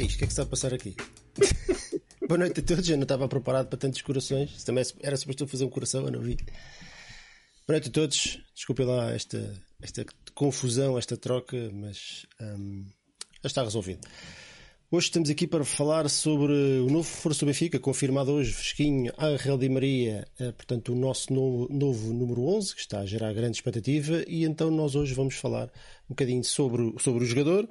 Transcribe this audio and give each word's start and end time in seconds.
é 0.00 0.04
isto? 0.04 0.16
O 0.16 0.18
que 0.18 0.24
é 0.24 0.26
que 0.26 0.32
está 0.32 0.42
a 0.42 0.46
passar 0.46 0.72
aqui? 0.72 0.96
Boa 2.26 2.38
noite 2.38 2.60
a 2.60 2.62
todos, 2.62 2.88
eu 2.88 2.96
não 2.96 3.02
estava 3.02 3.28
preparado 3.28 3.68
para 3.68 3.78
tantos 3.78 4.00
corações. 4.02 4.64
Também 4.64 4.84
era 5.02 5.16
suposto 5.16 5.46
fazer 5.46 5.64
um 5.64 5.68
coração, 5.68 6.04
eu 6.04 6.10
não 6.10 6.20
vi. 6.20 6.36
Boa 7.66 7.78
noite 7.78 7.88
a 7.88 7.92
todos, 7.92 8.38
desculpem 8.54 8.86
lá 8.86 9.12
esta, 9.12 9.52
esta 9.82 10.04
confusão, 10.34 10.96
esta 10.96 11.16
troca, 11.16 11.70
mas 11.72 12.26
um, 12.40 12.86
já 13.42 13.46
está 13.46 13.62
resolvido. 13.62 14.00
Hoje 14.90 15.06
estamos 15.06 15.30
aqui 15.30 15.46
para 15.46 15.64
falar 15.64 16.08
sobre 16.08 16.52
o 16.80 16.90
novo 16.90 17.04
Força 17.04 17.46
Benfica, 17.46 17.78
confirmado 17.78 18.32
hoje, 18.32 18.52
fresquinho, 18.52 19.12
Angel 19.18 19.56
Di 19.56 19.68
Maria, 19.68 20.26
eh, 20.38 20.50
portanto 20.50 20.92
o 20.92 20.96
nosso 20.96 21.32
novo, 21.32 21.68
novo, 21.72 22.12
número 22.12 22.42
11, 22.42 22.74
que 22.74 22.80
está 22.80 22.98
a 23.00 23.06
gerar 23.06 23.32
grande 23.32 23.56
expectativa, 23.58 24.24
e 24.26 24.44
então 24.44 24.68
nós 24.68 24.96
hoje 24.96 25.14
vamos 25.14 25.36
falar 25.36 25.66
um 26.06 26.10
bocadinho 26.10 26.42
sobre, 26.42 26.92
sobre 26.98 27.22
o 27.22 27.26
jogador 27.26 27.68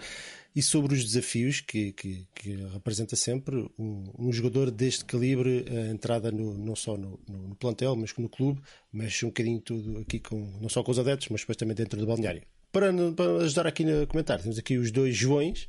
e 0.55 0.61
sobre 0.61 0.93
os 0.93 1.03
desafios 1.03 1.61
que, 1.61 1.91
que, 1.93 2.27
que 2.33 2.55
representa 2.73 3.15
sempre 3.15 3.69
um, 3.77 4.11
um, 4.17 4.31
jogador 4.31 4.71
deste 4.71 5.05
calibre, 5.05 5.65
a 5.69 5.91
entrada 5.91 6.31
no, 6.31 6.57
não 6.57 6.75
só 6.75 6.97
no, 6.97 7.19
no, 7.27 7.55
plantel, 7.55 7.95
mas 7.95 8.15
no 8.17 8.27
clube, 8.27 8.61
mas 8.91 9.21
um 9.23 9.27
bocadinho 9.27 9.61
tudo 9.61 9.99
aqui 9.99 10.19
com, 10.19 10.39
não 10.59 10.69
só 10.69 10.83
com 10.83 10.91
os 10.91 10.99
adeptos, 10.99 11.29
mas 11.29 11.41
depois 11.41 11.57
também 11.57 11.75
dentro 11.75 11.99
do 11.99 12.07
balneário. 12.07 12.41
Para, 12.71 12.91
para 13.15 13.43
ajudar 13.43 13.67
aqui 13.67 13.83
no 13.83 14.05
comentário, 14.07 14.43
temos 14.43 14.57
aqui 14.57 14.77
os 14.77 14.91
dois 14.91 15.15
Joões, 15.15 15.67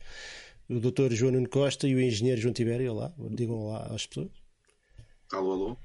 o 0.68 0.80
Dr. 0.80 1.12
João 1.12 1.32
Nuno 1.32 1.48
Costa 1.48 1.86
e 1.86 1.94
o 1.94 2.00
engenheiro 2.00 2.40
João 2.40 2.54
Tibério. 2.54 2.92
Olá, 2.92 3.12
digam 3.30 3.56
olá 3.56 3.86
às 3.94 4.06
pessoas. 4.06 4.30
Alô, 5.32 5.52
alô, 5.52 5.76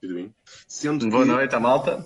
tudo 0.00 0.14
bem? 0.14 0.34
Sendo 0.66 1.08
Boa 1.08 1.24
noite, 1.24 1.54
a 1.54 1.60
malta. 1.60 2.04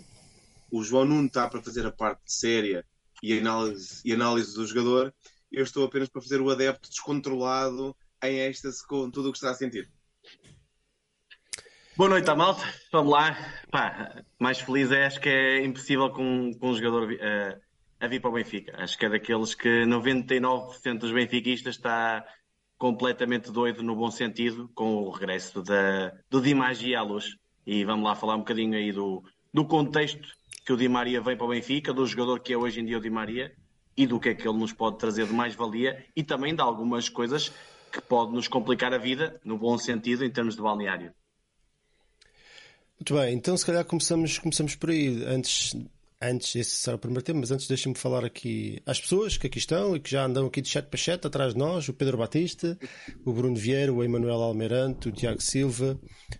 O 0.71 0.83
João 0.83 1.05
Nuno 1.05 1.27
está 1.27 1.49
para 1.49 1.63
fazer 1.63 1.87
a 1.87 1.93
parte 1.93 2.21
séria 2.27 2.85
e 3.23 3.39
análise, 3.39 4.01
e 4.05 4.13
análise 4.13 4.55
do 4.55 4.67
jogador. 4.67 5.15
Eu 5.55 5.63
estou 5.63 5.85
apenas 5.85 6.09
para 6.09 6.21
fazer 6.21 6.41
o 6.41 6.51
adepto 6.51 6.89
descontrolado 6.89 7.95
em 8.25 8.41
êxtase 8.41 8.85
com 8.85 9.09
tudo 9.09 9.29
o 9.29 9.33
que 9.33 9.39
está 9.39 9.51
a 9.51 9.55
sentir. 9.55 9.89
Boa 11.97 12.11
noite 12.11 12.29
à 12.29 12.35
malta, 12.35 12.63
vamos 12.91 13.13
lá. 13.13 13.37
Pá, 13.71 14.25
mais 14.37 14.59
feliz 14.59 14.91
é, 14.91 15.07
acho 15.07 15.21
que 15.21 15.29
é 15.29 15.65
impossível 15.65 16.11
com, 16.11 16.51
com 16.59 16.71
um 16.71 16.75
jogador 16.75 17.13
uh, 17.13 17.61
a 18.01 18.09
vir 18.09 18.21
para 18.21 18.31
o 18.31 18.33
Benfica. 18.33 18.75
Acho 18.83 18.99
que 18.99 19.07
é 19.07 19.09
daqueles 19.09 19.55
que 19.55 19.85
99% 19.85 20.99
dos 20.99 21.13
benfiquistas 21.13 21.77
está 21.77 22.27
completamente 22.77 23.53
doido 23.53 23.81
no 23.85 23.95
bom 23.95 24.11
sentido 24.11 24.69
com 24.75 25.05
o 25.05 25.11
regresso 25.11 25.63
da, 25.63 26.13
do 26.29 26.41
Di 26.41 26.53
Magia 26.53 26.99
à 26.99 27.03
luz. 27.03 27.37
E 27.65 27.85
vamos 27.85 28.05
lá 28.05 28.17
falar 28.17 28.35
um 28.35 28.41
bocadinho 28.41 28.77
aí 28.77 28.91
do, 28.91 29.23
do 29.53 29.65
contexto 29.65 30.27
que 30.67 30.73
o 30.73 30.77
Di 30.77 30.89
Maria 30.89 31.21
vem 31.21 31.37
para 31.37 31.47
o 31.47 31.51
Benfica, 31.51 31.93
do 31.93 32.05
jogador 32.05 32.41
que 32.41 32.53
é 32.53 32.59
hoje 32.59 32.81
em 32.81 32.85
dia 32.85 32.99
o 32.99 33.01
Di 33.01 33.11
Maria 33.11 33.55
e 33.97 34.07
do 34.07 34.19
que 34.19 34.31
é 34.31 34.35
que 34.35 34.47
ele 34.47 34.59
nos 34.59 34.73
pode 34.73 34.99
trazer 34.99 35.27
de 35.27 35.33
mais-valia 35.33 36.05
e 36.15 36.23
também 36.23 36.55
de 36.55 36.61
algumas 36.61 37.09
coisas 37.09 37.53
que 37.93 38.01
pode 38.01 38.33
nos 38.33 38.49
complicar 38.49 38.93
a 38.93 38.99
vida, 38.99 39.41
no 39.45 39.57
bom 39.57 39.79
sentido, 39.79 40.25
em 40.25 40.31
termos 40.31 40.57
de 40.57 40.63
balneário. 40.63 41.13
Muito 42.99 43.15
bem, 43.15 43.35
então 43.35 43.57
se 43.57 43.67
calhar 43.67 43.85
começamos, 43.85 44.39
começamos 44.39 44.75
por 44.75 44.91
aí. 44.91 45.25
Antes, 45.25 45.77
antes, 46.21 46.55
esse 46.57 46.77
será 46.77 46.97
o 46.97 46.99
primeiro 46.99 47.23
tema, 47.23 47.41
mas 47.41 47.51
antes 47.51 47.69
deixem-me 47.69 47.97
falar 47.99 48.25
aqui 48.25 48.81
às 48.87 49.01
pessoas 49.01 49.37
que 49.37 49.47
aqui 49.47 49.59
estão 49.59 49.95
e 49.95 50.01
que 50.01 50.11
já 50.11 50.25
andam 50.25 50.47
aqui 50.47 50.61
de 50.61 50.69
chat 50.69 50.87
para 50.87 50.99
chat 50.99 51.27
atrás 51.27 51.53
de 51.53 51.59
nós: 51.59 51.89
o 51.89 51.93
Pedro 51.93 52.19
Batista, 52.19 52.79
o 53.25 53.33
Bruno 53.33 53.57
Vieira, 53.57 53.93
o 53.93 54.03
Emanuel 54.03 54.43
Almeirante, 54.43 55.09
o 55.09 55.13
Tiago 55.13 55.41
Silva, 55.41 55.99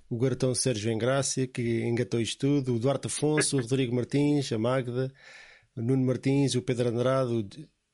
o 0.09 0.17
Gartão 0.17 0.55
Sérgio 0.55 0.91
Engrácia, 0.91 1.47
que 1.47 1.83
engatou 1.83 2.21
isto 2.21 2.39
tudo, 2.39 2.75
o 2.75 2.79
Duarte 2.79 3.09
Afonso, 3.09 3.59
o 3.59 3.61
Rodrigo 3.61 3.95
Martins, 3.95 4.51
a 4.53 4.59
Magda, 4.59 5.13
Nuno 5.77 6.05
Martins, 6.05 6.55
o 6.55 6.63
Pedro 6.63 6.89
Andrade, 6.89 7.33
o 7.33 7.49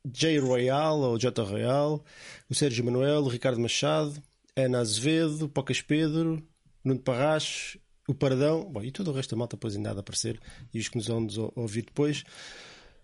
J 0.05 0.39
Royal 0.39 1.01
ou 1.01 1.19
J 1.19 1.43
Royal, 1.43 2.05
o 2.49 2.55
Sérgio 2.55 2.85
Manuel, 2.85 3.23
o 3.23 3.29
Ricardo 3.29 3.61
Machado, 3.61 4.23
Ana 4.57 4.81
Azevedo, 4.81 5.49
Pocas 5.49 5.81
Pedro, 5.81 6.43
Nuno 6.85 7.01
Parracho 7.01 7.79
o 8.11 8.15
Paradão, 8.15 8.65
bom, 8.65 8.83
e 8.83 8.91
todo 8.91 9.11
o 9.11 9.15
resto 9.15 9.31
da 9.31 9.39
malta 9.39 9.57
depois 9.57 9.77
ainda 9.77 9.91
há 9.91 9.95
de 9.95 10.01
aparecer 10.01 10.41
e 10.75 10.81
os 10.81 10.89
que 10.89 10.97
nos 10.97 11.07
vão 11.07 11.27
ouvir 11.55 11.83
depois. 11.83 12.25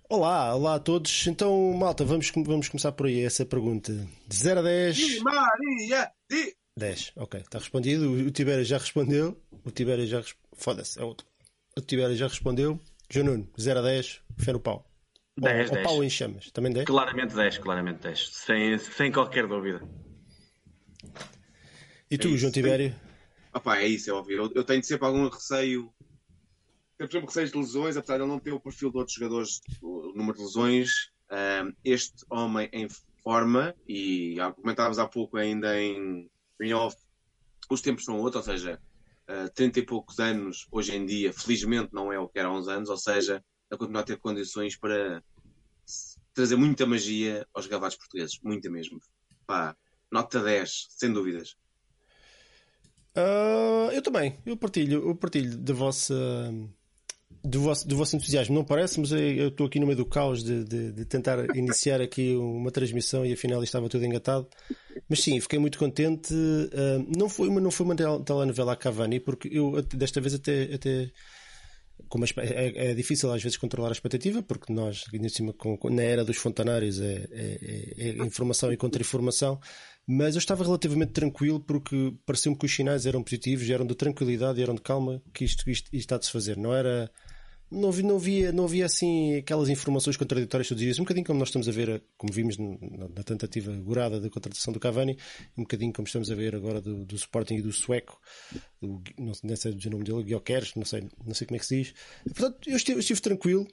Olá, 0.08 0.54
olá 0.54 0.74
a 0.74 0.80
todos. 0.80 1.26
Então, 1.28 1.72
malta, 1.74 2.04
vamos, 2.04 2.30
vamos 2.34 2.68
começar 2.68 2.92
por 2.92 3.06
aí 3.06 3.20
essa 3.20 3.44
pergunta. 3.44 3.92
De 4.26 4.36
0 4.36 4.60
a 4.60 4.62
10. 4.62 4.96
Di 4.96 5.20
Maria, 5.20 6.10
di... 6.28 6.56
10, 6.76 7.12
ok, 7.16 7.40
está 7.40 7.58
respondido. 7.58 8.10
O, 8.10 8.26
o 8.26 8.30
Tibério 8.30 8.64
já 8.64 8.78
respondeu. 8.78 9.40
O 9.64 9.70
Tibério 9.70 10.06
já 10.06 10.22
Foda-se, 10.52 10.98
é 10.98 11.04
outro. 11.04 11.26
O 11.76 11.80
Tibério 11.80 12.16
já 12.16 12.26
respondeu. 12.26 12.80
João 13.08 13.26
Nuno, 13.26 13.48
0 13.58 13.78
a 13.78 13.82
10, 13.82 14.20
fé 14.38 14.52
no 14.52 14.60
pau. 14.60 14.90
10, 15.38 15.70
ou, 15.70 15.76
10. 15.76 15.86
pau 15.86 16.04
em 16.04 16.10
chamas, 16.10 16.50
também 16.50 16.72
10? 16.72 16.86
Claramente 16.86 17.34
10, 17.34 17.58
claramente 17.58 18.00
10. 18.00 18.28
Sem, 18.32 18.78
sem 18.78 19.12
qualquer 19.12 19.46
dúvida. 19.46 19.82
E 22.10 22.16
tu, 22.16 22.28
é 22.28 22.36
João 22.36 22.52
Tibério? 22.52 22.94
Opa, 23.52 23.78
é 23.78 23.86
isso, 23.86 24.10
é 24.10 24.12
óbvio. 24.12 24.44
Eu, 24.44 24.52
eu 24.54 24.64
tenho 24.64 24.82
sempre 24.82 25.06
algum 25.06 25.28
receio. 25.28 25.92
Tenho 26.98 27.10
sempre 27.10 27.26
receio 27.26 27.50
de 27.50 27.58
lesões, 27.58 27.96
apesar 27.96 28.16
de 28.16 28.22
ele 28.22 28.30
não 28.30 28.38
ter 28.38 28.52
o 28.52 28.60
perfil 28.60 28.90
de 28.90 28.98
outros 28.98 29.14
jogadores, 29.14 29.60
o 29.82 30.12
número 30.14 30.38
de 30.38 30.44
lesões. 30.44 31.10
Um, 31.30 31.72
este 31.84 32.24
homem 32.30 32.68
em 32.72 32.88
forma, 33.22 33.74
e 33.88 34.36
comentávamos 34.54 34.98
há 34.98 35.06
pouco 35.06 35.36
ainda 35.36 35.78
em, 35.80 36.30
em 36.60 36.72
off, 36.72 36.96
os 37.68 37.80
tempos 37.80 38.04
são 38.04 38.20
outros, 38.20 38.46
ou 38.46 38.54
seja, 38.54 38.80
uh, 39.28 39.50
30 39.54 39.80
e 39.80 39.86
poucos 39.86 40.18
anos 40.18 40.66
hoje 40.70 40.94
em 40.94 41.04
dia, 41.04 41.32
felizmente 41.32 41.90
não 41.92 42.12
é 42.12 42.18
o 42.18 42.28
que 42.28 42.38
era 42.38 42.48
há 42.48 42.52
uns 42.52 42.68
anos, 42.68 42.88
ou 42.88 42.96
seja, 42.96 43.42
ele 43.70 43.78
continua 43.78 44.02
a 44.02 44.04
ter 44.04 44.18
condições 44.18 44.76
para 44.76 45.22
trazer 46.34 46.56
muita 46.56 46.86
magia 46.86 47.46
aos 47.54 47.66
gravados 47.66 47.96
portugueses, 47.96 48.38
muita 48.42 48.70
mesmo. 48.70 49.00
Pá, 49.46 49.76
nota 50.10 50.42
10, 50.42 50.88
sem 50.90 51.12
dúvidas. 51.12 51.56
Uh, 53.16 53.90
eu 53.92 54.02
também, 54.02 54.38
eu 54.44 54.56
partilho, 54.56 55.08
eu 55.08 55.16
partilho 55.16 55.56
da 55.56 55.72
vossa. 55.72 56.14
Do 57.48 57.60
vosso, 57.60 57.86
do 57.86 57.96
vosso 57.96 58.16
entusiasmo, 58.16 58.54
não 58.54 58.64
parece, 58.64 58.98
mas 58.98 59.12
eu 59.12 59.48
estou 59.48 59.66
aqui 59.66 59.78
no 59.78 59.86
meio 59.86 59.96
do 59.96 60.04
caos 60.04 60.42
de, 60.42 60.64
de, 60.64 60.92
de, 60.92 61.04
tentar 61.04 61.38
iniciar 61.56 62.00
aqui 62.00 62.34
uma 62.34 62.70
transmissão 62.70 63.24
e 63.24 63.32
afinal 63.32 63.62
estava 63.62 63.88
tudo 63.88 64.04
engatado. 64.04 64.48
Mas 65.08 65.20
sim, 65.20 65.38
fiquei 65.40 65.58
muito 65.58 65.78
contente. 65.78 66.34
Uh, 66.34 67.06
não, 67.16 67.28
foi 67.28 67.48
uma, 67.48 67.60
não 67.60 67.70
foi 67.70 67.86
uma 67.86 67.94
telenovela 67.94 68.72
a 68.72 68.76
Cavani, 68.76 69.20
porque 69.20 69.48
eu 69.52 69.80
desta 69.82 70.20
vez 70.20 70.34
até, 70.34 70.74
até 70.74 71.12
como 72.08 72.24
é, 72.24 72.90
é, 72.90 72.94
difícil 72.94 73.32
às 73.32 73.42
vezes 73.42 73.56
controlar 73.56 73.88
a 73.88 73.92
expectativa, 73.92 74.42
porque 74.42 74.72
nós, 74.72 75.04
cima, 75.30 75.52
com, 75.52 75.78
na 75.90 76.02
era 76.02 76.24
dos 76.24 76.36
fontanários, 76.36 77.00
é, 77.00 77.28
é, 77.30 77.58
é, 77.96 78.08
é 78.08 78.26
informação 78.26 78.72
e 78.72 78.76
contra-informação. 78.76 79.60
Mas 80.06 80.36
eu 80.36 80.38
estava 80.38 80.62
relativamente 80.62 81.12
tranquilo 81.12 81.58
porque 81.58 82.14
pareceu-me 82.24 82.56
que 82.56 82.64
os 82.64 82.74
sinais 82.74 83.06
eram 83.06 83.24
positivos, 83.24 83.68
eram 83.68 83.84
de 83.84 83.94
tranquilidade, 83.94 84.62
eram 84.62 84.74
de 84.74 84.80
calma 84.80 85.20
que 85.34 85.44
isto, 85.44 85.68
está 85.92 86.16
de 86.16 86.26
se 86.26 86.32
fazer. 86.32 86.56
Não 86.56 86.72
era. 86.72 87.10
Não, 87.70 87.90
vi, 87.90 88.02
não, 88.02 88.16
havia, 88.16 88.52
não 88.52 88.64
havia 88.64 88.86
assim 88.86 89.36
aquelas 89.36 89.68
informações 89.68 90.16
contraditórias 90.16 90.68
todos 90.68 90.80
os 90.80 90.84
dias, 90.84 90.98
um 90.98 91.02
bocadinho 91.02 91.26
como 91.26 91.38
nós 91.38 91.48
estamos 91.48 91.68
a 91.68 91.72
ver, 91.72 92.02
como 92.16 92.32
vimos 92.32 92.56
na, 92.58 93.22
tentativa 93.24 93.72
gorada 93.72 94.20
de 94.20 94.30
contratação 94.30 94.72
do 94.72 94.78
Cavani, 94.78 95.18
um 95.56 95.62
bocadinho 95.62 95.92
como 95.92 96.06
estamos 96.06 96.30
a 96.30 96.34
ver 96.34 96.54
agora 96.54 96.80
do, 96.80 97.04
do 97.04 97.16
Sporting 97.16 97.56
e 97.56 97.62
do 97.62 97.72
Sueco, 97.72 98.20
do, 98.80 99.02
não, 99.18 99.32
não 99.42 99.56
sei 99.56 99.74
dizer 99.74 99.88
o 99.88 99.92
nome 99.92 100.04
dele, 100.04 100.22
Guioqueres, 100.22 100.74
não 100.76 100.84
sei, 100.84 101.08
não 101.24 101.34
sei 101.34 101.46
como 101.46 101.56
é 101.56 101.58
que 101.58 101.66
se 101.66 101.76
diz. 101.76 101.94
Portanto, 102.24 102.68
eu 102.68 102.76
estive, 102.76 103.00
estive 103.00 103.20
tranquilo, 103.20 103.66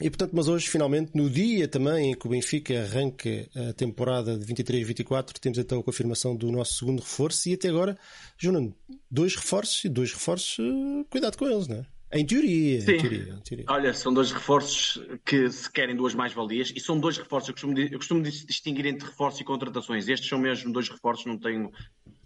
e 0.00 0.10
portanto, 0.10 0.32
mas 0.34 0.48
hoje, 0.48 0.68
finalmente, 0.68 1.12
no 1.14 1.30
dia 1.30 1.68
também 1.68 2.10
em 2.10 2.14
que 2.14 2.26
o 2.26 2.30
Benfica 2.30 2.82
arranca 2.82 3.48
a 3.54 3.72
temporada 3.72 4.36
de 4.36 4.44
23-24, 4.52 5.38
temos 5.38 5.56
então 5.56 5.78
a 5.78 5.84
confirmação 5.84 6.34
do 6.34 6.50
nosso 6.50 6.74
segundo 6.74 7.00
reforço 7.00 7.48
e 7.48 7.54
até 7.54 7.68
agora, 7.68 7.96
Junano, 8.36 8.74
dois 9.08 9.36
reforços 9.36 9.84
e 9.84 9.88
dois 9.88 10.12
reforços, 10.12 10.58
uh, 10.58 11.06
cuidado 11.08 11.38
com 11.38 11.46
eles, 11.46 11.68
não 11.68 11.76
é? 11.76 11.93
Em 12.12 12.24
teoria, 12.24 12.80
Sim. 12.80 12.92
Em 12.92 12.98
teoria, 12.98 13.34
em 13.34 13.40
teoria. 13.40 13.64
Olha, 13.68 13.92
são 13.92 14.14
dois 14.14 14.30
reforços 14.30 15.02
que 15.24 15.50
se 15.50 15.70
querem 15.70 15.96
duas 15.96 16.14
mais-valias 16.14 16.72
e 16.74 16.78
são 16.78 16.98
dois 16.98 17.18
reforços. 17.18 17.48
Eu 17.48 17.54
costumo, 17.54 17.78
eu 17.78 17.98
costumo 17.98 18.22
distinguir 18.22 18.86
entre 18.86 19.08
reforços 19.08 19.40
e 19.40 19.44
contratações. 19.44 20.08
Estes 20.08 20.28
são 20.28 20.38
mesmo 20.38 20.72
dois 20.72 20.88
reforços, 20.88 21.26
não 21.26 21.38
tenho 21.38 21.72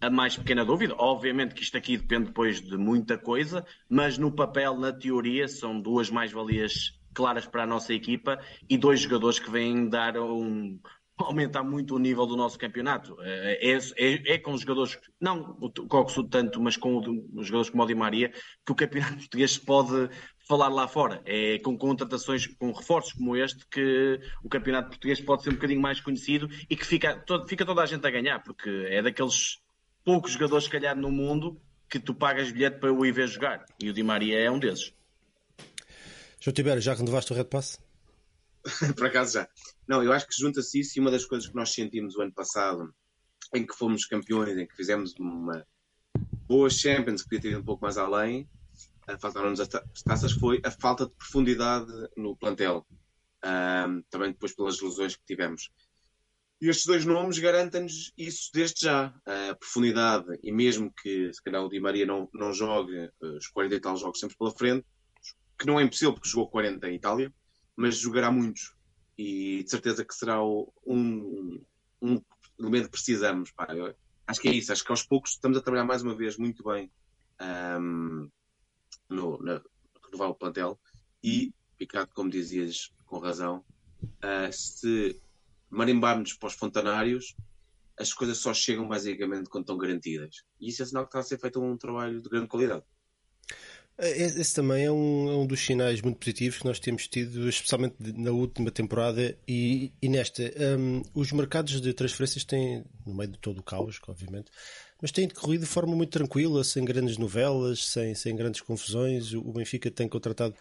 a 0.01 0.11
mais 0.11 0.37
pequena 0.37 0.65
dúvida. 0.65 0.95
Obviamente 0.99 1.55
que 1.55 1.63
isto 1.63 1.77
aqui 1.77 1.97
depende 1.97 2.27
depois 2.27 2.61
de 2.61 2.77
muita 2.77 3.17
coisa, 3.17 3.65
mas 3.89 4.19
no 4.19 4.31
papel, 4.31 4.79
na 4.79 4.93
teoria, 4.93 5.49
são 5.49 5.81
duas 5.81 6.11
mais-valias 6.11 6.99
claras 7.15 7.47
para 7.47 7.65
a 7.65 7.67
nossa 7.67 7.93
equipa 7.93 8.39
e 8.69 8.77
dois 8.77 9.01
jogadores 9.01 9.39
que 9.39 9.51
vêm 9.51 9.89
dar 9.89 10.17
um, 10.19 10.79
aumentar 11.21 11.63
muito 11.63 11.95
o 11.95 11.99
nível 11.99 12.27
do 12.27 12.37
nosso 12.37 12.59
campeonato. 12.59 13.17
É, 13.21 13.73
é, 13.73 13.79
é, 13.97 14.35
é 14.35 14.39
com 14.39 14.53
os 14.53 14.61
jogadores, 14.61 14.99
não 15.21 15.57
o 15.61 15.71
Coxo 15.71 16.25
tanto, 16.25 16.61
mas 16.61 16.77
com 16.77 16.99
os 16.99 17.47
jogadores 17.47 17.71
como 17.71 17.83
o 17.83 17.87
Di 17.87 17.95
Maria, 17.95 18.31
que 18.65 18.73
o 18.73 18.75
campeonato 18.75 19.17
português 19.19 19.59
pode 19.59 20.11
falar 20.47 20.69
lá 20.69 20.89
fora. 20.89 21.23
É 21.25 21.59
com 21.59 21.77
contratações, 21.77 22.47
com 22.47 22.73
reforços 22.73 23.13
como 23.13 23.37
este, 23.37 23.67
que 23.71 24.21
o 24.43 24.49
campeonato 24.49 24.89
português 24.89 25.21
pode 25.21 25.43
ser 25.43 25.51
um 25.51 25.55
bocadinho 25.55 25.81
mais 25.81 26.01
conhecido 26.01 26.49
e 26.69 26.77
que 26.77 26.87
fica, 26.87 27.17
todo, 27.17 27.47
fica 27.49 27.67
toda 27.67 27.83
a 27.83 27.87
gente 27.87 28.07
a 28.07 28.11
ganhar, 28.11 28.43
porque 28.43 28.71
é 28.89 29.03
daqueles 29.03 29.59
poucos 30.05 30.33
jogadores, 30.33 30.65
se 30.65 30.71
calhar, 30.71 30.97
no 30.97 31.11
mundo 31.11 31.61
que 31.89 31.99
tu 31.99 32.15
pagas 32.15 32.51
bilhete 32.51 32.79
para 32.79 32.93
o 32.93 33.05
ir 33.05 33.13
ver 33.13 33.29
jogar. 33.29 33.65
E 33.83 33.91
o 33.91 33.93
Di 33.93 34.03
Maria 34.03 34.39
é 34.39 34.51
um 34.51 34.59
desses. 34.59 34.93
João 36.41 36.55
Tibério, 36.55 36.81
já 36.81 36.95
renovaste 36.95 37.33
o 37.33 37.37
Red 37.37 37.45
Pass? 37.45 37.88
Por 38.97 39.07
acaso 39.07 39.35
já. 39.35 39.49
Não, 39.87 40.03
eu 40.03 40.13
acho 40.13 40.27
que 40.27 40.39
junta-se 40.39 40.81
isso 40.81 40.99
e 40.99 41.01
uma 41.01 41.11
das 41.11 41.25
coisas 41.25 41.49
que 41.49 41.55
nós 41.55 41.73
sentimos 41.73 42.17
o 42.17 42.23
ano 42.23 42.33
passado 42.33 42.95
em 43.55 43.67
que 43.67 43.75
fomos 43.75 44.05
campeões, 44.05 44.59
em 44.59 44.67
que 44.67 44.77
fizemos 44.77 45.15
uma 45.19 45.67
boa 46.47 46.69
Champions, 46.69 47.23
que 47.23 47.29
podia 47.29 47.41
ter 47.41 47.49
ido 47.51 47.61
um 47.61 47.65
pouco 47.65 47.83
mais 47.83 47.97
além, 47.97 48.49
faltaram-nos 49.21 49.61
as 49.61 49.69
taças, 50.05 50.33
foi 50.33 50.61
a 50.65 50.71
falta 50.71 51.07
de 51.07 51.13
profundidade 51.13 51.91
no 52.17 52.37
plantel. 52.37 52.87
Um, 53.45 54.03
também 54.11 54.33
depois 54.33 54.55
pelas 54.55 54.81
lesões 54.81 55.15
que 55.15 55.25
tivemos. 55.25 55.71
E 56.61 56.69
estes 56.69 56.87
dois 56.87 57.05
nomes 57.05 57.39
garantem-nos 57.39 58.13
isso 58.19 58.51
desde 58.53 58.81
já, 58.81 59.15
a 59.25 59.55
profundidade, 59.55 60.27
e 60.43 60.51
mesmo 60.51 60.93
que 60.93 61.33
se 61.33 61.41
calhar 61.41 61.63
o 61.63 61.69
Di 61.69 61.79
Maria 61.79 62.05
não, 62.05 62.29
não 62.35 62.53
jogue 62.53 62.97
eh, 62.97 63.13
os 63.21 63.47
40 63.47 63.77
e 63.77 63.81
tal 63.81 63.97
jogos 63.97 64.19
sempre 64.19 64.37
pela 64.37 64.51
frente, 64.51 64.85
que 65.57 65.67
não 65.67 65.79
é 65.79 65.85
impossível 65.85 66.13
porque 66.13 66.29
jogou 66.29 66.51
40 66.51 66.89
em 66.89 66.97
Itália, 66.97 67.33
mas 67.79 67.97
jogará 67.97 68.29
muitos. 68.29 68.75
E 69.17 69.63
de 69.63 69.71
certeza 69.71 70.05
que 70.05 70.13
será 70.13 70.45
um, 70.45 71.65
um 72.03 72.21
elemento 72.59 72.87
que 72.87 72.91
precisamos. 72.91 73.53
Pá. 73.53 73.69
Eu 73.71 73.95
acho 74.27 74.41
que 74.41 74.49
é 74.49 74.53
isso, 74.53 74.73
acho 74.73 74.85
que 74.85 74.91
aos 74.91 75.05
poucos 75.05 75.31
estamos 75.31 75.57
a 75.57 75.63
trabalhar 75.63 75.85
mais 75.85 76.03
uma 76.03 76.15
vez 76.15 76.37
muito 76.37 76.65
bem 76.65 76.91
um, 77.81 78.29
no, 79.09 79.41
na, 79.41 79.63
renovar 80.05 80.31
o 80.31 80.35
plantel 80.35 80.79
e, 81.23 81.55
Picado, 81.79 82.11
como 82.13 82.29
dizias 82.29 82.93
com 83.07 83.21
razão, 83.21 83.65
uh, 84.03 84.53
se 84.53 85.23
marimbarmos 85.71 86.33
para 86.33 86.49
os 86.49 86.55
fontanários, 86.55 87.37
as 87.97 88.13
coisas 88.13 88.39
só 88.39 88.53
chegam 88.53 88.89
basicamente 88.89 89.49
quando 89.49 89.63
estão 89.63 89.79
garantidas. 89.79 90.43
E 90.61 90.69
isso 90.69 90.83
é 90.83 90.87
sinal 90.87 91.05
que 91.05 91.11
está 91.11 91.21
a 91.21 91.23
ser 91.23 91.39
feito 91.39 91.63
um 91.63 91.77
trabalho 91.77 92.21
de 92.21 92.29
grande 92.29 92.49
qualidade. 92.49 92.83
É, 93.99 94.11
esse 94.17 94.55
também 94.55 94.85
é 94.85 94.93
um, 94.93 95.29
é 95.29 95.37
um, 95.37 95.47
dos 95.47 95.61
sinais 95.61 96.01
muito 96.01 96.19
positivos 96.19 96.59
que 96.59 96.65
nós 96.65 96.79
temos 96.79 97.09
tido, 97.09 97.49
especialmente 97.49 97.97
na 98.17 98.31
última 98.31 98.71
temporada 98.71 99.37
e, 99.47 99.93
e 100.01 100.09
nesta. 100.09 100.43
Um, 100.79 101.03
os 101.13 101.33
mercados 101.33 101.81
de 101.81 101.93
transferências 101.93 102.45
têm, 102.45 102.85
no 103.05 103.13
meio 103.13 103.33
de 103.33 103.39
todo 103.39 103.59
o 103.59 103.63
caos, 103.63 103.99
obviamente, 104.07 104.53
mas 105.03 105.11
têm 105.11 105.27
decorrido 105.27 105.65
de 105.65 105.71
forma 105.71 105.97
muito 105.97 106.11
tranquila, 106.11 106.63
sem 106.63 106.85
grandes 106.85 107.19
novelas, 107.19 107.87
sem, 107.87 108.15
sem 108.15 108.37
grandes 108.37 108.61
confusões. 108.61 109.35
O 109.35 109.53
Benfica 109.53 109.91
tem 109.91 110.07
contratado 110.09 110.55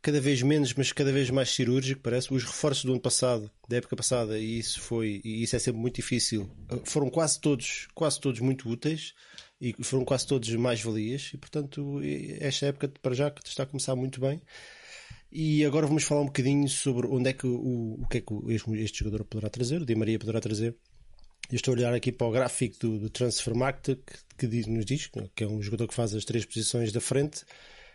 cada 0.00 0.20
vez 0.20 0.40
menos, 0.42 0.72
mas 0.74 0.92
cada 0.92 1.12
vez 1.12 1.30
mais 1.30 1.50
cirúrgico, 1.50 2.00
parece. 2.00 2.32
Os 2.32 2.44
reforços 2.44 2.84
do 2.84 2.92
ano 2.92 3.00
passado, 3.00 3.50
da 3.68 3.78
época 3.78 3.96
passada, 3.96 4.38
e 4.38 4.60
isso 4.60 4.80
foi, 4.80 5.20
e 5.24 5.42
isso 5.42 5.56
é 5.56 5.58
sempre 5.58 5.80
muito 5.80 5.96
difícil, 5.96 6.48
foram 6.84 7.10
quase 7.10 7.40
todos, 7.40 7.88
quase 7.92 8.20
todos 8.20 8.38
muito 8.40 8.68
úteis 8.68 9.14
e 9.62 9.84
foram 9.84 10.04
quase 10.04 10.26
todos 10.26 10.52
mais-valias, 10.56 11.30
e 11.32 11.38
portanto, 11.38 12.00
esta 12.40 12.66
época 12.66 12.92
para 13.00 13.14
já 13.14 13.32
está 13.44 13.62
a 13.62 13.66
começar 13.66 13.94
muito 13.94 14.20
bem. 14.20 14.42
E 15.30 15.64
agora 15.64 15.86
vamos 15.86 16.02
falar 16.02 16.22
um 16.22 16.26
bocadinho 16.26 16.68
sobre 16.68 17.06
onde 17.06 17.30
é 17.30 17.32
que 17.32 17.46
o, 17.46 17.98
o 18.02 18.06
que 18.10 18.18
é 18.18 18.20
que 18.20 18.34
este, 18.82 18.98
jogador 18.98 19.24
poderá 19.24 19.48
trazer, 19.48 19.80
o 19.80 19.86
Di 19.86 19.94
Maria 19.94 20.18
poderá 20.18 20.40
trazer. 20.40 20.74
Eu 21.48 21.56
estou 21.56 21.72
a 21.72 21.76
olhar 21.76 21.94
aqui 21.94 22.10
para 22.10 22.26
o 22.26 22.30
gráfico 22.30 22.76
do, 22.80 22.98
do 22.98 23.10
Transfer 23.10 23.54
Market 23.54 23.98
que, 24.04 24.18
que 24.36 24.46
diz, 24.46 24.66
nos 24.66 24.84
diz 24.84 25.08
que 25.34 25.44
é 25.44 25.46
um 25.46 25.62
jogador 25.62 25.86
que 25.86 25.94
faz 25.94 26.14
as 26.14 26.24
três 26.24 26.44
posições 26.44 26.92
da 26.92 27.00
frente 27.00 27.44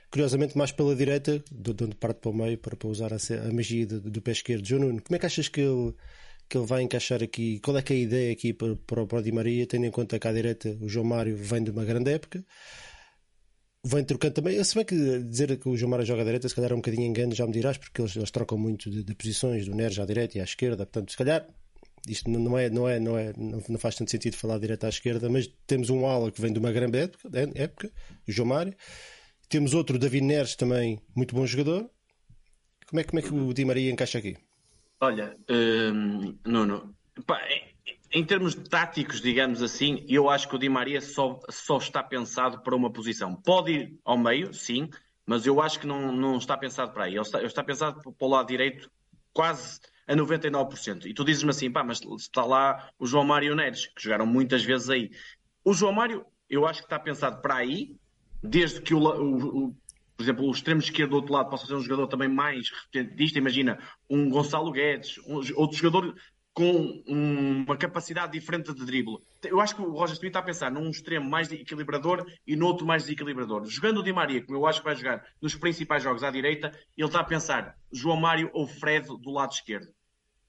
curiosamente 0.10 0.58
mais 0.58 0.72
pela 0.72 0.96
direita, 0.96 1.44
de 1.52 1.84
onde 1.84 1.96
parte 1.96 2.20
para 2.22 2.32
o 2.32 2.34
meio 2.34 2.58
para, 2.58 2.76
para 2.76 2.88
usar 2.88 3.12
a, 3.14 3.18
a 3.18 3.54
magia 3.54 3.86
do, 3.86 4.00
do 4.00 4.22
pé 4.22 4.32
esquerdo. 4.32 4.66
João 4.66 4.82
Nuno, 4.84 5.02
como 5.02 5.16
é 5.16 5.20
que 5.20 5.26
achas 5.26 5.48
que 5.48 5.62
ele, 5.62 5.94
que 6.50 6.58
ele 6.58 6.66
vai 6.66 6.82
encaixar 6.84 7.22
aqui? 7.22 7.60
Qual 7.60 7.78
é 7.78 7.82
que 7.82 7.94
é 7.94 7.96
a 7.96 8.00
ideia 8.00 8.32
aqui 8.32 8.54
para, 8.54 8.76
para, 8.76 9.06
para 9.06 9.20
o 9.20 9.22
Di 9.22 9.32
Maria, 9.32 9.68
tendo 9.68 9.86
em 9.86 9.92
conta 9.92 10.20
que 10.20 10.28
à 10.28 10.32
direita 10.32 10.78
o 10.82 10.88
João 10.88 11.06
Mário 11.06 11.36
vem 11.36 11.64
de 11.64 11.72
uma 11.72 11.84
grande 11.84 12.12
época? 12.12 12.46
Vem 13.86 14.04
trocando 14.04 14.34
também. 14.34 14.64
Se 14.64 14.76
bem 14.76 14.86
que 14.86 14.96
dizer 15.24 15.58
que 15.58 15.70
o 15.70 15.78
João 15.78 15.92
Mário 15.92 16.06
joga 16.06 16.22
à 16.22 16.26
direita, 16.26 16.48
se 16.50 16.56
calhar 16.56 16.72
é 16.72 16.74
um 16.74 16.78
bocadinho 16.78 17.06
engano, 17.06 17.34
já 17.36 17.46
me 17.46 17.54
dirás, 17.54 17.78
porque 17.78 18.02
eles, 18.02 18.16
eles 18.16 18.32
trocam 18.32 18.58
muito 18.58 18.90
de, 18.90 19.04
de, 19.04 19.16
posições, 19.16 19.66
do 19.66 19.76
Neres 19.76 20.00
à 20.00 20.06
direita 20.06 20.38
e 20.38 20.42
à 20.42 20.44
esquerda, 20.44 20.86
portanto, 20.86 21.12
se 21.12 21.18
calhar 21.18 21.48
isto 22.08 22.30
não 22.30 22.58
é, 22.58 22.70
não 22.70 22.88
é, 22.88 23.00
não 23.00 23.18
é, 23.18 23.34
não 23.36 23.78
faz 23.78 23.96
tanto 23.96 24.12
sentido 24.12 24.38
falar 24.38 24.60
direita 24.60 24.88
à 24.88 24.90
esquerda, 24.90 25.30
mas 25.30 25.50
temos 25.66 25.90
um 25.90 26.06
ala 26.06 26.32
que 26.32 26.42
vem 26.42 26.54
de 26.54 26.60
uma 26.60 26.72
grande 26.72 26.98
época, 27.00 27.30
época 27.56 27.92
o 28.28 28.32
João 28.32 28.48
Mário, 28.48 28.74
temos 29.50 29.74
outro, 29.74 29.98
David 30.00 30.26
Neres, 30.26 30.56
também 30.56 31.00
muito 31.16 31.36
bom 31.36 31.46
jogador. 31.46 31.90
Como 32.88 33.00
é, 33.02 33.04
como 33.04 33.20
é 33.20 33.22
que 33.22 33.34
o 33.34 33.54
Di 33.54 33.66
Maria 33.66 33.92
encaixa 33.92 34.18
aqui? 34.18 34.38
Olha, 35.00 35.38
hum, 35.50 36.38
Nuno, 36.46 36.96
pá, 37.26 37.40
em 38.12 38.24
termos 38.24 38.56
táticos, 38.56 39.22
digamos 39.22 39.62
assim, 39.62 40.04
eu 40.08 40.30
acho 40.30 40.48
que 40.48 40.56
o 40.56 40.60
Di 40.60 40.70
Maria 40.70 41.02
só, 41.02 41.40
só 41.50 41.78
está 41.78 42.02
pensado 42.02 42.62
para 42.62 42.76
uma 42.76 42.92
posição. 42.92 43.36
Pode 43.36 43.72
ir 43.72 44.00
ao 44.04 44.18
meio, 44.18 44.54
sim, 44.54 44.90
mas 45.26 45.46
eu 45.46 45.62
acho 45.62 45.80
que 45.80 45.88
não, 45.88 46.12
não 46.12 46.38
está 46.38 46.58
pensado 46.58 46.94
para 46.94 47.06
aí. 47.06 47.14
Ele 47.14 47.22
está, 47.22 47.38
ele 47.38 47.48
está 47.48 47.64
pensado 47.64 48.02
para 48.02 48.28
o 48.28 48.30
lado 48.30 48.48
direito 48.48 48.90
quase 49.34 49.80
a 50.08 50.16
99%. 50.16 51.06
E 51.06 51.14
tu 51.14 51.24
dizes-me 51.24 51.50
assim, 51.50 51.70
pá, 51.70 51.84
mas 51.84 52.02
está 52.18 52.44
lá 52.46 52.90
o 52.98 53.06
João 53.06 53.26
Mário 53.26 53.56
Neres, 53.56 53.88
que 53.88 54.02
jogaram 54.02 54.26
muitas 54.26 54.64
vezes 54.64 54.90
aí. 54.90 55.12
O 55.64 55.74
João 55.74 55.92
Mário, 55.92 56.26
eu 56.50 56.66
acho 56.66 56.80
que 56.80 56.86
está 56.86 56.98
pensado 56.98 57.42
para 57.42 57.56
aí, 57.56 57.96
desde 58.42 58.82
que 58.82 58.94
o, 58.94 59.00
o, 59.00 59.66
o, 59.66 59.76
por 60.18 60.24
exemplo, 60.24 60.48
o 60.48 60.52
extremo 60.52 60.82
esquerdo 60.82 61.12
do 61.12 61.16
outro 61.18 61.32
lado 61.32 61.50
possa 61.50 61.68
ser 61.68 61.76
um 61.76 61.82
jogador 61.82 62.08
também 62.08 62.28
mais 62.28 62.72
repetentista, 62.72 63.38
imagina 63.38 63.78
um 64.10 64.28
Gonçalo 64.28 64.72
Guedes, 64.72 65.20
um, 65.20 65.36
outro 65.56 65.78
jogador 65.78 66.16
com 66.58 67.04
uma 67.06 67.78
capacidade 67.78 68.32
diferente 68.32 68.74
de 68.74 68.84
drible. 68.84 69.20
Eu 69.44 69.62
acho 69.62 69.76
que 69.76 69.82
o 69.84 69.92
Roger 69.92 70.16
Smith 70.16 70.30
está 70.30 70.40
a 70.40 70.44
pensar 70.44 70.72
num 70.72 70.90
extremo 70.90 71.30
mais 71.30 71.52
equilibrador 71.52 72.26
e 72.48 72.56
no 72.56 72.66
outro 72.66 72.84
mais 72.84 73.04
desequilibrador. 73.04 73.64
Jogando 73.68 74.00
o 74.00 74.04
Di 74.04 74.12
Maria, 74.12 74.44
como 74.44 74.58
eu 74.58 74.66
acho 74.66 74.80
que 74.80 74.86
vai 74.86 74.96
jogar 74.96 75.24
nos 75.40 75.54
principais 75.54 76.02
jogos 76.02 76.24
à 76.24 76.32
direita, 76.32 76.72
ele 76.98 77.08
está 77.08 77.20
a 77.20 77.24
pensar 77.24 77.76
João 77.94 78.18
Mário 78.18 78.50
ou 78.54 78.66
Fred 78.66 79.06
do 79.06 79.30
lado 79.30 79.52
esquerdo. 79.52 79.94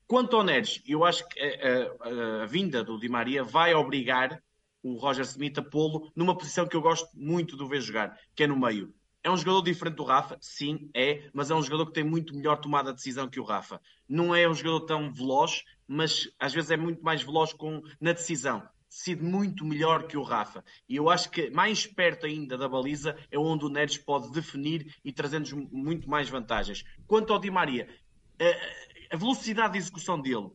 Quanto 0.06 0.34
ao 0.34 0.42
Neres, 0.42 0.80
eu 0.86 1.04
acho 1.04 1.28
que 1.28 1.38
a, 1.38 2.40
a, 2.40 2.44
a 2.44 2.46
vinda 2.46 2.82
do 2.82 2.98
Di 2.98 3.10
Maria 3.10 3.44
vai 3.44 3.74
obrigar 3.74 4.42
o 4.82 4.96
Roger 4.96 5.26
Smith 5.26 5.58
a 5.58 5.62
pô-lo 5.62 6.10
numa 6.16 6.34
posição 6.34 6.66
que 6.66 6.74
eu 6.74 6.80
gosto 6.80 7.06
muito 7.14 7.54
de 7.54 7.68
ver 7.68 7.82
jogar, 7.82 8.16
que 8.34 8.44
é 8.44 8.46
no 8.46 8.58
meio. 8.58 8.94
É 9.28 9.30
um 9.30 9.36
jogador 9.36 9.60
diferente 9.60 9.96
do 9.96 10.04
Rafa? 10.04 10.38
Sim, 10.40 10.88
é, 10.94 11.28
mas 11.34 11.50
é 11.50 11.54
um 11.54 11.62
jogador 11.62 11.84
que 11.84 11.92
tem 11.92 12.02
muito 12.02 12.34
melhor 12.34 12.56
tomada 12.56 12.92
de 12.92 12.96
decisão 12.96 13.28
que 13.28 13.38
o 13.38 13.44
Rafa. 13.44 13.78
Não 14.08 14.34
é 14.34 14.48
um 14.48 14.54
jogador 14.54 14.86
tão 14.86 15.12
veloz, 15.12 15.64
mas 15.86 16.32
às 16.40 16.54
vezes 16.54 16.70
é 16.70 16.78
muito 16.78 17.04
mais 17.04 17.20
veloz 17.20 17.52
com, 17.52 17.82
na 18.00 18.14
decisão. 18.14 18.66
Decide 18.88 19.22
muito 19.22 19.66
melhor 19.66 20.06
que 20.06 20.16
o 20.16 20.22
Rafa. 20.22 20.64
E 20.88 20.96
eu 20.96 21.10
acho 21.10 21.30
que 21.30 21.50
mais 21.50 21.86
perto 21.86 22.24
ainda 22.24 22.56
da 22.56 22.66
baliza 22.66 23.18
é 23.30 23.38
onde 23.38 23.66
o 23.66 23.68
Neres 23.68 23.98
pode 23.98 24.32
definir 24.32 24.96
e 25.04 25.12
trazer-nos 25.12 25.52
muito 25.52 26.08
mais 26.08 26.30
vantagens. 26.30 26.82
Quanto 27.06 27.30
ao 27.30 27.38
Di 27.38 27.50
Maria, 27.50 27.86
a 29.10 29.16
velocidade 29.18 29.74
de 29.74 29.78
execução 29.80 30.18
dele, 30.18 30.48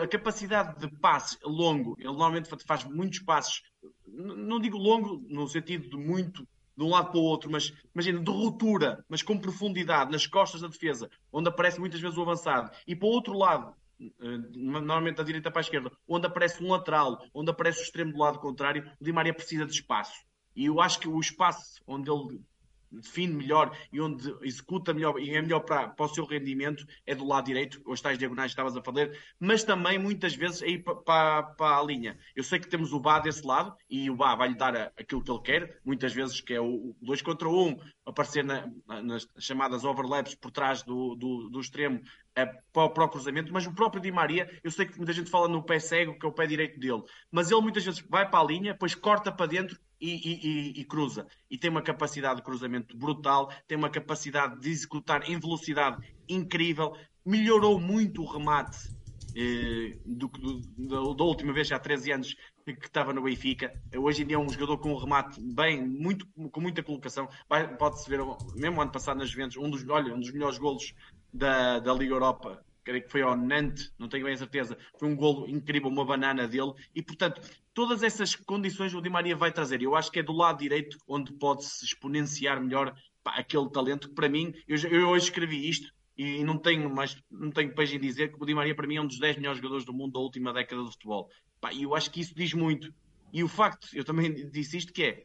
a 0.00 0.06
capacidade 0.06 0.78
de 0.78 0.88
passe 1.00 1.36
longo, 1.42 1.96
ele 1.98 2.06
normalmente 2.06 2.48
faz 2.64 2.84
muitos 2.84 3.18
passes, 3.18 3.62
não 4.06 4.60
digo 4.60 4.78
longo 4.78 5.20
no 5.28 5.48
sentido 5.48 5.90
de 5.90 5.96
muito 5.96 6.46
de 6.76 6.84
um 6.84 6.88
lado 6.88 7.10
para 7.10 7.18
o 7.18 7.22
outro, 7.22 7.50
mas 7.50 7.72
imagina, 7.94 8.20
de 8.20 8.30
ruptura, 8.30 9.04
mas 9.08 9.22
com 9.22 9.38
profundidade 9.38 10.10
nas 10.10 10.26
costas 10.26 10.60
da 10.60 10.68
defesa, 10.68 11.10
onde 11.32 11.48
aparece 11.48 11.78
muitas 11.78 12.00
vezes 12.00 12.16
o 12.16 12.22
avançado, 12.22 12.70
e 12.86 12.96
para 12.96 13.06
o 13.06 13.10
outro 13.10 13.36
lado, 13.36 13.74
eh, 14.00 14.38
normalmente 14.54 15.16
da 15.16 15.22
direita 15.22 15.50
para 15.50 15.60
a 15.60 15.62
esquerda, 15.62 15.90
onde 16.08 16.26
aparece 16.26 16.62
um 16.62 16.70
lateral, 16.70 17.22
onde 17.34 17.50
aparece 17.50 17.80
o 17.80 17.82
extremo 17.82 18.12
do 18.12 18.18
lado 18.18 18.38
contrário, 18.38 18.90
o 19.00 19.04
Di 19.04 19.12
Maria 19.12 19.34
precisa 19.34 19.66
de 19.66 19.72
espaço. 19.72 20.24
E 20.54 20.66
eu 20.66 20.80
acho 20.80 20.98
que 20.98 21.08
o 21.08 21.18
espaço 21.18 21.82
onde 21.86 22.10
ele 22.10 22.40
define 22.92 23.34
melhor 23.34 23.76
e 23.92 24.00
onde 24.00 24.34
executa 24.42 24.92
melhor 24.92 25.18
e 25.18 25.30
é 25.34 25.40
melhor 25.40 25.60
para, 25.60 25.88
para 25.88 26.06
o 26.06 26.08
seu 26.08 26.24
rendimento 26.24 26.86
é 27.06 27.14
do 27.14 27.26
lado 27.26 27.46
direito, 27.46 27.80
os 27.86 28.00
tais 28.00 28.18
diagonais 28.18 28.50
que 28.50 28.52
estavas 28.52 28.76
a 28.76 28.82
fazer, 28.82 29.18
mas 29.38 29.64
também 29.64 29.98
muitas 29.98 30.34
vezes 30.34 30.62
aí 30.62 30.78
para, 30.78 30.94
para, 30.96 31.42
para, 31.42 31.78
a 31.78 31.82
linha. 31.82 32.18
Eu 32.34 32.42
sei 32.42 32.58
que 32.58 32.68
temos 32.68 32.92
o 32.92 33.00
Bá 33.00 33.18
desse 33.18 33.46
lado 33.46 33.74
e 33.88 34.10
o 34.10 34.16
Bá 34.16 34.34
vai-lhe 34.34 34.54
dar 34.54 34.92
aquilo 34.98 35.22
que 35.22 35.30
ele 35.30 35.40
quer, 35.40 35.80
muitas 35.84 36.12
vezes 36.12 36.40
que 36.40 36.54
é 36.54 36.60
o 36.60 36.94
2 37.00 37.22
contra 37.22 37.48
1, 37.48 37.68
um, 37.68 37.76
aparecer 38.04 38.44
na, 38.44 38.70
nas 39.02 39.26
chamadas 39.38 39.84
overlaps 39.84 40.34
por 40.34 40.50
trás 40.50 40.82
do, 40.82 41.14
do, 41.14 41.48
do 41.48 41.60
extremo 41.60 42.00
é, 42.34 42.46
para, 42.46 42.88
para, 42.88 43.04
o 43.04 43.08
cruzamento, 43.08 43.52
mas 43.52 43.66
o 43.66 43.72
próprio 43.72 44.00
Di 44.00 44.10
Maria, 44.10 44.48
eu 44.62 44.70
sei 44.70 44.86
que 44.86 44.96
muita 44.96 45.12
gente 45.12 45.30
fala 45.30 45.48
no 45.48 45.62
pé 45.62 45.78
cego, 45.78 46.18
que 46.18 46.24
é 46.24 46.28
o 46.28 46.32
pé 46.32 46.46
direito 46.46 46.78
dele, 46.78 47.02
mas 47.30 47.50
ele 47.50 47.60
muitas 47.60 47.84
vezes 47.84 48.00
vai 48.08 48.28
para 48.28 48.40
a 48.40 48.44
linha, 48.44 48.72
depois 48.72 48.94
corta 48.94 49.30
para 49.30 49.46
dentro 49.46 49.78
e, 50.02 50.72
e, 50.74 50.80
e, 50.80 50.84
cruza. 50.84 51.26
E 51.48 51.56
tem 51.56 51.70
uma 51.70 51.80
capacidade 51.80 52.36
de 52.36 52.42
cruzamento 52.42 52.96
brutal, 52.96 53.52
tem 53.68 53.78
uma 53.78 53.88
capacidade 53.88 54.60
de 54.60 54.68
executar 54.68 55.30
em 55.30 55.38
velocidade 55.38 56.04
incrível, 56.28 56.96
melhorou 57.24 57.78
muito 57.78 58.22
o 58.22 58.26
remate 58.26 58.90
eh, 59.36 59.96
do, 60.04 60.26
do, 60.28 61.14
da 61.14 61.24
última 61.24 61.52
vez, 61.52 61.70
há 61.70 61.78
13 61.78 62.12
anos 62.12 62.34
que 62.64 62.86
estava 62.86 63.12
no 63.12 63.22
Benfica. 63.22 63.72
Hoje 63.96 64.22
em 64.22 64.26
dia 64.26 64.36
é 64.36 64.38
um 64.38 64.48
jogador 64.48 64.78
com 64.78 64.92
um 64.92 64.96
remate 64.96 65.40
bem, 65.40 65.80
muito, 65.80 66.26
com 66.50 66.60
muita 66.60 66.82
colocação. 66.82 67.28
Pode-se 67.78 68.10
ver, 68.10 68.20
mesmo 68.56 68.82
ano 68.82 68.90
passado 68.90 69.18
nas 69.18 69.30
Juventus, 69.30 69.56
um 69.56 69.70
dos, 69.70 69.88
olha, 69.88 70.12
um 70.14 70.20
dos 70.20 70.32
melhores 70.32 70.58
golos 70.58 70.94
da, 71.32 71.78
da 71.78 71.94
Liga 71.94 72.14
Europa 72.14 72.64
creio 72.84 73.04
que 73.04 73.10
foi 73.10 73.22
ao 73.22 73.36
Nantes, 73.36 73.92
não 73.98 74.08
tenho 74.08 74.24
bem 74.24 74.34
a 74.34 74.36
certeza, 74.36 74.76
foi 74.98 75.08
um 75.08 75.16
golo 75.16 75.48
incrível, 75.48 75.88
uma 75.88 76.04
banana 76.04 76.48
dele, 76.48 76.72
e 76.94 77.02
portanto, 77.02 77.40
todas 77.74 78.02
essas 78.02 78.34
condições 78.34 78.94
o 78.94 79.00
Di 79.00 79.08
Maria 79.08 79.36
vai 79.36 79.52
trazer. 79.52 79.82
Eu 79.82 79.94
acho 79.94 80.10
que 80.10 80.20
é 80.20 80.22
do 80.22 80.32
lado 80.32 80.58
direito 80.58 80.96
onde 81.06 81.32
pode-se 81.32 81.84
exponenciar 81.84 82.60
melhor 82.60 82.94
pá, 83.22 83.32
aquele 83.36 83.70
talento 83.70 84.08
que 84.08 84.14
para 84.14 84.28
mim, 84.28 84.52
eu, 84.66 84.76
eu, 84.90 85.08
hoje 85.08 85.26
escrevi 85.26 85.68
isto, 85.68 85.92
e 86.16 86.44
não 86.44 86.58
tenho 86.58 86.94
mais 86.94 87.16
não 87.30 87.50
tenho 87.50 87.74
peixe 87.74 87.96
em 87.96 88.00
dizer 88.00 88.32
que 88.32 88.42
o 88.42 88.46
Di 88.46 88.54
Maria 88.54 88.74
para 88.74 88.86
mim 88.86 88.96
é 88.96 89.00
um 89.00 89.06
dos 89.06 89.18
10 89.18 89.36
melhores 89.36 89.58
jogadores 89.58 89.84
do 89.84 89.94
mundo 89.94 90.12
da 90.12 90.20
última 90.20 90.52
década 90.52 90.82
de 90.82 90.90
futebol. 90.90 91.28
E 91.72 91.84
eu 91.84 91.94
acho 91.94 92.10
que 92.10 92.20
isso 92.20 92.34
diz 92.34 92.52
muito. 92.52 92.92
E 93.32 93.42
o 93.42 93.48
facto, 93.48 93.88
eu 93.94 94.04
também 94.04 94.50
disse 94.50 94.76
isto, 94.76 94.92
que 94.92 95.02
é 95.02 95.24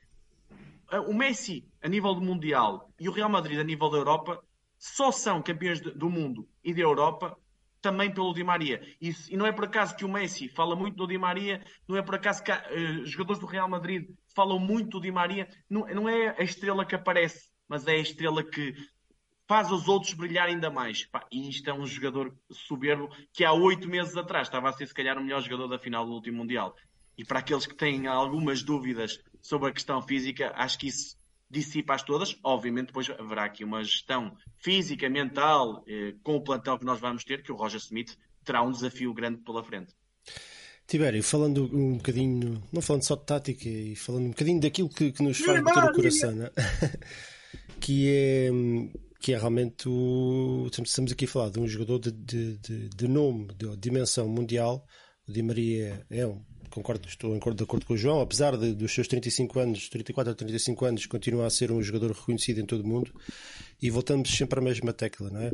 o 1.06 1.13
Messi 1.13 1.68
a 1.82 1.89
nível 1.89 2.13
do 2.13 2.22
Mundial 2.22 2.89
e 3.00 3.10
o 3.10 3.12
Real 3.12 3.30
Madrid 3.30 3.60
a 3.60 3.63
nível 3.63 3.89
da 3.89 3.98
Europa 3.98 4.42
só 4.77 5.12
são 5.12 5.42
campeões 5.42 5.82
do 5.82 6.10
mundo 6.10 6.48
e 6.63 6.74
da 6.74 6.82
Europa 6.82 7.38
também 7.81 8.13
pelo 8.13 8.34
Di 8.34 8.43
Maria. 8.43 8.81
E, 9.01 9.13
e, 9.29 9.38
não 9.38 9.46
é 9.46 9.51
por 9.51 9.65
acaso 9.65 9.96
que 9.96 10.05
o 10.05 10.10
Messi 10.10 10.48
fala 10.48 10.75
muito 10.75 10.96
do 10.96 11.07
Di 11.07 11.17
Maria, 11.17 11.63
não 11.88 11.98
é 11.98 12.01
por 12.01 12.15
acaso 12.15 12.43
que 12.43 12.51
uh, 12.51 13.05
jogadores 13.05 13.39
do 13.39 13.46
Real 13.46 13.69
Madrid 13.69 14.10
falam 14.36 14.60
muito 14.60 15.00
do 15.00 15.01
Di 15.01 15.12
Maria. 15.12 15.48
Não, 15.69 15.86
não 15.88 16.10
é 16.10 16.36
a 16.38 16.43
estrela 16.43 16.86
que 16.86 16.96
aparece, 16.96 17.50
mas 17.67 17.88
é 17.88 17.93
a 17.93 18.00
estrela 18.00 18.43
que 18.43 18.75
faz 19.48 19.72
os 19.72 19.88
outros 19.88 20.13
brilhar 20.13 20.48
ainda 20.48 20.69
mais. 20.69 21.05
Pá, 21.05 21.25
e 21.31 21.50
isto 21.50 21.69
é 21.69 21.74
um 21.74 21.86
jogador 21.86 22.36
soberbo 22.51 23.10
que 23.34 23.46
há 23.46 23.53
oito 23.53 23.88
meses 23.88 24.15
atrás 24.17 24.48
estava 24.48 24.69
a 24.69 24.74
ser, 24.74 24.88
se 24.88 24.93
calhar, 24.93 25.17
o 25.17 25.24
melhor 25.24 25.41
jogador 25.41 25.67
da 25.67 25.79
final 25.79 26.05
do 26.05 26.12
último 26.12 26.38
Mundial. 26.38 26.75
E 27.17 27.25
para 27.25 27.39
aqueles 27.39 27.65
que 27.65 27.74
têm 27.74 28.05
algumas 28.05 28.62
dúvidas 28.62 29.19
sobre 29.41 29.69
a 29.69 29.74
questão 29.74 30.01
física, 30.01 30.51
acho 30.55 30.77
que 30.77 30.88
isso 30.88 31.16
dissipa-as 31.50 32.04
todas. 32.04 32.38
Obviamente, 32.44 32.88
depois 32.88 33.10
haverá 33.10 33.46
aqui 33.46 33.63
uma 33.63 33.84
gestão 33.84 34.36
física, 34.58 35.10
mental, 35.10 35.84
eh, 35.88 36.13
com 36.24 36.36
o 36.36 36.42
plantel 36.42 36.77
que 36.77 36.86
nós 36.86 37.00
vamos 37.00 37.24
ter, 37.24 37.44
que 37.44 37.51
o 37.51 37.56
Roger 37.56 37.80
Smith 37.80 38.18
terá 38.44 38.62
um 38.62 38.72
desafio 38.72 39.13
grande 39.13 39.42
pela 39.42 39.63
frente. 39.63 39.94
Tibério, 40.88 41.22
falando 41.22 41.70
um 41.74 41.98
bocadinho, 41.98 42.63
não 42.72 42.82
falando 42.82 43.04
só 43.04 43.16
de 43.16 43.25
tática, 43.25 43.68
e 43.68 43.96
falando 43.96 44.27
um 44.27 44.30
bocadinho 44.30 44.62
daquilo 44.62 44.89
que, 44.89 45.12
que 45.12 45.22
nos 45.22 45.38
faz 45.38 45.62
bater 45.62 45.84
o 45.84 45.94
coração, 45.94 46.32
né? 46.32 46.50
que 47.82 48.08
é 48.10 48.50
que 49.20 49.34
é 49.34 49.38
realmente 49.38 49.89
o. 49.89 50.70
Estamos 50.72 51.12
aqui 51.12 51.25
a 51.25 51.27
falar 51.27 51.50
de 51.50 51.60
um 51.60 51.68
jogador 51.68 52.00
de, 52.00 52.12
de, 52.12 52.58
de, 52.58 52.89
de 52.89 53.08
nome, 53.08 53.48
de 53.56 53.75
dimensão 53.77 54.27
mundial. 54.27 54.86
O 55.27 55.32
Di 55.32 55.44
Maria 55.44 56.06
é 56.10 56.25
um 56.25 56.42
concordo, 56.69 57.07
estou 57.07 57.31
de 57.31 57.63
acordo 57.63 57.86
com 57.86 57.93
o 57.93 57.97
João, 57.97 58.21
apesar 58.21 58.57
de, 58.57 58.74
dos 58.74 58.93
seus 58.93 59.07
35 59.07 59.59
anos, 59.59 59.89
34 59.89 60.31
a 60.31 60.36
35 60.36 60.86
anos, 60.86 61.05
continua 61.05 61.45
a 61.45 61.50
ser 61.50 61.71
um 61.71 61.81
jogador 61.81 62.12
reconhecido 62.12 62.59
em 62.59 62.65
todo 62.65 62.81
o 62.81 62.88
mundo 62.88 63.13
e 63.81 63.89
voltamos 63.89 64.29
sempre 64.29 64.59
à 64.59 64.62
mesma 64.62 64.93
tecla, 64.93 65.29
não 65.29 65.41
é? 65.41 65.51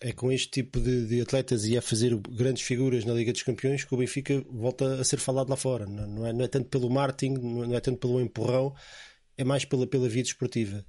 É 0.00 0.12
com 0.12 0.30
este 0.30 0.50
tipo 0.50 0.80
de, 0.80 1.06
de 1.06 1.20
atletas 1.20 1.64
e 1.64 1.78
a 1.78 1.82
fazer 1.82 2.14
grandes 2.16 2.62
figuras 2.62 3.04
na 3.04 3.14
Liga 3.14 3.32
dos 3.32 3.42
Campeões 3.42 3.84
que 3.84 3.94
o 3.94 3.96
Benfica 3.96 4.44
volta 4.50 5.00
a 5.00 5.04
ser 5.04 5.18
falado 5.18 5.48
lá 5.48 5.56
fora. 5.56 5.86
Não, 5.86 6.06
não, 6.06 6.26
é, 6.26 6.32
não 6.32 6.44
é 6.44 6.48
tanto 6.48 6.68
pelo 6.68 6.90
marketing, 6.90 7.34
não 7.34 7.74
é 7.74 7.80
tanto 7.80 7.98
pelo 7.98 8.20
empurrão, 8.20 8.74
é 9.38 9.44
mais 9.44 9.64
pela, 9.64 9.86
pela 9.86 10.08
vida 10.08 10.28
esportiva 10.28 10.84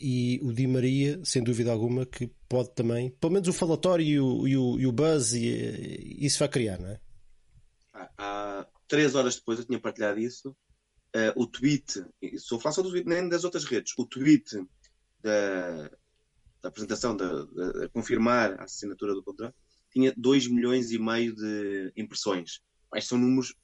e 0.00 0.40
o 0.42 0.52
Di 0.52 0.66
Maria, 0.66 1.20
sem 1.24 1.42
dúvida 1.42 1.72
alguma, 1.72 2.04
que 2.04 2.30
pode 2.48 2.70
também, 2.74 3.10
pelo 3.10 3.32
menos 3.32 3.48
o 3.48 3.52
falatório 3.52 4.04
e 4.04 4.20
o, 4.20 4.48
e 4.48 4.56
o, 4.56 4.80
e 4.80 4.86
o 4.86 4.92
buzz, 4.92 5.32
e, 5.32 6.18
isso 6.20 6.38
vai 6.38 6.48
criar, 6.48 6.78
não 6.78 6.90
é? 6.90 7.00
Há, 8.18 8.66
três 8.88 9.14
horas 9.14 9.36
depois 9.36 9.58
eu 9.58 9.64
tinha 9.64 9.80
partilhado 9.80 10.18
isso. 10.18 10.50
Uh, 11.14 11.32
o 11.34 11.46
tweet, 11.46 12.04
sou 12.38 12.58
a 12.58 12.60
falar 12.60 12.74
só 12.74 12.82
do 12.82 12.90
tweet, 12.90 13.08
nem 13.08 13.28
das 13.28 13.44
outras 13.44 13.64
redes, 13.64 13.94
o 13.96 14.04
tweet 14.04 14.54
da, 15.22 15.90
da 16.60 16.68
apresentação, 16.68 17.16
de, 17.16 17.88
confirmar 17.92 18.60
a 18.60 18.64
assinatura 18.64 19.14
do 19.14 19.22
contrato, 19.22 19.54
tinha 19.90 20.12
2 20.16 20.48
milhões 20.48 20.90
e 20.90 20.98
meio 20.98 21.34
de 21.34 21.92
impressões. 21.96 22.60
Estes 22.94 23.08
são 23.08 23.18
números 23.18 23.54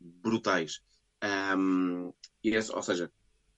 brutais. 0.00 0.80
Um, 1.56 2.12
é, 2.44 2.58
ou 2.72 2.82
seja, 2.82 3.10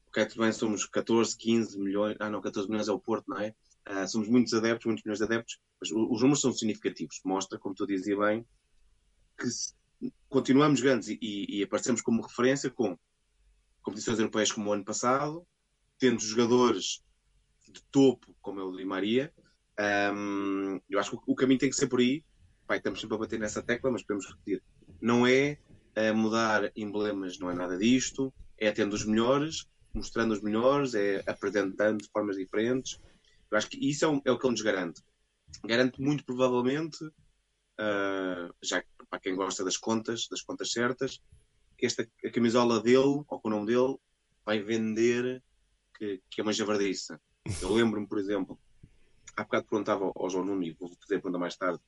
ok, 0.08 0.26
tudo 0.26 0.42
bem, 0.42 0.52
somos 0.52 0.86
14, 0.86 1.36
15 1.36 1.78
milhões, 1.78 2.16
ah 2.20 2.30
não, 2.30 2.40
14 2.40 2.68
milhões 2.68 2.88
é 2.88 2.92
o 2.92 3.00
Porto, 3.00 3.28
não 3.28 3.38
é? 3.38 3.54
Uh, 3.88 4.08
somos 4.08 4.28
muitos 4.28 4.54
adeptos, 4.54 4.86
muitos 4.86 5.04
milhões 5.04 5.18
de 5.18 5.24
adeptos, 5.24 5.58
mas 5.80 5.90
os 5.90 6.20
números 6.20 6.40
são 6.40 6.52
significativos. 6.52 7.20
Mostra, 7.24 7.58
como 7.58 7.74
tu 7.74 7.86
dizia 7.86 8.16
bem, 8.16 8.46
que 9.38 9.48
continuamos 10.28 10.80
grandes 10.80 11.08
e, 11.08 11.18
e, 11.20 11.62
aparecemos 11.62 12.02
como 12.02 12.22
referência 12.22 12.70
com 12.70 12.98
competições 13.82 14.18
europeias 14.18 14.50
como 14.50 14.70
o 14.70 14.72
ano 14.72 14.84
passado, 14.84 15.46
tendo 15.98 16.20
jogadores 16.20 17.02
de 17.68 17.82
topo 17.90 18.34
como 18.40 18.60
é 18.60 18.64
o 18.64 18.76
Di 18.76 18.84
Maria. 18.84 19.32
Um, 19.78 20.80
eu 20.88 20.98
acho 20.98 21.10
que 21.10 21.18
o, 21.26 21.34
caminho 21.34 21.58
tem 21.58 21.70
que 21.70 21.76
ser 21.76 21.86
por 21.86 22.00
aí. 22.00 22.24
Pai, 22.66 22.78
estamos 22.78 23.00
sempre 23.00 23.16
a 23.16 23.18
bater 23.18 23.38
nessa 23.38 23.62
tecla, 23.62 23.90
mas 23.90 24.02
podemos 24.02 24.26
repetir. 24.26 24.62
Não 25.00 25.26
é 25.26 25.58
mudar 26.14 26.72
emblemas, 26.74 27.38
não 27.38 27.50
é 27.50 27.54
nada 27.54 27.76
disto. 27.76 28.32
É 28.58 28.70
tendo 28.72 28.94
os 28.94 29.04
melhores, 29.04 29.66
mostrando 29.92 30.32
os 30.32 30.40
melhores, 30.40 30.94
é 30.94 31.22
apresentando 31.26 32.02
de 32.02 32.08
formas 32.10 32.36
diferentes. 32.36 33.00
Eu 33.50 33.58
acho 33.58 33.68
que 33.68 33.88
isso 33.88 34.04
é, 34.04 34.08
um, 34.08 34.20
é 34.24 34.32
o 34.32 34.38
que 34.38 34.46
ele 34.46 34.52
nos 34.52 34.62
garante. 34.62 35.02
Garante 35.64 36.00
muito 36.00 36.24
provavelmente, 36.24 36.98
uh, 37.80 38.54
já 38.62 38.82
para 39.08 39.20
quem 39.20 39.34
gosta 39.34 39.64
das 39.64 39.76
contas, 39.76 40.26
das 40.28 40.42
contas 40.42 40.72
certas, 40.72 41.20
que 41.76 41.86
esta, 41.86 42.08
a 42.24 42.30
camisola 42.30 42.80
dele, 42.80 43.22
ou 43.26 43.40
com 43.40 43.48
o 43.48 43.50
nome 43.50 43.66
dele, 43.66 43.96
vai 44.44 44.60
vender 44.60 45.42
que, 45.96 46.22
que 46.30 46.40
é 46.40 46.44
uma 46.44 46.52
javardiça. 46.52 47.20
Eu 47.60 47.72
lembro-me, 47.72 48.08
por 48.08 48.18
exemplo, 48.18 48.58
há 49.36 49.44
bocado 49.44 49.66
perguntava 49.66 50.12
ao 50.14 50.30
João 50.30 50.44
Nuno, 50.44 50.62
e 50.62 50.72
vou 50.72 50.88
fazer 50.88 51.16
a 51.16 51.20
pergunta 51.20 51.38
mais 51.38 51.56
tarde, 51.56 51.80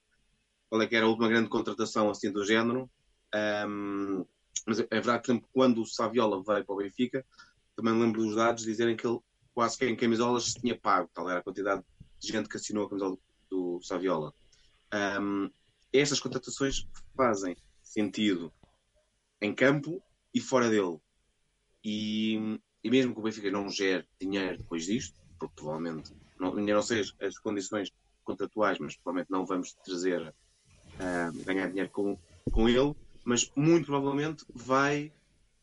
qual 0.69 0.83
é 0.83 0.87
que 0.87 0.97
era 0.97 1.07
a 1.07 1.09
última 1.09 1.29
grande 1.29 1.49
contratação 1.49 2.11
assim 2.11 2.31
do 2.31 2.45
género. 2.45 2.91
Um, 3.35 4.25
mas 4.67 4.81
é 4.81 4.85
verdade 4.91 5.23
que, 5.23 5.31
exemplo, 5.31 5.49
quando 5.53 5.83
o 5.83 5.87
Saviola 5.87 6.43
veio 6.43 6.65
para 6.65 6.75
o 6.75 6.79
Benfica, 6.79 7.25
também 7.77 7.93
lembro 7.93 8.23
dos 8.23 8.35
dados 8.35 8.65
dizerem 8.65 8.97
que 8.97 9.07
ele 9.07 9.19
quase 9.55 9.79
que 9.79 9.87
em 9.87 9.97
camisolas 9.97 10.45
se 10.45 10.61
tinha 10.61 10.79
pago, 10.79 11.11
tal 11.15 11.31
era 11.31 11.41
a 11.41 11.43
quantidade 11.43 11.83
de 12.21 12.29
gente 12.29 12.49
que 12.49 12.57
assinou 12.57 12.85
a 12.85 12.89
camisola 12.89 13.17
do, 13.51 13.77
do 13.77 13.83
Saviola. 13.83 14.35
Um, 15.21 15.51
estas 15.99 16.21
contratações 16.21 16.87
fazem 17.17 17.57
sentido 17.83 18.53
em 19.41 19.55
campo 19.55 20.03
e 20.35 20.41
fora 20.41 20.69
dele. 20.69 20.99
E, 21.85 22.59
e 22.83 22.91
mesmo 22.91 23.15
que 23.15 23.21
o 23.21 23.23
Benfica 23.23 23.51
não 23.51 23.69
gere 23.69 24.07
dinheiro 24.21 24.59
depois 24.59 24.87
disto, 24.87 25.19
porque 25.39 25.55
provavelmente 25.57 26.13
não, 26.39 26.57
ainda 26.57 26.75
não 26.75 26.83
sei 26.83 27.03
as 27.21 27.39
condições 27.39 27.93
contratuais, 28.25 28.79
mas 28.79 28.97
provavelmente 28.97 29.31
não 29.31 29.47
vamos 29.47 29.73
trazer 29.85 30.21
uh, 30.29 31.45
ganhar 31.45 31.69
dinheiro 31.69 31.91
com, 31.91 32.19
com 32.51 32.69
ele, 32.69 32.95
mas 33.25 33.51
muito 33.55 33.87
provavelmente 33.87 34.45
vai 34.55 35.13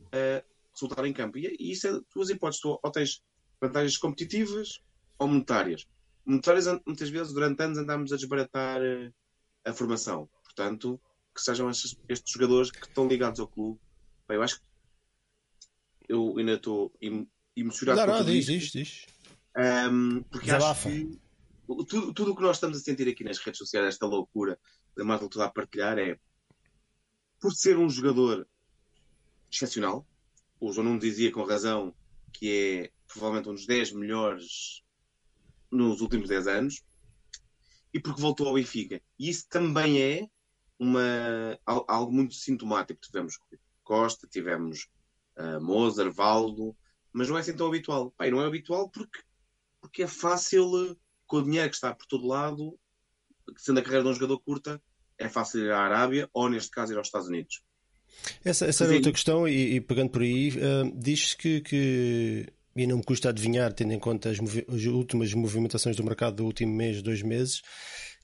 uh, 0.05 0.43
resultar 0.73 1.05
em 1.05 1.13
campo. 1.13 1.37
E, 1.37 1.55
e 1.59 1.71
isso 1.71 1.87
é 1.87 1.99
duas 2.13 2.29
hipóteses. 2.29 2.63
ou 2.63 2.91
tens 2.91 3.21
vantagens 3.61 3.97
competitivas 3.97 4.81
ou 5.19 5.27
monetárias. 5.27 5.85
Monetárias, 6.25 6.65
muitas 6.85 7.09
vezes, 7.09 7.33
durante 7.33 7.61
anos, 7.61 7.77
andámos 7.77 8.11
a 8.11 8.15
desbaratar 8.15 8.81
uh, 8.81 9.13
a 9.65 9.73
formação. 9.73 10.29
Portanto, 10.43 10.99
que 11.33 11.41
sejam 11.41 11.69
estes, 11.69 11.97
estes 12.07 12.31
jogadores 12.31 12.71
que 12.71 12.85
estão 12.85 13.07
ligados 13.07 13.39
ao 13.39 13.47
clube. 13.47 13.79
Bem, 14.27 14.37
eu 14.37 14.43
acho 14.43 14.59
que 14.59 14.65
eu 16.07 16.37
ainda 16.37 16.53
estou 16.53 16.93
emocionado 17.55 18.11
não, 18.11 18.19
não, 18.19 18.25
diz, 18.25 18.45
diz, 18.45 18.71
diz. 18.71 19.05
Um, 19.57 20.23
porque 20.23 20.45
Desabafa. 20.45 20.89
acho 20.89 20.99
que 20.99 21.19
tudo, 21.87 22.13
tudo 22.13 22.31
o 22.31 22.35
que 22.35 22.41
nós 22.41 22.57
estamos 22.57 22.77
a 22.77 22.81
sentir 22.81 23.07
aqui 23.07 23.23
nas 23.23 23.37
redes 23.39 23.57
sociais, 23.57 23.87
esta 23.87 24.05
loucura 24.05 24.59
da 24.95 25.03
Marta 25.03 25.29
toda 25.29 25.45
a 25.45 25.49
partilhar, 25.49 25.97
é 25.97 26.19
por 27.39 27.53
ser 27.53 27.77
um 27.77 27.89
jogador 27.89 28.47
excepcional. 29.51 30.05
O 30.59 30.71
João 30.71 30.87
não 30.87 30.97
dizia 30.97 31.31
com 31.31 31.43
razão 31.43 31.93
que 32.31 32.51
é 32.51 32.91
provavelmente 33.07 33.49
um 33.49 33.53
dos 33.53 33.65
10 33.65 33.93
melhores 33.93 34.83
nos 35.71 36.01
últimos 36.01 36.29
10 36.29 36.47
anos 36.47 36.83
e 37.93 37.99
porque 37.99 38.21
voltou 38.21 38.47
ao 38.47 38.55
Benfica. 38.55 39.01
E 39.19 39.29
isso 39.29 39.47
também 39.47 40.01
é 40.01 40.27
uma, 40.79 41.59
algo 41.65 42.11
muito 42.11 42.33
sintomático. 42.33 42.99
Tivemos 43.01 43.37
Costa, 43.83 44.27
tivemos 44.27 44.87
uh, 45.37 45.61
Mozart, 45.61 46.13
Valdo, 46.13 46.75
mas 47.11 47.29
não 47.29 47.37
é 47.37 47.41
assim 47.41 47.55
tão 47.55 47.67
habitual. 47.67 48.11
Pai, 48.17 48.31
não 48.31 48.41
é 48.41 48.47
habitual 48.47 48.89
porque, 48.89 49.19
porque 49.79 50.03
é 50.03 50.07
fácil, 50.07 50.97
com 51.27 51.37
o 51.37 51.43
dinheiro 51.43 51.69
que 51.69 51.75
está 51.75 51.93
por 51.93 52.07
todo 52.07 52.27
lado, 52.27 52.77
sendo 53.57 53.79
a 53.79 53.83
carreira 53.83 54.03
de 54.03 54.09
um 54.09 54.13
jogador 54.13 54.39
curta, 54.39 54.81
é 55.17 55.29
fácil 55.29 55.61
ir 55.61 55.71
à 55.71 55.81
Arábia 55.81 56.29
ou, 56.33 56.49
neste 56.49 56.71
caso, 56.71 56.93
ir 56.93 56.97
aos 56.97 57.07
Estados 57.07 57.27
Unidos. 57.27 57.61
Essa, 58.43 58.65
essa 58.65 58.85
era 58.85 58.93
outra 58.93 59.11
questão, 59.11 59.47
e, 59.47 59.75
e, 59.75 59.81
pegando 59.81 60.09
por 60.11 60.21
aí, 60.21 60.49
uh, 60.49 60.91
diz 60.95 61.33
que, 61.33 61.61
que 61.61 62.47
e 62.75 62.87
não 62.87 62.97
me 62.97 63.03
custa 63.03 63.29
adivinhar, 63.29 63.71
tendo 63.73 63.93
em 63.93 63.99
conta 63.99 64.29
as, 64.29 64.39
as, 64.39 64.85
últimas 64.85 65.33
movimentações 65.33 65.95
do 65.95 66.03
mercado 66.03 66.37
do 66.37 66.45
último 66.45 66.75
mês, 66.75 67.01
dois 67.01 67.21
meses, 67.21 67.61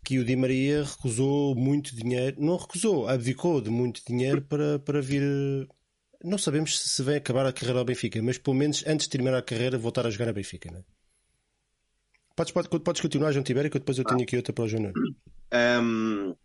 que 0.04 0.18
o 0.18 0.26
Di 0.26 0.36
Maria 0.36 0.84
recusou 0.84 1.56
muito 1.56 1.96
dinheiro, 1.96 2.38
não 2.40 2.58
recusou, 2.58 3.08
abdicou 3.08 3.62
de 3.62 3.70
muito 3.70 4.02
dinheiro 4.06 4.42
para, 4.42 4.80
para 4.80 5.02
vir. 5.02 5.22
Não 6.24 6.38
sabemos 6.38 6.80
se 6.80 7.04
vai 7.04 7.18
acabar 7.18 7.46
a 7.46 7.54
carreira 7.54 7.80
ao 7.80 7.86
Benfica, 7.86 8.22
mas 8.22 8.38
pelo 8.38 8.56
menos 8.56 8.84
antes 8.88 9.06
de 9.06 9.12
terminar 9.12 9.38
a 9.38 9.42
carreira, 9.42 9.78
voltar 9.78 10.06
a 10.06 10.10
jogar 10.10 10.30
a 10.30 10.34
Benfica. 10.34 10.70
Não 10.72 10.80
é? 10.80 10.84
podes, 12.36 12.54
podes, 12.54 12.84
podes 12.84 13.02
continuar, 13.02 13.32
João 13.32 13.44
Tibério, 13.44 13.70
que 13.70 13.80
depois 13.80 13.98
eu 13.98 14.06
tenho 14.06 14.24
aqui 14.24 14.36
outra 14.36 14.54
para 14.54 14.64
o 14.64 14.68
Júnior. 14.68 14.94
Um, 15.54 16.36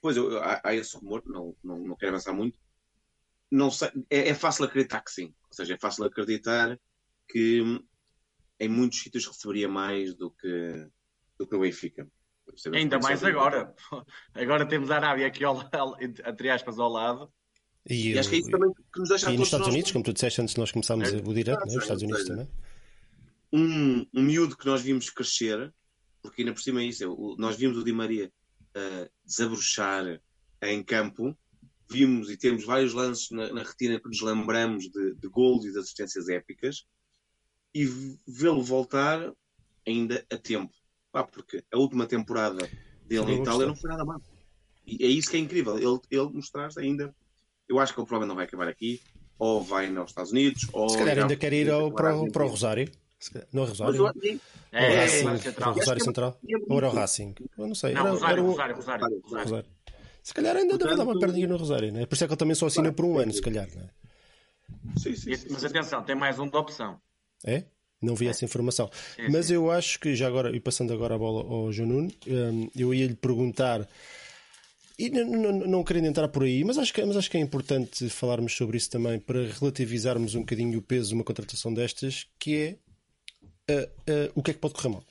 pois, 0.00 0.16
eu, 0.16 0.38
há, 0.42 0.60
há, 0.64 0.74
esse 0.74 0.96
rumor, 0.96 1.22
não, 1.26 1.54
não, 1.62 1.78
não 1.78 1.96
quero 1.96 2.12
avançar 2.12 2.32
muito. 2.32 2.58
Não 3.50 3.70
sei, 3.70 3.90
é, 4.08 4.28
é 4.28 4.34
fácil 4.34 4.64
acreditar 4.64 5.00
que 5.00 5.10
sim. 5.10 5.26
Ou 5.48 5.52
seja, 5.52 5.74
é 5.74 5.78
fácil 5.78 6.04
acreditar 6.04 6.78
que 7.30 7.82
em 8.58 8.68
muitos 8.68 9.00
sítios 9.00 9.26
receberia 9.26 9.68
mais 9.68 10.14
do 10.14 10.30
que, 10.30 10.86
do 11.38 11.46
que 11.46 11.54
o 11.54 11.60
Benfica. 11.60 12.06
Ainda 12.74 12.98
mais 12.98 13.22
agora. 13.22 13.74
Agora 14.34 14.66
temos 14.66 14.90
a 14.90 14.96
Arábia 14.96 15.26
aqui, 15.26 15.44
ao, 15.44 15.60
entre 16.00 16.50
aspas, 16.50 16.78
ao 16.78 16.88
lado. 16.88 17.32
E, 17.88 18.12
e 18.12 18.18
acho 18.18 18.28
que 18.28 18.36
é 18.36 18.38
isso 18.40 18.50
também 18.50 18.72
que 18.72 19.00
nos 19.00 19.08
deixa 19.08 19.32
E 19.32 19.38
nos 19.38 19.46
Estados 19.46 19.68
Unidos, 19.68 19.92
como 19.92 20.04
tu 20.04 20.12
disseste 20.12 20.42
antes 20.42 20.54
de 20.54 20.60
nós 20.60 20.70
começarmos 20.70 21.12
é, 21.12 21.16
o 21.16 21.32
direto, 21.32 21.60
né? 21.60 21.76
os 21.76 21.82
Estados 21.82 22.02
Unidos 22.02 22.24
também. 22.24 22.48
Um, 23.52 24.06
um 24.12 24.22
miúdo 24.22 24.56
que 24.56 24.66
nós 24.66 24.82
vimos 24.82 25.10
crescer, 25.10 25.72
porque 26.22 26.42
ainda 26.42 26.52
por 26.52 26.60
cima 26.60 26.82
é 26.82 26.84
isso, 26.84 27.36
nós 27.38 27.56
vimos 27.56 27.78
o 27.78 27.84
Di 27.84 27.92
Maria 27.92 28.30
uh, 28.76 29.10
desabrochar 29.24 30.20
em 30.62 30.82
campo, 30.82 31.36
vimos 31.90 32.30
e 32.30 32.36
temos 32.36 32.64
vários 32.64 32.92
lances 32.92 33.30
na, 33.30 33.52
na 33.52 33.62
retina 33.62 33.98
que 33.98 34.08
nos 34.08 34.20
lembramos 34.20 34.90
de, 34.90 35.14
de 35.14 35.28
gols 35.28 35.64
e 35.64 35.72
de 35.72 35.78
assistências 35.78 36.28
épicas, 36.28 36.84
e 37.74 37.86
vê-lo 38.26 38.62
voltar 38.62 39.32
ainda 39.86 40.24
a 40.30 40.36
tempo. 40.36 40.72
Pá, 41.12 41.24
porque 41.24 41.62
a 41.72 41.78
última 41.78 42.06
temporada 42.06 42.68
dele 43.06 43.24
na 43.24 43.32
Itália 43.32 43.66
não 43.66 43.76
foi 43.76 43.90
nada 43.90 44.04
mal. 44.04 44.20
E 44.86 45.04
é 45.04 45.08
isso 45.08 45.30
que 45.30 45.36
é 45.36 45.40
incrível. 45.40 45.76
Ele, 45.76 46.00
ele 46.10 46.30
mostrar 46.32 46.68
ainda. 46.78 47.14
Eu 47.68 47.78
acho 47.78 47.92
que 47.92 48.00
ele 48.00 48.06
provavelmente 48.06 48.28
não 48.28 48.36
vai 48.36 48.44
acabar 48.44 48.68
aqui. 48.68 49.00
Ou 49.38 49.62
vai 49.62 49.88
nos 49.88 50.10
Estados 50.10 50.32
Unidos. 50.32 50.68
Ou 50.72 50.88
Se 50.88 50.98
calhar 50.98 51.18
ainda 51.18 51.36
quer 51.36 51.52
ir 51.52 51.70
ao, 51.70 51.90
para, 51.92 52.14
o, 52.16 52.30
para 52.30 52.44
o 52.44 52.48
Rosário. 52.48 52.90
Não 53.52 53.64
é 53.64 53.66
Rosário? 53.66 54.06
é, 54.72 54.84
é, 54.84 55.00
Racing, 55.00 55.28
é, 55.28 55.36
Central. 55.38 55.74
Rosário 55.74 56.04
Central. 56.04 56.40
Ou 56.68 56.78
era 56.78 56.88
o 56.88 56.90
Racing? 56.90 57.34
Eu 57.58 57.66
não 57.66 57.74
sei. 57.74 57.92
Não, 57.92 58.02
era, 58.02 58.10
Rosário, 58.10 58.32
era 58.32 58.42
o... 58.42 58.46
Rosário, 58.46 58.76
Rosário, 58.76 59.20
Rosário, 59.22 59.44
Rosário. 59.44 59.70
Se 60.22 60.34
calhar 60.34 60.56
ainda 60.56 60.76
deve 60.76 60.96
dar 60.96 61.04
uma 61.04 61.18
perninha 61.18 61.46
no 61.46 61.56
Rosário, 61.56 61.92
né? 61.92 62.06
Por 62.06 62.14
isso 62.14 62.24
é 62.24 62.26
que 62.26 62.32
ele 62.32 62.38
também 62.38 62.54
só 62.54 62.66
assina 62.66 62.92
por 62.92 63.04
um 63.04 63.18
ano, 63.18 63.32
se 63.32 63.40
calhar, 63.40 63.68
não 63.74 63.82
é? 63.82 63.90
Sim, 64.96 65.14
sim, 65.16 65.34
sim, 65.34 65.48
Mas 65.50 65.64
atenção, 65.64 66.02
tem 66.02 66.14
mais 66.14 66.38
um 66.38 66.48
de 66.48 66.56
opção. 66.56 67.00
É? 67.44 67.64
Não 68.00 68.14
vi 68.14 68.26
é. 68.26 68.30
essa 68.30 68.44
informação. 68.44 68.90
Mas 69.30 69.50
eu 69.50 69.70
acho 69.70 70.00
que, 70.00 70.14
já 70.14 70.26
agora, 70.26 70.54
e 70.54 70.60
passando 70.60 70.92
agora 70.92 71.14
a 71.14 71.18
bola 71.18 71.42
ao 71.42 71.72
João 71.72 71.88
Nuno, 71.88 72.10
hum, 72.26 72.70
eu 72.74 72.94
ia 72.94 73.06
lhe 73.06 73.14
perguntar, 73.14 73.86
e 74.98 75.10
não, 75.10 75.84
querendo 75.84 76.06
entrar 76.06 76.28
por 76.28 76.44
aí, 76.44 76.64
mas 76.64 76.78
acho, 76.78 76.92
que, 76.92 77.04
mas 77.04 77.16
acho 77.16 77.30
que 77.30 77.36
é 77.36 77.40
importante 77.40 78.08
falarmos 78.08 78.54
sobre 78.54 78.76
isso 78.76 78.90
também 78.90 79.18
para 79.18 79.46
relativizarmos 79.46 80.34
um 80.34 80.40
bocadinho 80.40 80.78
o 80.78 80.82
peso 80.82 81.08
de 81.10 81.14
uma 81.14 81.24
contratação 81.24 81.72
destas, 81.72 82.26
que 82.38 82.78
é 83.68 83.72
uh, 83.72 83.84
uh, 83.84 84.32
o 84.34 84.42
que 84.42 84.50
é 84.50 84.54
que 84.54 84.60
pode 84.60 84.74
correr 84.74 84.90
mal. 84.90 85.04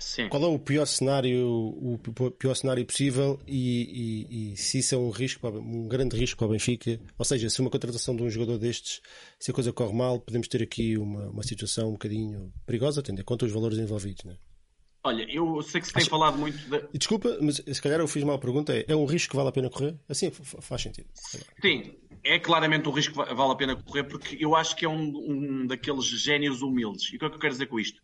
Sim. 0.00 0.28
Qual 0.30 0.42
é 0.42 0.46
o 0.46 0.58
pior 0.58 0.86
cenário, 0.86 1.46
o 1.46 1.98
pior 2.38 2.54
cenário 2.54 2.84
possível 2.86 3.38
e, 3.46 4.26
e, 4.28 4.52
e, 4.52 4.56
se 4.56 4.78
isso 4.78 4.94
é 4.94 4.98
um 4.98 5.10
risco, 5.10 5.46
um 5.46 5.86
grande 5.86 6.16
risco 6.16 6.38
para 6.38 6.46
o 6.46 6.50
Benfica? 6.50 6.98
Ou 7.18 7.24
seja, 7.24 7.50
se 7.50 7.60
uma 7.60 7.70
contratação 7.70 8.16
de 8.16 8.22
um 8.22 8.30
jogador 8.30 8.58
destes, 8.58 9.02
se 9.38 9.50
a 9.50 9.54
coisa 9.54 9.72
corre 9.72 9.92
mal, 9.92 10.18
podemos 10.18 10.48
ter 10.48 10.62
aqui 10.62 10.96
uma, 10.96 11.28
uma 11.28 11.42
situação 11.42 11.90
um 11.90 11.92
bocadinho 11.92 12.50
perigosa, 12.66 13.02
tendo 13.02 13.20
em 13.20 13.24
conta 13.24 13.44
os 13.44 13.52
valores 13.52 13.78
envolvidos, 13.78 14.24
não 14.24 14.32
é? 14.32 14.36
Olha, 15.02 15.26
eu 15.30 15.62
sei 15.62 15.80
que 15.80 15.86
se 15.86 15.92
tem 15.92 16.02
Acho... 16.02 16.10
falado 16.10 16.36
muito. 16.36 16.58
De... 16.68 16.98
Desculpa, 16.98 17.38
mas 17.40 17.56
se 17.56 17.82
calhar 17.82 18.00
eu 18.00 18.08
fiz 18.08 18.22
mal 18.22 18.36
a 18.36 18.38
pergunta. 18.38 18.74
É, 18.74 18.84
é 18.88 18.96
um 18.96 19.06
risco 19.06 19.30
que 19.30 19.36
vale 19.36 19.48
a 19.48 19.52
pena 19.52 19.70
correr? 19.70 19.96
Assim 20.08 20.30
faz 20.30 20.82
sentido. 20.82 21.08
Sim, 21.14 21.94
é 22.22 22.38
claramente 22.38 22.88
um 22.88 22.92
risco 22.92 23.24
que 23.24 23.34
vale 23.34 23.52
a 23.52 23.56
pena 23.56 23.76
correr 23.76 24.04
porque 24.04 24.36
eu 24.38 24.54
acho 24.54 24.76
que 24.76 24.84
é 24.84 24.88
um, 24.88 25.10
um 25.16 25.66
daqueles 25.66 26.04
génios 26.04 26.60
humildes. 26.60 27.12
E 27.12 27.16
o 27.16 27.18
que 27.18 27.24
é 27.24 27.28
que 27.30 27.34
eu 27.34 27.40
quero 27.40 27.52
dizer 27.52 27.66
com 27.66 27.80
isto? 27.80 28.00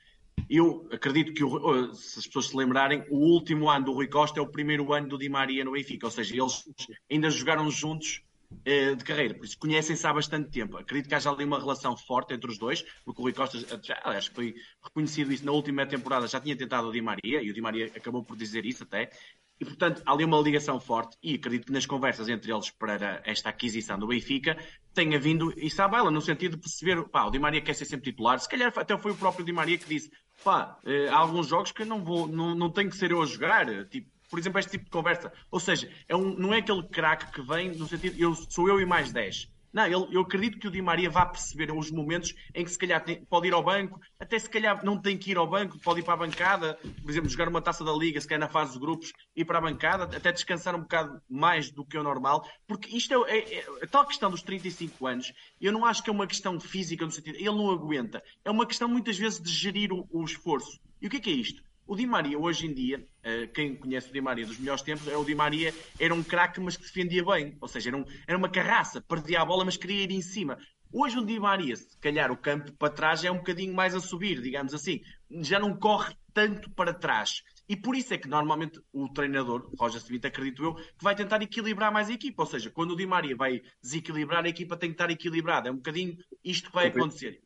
Eu 0.49 0.89
acredito 0.93 1.33
que, 1.33 1.43
o, 1.43 1.95
se 1.95 2.21
as 2.21 2.27
pessoas 2.27 2.49
se 2.49 2.57
lembrarem, 2.57 3.05
o 3.11 3.17
último 3.17 3.69
ano 3.69 3.87
do 3.87 3.93
Rui 3.93 4.07
Costa 4.07 4.39
é 4.39 4.43
o 4.43 4.47
primeiro 4.47 4.93
ano 4.93 5.09
do 5.09 5.19
Di 5.19 5.29
Maria 5.29 5.65
no 5.65 5.73
Benfica, 5.73 6.07
ou 6.07 6.11
seja, 6.11 6.37
eles 6.37 6.65
ainda 7.11 7.31
jogaram 7.31 7.69
juntos 7.71 8.23
eh, 8.65 8.95
de 8.95 9.05
carreira, 9.05 9.35
por 9.35 9.45
isso 9.45 9.59
conhecem-se 9.59 10.07
há 10.07 10.13
bastante 10.13 10.51
tempo. 10.51 10.77
Acredito 10.77 11.09
que 11.09 11.15
haja 11.15 11.31
ali 11.31 11.45
uma 11.45 11.59
relação 11.59 11.97
forte 11.97 12.33
entre 12.33 12.51
os 12.51 12.59
dois, 12.59 12.85
porque 13.05 13.21
o 13.21 13.25
Rui 13.25 13.33
Costa, 13.33 13.59
já, 13.83 14.01
aliás, 14.05 14.27
foi 14.27 14.55
reconhecido 14.83 15.33
isso 15.33 15.45
na 15.45 15.53
última 15.53 15.85
temporada, 15.85 16.29
já 16.29 16.41
tinha 16.41 16.57
tentado 16.57 16.89
o 16.89 16.93
Di 16.93 17.01
Maria, 17.01 17.43
e 17.43 17.51
o 17.51 17.55
Di 17.55 17.61
Maria 17.61 17.87
acabou 17.87 18.23
por 18.23 18.37
dizer 18.37 18.65
isso 18.65 18.85
até, 18.85 19.11
e, 19.59 19.65
portanto, 19.65 20.03
há 20.05 20.13
ali 20.13 20.25
uma 20.25 20.39
ligação 20.39 20.79
forte 20.79 21.17
e 21.23 21.35
acredito 21.35 21.67
que 21.67 21.73
nas 21.73 21.87
conversas 21.87 22.29
entre 22.29 22.53
eles 22.53 22.71
para 22.71 23.23
esta 23.25 23.49
aquisição 23.49 23.99
do 23.99 24.07
Benfica 24.07 24.57
tenha 24.93 25.19
vindo 25.19 25.53
isso 25.57 25.81
à 25.81 25.89
baila, 25.89 26.11
no 26.11 26.21
sentido 26.21 26.57
de 26.57 26.63
perceber, 26.63 27.03
pá, 27.09 27.25
o 27.25 27.31
Di 27.31 27.39
Maria 27.39 27.63
quer 27.63 27.75
ser 27.75 27.87
sempre 27.87 28.11
titular. 28.11 28.39
Se 28.39 28.49
calhar 28.49 28.71
até 28.77 28.97
foi 28.99 29.13
o 29.13 29.17
próprio 29.17 29.47
Di 29.47 29.53
Maria 29.53 29.79
que 29.79 29.89
disse, 29.89 30.11
pá, 30.45 30.79
eh, 30.85 31.09
há 31.09 31.17
alguns 31.17 31.49
jogos 31.49 31.73
que 31.73 31.83
eu 31.83 31.87
não 31.87 32.03
vou, 32.05 32.27
não, 32.27 32.55
não 32.55 32.71
tenho 32.71 32.91
que 32.91 32.97
ser 32.97 33.11
eu 33.11 33.23
a 33.23 33.27
jogar, 33.27 33.67
tipo, 33.87 34.11
por 34.29 34.39
exemplo, 34.39 34.59
este 34.59 34.73
tipo 34.73 34.85
de 34.85 34.91
conversa. 34.91 35.33
Ou 35.51 35.61
seja, 35.61 35.91
é 36.09 36.17
um, 36.17 36.35
não 36.37 36.53
é 36.53 36.59
aquele 36.59 36.83
craque 36.85 37.33
que 37.33 37.43
vem 37.43 37.71
no 37.71 37.87
sentido, 37.87 38.17
eu, 38.19 38.35
sou 38.35 38.69
eu 38.69 38.81
e 38.81 38.87
mais 38.87 39.13
10. 39.13 39.49
Não, 39.73 39.85
ele, 39.85 40.17
eu 40.17 40.21
acredito 40.23 40.59
que 40.59 40.69
o 40.69 40.71
Di 40.71 40.81
Maria 40.81 41.11
vá 41.11 41.27
perceber 41.27 41.71
os 41.71 41.91
momentos 41.91 42.35
em 42.55 42.65
que 42.65 42.71
se 42.71 42.79
calhar 42.79 43.03
tem, 43.05 43.25
pode 43.25 43.49
ir 43.49 43.55
ao 43.55 43.63
banco, 43.63 44.01
até 44.19 44.39
se 44.39 44.49
calhar 44.49 44.85
não 44.85 45.01
tem 45.01 45.19
que 45.19 45.31
ir 45.31 45.37
ao 45.37 45.47
banco, 45.47 45.79
pode 45.79 46.01
ir 46.01 46.03
para 46.03 46.15
a 46.15 46.17
bancada, 46.17 46.79
por 47.03 47.11
exemplo, 47.11 47.29
jogar 47.29 47.49
uma 47.49 47.61
taça 47.61 47.85
da 47.85 47.93
liga, 47.93 48.21
se 48.21 48.27
calhar 48.27 48.41
na 48.41 48.49
fase 48.49 48.73
dos 48.73 48.81
grupos, 48.81 49.13
ir 49.35 49.45
para 49.45 49.59
a 49.59 49.61
bancada, 49.61 50.05
até 50.17 50.33
descansar 50.33 50.75
um 50.75 50.81
bocado 50.81 51.21
mais 51.29 51.71
do 51.71 51.85
que 51.85 51.99
o 51.99 52.03
normal, 52.03 52.49
porque 52.67 52.97
isto 52.97 53.27
é, 53.27 53.39
é, 53.39 53.55
é 53.59 53.67
a 53.83 53.87
tal 53.87 54.07
questão 54.07 54.31
dos 54.31 54.43
35 54.43 55.07
anos, 55.07 55.33
eu 55.61 55.73
não 55.73 55.85
acho 55.85 56.03
que 56.03 56.11
é 56.11 56.13
uma 56.13 56.27
questão 56.27 56.59
física 56.59 57.05
no 57.05 57.13
sentido, 57.13 57.37
ele 57.37 57.51
não 57.51 57.71
aguenta, 57.71 58.23
é 58.45 58.51
uma 58.51 58.67
questão 58.67 58.89
muitas 58.89 59.19
vezes 59.19 59.41
de 59.41 59.51
gerir 59.51 59.93
o, 59.93 60.07
o 60.11 60.25
esforço. 60.25 60.81
E 61.01 61.07
o 61.07 61.11
que 61.11 61.17
é 61.19 61.21
que 61.21 61.31
é 61.31 61.35
isto? 61.35 61.63
O 61.87 61.95
Di 61.95 62.05
Maria, 62.05 62.37
hoje 62.37 62.67
em 62.67 62.75
dia, 62.75 63.07
eh, 63.23 63.47
quem 63.47 63.77
conhece 63.77 64.11
o 64.11 64.13
Di 64.13 64.21
Maria 64.21 64.45
dos 64.45 64.59
melhores 64.59 64.83
tempos, 64.83 65.07
é 65.07 65.17
o 65.17 65.25
Di 65.25 65.37
Maria 65.37 65.73
era 66.01 66.13
um 66.13 66.23
craque, 66.23 66.61
mas 66.61 66.77
que 66.77 66.83
defendia 66.83 67.25
bem. 67.25 67.57
Ou 67.61 67.69
seja, 67.69 67.91
era, 67.91 67.97
um, 67.97 68.05
era 68.27 68.37
uma 68.37 68.49
carraça, 68.49 69.01
perdia 69.01 69.41
a 69.41 69.45
bola, 69.45 69.65
mas 69.65 69.77
queria 69.77 70.03
ir 70.03 70.11
em 70.11 70.21
cima. 70.21 70.59
Hoje 70.93 71.17
o 71.17 71.25
Di 71.25 71.39
Maria, 71.39 71.77
se 71.77 71.97
calhar 71.99 72.33
o 72.33 72.37
campo 72.37 72.73
para 72.73 72.93
trás 72.93 73.23
é 73.23 73.31
um 73.31 73.37
bocadinho 73.37 73.73
mais 73.73 73.95
a 73.95 74.01
subir, 74.01 74.43
digamos 74.43 74.75
assim. 74.75 75.01
Já 75.43 75.61
não 75.61 75.77
corre 75.77 76.13
tanto 76.35 76.69
para 76.71 76.93
trás. 76.93 77.43
E 77.69 77.77
por 77.77 77.95
isso 77.95 78.15
é 78.15 78.19
que 78.19 78.29
normalmente 78.29 78.81
o 78.93 79.09
treinador, 79.09 79.71
Roger 79.79 80.01
Smith, 80.01 80.25
acredito 80.25 80.65
eu, 80.65 80.75
que 80.75 81.03
vai 81.03 81.15
tentar 81.15 81.41
equilibrar 81.41 81.93
mais 81.93 82.09
a 82.09 82.13
equipa. 82.13 82.43
Ou 82.43 82.49
seja, 82.49 82.71
quando 82.71 82.93
o 82.93 82.97
Di 82.97 83.07
Maria 83.07 83.37
vai 83.37 83.63
desequilibrar, 83.81 84.45
a 84.45 84.49
equipa 84.49 84.77
tem 84.77 84.91
que 84.91 84.95
estar 84.95 85.11
equilibrada. 85.11 85.69
É 85.69 85.73
um 85.73 85.77
bocadinho 85.77 86.17
isto 86.45 86.69
que 86.69 86.75
vai 86.75 86.89
acontecer. 86.89 87.43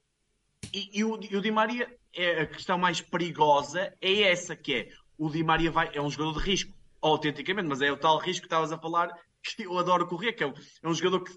E, 0.73 1.01
e, 1.01 1.05
o, 1.05 1.19
e 1.23 1.37
o 1.37 1.41
Di 1.41 1.51
Maria, 1.51 1.89
é, 2.15 2.43
a 2.43 2.47
questão 2.47 2.79
mais 2.79 3.01
perigosa 3.01 3.93
é 4.01 4.23
essa, 4.23 4.55
que 4.55 4.75
é 4.75 4.89
o 5.19 5.29
Di 5.29 5.43
Maria 5.43 5.71
vai, 5.71 5.91
é 5.93 6.01
um 6.01 6.11
jogador 6.11 6.41
de 6.41 6.49
risco, 6.49 6.73
autenticamente, 7.03 7.69
mas 7.69 7.81
é 7.81 7.91
o 7.91 7.97
tal 7.97 8.19
risco 8.19 8.43
que 8.43 8.47
estavas 8.47 8.73
a 8.73 8.79
falar 8.79 9.11
que 9.43 9.65
eu 9.65 9.79
adoro 9.79 10.07
correr, 10.07 10.33
que 10.33 10.45
é, 10.45 10.53
é 10.83 10.89
um 10.89 10.95
jogador 10.95 11.25
que 11.25 11.33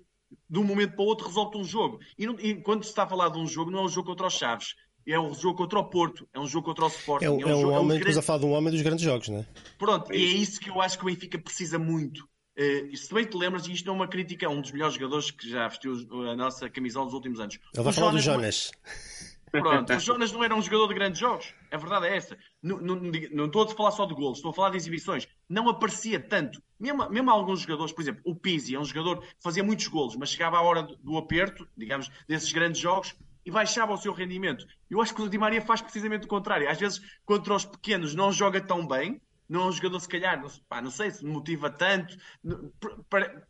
de 0.50 0.60
um 0.60 0.64
momento 0.64 0.96
para 0.96 1.04
o 1.04 1.08
outro 1.08 1.28
resolve 1.28 1.58
um 1.58 1.64
jogo. 1.64 2.00
E, 2.18 2.26
não, 2.26 2.40
e, 2.40 2.56
quando 2.62 2.84
se 2.84 2.90
está 2.90 3.04
a 3.04 3.08
falar 3.08 3.30
de 3.30 3.38
um 3.38 3.46
jogo, 3.46 3.72
não 3.72 3.80
é 3.80 3.84
um 3.84 3.90
jogo 3.90 4.08
contra 4.08 4.28
os 4.28 4.34
Chaves. 4.34 4.76
É 5.06 5.20
um 5.20 5.34
jogo 5.34 5.58
contra 5.58 5.80
o 5.80 5.90
Porto, 5.90 6.28
é 6.34 6.40
um 6.40 6.48
jogo 6.48 6.66
contra 6.66 6.86
o 6.86 6.88
Sporting. 6.88 7.26
É, 7.26 7.30
um, 7.30 7.42
é 7.42 7.46
um, 7.46 7.50
é 7.50 7.56
um 7.56 7.62
jogo, 7.62 7.74
homem, 7.74 7.98
é 7.98 8.00
um 8.00 8.04
grande... 8.04 8.20
a 8.20 8.22
falar 8.22 8.40
de 8.40 8.46
um 8.46 8.52
homem 8.52 8.72
dos 8.72 8.82
grandes 8.82 9.04
jogos, 9.04 9.28
não 9.28 9.40
é? 9.40 9.46
Pronto, 9.78 10.12
é 10.14 10.16
e 10.16 10.24
é 10.24 10.28
isso 10.38 10.60
que 10.62 10.70
eu 10.70 10.82
acho 10.82 10.98
que 10.98 11.04
o 11.04 11.08
Benfica 11.08 11.38
precisa 11.38 11.78
muito. 11.78 12.26
Uh, 12.58 12.96
se 12.96 13.14
bem 13.14 13.26
te 13.26 13.36
lembras, 13.36 13.68
isto 13.68 13.90
é 13.90 13.94
uma 13.94 14.08
crítica 14.08 14.46
a 14.46 14.50
um 14.50 14.62
dos 14.62 14.72
melhores 14.72 14.94
jogadores 14.96 15.32
que 15.32 15.50
já 15.50 15.68
vestiu 15.68 15.94
a 16.30 16.36
nossa 16.36 16.70
camisola 16.70 17.06
dos 17.06 17.14
últimos 17.14 17.40
anos. 17.40 17.60
Ele 17.74 17.84
vai 17.84 17.92
o 17.92 17.96
falar 17.96 18.12
Jonas 18.12 18.24
do 18.24 18.26
Jonas. 18.26 18.72
Pronto, 19.62 19.94
o 19.94 20.00
Jonas 20.00 20.32
não 20.32 20.44
era 20.44 20.56
um 20.56 20.62
jogador 20.62 20.88
de 20.88 20.94
grandes 20.96 21.20
jogos. 21.20 21.54
A 21.72 21.78
verdade 21.78 22.08
é 22.08 22.18
essa. 22.18 22.38
Não, 22.62 22.80
não, 22.80 22.96
não 22.96 23.46
estou 23.46 23.64
a 23.64 23.68
falar 23.68 23.92
só 23.92 24.06
de 24.06 24.14
golos, 24.16 24.40
estou 24.40 24.52
a 24.52 24.54
falar 24.54 24.72
de 24.72 24.78
exibições. 24.78 25.28
Não 25.48 25.70
aparecia 25.70 26.20
tanto. 26.20 26.62
Mesmo, 26.80 27.08
mesmo 27.10 27.30
alguns 27.30 27.62
jogadores, 27.62 27.94
por 27.94 28.02
exemplo, 28.02 28.22
o 28.26 28.36
Pizzi 28.36 28.76
é 28.76 28.80
um 28.80 28.86
jogador 28.86 29.22
que 29.22 29.28
fazia 29.42 29.64
muitos 29.64 29.88
golos, 29.88 30.16
mas 30.16 30.30
chegava 30.30 30.58
à 30.58 30.62
hora 30.62 30.84
do, 30.84 30.96
do 30.98 31.18
aperto, 31.18 31.68
digamos, 31.78 32.10
desses 32.28 32.52
grandes 32.52 32.82
jogos, 32.82 33.16
e 33.46 33.52
baixava 33.52 33.94
o 33.94 33.98
seu 33.98 34.14
rendimento. 34.14 34.66
Eu 34.90 35.02
acho 35.02 35.14
que 35.14 35.22
o 35.22 35.30
Di 35.30 35.38
Maria 35.38 35.62
faz 35.62 35.82
precisamente 35.82 36.26
o 36.26 36.30
contrário. 36.30 36.70
Às 36.70 36.80
vezes, 36.80 37.02
contra 37.26 37.54
os 37.54 37.66
pequenos, 37.66 38.16
não 38.16 38.32
joga 38.32 38.60
tão 38.60 38.88
bem. 38.88 39.22
Não 39.48 39.62
é 39.62 39.66
um 39.66 39.72
jogador, 39.72 40.00
se 40.00 40.08
calhar, 40.08 40.42
não, 40.42 40.50
pá, 40.68 40.82
não 40.82 40.92
sei 40.92 41.12
se 41.12 41.26
motiva 41.26 41.70
tanto. 41.70 42.18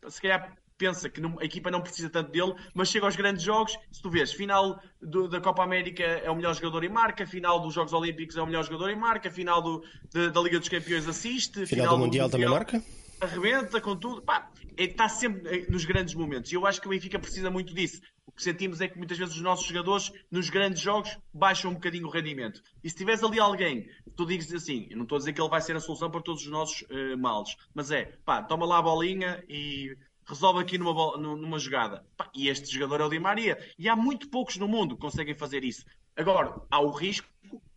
Se 0.08 0.20
calhar 0.20 0.56
pensa 0.76 1.08
que 1.08 1.20
não, 1.20 1.38
a 1.38 1.44
equipa 1.44 1.70
não 1.70 1.80
precisa 1.80 2.10
tanto 2.10 2.30
dele, 2.30 2.54
mas 2.74 2.88
chega 2.88 3.06
aos 3.06 3.16
grandes 3.16 3.42
jogos, 3.42 3.78
se 3.92 4.02
tu 4.02 4.10
vês, 4.10 4.32
final 4.32 4.80
do, 5.00 5.28
da 5.28 5.40
Copa 5.40 5.62
América 5.62 6.02
é 6.02 6.30
o 6.30 6.34
melhor 6.34 6.54
jogador 6.54 6.84
em 6.84 6.88
marca, 6.88 7.26
final 7.26 7.60
dos 7.60 7.74
Jogos 7.74 7.92
Olímpicos 7.92 8.36
é 8.36 8.42
o 8.42 8.46
melhor 8.46 8.64
jogador 8.64 8.90
em 8.90 8.96
marca, 8.96 9.30
final 9.30 9.62
do, 9.62 9.84
de, 10.12 10.30
da 10.30 10.40
Liga 10.40 10.58
dos 10.58 10.68
Campeões 10.68 11.08
assiste, 11.08 11.66
final, 11.66 11.68
final 11.68 11.88
do, 11.90 11.96
do 11.96 12.04
mundial, 12.04 12.28
também 12.28 12.48
marca? 12.48 12.82
Arrebenta 13.24 13.80
com 13.80 13.96
tudo, 13.96 14.22
pá, 14.22 14.50
está 14.76 15.08
sempre 15.08 15.66
nos 15.70 15.84
grandes 15.84 16.14
momentos. 16.14 16.52
E 16.52 16.54
eu 16.54 16.66
acho 16.66 16.80
que 16.80 16.86
o 16.86 16.90
Benfica 16.90 17.18
precisa 17.18 17.50
muito 17.50 17.74
disso. 17.74 18.00
O 18.26 18.32
que 18.32 18.42
sentimos 18.42 18.80
é 18.80 18.88
que 18.88 18.98
muitas 18.98 19.18
vezes 19.18 19.34
os 19.34 19.40
nossos 19.40 19.66
jogadores, 19.66 20.12
nos 20.30 20.50
grandes 20.50 20.80
jogos, 20.80 21.16
baixam 21.32 21.70
um 21.70 21.74
bocadinho 21.74 22.06
o 22.06 22.10
rendimento. 22.10 22.62
E 22.82 22.90
se 22.90 22.96
tiveres 22.96 23.22
ali 23.22 23.38
alguém, 23.38 23.88
tu 24.16 24.26
dizes 24.26 24.52
assim, 24.52 24.86
eu 24.90 24.96
não 24.96 25.04
estou 25.04 25.16
a 25.16 25.18
dizer 25.18 25.32
que 25.32 25.40
ele 25.40 25.48
vai 25.48 25.60
ser 25.60 25.76
a 25.76 25.80
solução 25.80 26.10
para 26.10 26.22
todos 26.22 26.42
os 26.42 26.50
nossos 26.50 26.82
uh, 26.82 27.16
males, 27.18 27.54
mas 27.74 27.90
é, 27.90 28.16
pá, 28.24 28.42
toma 28.42 28.66
lá 28.66 28.78
a 28.78 28.82
bolinha 28.82 29.42
e 29.48 29.96
resolve 30.26 30.60
aqui 30.60 30.78
numa, 30.78 31.16
numa 31.16 31.58
jogada. 31.58 32.04
E 32.34 32.48
este 32.48 32.72
jogador 32.72 33.02
é 33.02 33.04
o 33.04 33.10
Di 33.10 33.18
Maria. 33.18 33.58
E 33.78 33.88
há 33.88 33.96
muito 33.96 34.28
poucos 34.28 34.56
no 34.56 34.66
mundo 34.66 34.94
que 34.94 35.00
conseguem 35.00 35.34
fazer 35.34 35.64
isso. 35.64 35.84
Agora, 36.16 36.60
há 36.70 36.80
o 36.80 36.90
risco 36.90 37.28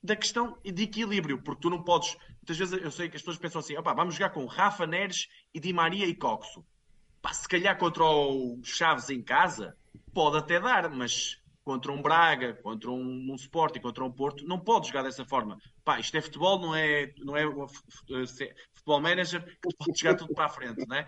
da 0.08 0.16
questão 0.16 0.58
de 0.64 0.84
equilíbrio, 0.84 1.42
porque 1.42 1.62
tu 1.62 1.70
não 1.70 1.84
podes. 1.84 2.18
Muitas 2.38 2.58
vezes 2.58 2.82
eu 2.82 2.90
sei 2.90 3.10
que 3.10 3.18
as 3.18 3.22
pessoas 3.22 3.38
pensam 3.38 3.60
assim: 3.60 3.76
vamos 3.76 4.16
jogar 4.16 4.30
com 4.30 4.46
Rafa 4.46 4.88
Neres 4.88 5.28
e 5.54 5.60
Di 5.60 5.74
Maria 5.74 6.08
e 6.08 6.16
Coxo. 6.16 6.66
Pá, 7.22 7.34
se 7.34 7.48
calhar 7.48 7.78
contra 7.78 8.04
o 8.04 8.60
Chaves 8.64 9.10
em 9.10 9.22
casa, 9.22 9.76
pode 10.14 10.38
até 10.38 10.60
dar, 10.60 10.90
mas 10.90 11.42
contra 11.68 11.92
um 11.92 12.02
Braga, 12.02 12.54
contra 12.54 12.90
um, 12.90 13.32
um 13.32 13.36
Sporting, 13.36 13.82
contra 13.82 14.02
um 14.02 14.10
Porto, 14.10 14.48
não 14.48 14.58
pode 14.58 14.88
jogar 14.88 15.04
dessa 15.04 15.26
forma. 15.26 15.60
Pá, 15.84 16.00
isto 16.00 16.16
é 16.16 16.22
futebol, 16.22 16.58
não 16.58 16.74
é, 16.74 17.14
não 17.18 17.36
é 17.36 17.44
futebol 18.74 19.02
manager 19.02 19.44
que 19.44 19.76
pode 19.78 20.00
jogar 20.00 20.16
tudo 20.16 20.34
para 20.34 20.46
a 20.46 20.50
frente, 20.50 20.88
né? 20.88 21.06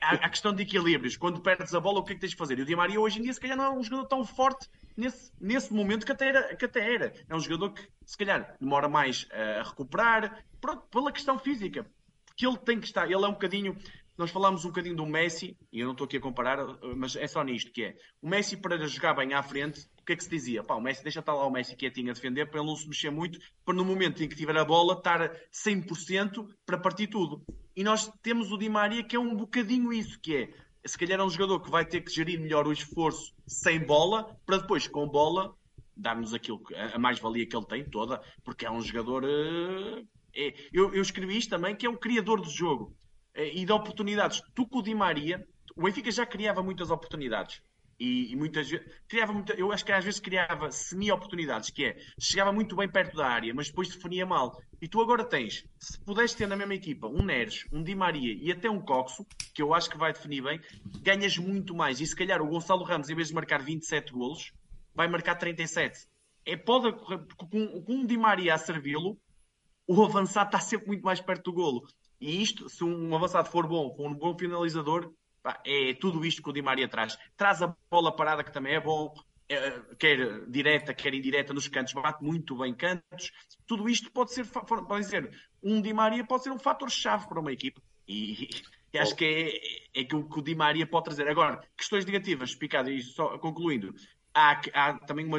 Há, 0.00 0.14
há 0.14 0.28
questão 0.28 0.52
de 0.52 0.64
equilíbrios. 0.64 1.16
Quando 1.16 1.40
perdes 1.40 1.72
a 1.72 1.78
bola, 1.78 2.00
o 2.00 2.04
que 2.04 2.10
é 2.10 2.14
que 2.16 2.20
tens 2.20 2.30
de 2.30 2.36
fazer? 2.36 2.58
E 2.58 2.62
o 2.62 2.64
Di 2.64 2.74
Maria 2.74 3.00
hoje 3.00 3.20
em 3.20 3.22
dia, 3.22 3.32
se 3.32 3.38
calhar, 3.38 3.56
não 3.56 3.64
é 3.64 3.70
um 3.70 3.80
jogador 3.80 4.06
tão 4.06 4.24
forte 4.24 4.68
nesse, 4.96 5.30
nesse 5.40 5.72
momento 5.72 6.04
que 6.04 6.10
até, 6.10 6.30
era, 6.30 6.56
que 6.56 6.64
até 6.64 6.94
era. 6.94 7.14
É 7.28 7.36
um 7.36 7.40
jogador 7.40 7.70
que, 7.70 7.88
se 8.04 8.18
calhar, 8.18 8.56
demora 8.60 8.88
mais 8.88 9.28
a 9.30 9.62
recuperar, 9.62 10.44
pronto, 10.60 10.82
pela 10.90 11.12
questão 11.12 11.38
física. 11.38 11.86
Porque 12.26 12.44
ele 12.44 12.56
tem 12.56 12.80
que 12.80 12.86
estar, 12.86 13.04
ele 13.04 13.24
é 13.24 13.28
um 13.28 13.32
bocadinho 13.34 13.76
nós 14.16 14.30
falámos 14.30 14.64
um 14.64 14.68
bocadinho 14.68 14.96
do 14.96 15.06
Messi, 15.06 15.56
e 15.72 15.80
eu 15.80 15.86
não 15.86 15.92
estou 15.92 16.04
aqui 16.04 16.16
a 16.16 16.20
comparar, 16.20 16.58
mas 16.96 17.16
é 17.16 17.26
só 17.26 17.42
nisto 17.42 17.72
que 17.72 17.84
é. 17.84 17.96
O 18.20 18.28
Messi, 18.28 18.56
para 18.56 18.86
jogar 18.86 19.14
bem 19.14 19.32
à 19.32 19.42
frente, 19.42 19.88
o 20.00 20.04
que 20.04 20.12
é 20.12 20.16
que 20.16 20.24
se 20.24 20.30
dizia? 20.30 20.62
Pá, 20.62 20.74
o 20.74 20.80
Messi, 20.80 21.02
deixa 21.02 21.20
estar 21.20 21.32
lá 21.32 21.46
o 21.46 21.50
Messi 21.50 21.76
quietinho 21.76 22.10
a 22.10 22.12
defender, 22.12 22.46
para 22.50 22.60
ele 22.60 22.68
não 22.68 22.76
se 22.76 22.86
mexer 22.86 23.10
muito, 23.10 23.38
para 23.64 23.74
no 23.74 23.84
momento 23.84 24.22
em 24.22 24.28
que 24.28 24.36
tiver 24.36 24.56
a 24.56 24.64
bola, 24.64 24.94
estar 24.94 25.34
100% 25.50 26.46
para 26.66 26.78
partir 26.78 27.06
tudo. 27.06 27.42
E 27.74 27.82
nós 27.82 28.10
temos 28.22 28.52
o 28.52 28.58
Di 28.58 28.68
Maria, 28.68 29.02
que 29.02 29.16
é 29.16 29.18
um 29.18 29.34
bocadinho 29.34 29.92
isso, 29.92 30.20
que 30.20 30.36
é, 30.36 30.54
se 30.84 30.98
calhar 30.98 31.18
é 31.18 31.24
um 31.24 31.30
jogador 31.30 31.60
que 31.60 31.70
vai 31.70 31.86
ter 31.86 32.02
que 32.02 32.12
gerir 32.12 32.38
melhor 32.38 32.66
o 32.66 32.72
esforço 32.72 33.34
sem 33.46 33.80
bola, 33.80 34.36
para 34.44 34.58
depois, 34.58 34.86
com 34.86 35.08
bola, 35.08 35.54
dar-nos 35.96 36.34
aquilo, 36.34 36.62
a 36.92 36.98
mais-valia 36.98 37.46
que 37.46 37.56
ele 37.56 37.66
tem 37.66 37.84
toda, 37.84 38.20
porque 38.44 38.66
é 38.66 38.70
um 38.70 38.80
jogador... 38.80 39.24
Uh, 39.24 40.06
é, 40.34 40.54
eu, 40.72 40.94
eu 40.94 41.02
escrevi 41.02 41.36
isto 41.36 41.50
também, 41.50 41.76
que 41.76 41.86
é 41.86 41.90
o 41.90 41.98
criador 41.98 42.40
do 42.40 42.48
jogo 42.48 42.96
eh, 43.01 43.01
e 43.34 43.64
de 43.64 43.72
oportunidades. 43.72 44.42
Tu 44.54 44.66
com 44.66 44.78
o 44.78 44.82
Di 44.82 44.94
Maria, 44.94 45.46
o 45.76 45.82
Benfica 45.82 46.10
já 46.10 46.26
criava 46.26 46.62
muitas 46.62 46.90
oportunidades. 46.90 47.62
E, 47.98 48.32
e 48.32 48.36
muitas 48.36 48.68
criava 49.06 49.32
muita, 49.32 49.52
eu 49.54 49.70
acho 49.70 49.84
que 49.84 49.92
às 49.92 50.04
vezes 50.04 50.18
criava 50.18 50.72
semi-oportunidades, 50.72 51.70
que 51.70 51.84
é 51.84 51.96
chegava 52.18 52.52
muito 52.52 52.74
bem 52.74 52.88
perto 52.88 53.16
da 53.16 53.28
área, 53.28 53.54
mas 53.54 53.68
depois 53.68 53.88
definia 53.88 54.26
mal. 54.26 54.60
E 54.80 54.88
tu 54.88 55.00
agora 55.00 55.24
tens, 55.24 55.64
se 55.78 56.00
puderes 56.00 56.34
ter 56.34 56.48
na 56.48 56.56
mesma 56.56 56.74
equipa 56.74 57.06
um 57.06 57.22
Neres, 57.22 57.64
um 57.72 57.80
Di 57.80 57.94
Maria 57.94 58.34
e 58.34 58.50
até 58.50 58.68
um 58.68 58.80
Coxo, 58.80 59.24
que 59.54 59.62
eu 59.62 59.72
acho 59.72 59.88
que 59.88 59.96
vai 59.96 60.12
definir 60.12 60.42
bem, 60.42 60.60
ganhas 61.00 61.38
muito 61.38 61.76
mais. 61.76 62.00
E 62.00 62.06
se 62.06 62.16
calhar 62.16 62.42
o 62.42 62.48
Gonçalo 62.48 62.82
Ramos, 62.82 63.08
em 63.08 63.14
vez 63.14 63.28
de 63.28 63.34
marcar 63.34 63.62
27 63.62 64.12
golos, 64.12 64.52
vai 64.92 65.06
marcar 65.06 65.36
37. 65.36 66.08
É, 66.44 66.56
pode, 66.56 66.92
com, 67.36 67.82
com 67.82 67.94
um 67.94 68.04
Di 68.04 68.16
Maria 68.16 68.54
a 68.54 68.58
servi-lo, 68.58 69.16
o 69.86 70.02
avançado 70.02 70.48
está 70.48 70.58
sempre 70.58 70.88
muito 70.88 71.04
mais 71.04 71.20
perto 71.20 71.44
do 71.44 71.52
golo. 71.52 71.86
E 72.22 72.40
isto, 72.40 72.68
se 72.70 72.84
um 72.84 73.12
avançado 73.16 73.50
for 73.50 73.66
bom, 73.66 73.92
for 73.96 74.08
um 74.08 74.14
bom 74.14 74.38
finalizador, 74.38 75.12
pá, 75.42 75.60
é 75.66 75.92
tudo 75.94 76.24
isto 76.24 76.40
que 76.40 76.50
o 76.50 76.52
Di 76.52 76.62
Maria 76.62 76.86
traz. 76.86 77.18
Traz 77.36 77.60
a 77.60 77.76
bola 77.90 78.14
parada, 78.14 78.44
que 78.44 78.52
também 78.52 78.74
é 78.74 78.80
bom, 78.80 79.12
é, 79.48 79.80
quer 79.98 80.46
direta, 80.48 80.94
quer 80.94 81.12
indireta 81.14 81.52
nos 81.52 81.66
cantos, 81.66 81.92
bate 81.94 82.22
muito 82.22 82.56
bem 82.56 82.72
cantos. 82.72 83.32
Tudo 83.66 83.88
isto 83.88 84.08
pode 84.12 84.32
ser, 84.32 84.46
pode 84.46 85.00
dizer, 85.00 85.36
um 85.60 85.82
Di 85.82 85.92
Maria 85.92 86.24
pode 86.24 86.44
ser 86.44 86.52
um 86.52 86.60
fator-chave 86.60 87.26
para 87.26 87.40
uma 87.40 87.52
equipe. 87.52 87.82
E, 88.06 88.48
e 88.92 88.98
acho 89.00 89.16
que 89.16 89.24
é, 89.24 90.00
é 90.00 90.04
que 90.04 90.14
o 90.14 90.22
que 90.28 90.38
o 90.38 90.42
Di 90.42 90.54
Maria 90.54 90.86
pode 90.86 91.06
trazer. 91.06 91.26
Agora, 91.26 91.60
questões 91.76 92.04
negativas, 92.04 92.54
picado, 92.54 92.88
e 92.88 93.02
só 93.02 93.36
concluindo, 93.38 93.92
há, 94.32 94.60
há 94.74 94.94
também 95.00 95.26
uma, 95.26 95.38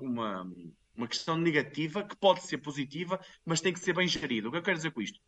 uma, 0.00 0.52
uma 0.94 1.08
questão 1.08 1.36
negativa 1.36 2.04
que 2.04 2.14
pode 2.14 2.42
ser 2.42 2.58
positiva, 2.58 3.18
mas 3.44 3.60
tem 3.60 3.72
que 3.72 3.80
ser 3.80 3.94
bem 3.94 4.06
gerida. 4.06 4.46
O 4.46 4.52
que 4.52 4.58
eu 4.58 4.62
quero 4.62 4.76
dizer 4.76 4.92
com 4.92 5.02
isto? 5.02 5.18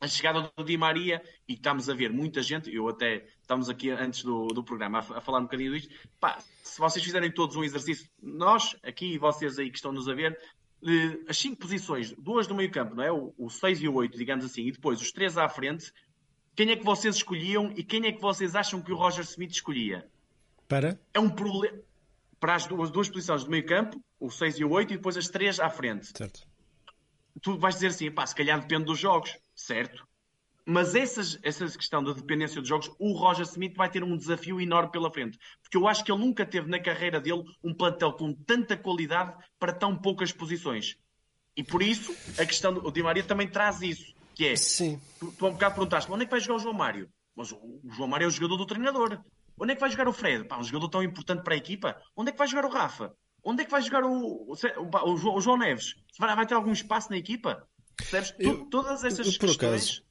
A 0.00 0.06
chegada 0.06 0.52
do 0.56 0.64
Di 0.64 0.76
Maria, 0.76 1.22
e 1.48 1.54
estamos 1.54 1.88
a 1.88 1.94
ver 1.94 2.12
muita 2.12 2.42
gente, 2.42 2.72
eu 2.72 2.88
até 2.88 3.26
estamos 3.40 3.68
aqui 3.68 3.90
antes 3.90 4.22
do, 4.22 4.46
do 4.48 4.62
programa 4.62 4.98
a, 4.98 5.18
a 5.18 5.20
falar 5.20 5.38
um 5.38 5.44
bocadinho 5.44 5.72
disto, 5.72 5.92
pá, 6.20 6.38
se 6.62 6.78
vocês 6.78 7.04
fizerem 7.04 7.30
todos 7.30 7.56
um 7.56 7.64
exercício, 7.64 8.08
nós 8.22 8.76
aqui 8.82 9.14
e 9.14 9.18
vocês 9.18 9.58
aí 9.58 9.70
que 9.70 9.76
estão-nos 9.76 10.08
a 10.08 10.14
ver, 10.14 10.38
eh, 10.84 11.18
as 11.28 11.38
cinco 11.38 11.56
posições, 11.56 12.12
duas 12.12 12.46
do 12.46 12.54
meio 12.54 12.70
campo, 12.70 12.94
não 12.94 13.02
é? 13.02 13.10
O, 13.10 13.34
o 13.38 13.48
seis 13.48 13.80
e 13.80 13.88
o 13.88 13.94
oito, 13.94 14.18
digamos 14.18 14.44
assim, 14.44 14.66
e 14.66 14.72
depois 14.72 15.00
os 15.00 15.10
três 15.10 15.38
à 15.38 15.48
frente, 15.48 15.92
quem 16.54 16.70
é 16.70 16.76
que 16.76 16.84
vocês 16.84 17.16
escolhiam 17.16 17.72
e 17.76 17.82
quem 17.82 18.06
é 18.06 18.12
que 18.12 18.20
vocês 18.20 18.54
acham 18.54 18.80
que 18.82 18.92
o 18.92 18.96
Roger 18.96 19.24
Smith 19.24 19.52
escolhia? 19.52 20.06
Para? 20.68 20.98
É 21.14 21.20
um 21.20 21.30
problema. 21.30 21.78
Para 22.38 22.54
as 22.54 22.66
duas, 22.66 22.90
duas 22.90 23.08
posições 23.08 23.44
do 23.44 23.50
meio 23.50 23.64
campo, 23.64 24.02
o 24.20 24.30
6 24.30 24.58
e 24.58 24.64
o 24.64 24.70
8, 24.70 24.92
e 24.92 24.96
depois 24.96 25.16
as 25.16 25.28
três 25.28 25.58
à 25.58 25.70
frente. 25.70 26.16
Certo. 26.16 26.46
Tu 27.40 27.58
vais 27.58 27.74
dizer 27.74 27.88
assim, 27.88 28.10
pá, 28.10 28.26
se 28.26 28.34
calhar 28.34 28.60
depende 28.60 28.84
dos 28.84 28.98
jogos 28.98 29.36
certo? 29.56 30.06
Mas 30.68 30.96
essas, 30.96 31.38
essa 31.44 31.64
questão 31.66 32.02
da 32.02 32.12
dependência 32.12 32.60
dos 32.60 32.68
jogos, 32.68 32.90
o 32.98 33.12
Roger 33.12 33.44
Smith 33.44 33.76
vai 33.76 33.88
ter 33.88 34.02
um 34.02 34.16
desafio 34.16 34.60
enorme 34.60 34.90
pela 34.90 35.12
frente. 35.12 35.38
Porque 35.62 35.76
eu 35.76 35.86
acho 35.86 36.04
que 36.04 36.10
ele 36.10 36.20
nunca 36.20 36.44
teve 36.44 36.68
na 36.68 36.80
carreira 36.80 37.20
dele 37.20 37.44
um 37.62 37.72
plantel 37.72 38.12
com 38.12 38.32
tanta 38.34 38.76
qualidade 38.76 39.32
para 39.60 39.72
tão 39.72 39.96
poucas 39.96 40.32
posições. 40.32 40.96
E 41.56 41.62
por 41.62 41.82
isso, 41.82 42.14
a 42.38 42.44
questão 42.44 42.74
do 42.74 42.90
Di 42.90 43.02
Maria 43.02 43.22
também 43.22 43.48
traz 43.48 43.80
isso. 43.80 44.12
Que 44.34 44.48
é, 44.48 44.56
Sim. 44.56 45.00
Tu, 45.20 45.32
tu 45.32 45.46
há 45.46 45.48
um 45.48 45.52
bocado 45.52 45.76
perguntaste, 45.76 46.12
onde 46.12 46.24
é 46.24 46.26
que 46.26 46.32
vai 46.32 46.40
jogar 46.40 46.56
o 46.56 46.58
João 46.58 46.74
Mário? 46.74 47.08
Mas 47.34 47.52
o, 47.52 47.56
o 47.56 47.90
João 47.92 48.08
Mário 48.08 48.24
é 48.24 48.28
o 48.28 48.30
jogador 48.30 48.56
do 48.56 48.66
treinador. 48.66 49.20
Onde 49.58 49.72
é 49.72 49.74
que 49.74 49.80
vai 49.80 49.90
jogar 49.90 50.08
o 50.08 50.12
Fred? 50.12 50.44
Pá, 50.46 50.58
um 50.58 50.64
jogador 50.64 50.88
tão 50.88 51.02
importante 51.02 51.42
para 51.42 51.54
a 51.54 51.56
equipa. 51.56 51.96
Onde 52.16 52.30
é 52.30 52.32
que 52.32 52.38
vai 52.38 52.48
jogar 52.48 52.66
o 52.66 52.70
Rafa? 52.70 53.14
Onde 53.42 53.62
é 53.62 53.64
que 53.64 53.70
vai 53.70 53.80
jogar 53.80 54.04
o, 54.04 54.10
o, 54.10 54.54
o, 54.54 55.34
o 55.36 55.40
João 55.40 55.56
Neves? 55.56 55.94
Vai, 56.18 56.34
vai 56.34 56.44
ter 56.44 56.54
algum 56.54 56.72
espaço 56.72 57.10
na 57.10 57.16
equipa? 57.16 57.66
Percebes? 57.96 58.34
Todas 58.70 59.04
essas 59.04 59.26
eu, 59.26 59.32
por 59.38 59.48
questões... 59.48 59.82
Acaso, 59.82 60.06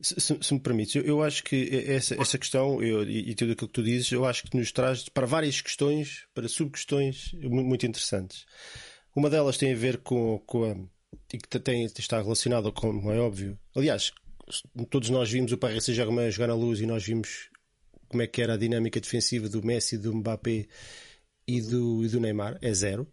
se, 0.00 0.38
se, 0.40 0.54
me 0.54 0.60
permites, 0.60 0.94
eu, 0.94 1.02
eu, 1.02 1.22
acho 1.22 1.42
que 1.42 1.84
essa, 1.88 2.14
essa 2.20 2.38
questão 2.38 2.80
eu, 2.80 3.02
e, 3.02 3.30
e 3.30 3.34
tudo 3.34 3.52
aquilo 3.52 3.66
que 3.66 3.74
tu 3.74 3.82
dizes, 3.82 4.12
eu 4.12 4.24
acho 4.24 4.44
que 4.44 4.56
nos 4.56 4.70
traz 4.70 5.08
para 5.08 5.26
várias 5.26 5.60
questões, 5.60 6.24
para 6.32 6.48
subquestões 6.48 7.32
muito 7.42 7.84
interessantes. 7.84 8.46
Uma 9.14 9.28
delas 9.28 9.58
tem 9.58 9.72
a 9.72 9.76
ver 9.76 9.98
com, 9.98 10.38
com 10.46 10.64
a, 10.64 10.76
e 11.32 11.38
que 11.38 11.58
tem, 11.58 11.84
está 11.84 12.20
relacionada, 12.20 12.70
como 12.70 13.10
é 13.10 13.18
óbvio. 13.18 13.58
Aliás, 13.74 14.12
todos 14.88 15.10
nós 15.10 15.30
vimos 15.30 15.52
o 15.52 15.58
Paris 15.58 15.84
Saint-Germain 15.84 16.30
jogar 16.30 16.48
na 16.48 16.54
luz 16.54 16.80
e 16.80 16.86
nós 16.86 17.04
vimos 17.04 17.50
como 18.08 18.22
é 18.22 18.26
que 18.26 18.40
era 18.40 18.54
a 18.54 18.58
dinâmica 18.58 19.00
defensiva 19.00 19.48
do 19.48 19.64
Messi, 19.64 19.98
do 19.98 20.14
Mbappé 20.14 20.66
e 21.46 21.60
do, 21.60 22.04
e 22.04 22.08
do 22.08 22.20
Neymar. 22.20 22.58
É 22.62 22.72
zero. 22.72 23.06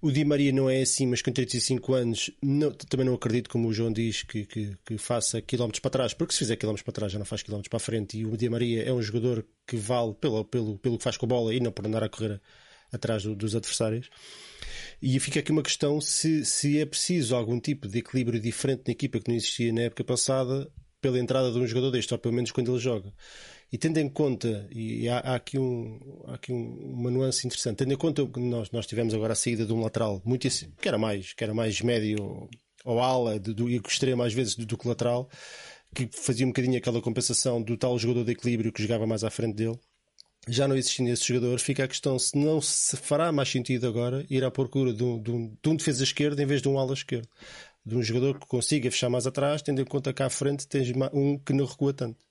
O 0.00 0.10
Di 0.10 0.24
Maria 0.24 0.52
não 0.52 0.68
é 0.68 0.82
assim, 0.82 1.06
mas 1.06 1.22
com 1.22 1.32
35 1.32 1.94
anos 1.94 2.30
não, 2.42 2.70
também 2.70 3.06
não 3.06 3.14
acredito, 3.14 3.48
como 3.48 3.68
o 3.68 3.72
João 3.72 3.90
diz, 3.90 4.22
que, 4.22 4.44
que, 4.44 4.76
que, 4.84 4.98
faça 4.98 5.40
quilómetros 5.40 5.80
para 5.80 5.90
trás, 5.90 6.12
porque 6.12 6.34
se 6.34 6.40
fizer 6.40 6.56
quilómetros 6.56 6.84
para 6.84 6.92
trás 6.92 7.12
já 7.12 7.18
não 7.18 7.24
faz 7.24 7.42
quilómetros 7.42 7.68
para 7.68 7.78
a 7.78 7.80
frente. 7.80 8.18
E 8.18 8.26
o 8.26 8.36
Di 8.36 8.48
Maria 8.48 8.82
é 8.82 8.92
um 8.92 9.00
jogador 9.00 9.46
que 9.66 9.76
vale 9.76 10.14
pelo, 10.14 10.44
pelo, 10.44 10.78
pelo 10.78 10.98
que 10.98 11.04
faz 11.04 11.16
com 11.16 11.24
a 11.26 11.28
bola 11.28 11.54
e 11.54 11.60
não 11.60 11.72
por 11.72 11.86
andar 11.86 12.04
a 12.04 12.08
correr 12.08 12.40
atrás 12.92 13.22
do, 13.22 13.34
dos 13.34 13.56
adversários. 13.56 14.10
E 15.00 15.18
fica 15.18 15.40
aqui 15.40 15.50
uma 15.50 15.62
questão 15.62 16.00
se, 16.00 16.44
se 16.44 16.78
é 16.78 16.86
preciso 16.86 17.34
algum 17.34 17.58
tipo 17.58 17.88
de 17.88 17.98
equilíbrio 17.98 18.40
diferente 18.40 18.82
na 18.86 18.92
equipa 18.92 19.18
que 19.18 19.28
não 19.28 19.36
existia 19.36 19.72
na 19.72 19.82
época 19.82 20.04
passada 20.04 20.70
pela 21.00 21.18
entrada 21.18 21.50
de 21.52 21.58
um 21.58 21.66
jogador 21.66 21.90
deste, 21.90 22.12
ou 22.12 22.18
pelo 22.18 22.34
menos 22.34 22.50
quando 22.50 22.72
ele 22.72 22.80
joga. 22.80 23.12
E 23.72 23.76
tendo 23.76 23.98
em 23.98 24.08
conta, 24.08 24.68
e 24.70 25.08
há, 25.08 25.18
há 25.18 25.34
aqui, 25.34 25.58
um, 25.58 25.98
há 26.26 26.34
aqui 26.34 26.52
um, 26.52 26.94
uma 26.94 27.10
nuance 27.10 27.46
interessante, 27.46 27.78
tendo 27.78 27.92
em 27.92 27.96
conta 27.96 28.24
que 28.26 28.38
nós, 28.38 28.70
nós 28.70 28.86
tivemos 28.86 29.12
agora 29.12 29.32
a 29.32 29.36
saída 29.36 29.66
de 29.66 29.72
um 29.72 29.80
lateral, 29.80 30.22
muito, 30.24 30.48
que 30.80 30.88
era 30.88 30.96
mais, 30.96 31.32
que 31.32 31.42
era 31.42 31.52
mais 31.52 31.80
médio 31.80 32.48
ou 32.84 33.00
ala, 33.00 33.38
do, 33.40 33.52
do, 33.52 33.68
e 33.68 33.76
extremo 33.76 34.22
às 34.22 34.32
vezes 34.32 34.54
do, 34.54 34.64
do 34.64 34.78
que 34.78 34.86
lateral, 34.86 35.28
que 35.92 36.08
fazia 36.12 36.46
um 36.46 36.50
bocadinho 36.50 36.78
aquela 36.78 37.02
compensação 37.02 37.60
do 37.60 37.76
tal 37.76 37.98
jogador 37.98 38.24
de 38.24 38.32
equilíbrio 38.32 38.72
que 38.72 38.82
jogava 38.82 39.06
mais 39.06 39.24
à 39.24 39.30
frente 39.30 39.56
dele. 39.56 39.78
Já 40.48 40.68
não 40.68 40.76
existindo 40.76 41.10
esse 41.10 41.26
jogador, 41.26 41.58
fica 41.58 41.82
a 41.82 41.88
questão 41.88 42.16
se 42.20 42.38
não 42.38 42.60
se 42.60 42.96
fará 42.96 43.32
mais 43.32 43.48
sentido 43.48 43.88
agora 43.88 44.24
ir 44.30 44.44
à 44.44 44.50
procura 44.50 44.92
de 44.92 45.02
um, 45.02 45.20
de 45.20 45.30
um, 45.32 45.56
de 45.60 45.68
um 45.68 45.74
defesa 45.74 46.04
esquerda 46.04 46.40
em 46.40 46.46
vez 46.46 46.62
de 46.62 46.68
um 46.68 46.78
ala 46.78 46.92
esquerdo. 46.92 47.28
De 47.84 47.96
um 47.96 48.02
jogador 48.02 48.38
que 48.38 48.46
consiga 48.46 48.90
fechar 48.90 49.10
mais 49.10 49.26
atrás, 49.26 49.62
tendo 49.62 49.80
em 49.80 49.84
conta 49.84 50.12
que 50.12 50.22
à 50.22 50.30
frente 50.30 50.68
tens 50.68 50.88
um 51.12 51.36
que 51.38 51.52
não 51.52 51.64
recua 51.64 51.92
tanto. 51.92 52.25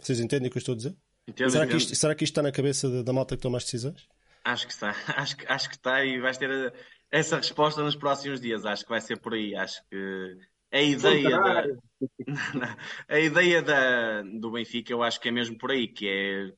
Vocês 0.00 0.20
entendem 0.20 0.48
o 0.48 0.50
que 0.50 0.58
eu 0.58 0.60
estou 0.60 0.74
a 0.74 0.76
dizer? 0.76 0.96
Entendo, 1.26 1.50
será, 1.50 1.66
que 1.66 1.76
isto, 1.76 1.94
será, 1.94 2.14
que 2.14 2.24
isto, 2.24 2.32
está 2.32 2.42
na 2.42 2.52
cabeça 2.52 2.88
da, 2.88 3.02
da 3.02 3.12
malta 3.12 3.36
que 3.36 3.42
toma 3.42 3.58
as 3.58 3.64
decisões? 3.64 4.08
Acho 4.44 4.66
que 4.66 4.72
está. 4.72 4.90
Acho, 5.16 5.36
acho 5.46 5.68
que 5.68 5.76
está 5.76 6.04
e 6.04 6.20
vais 6.20 6.38
ter 6.38 6.72
essa 7.10 7.36
resposta 7.36 7.82
nos 7.82 7.96
próximos 7.96 8.40
dias. 8.40 8.64
Acho 8.64 8.84
que 8.84 8.90
vai 8.90 9.00
ser 9.00 9.18
por 9.20 9.34
aí. 9.34 9.54
Acho 9.54 9.82
que 9.90 10.38
a 10.72 10.80
ideia 10.80 11.30
da, 11.30 11.64
a 13.08 13.18
ideia 13.18 13.62
da, 13.62 14.22
do 14.22 14.50
Benfica 14.50 14.92
eu 14.92 15.02
acho 15.02 15.20
que 15.20 15.28
é 15.28 15.32
mesmo 15.32 15.56
por 15.58 15.70
aí, 15.70 15.88
que 15.88 16.08
é 16.08 16.52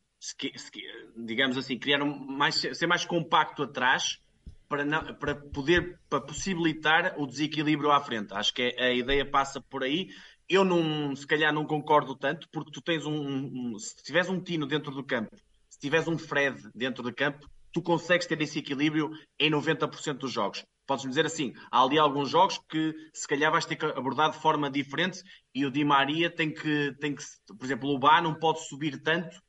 digamos 1.16 1.56
assim, 1.56 1.78
criar 1.78 2.02
um, 2.02 2.14
mais, 2.26 2.56
ser 2.56 2.86
mais 2.86 3.04
compacto 3.04 3.62
atrás 3.62 4.20
para, 4.68 4.84
não, 4.84 5.14
para 5.14 5.34
poder 5.34 5.98
para 6.08 6.20
possibilitar 6.20 7.14
o 7.18 7.26
desequilíbrio 7.26 7.90
à 7.90 8.00
frente. 8.00 8.34
Acho 8.34 8.52
que 8.52 8.74
é, 8.76 8.88
a 8.88 8.92
ideia 8.92 9.24
passa 9.24 9.60
por 9.60 9.82
aí 9.82 10.08
eu 10.50 10.64
não, 10.64 11.14
se 11.14 11.26
calhar 11.26 11.52
não 11.54 11.64
concordo 11.64 12.14
tanto, 12.14 12.48
porque 12.50 12.72
tu 12.72 12.82
tens 12.82 13.06
um, 13.06 13.14
um, 13.14 13.78
se 13.78 13.94
tiveres 14.02 14.28
um 14.28 14.40
Tino 14.40 14.66
dentro 14.66 14.90
do 14.90 15.04
campo, 15.04 15.34
se 15.68 15.78
tiveres 15.78 16.08
um 16.08 16.18
Fred 16.18 16.60
dentro 16.74 17.02
do 17.02 17.14
campo, 17.14 17.48
tu 17.72 17.80
consegues 17.80 18.26
ter 18.26 18.40
esse 18.42 18.58
equilíbrio 18.58 19.10
em 19.38 19.50
90% 19.50 20.14
dos 20.14 20.32
jogos. 20.32 20.64
Podes-me 20.86 21.10
dizer 21.10 21.24
assim, 21.24 21.54
há 21.70 21.82
ali 21.82 21.98
alguns 21.98 22.28
jogos 22.28 22.58
que 22.68 22.92
se 23.14 23.28
calhar 23.28 23.52
vais 23.52 23.64
ter 23.64 23.76
que 23.76 23.86
abordar 23.86 24.32
de 24.32 24.38
forma 24.38 24.68
diferente 24.68 25.22
e 25.54 25.64
o 25.64 25.70
Di 25.70 25.84
Maria 25.84 26.28
tem 26.28 26.52
que, 26.52 26.92
tem 27.00 27.14
que 27.14 27.22
por 27.46 27.64
exemplo, 27.64 27.88
o 27.88 27.98
Bá 27.98 28.20
não 28.20 28.34
pode 28.34 28.66
subir 28.66 29.00
tanto 29.00 29.40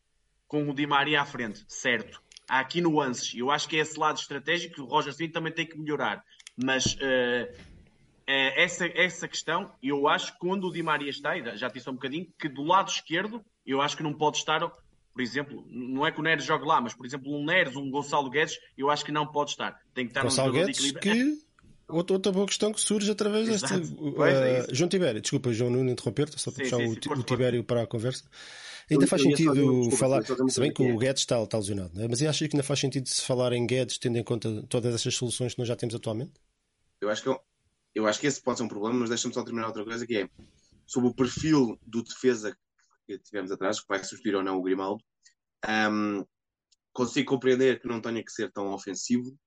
com 0.48 0.70
o 0.70 0.74
Di 0.76 0.86
Maria 0.86 1.22
à 1.22 1.26
frente, 1.26 1.66
certo? 1.68 2.22
há 2.52 2.60
aqui 2.60 2.82
nuances. 2.82 3.34
Eu 3.34 3.50
acho 3.50 3.68
que 3.70 3.78
é 3.78 3.80
esse 3.80 3.98
lado 3.98 4.20
estratégico 4.20 4.76
que 4.76 4.82
o 4.82 4.86
Roger 4.86 5.12
Smith 5.12 5.32
também 5.32 5.54
tem 5.54 5.66
que 5.66 5.80
melhorar. 5.80 6.22
Mas 6.62 6.96
uh, 6.96 7.48
essa, 8.56 8.86
essa 8.88 9.28
questão, 9.28 9.72
eu 9.82 10.08
acho 10.08 10.34
que 10.34 10.40
quando 10.40 10.68
o 10.68 10.72
Di 10.72 10.84
Maria 10.84 11.10
está, 11.10 11.38
e 11.38 11.58
já 11.58 11.68
disse 11.68 11.90
um 11.90 11.94
bocadinho, 11.94 12.28
que 12.40 12.48
do 12.48 12.64
lado 12.64 12.90
esquerdo, 12.90 13.44
eu 13.66 13.82
acho 13.82 13.98
que 13.98 14.04
não 14.04 14.14
pode 14.14 14.38
estar, 14.38 14.60
por 14.60 15.22
exemplo, 15.22 15.66
não 15.70 16.06
é 16.06 16.12
que 16.12 16.20
o 16.20 16.24
Neres 16.24 16.46
jogue 16.46 16.66
lá, 16.66 16.80
mas 16.80 16.94
por 16.94 17.06
exemplo, 17.06 17.34
um 17.34 17.44
Neres, 17.44 17.76
um 17.76 17.90
Gonçalo 17.90 18.30
Guedes, 18.30 18.60
eu 18.78 18.90
acho 18.90 19.04
que 19.04 19.12
não 19.12 19.26
pode 19.26 19.52
estar. 19.52 19.80
Tem 19.94 20.06
que 20.06 20.12
estar 20.12 20.24
Gonçalo 20.24 20.54
Guedes. 20.54 20.92
Que... 20.94 21.40
Outra, 21.88 22.16
outra 22.16 22.32
boa 22.32 22.46
questão 22.46 22.72
que 22.72 22.80
surge 22.80 23.12
através 23.12 23.50
Exato. 23.50 23.80
deste. 23.80 23.96
Uh, 23.96 24.24
é 24.24 24.68
João 24.72 24.90
Tibério, 24.90 25.20
desculpa, 25.20 25.52
João 25.52 25.70
Nuno 25.70 25.90
interromper-te, 25.90 26.40
só 26.40 26.50
para 26.50 26.64
sim, 26.64 26.72
puxar 26.72 26.86
sim, 26.86 27.10
o, 27.10 27.20
o 27.20 27.24
Tibério 27.24 27.64
para 27.64 27.82
a 27.82 27.88
conversa. 27.88 28.24
Ainda 28.90 29.08
faz 29.08 29.22
sentido 29.22 29.92
falar, 29.92 30.22
se 30.24 30.60
bem 30.60 30.72
que 30.72 30.84
o 30.84 30.98
Guedes 30.98 31.22
está, 31.22 31.42
está 31.42 31.58
lesionado, 31.58 31.92
né? 31.94 32.08
mas 32.10 32.22
acha 32.24 32.48
que 32.48 32.56
ainda 32.56 32.64
faz 32.64 32.80
sentido 32.80 33.08
se 33.08 33.22
falar 33.22 33.54
em 33.54 33.66
Guedes, 33.66 33.98
tendo 33.98 34.18
em 34.18 34.24
conta 34.24 34.64
todas 34.68 34.94
essas 34.94 35.16
soluções 35.16 35.54
que 35.54 35.60
nós 35.60 35.68
já 35.68 35.76
temos 35.76 35.96
atualmente? 35.96 36.34
Eu 37.00 37.10
acho 37.10 37.24
que, 37.24 37.30
eu, 37.30 37.40
eu 37.94 38.08
acho 38.08 38.20
que 38.20 38.28
esse 38.28 38.42
pode 38.42 38.58
ser 38.58 38.64
um 38.64 38.68
problema, 38.68 39.00
mas 39.00 39.10
deixa-me 39.10 39.34
só 39.34 39.44
terminar 39.44 39.68
outra 39.68 39.84
coisa, 39.84 40.06
que 40.06 40.18
é 40.18 40.30
sobre 40.86 41.10
o 41.10 41.14
perfil 41.14 41.80
do 41.86 42.04
defesa 42.04 42.56
que 43.06 43.18
tivemos 43.20 43.52
atrás, 43.52 43.80
que 43.80 43.88
vai 43.88 44.04
substituir 44.04 44.36
ou 44.36 44.44
não 44.44 44.58
o 44.58 44.62
Grimaldo. 44.62 45.04
Um, 45.68 46.26
consigo 46.94 47.30
compreender 47.30 47.80
que 47.80 47.88
não 47.88 48.02
tenha 48.02 48.24
que 48.24 48.32
ser 48.32 48.52
tão 48.52 48.74
ofensivo, 48.74 49.38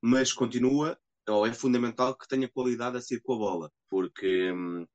mas 0.00 0.32
continua, 0.32 0.98
ou 1.28 1.46
é 1.46 1.52
fundamental 1.52 2.16
que 2.16 2.28
tenha 2.28 2.48
qualidade 2.48 2.96
a 2.96 3.00
sair 3.00 3.20
com 3.20 3.34
a 3.34 3.38
bola, 3.38 3.72
porque 3.88 4.52
hum, 4.52 4.86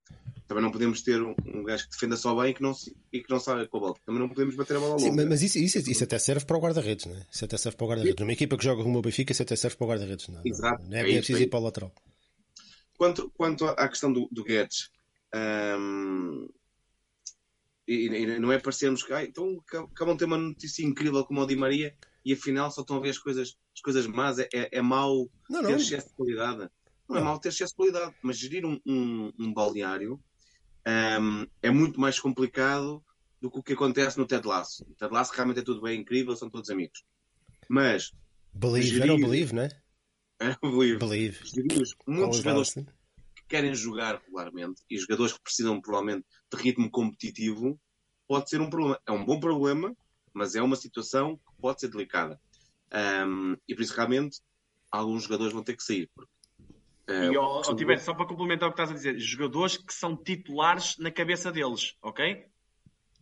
também 0.48 0.64
não 0.64 0.72
podemos 0.72 1.02
ter 1.02 1.22
um, 1.22 1.36
um 1.46 1.64
gajo 1.64 1.86
que 1.86 1.92
defenda 1.92 2.18
só 2.18 2.36
bem 2.36 2.52
e 2.52 2.54
que 2.54 2.62
não, 2.62 2.74
e 3.12 3.22
que 3.22 3.30
não 3.30 3.40
saia 3.40 3.68
com 3.68 3.78
a 3.78 3.80
bola. 3.80 3.96
Também 4.06 4.22
não 4.22 4.30
podemos 4.30 4.56
bater 4.56 4.78
a 4.78 4.80
bola 4.80 4.96
longa. 4.96 5.04
Sim, 5.04 5.30
mas 5.30 5.42
isso, 5.42 5.58
isso, 5.58 5.78
isso 5.78 6.04
até 6.04 6.20
serve 6.20 6.46
para 6.46 6.58
o 6.58 6.60
guarda-redes, 6.60 7.06
não 7.06 7.16
é? 7.16 7.26
Isso 7.32 7.46
até 7.46 7.58
serve 7.58 7.78
para 7.78 7.86
o 7.86 7.90
guarda-redes. 7.90 8.20
Numa 8.20 8.34
equipa 8.34 8.58
que 8.58 8.64
joga 8.64 8.84
como 8.84 9.00
o 9.00 9.02
Benfica, 9.02 9.32
isso 9.32 9.44
até 9.44 9.56
serve 9.56 9.78
para 9.78 9.86
o 9.86 9.90
guarda-redes. 9.90 10.28
Não, 10.28 10.42
Exato. 10.46 10.84
Não 10.84 10.98
é, 10.98 11.02
é, 11.02 11.14
é 11.14 11.18
preciso 11.18 11.42
ir 11.42 11.48
para 11.48 11.60
o 11.60 11.64
lateral. 11.64 11.94
Quanto, 13.02 13.32
quanto 13.32 13.66
à 13.66 13.90
questão 13.90 14.14
do, 14.14 14.30
do 14.32 14.44
Guedes, 14.44 14.92
hum, 15.34 16.48
e, 17.88 18.06
e, 18.06 18.38
não 18.38 18.52
é 18.52 18.60
parecermos 18.60 19.02
que 19.02 19.12
ah, 19.12 19.24
então 19.24 19.60
acabam 19.92 20.14
de 20.14 20.20
ter 20.20 20.26
uma 20.26 20.38
notícia 20.38 20.86
incrível 20.86 21.26
como 21.26 21.42
o 21.42 21.48
Di 21.48 21.56
Maria 21.56 21.98
e 22.24 22.32
afinal 22.32 22.70
só 22.70 22.82
estão 22.82 22.98
a 22.98 23.00
ver 23.00 23.10
as 23.10 23.18
coisas, 23.18 23.58
as 23.76 23.82
coisas 23.82 24.06
más. 24.06 24.38
É, 24.38 24.48
é, 24.54 24.70
é 24.74 24.82
mau 24.84 25.28
não, 25.50 25.64
ter 25.64 25.78
excesso 25.78 26.10
de 26.10 26.14
qualidade. 26.14 26.60
Não, 26.60 26.70
não, 27.10 27.18
é 27.18 27.22
mau 27.22 27.40
ter 27.40 27.50
excesso 27.50 27.72
de 27.72 27.78
qualidade, 27.78 28.14
mas 28.22 28.38
gerir 28.38 28.68
um, 28.68 28.80
um, 28.86 29.34
um 29.40 29.52
balneário 29.52 30.22
um, 30.88 31.48
é 31.60 31.72
muito 31.72 32.00
mais 32.00 32.20
complicado 32.20 33.04
do 33.42 33.50
que 33.50 33.58
o 33.58 33.64
que 33.64 33.74
acontece 33.74 34.20
no 34.20 34.28
Ted 34.28 34.48
Lasso. 34.48 34.84
O 34.84 34.94
Ted 34.94 35.12
Lasso 35.12 35.34
realmente 35.34 35.62
é 35.62 35.64
tudo 35.64 35.82
bem 35.82 36.02
incrível, 36.02 36.36
são 36.36 36.52
todos 36.52 36.70
amigos. 36.70 37.04
Mas. 37.68 38.12
Believe, 38.54 38.90
gerir... 38.90 39.04
era 39.06 39.14
o 39.16 39.18
Believe, 39.18 39.56
não 39.56 39.64
é? 39.64 39.82
Believe. 40.62 40.98
Believe. 40.98 41.40
muitos 42.08 42.38
jogadores 42.38 42.74
que 42.74 43.44
querem 43.48 43.74
jogar 43.76 44.22
regularmente 44.26 44.82
e 44.90 44.98
jogadores 44.98 45.34
que 45.34 45.42
precisam 45.42 45.80
provavelmente 45.82 46.26
de 46.52 46.62
ritmo 46.62 46.90
competitivo, 46.90 47.80
pode 48.28 48.50
ser 48.50 48.62
um 48.62 48.70
problema. 48.70 49.00
É 49.06 49.12
um 49.12 49.26
bom 49.26 49.40
problema, 49.40 49.96
mas 50.34 50.56
é 50.56 50.62
uma 50.62 50.76
situação 50.76 51.38
que 51.38 51.62
pode 51.62 51.82
ser 51.82 51.90
delicada. 51.90 52.40
Um, 52.94 53.56
e 53.68 53.76
por 53.76 53.82
isso 53.82 53.96
realmente 53.96 54.40
alguns 54.92 55.24
jogadores 55.24 55.54
vão 55.54 55.64
ter 55.64 55.76
que 55.76 55.84
sair. 55.84 56.10
Porque 56.14 56.32
e 57.08 57.36
ao, 57.36 57.44
ao 57.44 57.76
tiver, 57.76 57.98
só 58.00 58.14
para 58.14 58.26
complementar 58.26 58.70
o 58.70 58.72
que 58.72 58.82
estás 58.82 58.92
a 58.92 58.94
dizer, 58.94 59.20
jogadores 59.20 59.78
que 59.78 59.94
são 59.94 60.16
titulares 60.16 60.98
na 60.98 61.12
cabeça 61.12 61.52
deles, 61.52 61.96
ok? 62.02 62.46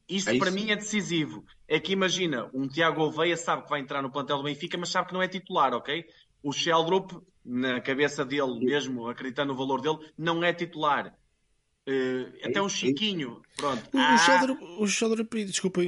Isso, 0.07 0.29
é 0.29 0.37
para 0.37 0.51
mim 0.51 0.71
é 0.71 0.75
decisivo. 0.75 1.45
É 1.67 1.79
que 1.79 1.93
imagina, 1.93 2.49
um 2.53 2.67
Tiago 2.67 3.01
Oveia 3.01 3.37
sabe 3.37 3.63
que 3.63 3.69
vai 3.69 3.79
entrar 3.79 4.01
no 4.01 4.11
plantel 4.11 4.37
do 4.37 4.43
Benfica, 4.43 4.77
mas 4.77 4.89
sabe 4.89 5.07
que 5.07 5.13
não 5.13 5.21
é 5.21 5.27
titular, 5.27 5.73
ok? 5.73 6.05
O 6.43 6.51
Sheldrup, 6.51 7.11
na 7.43 7.81
cabeça 7.81 8.23
dele 8.25 8.59
mesmo, 8.59 9.07
acreditando 9.07 9.53
no 9.53 9.57
valor 9.57 9.81
dele, 9.81 9.97
não 10.17 10.43
é 10.43 10.53
titular. 10.53 11.15
Uh, 11.87 12.47
até 12.47 12.61
um 12.61 12.69
Chiquinho, 12.69 13.41
pronto. 13.57 13.83
O, 13.93 13.97
ah. 13.97 14.17
Sheldrup, 14.17 14.61
o 14.61 14.87
Sheldrup, 14.87 15.33
desculpa, 15.45 15.81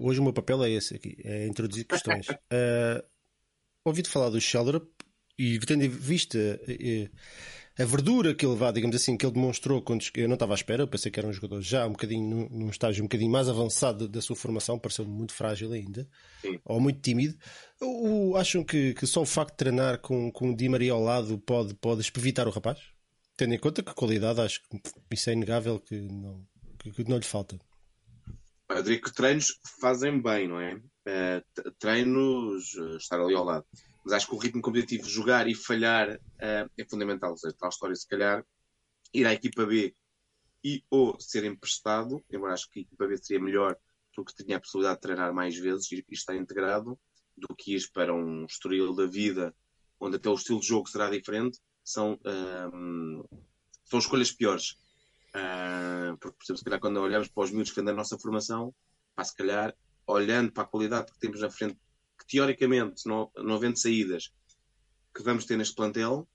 hoje 0.00 0.20
o 0.20 0.22
meu 0.22 0.32
papel 0.32 0.64
é 0.64 0.70
esse 0.70 0.96
aqui, 0.96 1.16
é 1.24 1.46
introduzir 1.46 1.84
questões. 1.84 2.28
uh, 2.28 3.04
ouvi-te 3.84 4.08
falar 4.08 4.30
do 4.30 4.40
Sheldrup 4.40 4.88
e 5.38 5.58
tendo 5.60 5.84
em 5.84 5.88
vista 5.88 6.38
eh, 6.66 7.08
a 7.78 7.84
verdura 7.84 8.34
que 8.34 8.44
ele 8.44 8.56
vá, 8.56 8.72
digamos 8.72 8.96
assim, 8.96 9.16
que 9.16 9.24
ele 9.24 9.34
demonstrou 9.34 9.80
quando 9.80 10.04
eu 10.16 10.26
não 10.26 10.34
estava 10.34 10.52
à 10.52 10.56
espera, 10.56 10.82
eu 10.82 10.88
pensei 10.88 11.12
que 11.12 11.20
era 11.20 11.28
um 11.28 11.32
jogador 11.32 11.60
já 11.60 11.86
um 11.86 11.92
bocadinho 11.92 12.48
num 12.50 12.68
estágio 12.70 13.04
um 13.04 13.06
bocadinho 13.06 13.30
mais 13.30 13.48
avançado 13.48 14.08
da 14.08 14.20
sua 14.20 14.34
formação, 14.34 14.78
pareceu 14.78 15.04
muito 15.04 15.32
frágil 15.32 15.72
ainda, 15.72 16.08
Sim. 16.42 16.58
ou 16.64 16.80
muito 16.80 17.00
tímido. 17.00 17.38
Ou, 17.80 18.36
acham 18.36 18.64
que, 18.64 18.94
que, 18.94 19.06
só 19.06 19.22
o 19.22 19.26
facto 19.26 19.52
de 19.52 19.58
treinar 19.58 20.00
com, 20.00 20.30
com 20.32 20.50
o 20.50 20.56
Di 20.56 20.68
Maria 20.68 20.92
ao 20.92 21.00
lado 21.00 21.38
pode, 21.38 21.72
pode 21.74 22.00
espevitar 22.00 22.48
o 22.48 22.50
rapaz? 22.50 22.80
Tendo 23.36 23.54
em 23.54 23.58
conta 23.58 23.80
que 23.80 23.94
qualidade, 23.94 24.40
acho 24.40 24.60
que 24.68 24.80
isso 25.12 25.30
é 25.30 25.34
inegável 25.34 25.78
que 25.78 25.94
não, 25.94 26.44
que, 26.80 26.90
que 26.90 27.08
não 27.08 27.18
lhe 27.18 27.24
falta. 27.24 27.60
Eu 28.70 28.82
diria 28.82 29.00
que 29.00 29.14
treinos 29.14 29.56
fazem 29.80 30.20
bem, 30.20 30.48
não 30.48 30.60
é? 30.60 30.74
Uh, 30.74 31.72
treinos, 31.78 32.74
uh, 32.74 32.96
estar 32.96 33.20
ali 33.20 33.34
ao 33.34 33.44
lado 33.44 33.64
mas 34.08 34.14
acho 34.14 34.26
que 34.26 34.34
o 34.34 34.38
ritmo 34.38 34.62
competitivo, 34.62 35.06
jogar 35.06 35.46
e 35.48 35.54
falhar, 35.54 36.16
uh, 36.16 36.70
é 36.78 36.84
fundamental. 36.88 37.32
Ou 37.32 37.36
seja, 37.36 37.54
tal 37.58 37.68
história, 37.68 37.94
se 37.94 38.08
calhar, 38.08 38.42
ir 39.12 39.26
à 39.26 39.34
equipa 39.34 39.66
B 39.66 39.94
e 40.64 40.82
ou 40.88 41.20
ser 41.20 41.44
emprestado, 41.44 42.24
embora 42.32 42.54
acho 42.54 42.70
que 42.70 42.80
a 42.80 42.82
equipa 42.82 43.06
B 43.06 43.18
seria 43.18 43.42
melhor 43.42 43.76
porque 44.14 44.42
tinha 44.42 44.56
a 44.56 44.60
possibilidade 44.60 44.96
de 44.96 45.02
treinar 45.02 45.34
mais 45.34 45.56
vezes 45.58 45.92
e, 45.92 46.02
estar 46.10 46.34
integrado, 46.34 46.98
do 47.36 47.54
que 47.54 47.76
ir 47.76 47.90
para 47.92 48.14
um 48.14 48.46
estoril 48.46 48.94
da 48.94 49.04
vida 49.04 49.54
onde 50.00 50.16
até 50.16 50.30
o 50.30 50.34
estilo 50.34 50.58
de 50.58 50.66
jogo 50.66 50.88
será 50.88 51.10
diferente, 51.10 51.58
são, 51.84 52.14
uh, 52.14 53.28
são 53.84 53.98
escolhas 53.98 54.32
piores. 54.32 54.70
Uh, 55.34 56.16
porque, 56.18 56.36
por 56.38 56.44
exemplo, 56.44 56.58
se 56.58 56.64
calhar 56.64 56.80
quando 56.80 56.96
olhamos 56.96 57.28
para 57.28 57.44
os 57.44 57.50
miúdos 57.50 57.70
que 57.70 57.74
têm 57.74 57.84
da 57.84 57.92
nossa 57.92 58.18
formação, 58.18 58.74
pá, 59.14 59.22
se 59.22 59.36
calhar, 59.36 59.76
olhando 60.06 60.50
para 60.50 60.62
a 60.62 60.66
qualidade 60.66 61.12
que 61.12 61.18
temos 61.18 61.42
na 61.42 61.50
frente 61.50 61.78
teoricamente, 62.28 63.06
não, 63.06 63.30
não 63.36 63.54
havendo 63.54 63.78
saídas 63.78 64.30
que 65.14 65.22
vamos 65.22 65.46
ter 65.46 65.56
neste 65.56 65.74
plantel, 65.74 66.28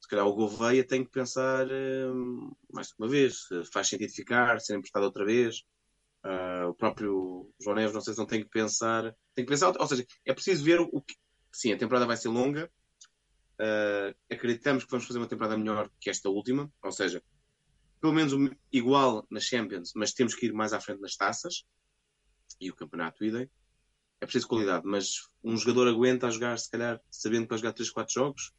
se 0.00 0.08
calhar 0.08 0.26
o 0.26 0.34
Gouveia 0.34 0.86
tem 0.86 1.04
que 1.04 1.10
pensar 1.10 1.66
uh, 1.66 2.56
mais 2.72 2.92
uma 2.98 3.08
vez, 3.08 3.40
faz 3.72 3.88
sentido 3.88 4.12
ficar, 4.12 4.60
ser 4.60 4.76
emprestado 4.76 5.02
outra 5.02 5.24
vez. 5.24 5.64
Uh, 6.24 6.68
o 6.68 6.74
próprio 6.74 7.52
João 7.60 7.76
Neves, 7.76 7.94
não 7.94 8.00
sei 8.00 8.14
se 8.14 8.18
não 8.18 8.26
tem 8.26 8.42
que 8.42 8.48
pensar, 8.48 9.14
tem 9.34 9.44
que 9.44 9.50
pensar, 9.50 9.72
ou 9.76 9.86
seja, 9.86 10.06
é 10.24 10.32
preciso 10.32 10.64
ver 10.64 10.80
o 10.80 11.00
que. 11.00 11.14
Sim, 11.52 11.72
a 11.72 11.78
temporada 11.78 12.06
vai 12.06 12.16
ser 12.16 12.28
longa. 12.28 12.70
Uh, 13.58 14.14
acreditamos 14.30 14.84
que 14.84 14.90
vamos 14.90 15.06
fazer 15.06 15.18
uma 15.18 15.28
temporada 15.28 15.56
melhor 15.56 15.90
que 16.00 16.10
esta 16.10 16.28
última, 16.28 16.70
ou 16.82 16.92
seja, 16.92 17.22
pelo 18.00 18.12
menos 18.12 18.32
igual 18.70 19.26
nas 19.30 19.44
Champions, 19.44 19.92
mas 19.96 20.12
temos 20.12 20.34
que 20.34 20.46
ir 20.46 20.52
mais 20.52 20.72
à 20.72 20.80
frente 20.80 21.00
nas 21.00 21.16
taças 21.16 21.64
e 22.60 22.70
o 22.70 22.76
campeonato 22.76 23.24
idem 23.24 23.50
é 24.20 24.24
preciso 24.24 24.48
qualidade, 24.48 24.86
mas 24.86 25.28
um 25.44 25.56
jogador 25.56 25.88
aguenta 25.88 26.26
a 26.26 26.30
jogar, 26.30 26.58
se 26.58 26.70
calhar, 26.70 27.00
sabendo 27.10 27.42
que 27.42 27.50
vai 27.50 27.58
jogar 27.58 27.72
3, 27.72 27.90
4 27.90 28.14
jogos, 28.14 28.52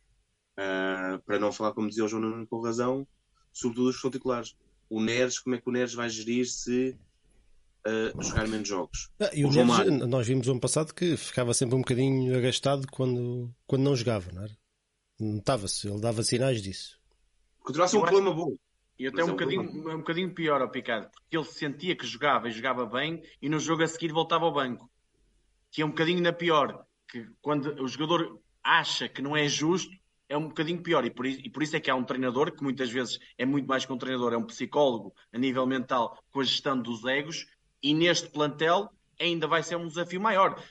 uh, 0.58 1.22
para 1.26 1.40
não 1.40 1.52
falar, 1.52 1.74
como 1.74 1.90
dizia 1.90 2.06
o 2.06 2.08
João 2.08 2.22
Nuno, 2.22 2.48
com 2.48 2.62
razão, 2.62 3.08
sobretudo 3.52 3.90
os 3.90 3.96
que 3.96 4.02
são 4.02 4.12
titulares. 4.12 4.56
O 4.90 5.02
Neres, 5.02 5.40
como 5.40 5.56
é 5.56 5.62
que 5.62 5.68
o 5.68 5.72
Neres 5.72 5.94
vai 5.94 6.10
gerir 6.10 6.46
se 6.46 6.98
uh, 7.86 8.24
jogar 8.24 8.48
menos 8.48 8.68
jogos? 8.68 9.10
Ah, 9.20 9.32
e 9.34 9.44
o, 9.44 9.50
o 9.50 9.52
Neres, 9.52 10.08
nós 10.08 10.28
vimos 10.28 10.48
ano 10.48 10.60
passado 10.60 10.94
que 10.94 11.18
ficava 11.18 11.54
sempre 11.54 11.76
um 11.76 11.80
bocadinho 11.80 12.38
agastado 12.38 12.88
quando, 12.92 13.54
quando 13.66 13.84
não 13.84 13.96
jogava, 13.96 14.32
não 14.32 14.44
era? 14.44 14.58
Notava-se, 15.20 15.88
ele 15.88 16.00
dava 16.00 16.22
sinais 16.22 16.62
disso. 16.62 17.00
Continua 17.60 17.86
a 17.86 17.88
ser 17.88 17.98
um 17.98 18.02
problema 18.02 18.34
bom. 18.34 18.56
E 19.00 19.08
até 19.08 19.18
um, 19.18 19.22
é 19.22 19.26
um, 19.26 19.32
bocadinho, 19.32 19.62
um 19.62 19.98
bocadinho 19.98 20.34
pior 20.34 20.62
ao 20.62 20.70
Picado, 20.70 21.10
porque 21.12 21.38
ele 21.38 21.46
sentia 21.46 21.96
que 21.96 22.06
jogava 22.06 22.48
e 22.48 22.52
jogava 22.52 22.86
bem 22.86 23.22
e 23.42 23.50
no 23.50 23.60
jogo 23.60 23.84
a 23.84 23.88
seguir 23.88 24.12
voltava 24.12 24.46
ao 24.46 24.54
banco 24.54 24.90
que 25.72 25.82
é 25.82 25.86
um 25.86 25.90
bocadinho 25.90 26.22
na 26.22 26.34
pior, 26.34 26.86
que 27.08 27.28
quando 27.42 27.82
o 27.82 27.88
jogador 27.88 28.40
acha 28.64 29.08
que 29.08 29.22
não 29.22 29.36
é 29.36 29.48
justo, 29.48 29.96
é 30.30 30.38
um 30.38 30.48
bocadinho 30.48 30.82
pior. 30.82 31.06
E 31.06 31.10
por, 31.10 31.26
isso, 31.26 31.40
e 31.44 31.50
por 31.50 31.64
isso 31.64 31.76
é 31.76 31.80
que 31.80 31.90
há 31.90 31.96
um 31.96 32.04
treinador, 32.04 32.52
que 32.52 32.64
muitas 32.64 32.90
vezes 32.90 33.20
é 33.38 33.46
muito 33.46 33.68
mais 33.68 33.86
que 33.86 33.94
um 33.94 33.98
treinador, 33.98 34.34
é 34.34 34.38
um 34.38 34.46
psicólogo 34.46 35.14
a 35.32 35.38
nível 35.38 35.66
mental 35.66 36.18
com 36.32 36.42
a 36.42 36.44
gestão 36.44 36.80
dos 36.80 37.06
egos, 37.06 37.46
e 37.82 37.94
neste 37.94 38.30
plantel 38.30 38.90
ainda 39.20 39.48
vai 39.48 39.64
ser 39.64 39.76
um 39.78 39.88
desafio 39.88 40.20
maior. 40.20 40.62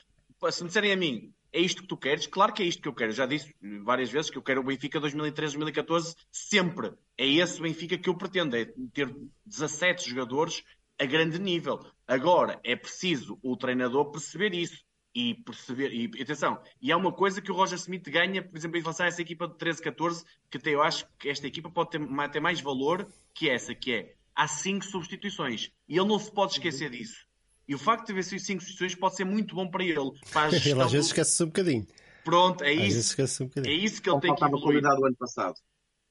Se 0.51 0.61
me 0.61 0.67
disserem 0.67 0.91
a 0.93 0.97
mim, 0.97 1.33
é 1.51 1.59
isto 1.59 1.81
que 1.81 1.87
tu 1.87 1.97
queres? 1.97 2.27
Claro 2.27 2.53
que 2.53 2.61
é 2.61 2.65
isto 2.65 2.81
que 2.81 2.87
eu 2.87 2.93
quero. 2.93 3.11
Já 3.11 3.25
disse 3.25 3.53
várias 3.83 4.11
vezes 4.11 4.29
que 4.29 4.37
eu 4.37 4.43
quero 4.43 4.61
o 4.61 4.63
Benfica 4.63 4.99
2013-2014 4.99 6.15
sempre. 6.31 6.93
É 7.17 7.27
esse 7.27 7.61
Benfica 7.61 7.97
que 7.97 8.09
eu 8.09 8.15
pretendo, 8.15 8.55
é 8.55 8.65
ter 8.93 9.13
17 9.45 10.09
jogadores 10.09 10.63
a 10.99 11.05
grande 11.05 11.39
nível. 11.39 11.79
Agora, 12.07 12.59
é 12.63 12.75
preciso 12.75 13.39
o 13.41 13.55
treinador 13.55 14.11
perceber 14.11 14.53
isso 14.53 14.85
e 15.17 15.33
perceber. 15.33 15.91
E 15.91 16.21
atenção, 16.21 16.61
e 16.79 16.91
há 16.91 16.95
uma 16.95 17.11
coisa 17.11 17.41
que 17.41 17.51
o 17.51 17.55
Roger 17.55 17.75
Smith 17.79 18.07
ganha, 18.07 18.43
por 18.43 18.55
exemplo, 18.55 18.77
em 18.77 18.81
relação 18.81 19.03
a 19.03 19.09
essa 19.09 19.19
equipa 19.19 19.47
de 19.47 19.55
13-14, 19.55 20.23
que 20.47 20.57
até 20.57 20.69
eu 20.69 20.83
acho 20.83 21.07
que 21.17 21.27
esta 21.27 21.47
equipa 21.47 21.71
pode 21.71 21.89
ter, 21.89 22.29
ter 22.31 22.39
mais 22.39 22.61
valor 22.61 23.07
que 23.33 23.49
essa, 23.49 23.73
que 23.73 23.91
é 23.91 24.13
há 24.35 24.47
cinco 24.47 24.85
substituições. 24.85 25.71
E 25.89 25.97
ele 25.97 26.07
não 26.07 26.19
se 26.19 26.31
pode 26.31 26.51
esquecer 26.51 26.91
disso. 26.91 27.25
E 27.67 27.73
o 27.73 27.79
facto 27.79 28.05
de 28.05 28.11
haver 28.11 28.23
cinco 28.25 28.61
substituições 28.61 28.93
pode 28.93 29.15
ser 29.15 29.25
muito 29.25 29.55
bom 29.55 29.67
para 29.67 29.83
ele. 29.83 30.11
Para 30.31 30.49
ele 30.55 30.81
às 30.81 30.91
vezes 30.91 31.07
do... 31.07 31.09
esquece-se 31.09 31.43
um 31.43 31.47
bocadinho. 31.47 31.87
Pronto, 32.23 32.63
é 32.63 32.73
às 32.73 32.93
isso. 32.93 33.19
Um 33.19 33.49
é 33.65 33.73
isso 33.73 33.99
que 33.99 34.09
ele 34.11 34.19
tem 34.19 34.35
que 34.35 34.45
evoluir. 34.45 34.81
do 34.83 35.05
ano 35.05 35.15
passado. 35.15 35.55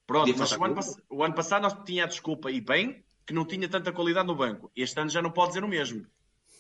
Pronto, 0.04 0.36
mas 0.36 0.50
o 0.50 0.64
ano, 0.64 0.74
pass... 0.74 0.96
o 1.08 1.22
ano, 1.22 1.34
passado 1.34 1.62
nós 1.62 1.76
tinha 1.84 2.04
a 2.04 2.06
desculpa, 2.08 2.50
e 2.50 2.60
bem, 2.60 3.04
que 3.24 3.32
não 3.32 3.44
tinha 3.44 3.68
tanta 3.68 3.92
qualidade 3.92 4.26
no 4.26 4.34
banco. 4.34 4.70
Este 4.74 4.98
ano 4.98 5.10
já 5.10 5.22
não 5.22 5.30
pode 5.30 5.50
dizer 5.50 5.62
o 5.62 5.68
mesmo. 5.68 6.04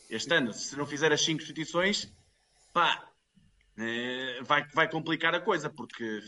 Este 0.08 0.32
ano, 0.32 0.52
se 0.52 0.76
não 0.76 0.86
fizer 0.86 1.12
as 1.12 1.20
cinco 1.20 1.40
substituições, 1.40 2.12
pá, 2.76 3.10
é, 3.78 4.42
vai, 4.42 4.68
vai 4.74 4.90
complicar 4.90 5.34
a 5.34 5.40
coisa, 5.40 5.70
porque 5.70 6.20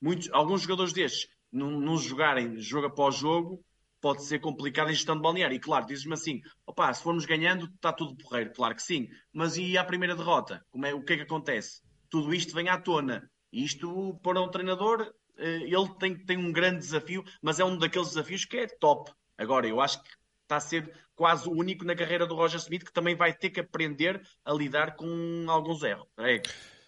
muitos, 0.00 0.30
alguns 0.32 0.62
jogadores 0.62 0.92
destes 0.92 1.28
não, 1.50 1.68
não 1.80 1.96
jogarem 1.96 2.60
jogo 2.60 2.86
após 2.86 3.16
jogo, 3.16 3.60
pode 4.00 4.22
ser 4.22 4.38
complicado 4.38 4.90
em 4.90 4.94
gestão 4.94 5.16
de 5.16 5.22
balneário. 5.22 5.56
E 5.56 5.58
claro, 5.58 5.84
dizes-me 5.84 6.14
assim: 6.14 6.40
opá, 6.64 6.94
se 6.94 7.02
formos 7.02 7.24
ganhando, 7.26 7.66
está 7.66 7.92
tudo 7.92 8.16
porreiro. 8.16 8.52
Claro 8.52 8.76
que 8.76 8.82
sim. 8.84 9.08
Mas 9.32 9.56
e 9.56 9.76
a 9.76 9.82
primeira 9.82 10.14
derrota? 10.14 10.64
Como 10.70 10.86
é, 10.86 10.94
o 10.94 11.02
que 11.02 11.14
é 11.14 11.16
que 11.16 11.22
acontece? 11.22 11.82
Tudo 12.08 12.32
isto 12.32 12.54
vem 12.54 12.68
à 12.68 12.78
tona. 12.78 13.28
Isto, 13.52 14.16
para 14.22 14.40
um 14.40 14.48
treinador, 14.48 15.12
eh, 15.36 15.62
ele 15.64 15.88
tem, 15.98 16.16
tem 16.24 16.36
um 16.36 16.52
grande 16.52 16.78
desafio, 16.78 17.24
mas 17.42 17.58
é 17.58 17.64
um 17.64 17.76
daqueles 17.76 18.10
desafios 18.10 18.44
que 18.44 18.58
é 18.58 18.66
top. 18.68 19.10
Agora, 19.36 19.66
eu 19.66 19.80
acho 19.80 20.00
que 20.00 20.08
está 20.42 20.56
a 20.56 20.60
ser 20.60 21.03
quase 21.14 21.48
o 21.48 21.52
único 21.52 21.84
na 21.84 21.94
carreira 21.94 22.26
do 22.26 22.34
Roger 22.34 22.58
Smith 22.60 22.84
que 22.84 22.92
também 22.92 23.14
vai 23.14 23.32
ter 23.32 23.50
que 23.50 23.60
aprender 23.60 24.20
a 24.44 24.52
lidar 24.52 24.96
com 24.96 25.46
alguns 25.48 25.82
erros. 25.82 26.06
É. 26.18 26.42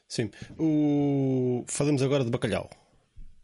Sim. 0.09 0.31
O... 0.59 1.65
Falamos 1.69 2.03
agora 2.03 2.25
de 2.25 2.31
bacalhau 2.31 2.71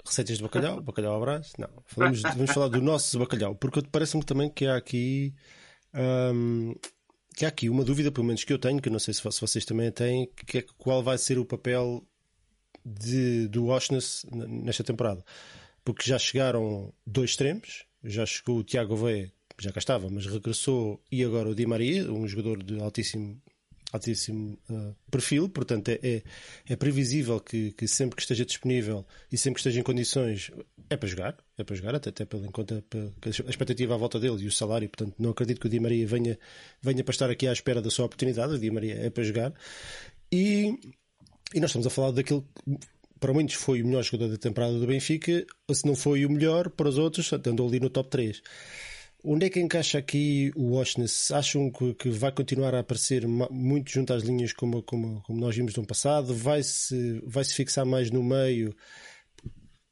receitas 0.05 0.37
de 0.37 0.43
bacalhau, 0.43 0.81
bacalhau 0.83 1.17
abraço. 1.17 1.53
Não, 1.59 1.69
falamos, 1.87 2.23
vamos 2.23 2.51
falar 2.51 2.69
do 2.69 2.81
nosso 2.81 3.19
bacalhau, 3.19 3.55
porque 3.55 3.83
parece-me 3.91 4.25
também 4.25 4.51
que 4.51 4.67
há 4.67 4.77
aqui. 4.77 5.35
Um, 5.95 6.75
que 7.35 7.45
há 7.45 7.49
aqui 7.49 7.69
uma 7.71 7.85
dúvida, 7.85 8.13
pelo 8.13 8.27
menos 8.27 8.45
que 8.45 8.53
eu 8.53 8.59
tenho, 8.59 8.81
que 8.81 8.89
eu 8.89 8.93
não 8.93 8.99
sei 8.99 9.15
se 9.15 9.23
vocês 9.23 9.65
também 9.65 9.91
têm, 9.91 10.29
que 10.47 10.59
é 10.59 10.65
qual 10.77 11.03
vai 11.03 11.17
ser 11.17 11.39
o 11.39 11.47
papel 11.47 12.07
de, 12.85 13.49
do 13.49 13.69
Oshness 13.69 14.27
nesta 14.31 14.85
temporada. 14.85 15.25
Porque 15.83 16.07
já 16.07 16.19
chegaram 16.19 16.93
dois 17.07 17.31
extremos, 17.31 17.87
já 18.05 18.27
chegou 18.27 18.59
o 18.59 18.65
Tiago 18.65 18.95
Veia, 18.97 19.33
já 19.59 19.73
cá 19.73 19.79
estava, 19.79 20.09
mas 20.11 20.27
regressou, 20.27 21.03
e 21.11 21.25
agora 21.25 21.49
o 21.49 21.55
Di 21.55 21.67
Maria, 21.67 22.11
um 22.11 22.27
jogador 22.27 22.63
de 22.63 22.81
altíssimo 22.81 23.41
altíssimo 23.93 24.59
uh, 24.71 24.97
perfil, 25.11 25.49
portanto 25.51 25.91
é, 25.91 26.01
é, 26.03 26.23
é 26.67 26.77
previsível 26.77 27.39
que, 27.39 27.73
que, 27.73 27.87
sempre 27.87 28.17
que 28.17 28.23
esteja 28.23 28.45
disponível 28.45 29.07
e 29.31 29.37
sempre 29.37 29.57
que 29.57 29.61
esteja 29.61 29.81
em 29.81 29.83
condições 29.83 30.51
é 30.89 30.97
para 30.97 31.09
jogar, 31.09 31.37
é 31.59 31.63
para 31.63 31.77
jogar, 31.77 31.95
até, 31.95 32.09
até 32.09 32.25
pela, 32.25 32.47
em 32.47 32.51
conta 32.51 32.83
a 33.23 33.29
expectativa 33.29 33.95
à 33.95 33.97
volta 33.99 34.19
dele 34.19 34.43
e 34.45 34.47
o 34.47 34.53
salário, 34.53 34.89
portanto 34.89 35.15
não 35.19 35.31
acredito 35.31 35.61
que 35.61 35.67
o 35.67 35.71
Di 35.71 35.79
Maria 35.79 36.07
venha, 36.07 36.39
venha 36.81 37.05
para 37.05 37.13
estar 37.13 37.31
aqui 37.31 37.47
à 37.47 37.53
espera 37.53 37.83
da 37.83 37.91
sua 37.91 38.07
oportunidade, 38.07 38.55
o 38.55 38.59
Di 38.59 38.71
Maria 38.71 38.95
é 38.95 39.11
para 39.11 39.23
jogar 39.25 39.53
e, 40.33 40.79
e 41.55 41.61
nós 41.61 41.69
estamos 41.69 41.87
a 41.87 41.91
falar 41.91 42.13
daquilo 42.13 42.43
que 42.43 42.79
para 43.21 43.33
muitos 43.33 43.55
foi 43.55 43.83
o 43.83 43.87
melhor 43.87 44.03
jogador 44.03 44.33
da 44.33 44.37
temporada 44.37 44.77
do 44.77 44.87
Benfica, 44.87 45.47
se 45.73 45.87
não 45.87 45.95
foi 45.95 46.27
o 46.27 46.31
melhor, 46.31 46.69
para 46.71 46.89
os 46.89 46.99
outros 46.99 47.33
andou 47.33 47.69
ali 47.69 47.79
no 47.79 47.89
top 47.89 48.11
3. 48.11 48.43
Onde 49.25 49.47
é 49.47 49.51
que 49.51 49.61
encaixa 49.61 49.99
aqui 49.99 50.51
o 50.57 50.73
Oshness? 50.73 51.31
Acham 51.31 51.71
que, 51.71 51.95
que, 51.95 52.11
vai 52.11 52.33
continuar 52.33 52.75
a 52.75 52.81
aparecer 52.81 53.25
muito 53.29 53.91
junto 53.91 54.13
às 54.13 54.25
linhas 54.25 54.53
como, 54.53 54.83
como, 54.83 55.23
como 55.23 55.41
nós 55.41 55.55
vimos 55.55 55.77
no 55.77 55.87
passado? 55.87 56.35
Vai-se 56.35 57.21
vai 57.25 57.45
-se 57.45 57.55
fixar 57.55 57.87
mais 57.87 58.11
no 58.11 58.23
meio? 58.23 58.75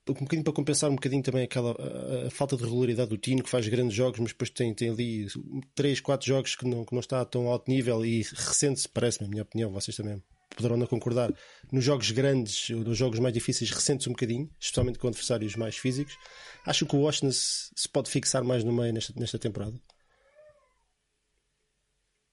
Um 0.08 0.14
bocadinho 0.14 0.42
para 0.42 0.52
compensar 0.52 0.90
um 0.90 0.96
bocadinho 0.96 1.22
também 1.22 1.44
aquela 1.44 1.70
a, 1.70 2.26
a, 2.26 2.30
falta 2.30 2.56
de 2.56 2.64
regularidade 2.64 3.10
do 3.10 3.16
Tino, 3.16 3.44
que 3.44 3.48
faz 3.50 3.68
grandes 3.68 3.94
jogos, 3.94 4.18
mas 4.18 4.32
depois 4.32 4.50
tem, 4.50 4.74
tem 4.74 4.90
ali 4.90 5.28
3, 5.76 6.00
4 6.00 6.26
jogos 6.26 6.56
que 6.56 6.66
não, 6.66 6.84
que 6.84 6.92
não 6.92 7.00
está 7.00 7.20
a 7.20 7.24
tão 7.24 7.46
alto 7.46 7.70
nível 7.70 8.04
e 8.04 8.22
recente-se, 8.22 8.88
parece-me, 8.88 9.26
a 9.26 9.30
minha 9.30 9.42
opinião, 9.44 9.70
vocês 9.70 9.96
também 9.96 10.20
poderão 10.56 10.76
não 10.76 10.86
concordar, 10.86 11.32
nos 11.70 11.84
jogos 11.84 12.10
grandes, 12.10 12.68
nos 12.70 12.98
jogos 12.98 13.20
mais 13.20 13.32
difíceis, 13.32 13.70
recentes 13.70 14.06
um 14.06 14.10
bocadinho, 14.10 14.50
especialmente 14.58 14.98
com 14.98 15.06
adversários 15.06 15.54
mais 15.54 15.76
físicos. 15.76 16.16
Acho 16.64 16.86
que 16.86 16.94
o 16.94 17.00
Washington 17.00 17.32
se 17.32 17.88
pode 17.88 18.10
fixar 18.10 18.44
mais 18.44 18.62
no 18.64 18.72
meio 18.72 18.92
nesta, 18.92 19.12
nesta 19.18 19.38
temporada. 19.38 19.80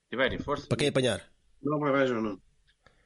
Tibério, 0.10 0.42
força. 0.44 0.68
Para 0.68 0.78
quem 0.78 0.90
apanhar? 0.90 1.22
Não, 1.62 1.80
vai 1.80 1.92
vejam, 1.92 2.22
não. 2.22 2.42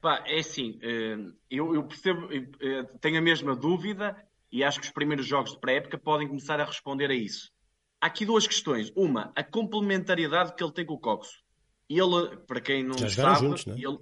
Pá, 0.01 0.23
é 0.25 0.39
assim, 0.39 0.79
eh, 0.81 1.15
eu, 1.49 1.75
eu 1.75 1.84
percebo, 1.84 2.27
eh, 2.31 2.84
tenho 2.99 3.19
a 3.19 3.21
mesma 3.21 3.55
dúvida 3.55 4.15
e 4.51 4.63
acho 4.63 4.79
que 4.79 4.86
os 4.86 4.91
primeiros 4.91 5.25
jogos 5.25 5.51
de 5.51 5.60
pré-época 5.60 5.97
podem 5.97 6.27
começar 6.27 6.60
a 6.60 6.65
responder 6.65 7.10
a 7.10 7.13
isso. 7.13 7.51
Há 7.99 8.07
aqui 8.07 8.25
duas 8.25 8.47
questões. 8.47 8.91
Uma, 8.95 9.31
a 9.36 9.43
complementariedade 9.43 10.55
que 10.55 10.63
ele 10.63 10.73
tem 10.73 10.86
com 10.86 10.95
o 10.95 10.99
Coxo. 10.99 11.43
Ele, 11.88 12.36
para 12.47 12.60
quem 12.60 12.84
não 12.84 12.97
Já 12.97 13.10
sabe, 13.10 13.39
juntos, 13.41 13.65
não 13.65 13.75
é? 13.75 13.77
ele, 13.77 13.97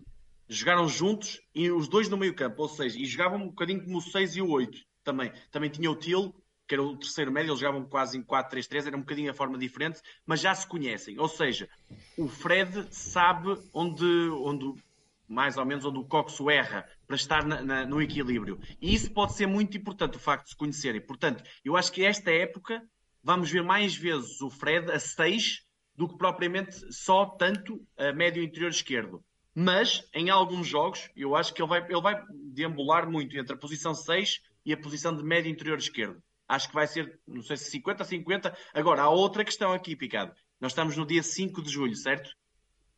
jogaram 0.47 0.88
juntos 0.88 1.39
e 1.53 1.69
os 1.69 1.88
dois 1.88 2.08
no 2.08 2.17
meio 2.17 2.34
campo, 2.34 2.62
ou 2.62 2.69
seja, 2.69 2.97
e 2.97 3.05
jogavam 3.05 3.39
um 3.39 3.47
bocadinho 3.49 3.84
como 3.84 3.97
o 3.97 4.01
6 4.01 4.38
e 4.38 4.41
o 4.41 4.49
8 4.49 4.77
também. 5.03 5.32
Também 5.51 5.69
tinha 5.69 5.89
o 5.91 5.95
Til, 5.95 6.34
que 6.69 6.75
era 6.75 6.84
o 6.84 6.95
terceiro 6.95 7.32
médio, 7.32 7.49
eles 7.49 7.60
jogavam 7.60 7.84
quase 7.84 8.15
em 8.15 8.21
4-3-3, 8.21 8.86
era 8.86 8.95
um 8.95 8.99
bocadinho 8.99 9.32
a 9.32 9.34
forma 9.34 9.58
diferente, 9.58 10.01
mas 10.23 10.39
já 10.39 10.53
se 10.53 10.67
conhecem. 10.67 11.17
Ou 11.17 11.27
seja, 11.27 11.67
o 12.15 12.27
Fred 12.27 12.86
sabe 12.91 13.60
onde, 13.73 14.05
onde 14.05 14.79
mais 15.27 15.58
ou 15.58 15.65
menos 15.65 15.84
onde 15.84 15.97
o 15.97 16.03
Coxo 16.03 16.47
erra 16.47 16.88
para 17.08 17.15
estar 17.15 17.43
na, 17.43 17.63
na, 17.63 17.86
no 17.88 17.99
equilíbrio. 17.99 18.60
E 18.79 18.93
isso 18.93 19.12
pode 19.12 19.34
ser 19.34 19.47
muito 19.47 19.75
importante, 19.75 20.17
o 20.17 20.19
facto 20.19 20.43
de 20.43 20.51
se 20.51 20.55
conhecerem. 20.55 21.01
Portanto, 21.01 21.43
eu 21.65 21.75
acho 21.75 21.91
que 21.91 22.05
esta 22.05 22.29
época 22.29 22.84
vamos 23.23 23.49
ver 23.49 23.63
mais 23.63 23.95
vezes 23.95 24.39
o 24.39 24.51
Fred 24.51 24.91
a 24.91 24.99
6 24.99 25.65
do 25.95 26.08
que 26.08 26.19
propriamente 26.19 26.93
só 26.93 27.25
tanto 27.25 27.84
a 27.97 28.13
médio 28.13 28.43
interior 28.43 28.69
esquerdo. 28.69 29.23
Mas, 29.55 30.08
em 30.13 30.29
alguns 30.29 30.67
jogos, 30.67 31.10
eu 31.15 31.36
acho 31.36 31.51
que 31.51 31.63
ele 31.63 31.69
vai, 31.69 31.84
ele 31.84 32.01
vai 32.01 32.23
deambular 32.53 33.10
muito 33.10 33.36
entre 33.39 33.55
a 33.55 33.58
posição 33.58 33.95
6 33.95 34.39
e 34.63 34.71
a 34.71 34.77
posição 34.77 35.17
de 35.17 35.23
médio 35.23 35.51
interior 35.51 35.79
esquerdo. 35.79 36.21
Acho 36.50 36.68
que 36.68 36.74
vai 36.74 36.88
ser, 36.88 37.22
não 37.28 37.44
sei 37.44 37.56
se 37.58 37.70
50 37.70 38.02
a 38.02 38.06
50. 38.06 38.58
Agora, 38.74 39.04
há 39.04 39.10
outra 39.10 39.46
questão 39.46 39.72
aqui, 39.72 39.96
Picado. 39.96 40.34
Nós 40.60 40.72
estamos 40.72 40.98
no 40.98 41.06
dia 41.06 41.22
5 41.22 41.62
de 41.62 41.70
julho, 41.70 41.96
certo? 41.96 42.36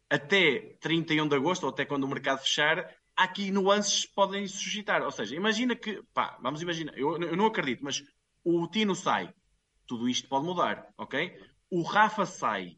Até 0.10 0.78
31 0.80 1.28
de 1.28 1.36
agosto, 1.36 1.64
ou 1.64 1.70
até 1.70 1.86
quando 1.86 2.06
o 2.06 2.08
mercado 2.08 2.40
fechar, 2.40 2.80
há 3.14 3.24
aqui 3.24 3.52
nuances 3.52 4.06
que 4.06 4.14
podem 4.14 4.48
suscitar. 4.48 5.04
Ou 5.04 5.12
seja, 5.12 5.36
imagina 5.36 5.76
que, 5.76 6.02
pá, 6.14 6.40
vamos 6.42 6.62
imaginar, 6.62 6.98
eu, 6.98 7.22
eu 7.22 7.36
não 7.36 7.46
acredito, 7.46 7.84
mas 7.84 8.02
o 8.42 8.66
Tino 8.68 8.96
sai. 8.96 9.34
Tudo 9.86 10.08
isto 10.08 10.30
pode 10.30 10.46
mudar, 10.46 10.88
ok? 10.98 11.38
O 11.70 11.82
Rafa 11.82 12.26
sai. 12.26 12.78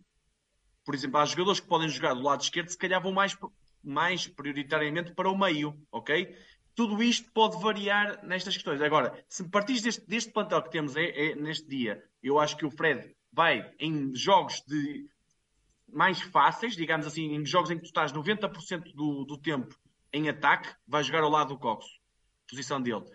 Por 0.83 0.95
exemplo, 0.95 1.19
há 1.19 1.25
jogadores 1.25 1.59
que 1.59 1.67
podem 1.67 1.87
jogar 1.87 2.15
do 2.15 2.23
lado 2.23 2.41
esquerdo, 2.41 2.69
se 2.69 2.77
calhar 2.77 2.99
vão 2.99 3.11
mais, 3.11 3.37
mais 3.83 4.25
prioritariamente 4.25 5.13
para 5.13 5.29
o 5.29 5.37
meio, 5.37 5.79
ok? 5.91 6.35
Tudo 6.75 7.01
isto 7.03 7.31
pode 7.31 7.61
variar 7.61 8.25
nestas 8.25 8.55
questões. 8.55 8.81
Agora, 8.81 9.23
se 9.27 9.47
partires 9.49 9.81
deste, 9.81 10.07
deste 10.07 10.31
plantel 10.31 10.61
que 10.61 10.71
temos 10.71 10.95
é, 10.95 11.05
é, 11.05 11.35
neste 11.35 11.67
dia, 11.67 12.03
eu 12.21 12.39
acho 12.39 12.57
que 12.57 12.65
o 12.65 12.71
Fred 12.71 13.15
vai 13.31 13.71
em 13.79 14.15
jogos 14.15 14.61
de 14.67 15.07
mais 15.91 16.21
fáceis, 16.21 16.75
digamos 16.75 17.05
assim, 17.05 17.35
em 17.35 17.45
jogos 17.45 17.69
em 17.69 17.75
que 17.75 17.83
tu 17.83 17.87
estás 17.87 18.11
90% 18.11 18.93
do, 18.93 19.23
do 19.25 19.37
tempo 19.37 19.75
em 20.11 20.29
ataque, 20.29 20.69
vai 20.87 21.03
jogar 21.03 21.23
ao 21.23 21.29
lado 21.29 21.49
do 21.49 21.59
Cox, 21.59 21.85
posição 22.47 22.81
dele. 22.81 23.05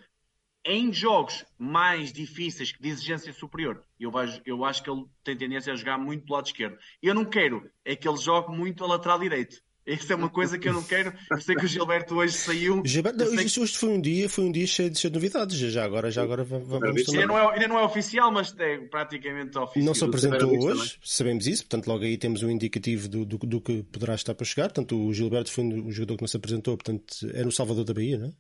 Em 0.64 0.92
jogos 0.92 1.44
mais 1.57 2.12
difíceis, 2.12 2.73
de 2.73 2.88
exigência 2.88 3.33
superior, 3.33 3.85
eu, 3.99 4.11
vejo, 4.11 4.40
eu 4.44 4.64
acho 4.64 4.83
que 4.83 4.90
ele 4.90 5.07
tem 5.25 5.37
tendência 5.37 5.73
a 5.73 5.77
jogar 5.77 5.97
muito 5.97 6.27
do 6.27 6.33
lado 6.33 6.47
esquerdo. 6.47 6.77
Eu 7.03 7.14
não 7.14 7.25
quero 7.25 7.71
é 7.85 7.97
que 7.97 8.09
ele 8.09 8.18
jogue 8.18 8.55
muito 8.55 8.85
a 8.85 8.87
lateral 8.87 9.18
direito. 9.18 9.62
Isso 9.88 10.12
é 10.12 10.16
uma 10.16 10.29
coisa 10.29 10.59
que 10.59 10.68
eu 10.68 10.72
não 10.74 10.83
quero. 10.83 11.12
Eu 11.31 11.40
sei 11.40 11.57
que 11.57 11.64
o 11.64 11.68
Gilberto 11.68 12.14
hoje 12.14 12.35
saiu. 12.35 12.83
Gilberto, 12.85 13.18
não, 13.18 13.37
que... 13.37 13.61
Hoje 13.61 13.77
foi 13.77 13.88
um 13.88 14.01
dia, 14.01 14.29
foi 14.29 14.44
um 14.44 14.53
dia 14.53 14.66
cheio 14.66 14.90
de, 14.90 14.98
cheio 14.98 15.11
de 15.11 15.16
novidades. 15.16 15.59
Já 15.59 15.85
agora, 15.85 16.11
já 16.11 16.22
agora 16.22 16.44
vamos 16.44 17.09
ainda 17.09 17.27
não, 17.27 17.38
é, 17.38 17.55
ainda 17.55 17.68
não 17.68 17.79
é 17.79 17.83
oficial, 17.83 18.31
mas 18.31 18.55
é 18.59 18.77
praticamente 18.79 19.57
oficial. 19.59 19.87
Não 19.87 19.94
se 19.94 20.05
apresentou 20.05 20.51
hoje, 20.51 20.68
também. 20.68 20.92
sabemos 21.03 21.46
isso, 21.46 21.64
portanto, 21.64 21.87
logo 21.87 22.05
aí 22.05 22.18
temos 22.18 22.42
um 22.42 22.51
indicativo 22.51 23.09
do, 23.09 23.24
do, 23.24 23.38
do, 23.38 23.61
que 23.61 23.83
poderá 23.85 24.14
estar 24.14 24.35
para 24.35 24.44
chegar. 24.44 24.64
Portanto, 24.64 24.98
o 25.01 25.12
Gilberto 25.12 25.51
foi 25.51 25.64
um 25.64 25.90
jogador 25.90 26.16
que 26.16 26.22
não 26.22 26.29
se 26.29 26.37
apresentou, 26.37 26.77
portanto, 26.77 27.05
é 27.33 27.42
no 27.42 27.51
Salvador 27.51 27.85
da 27.85 27.94
Bahia, 27.94 28.18
não 28.18 28.29
é? 28.29 28.33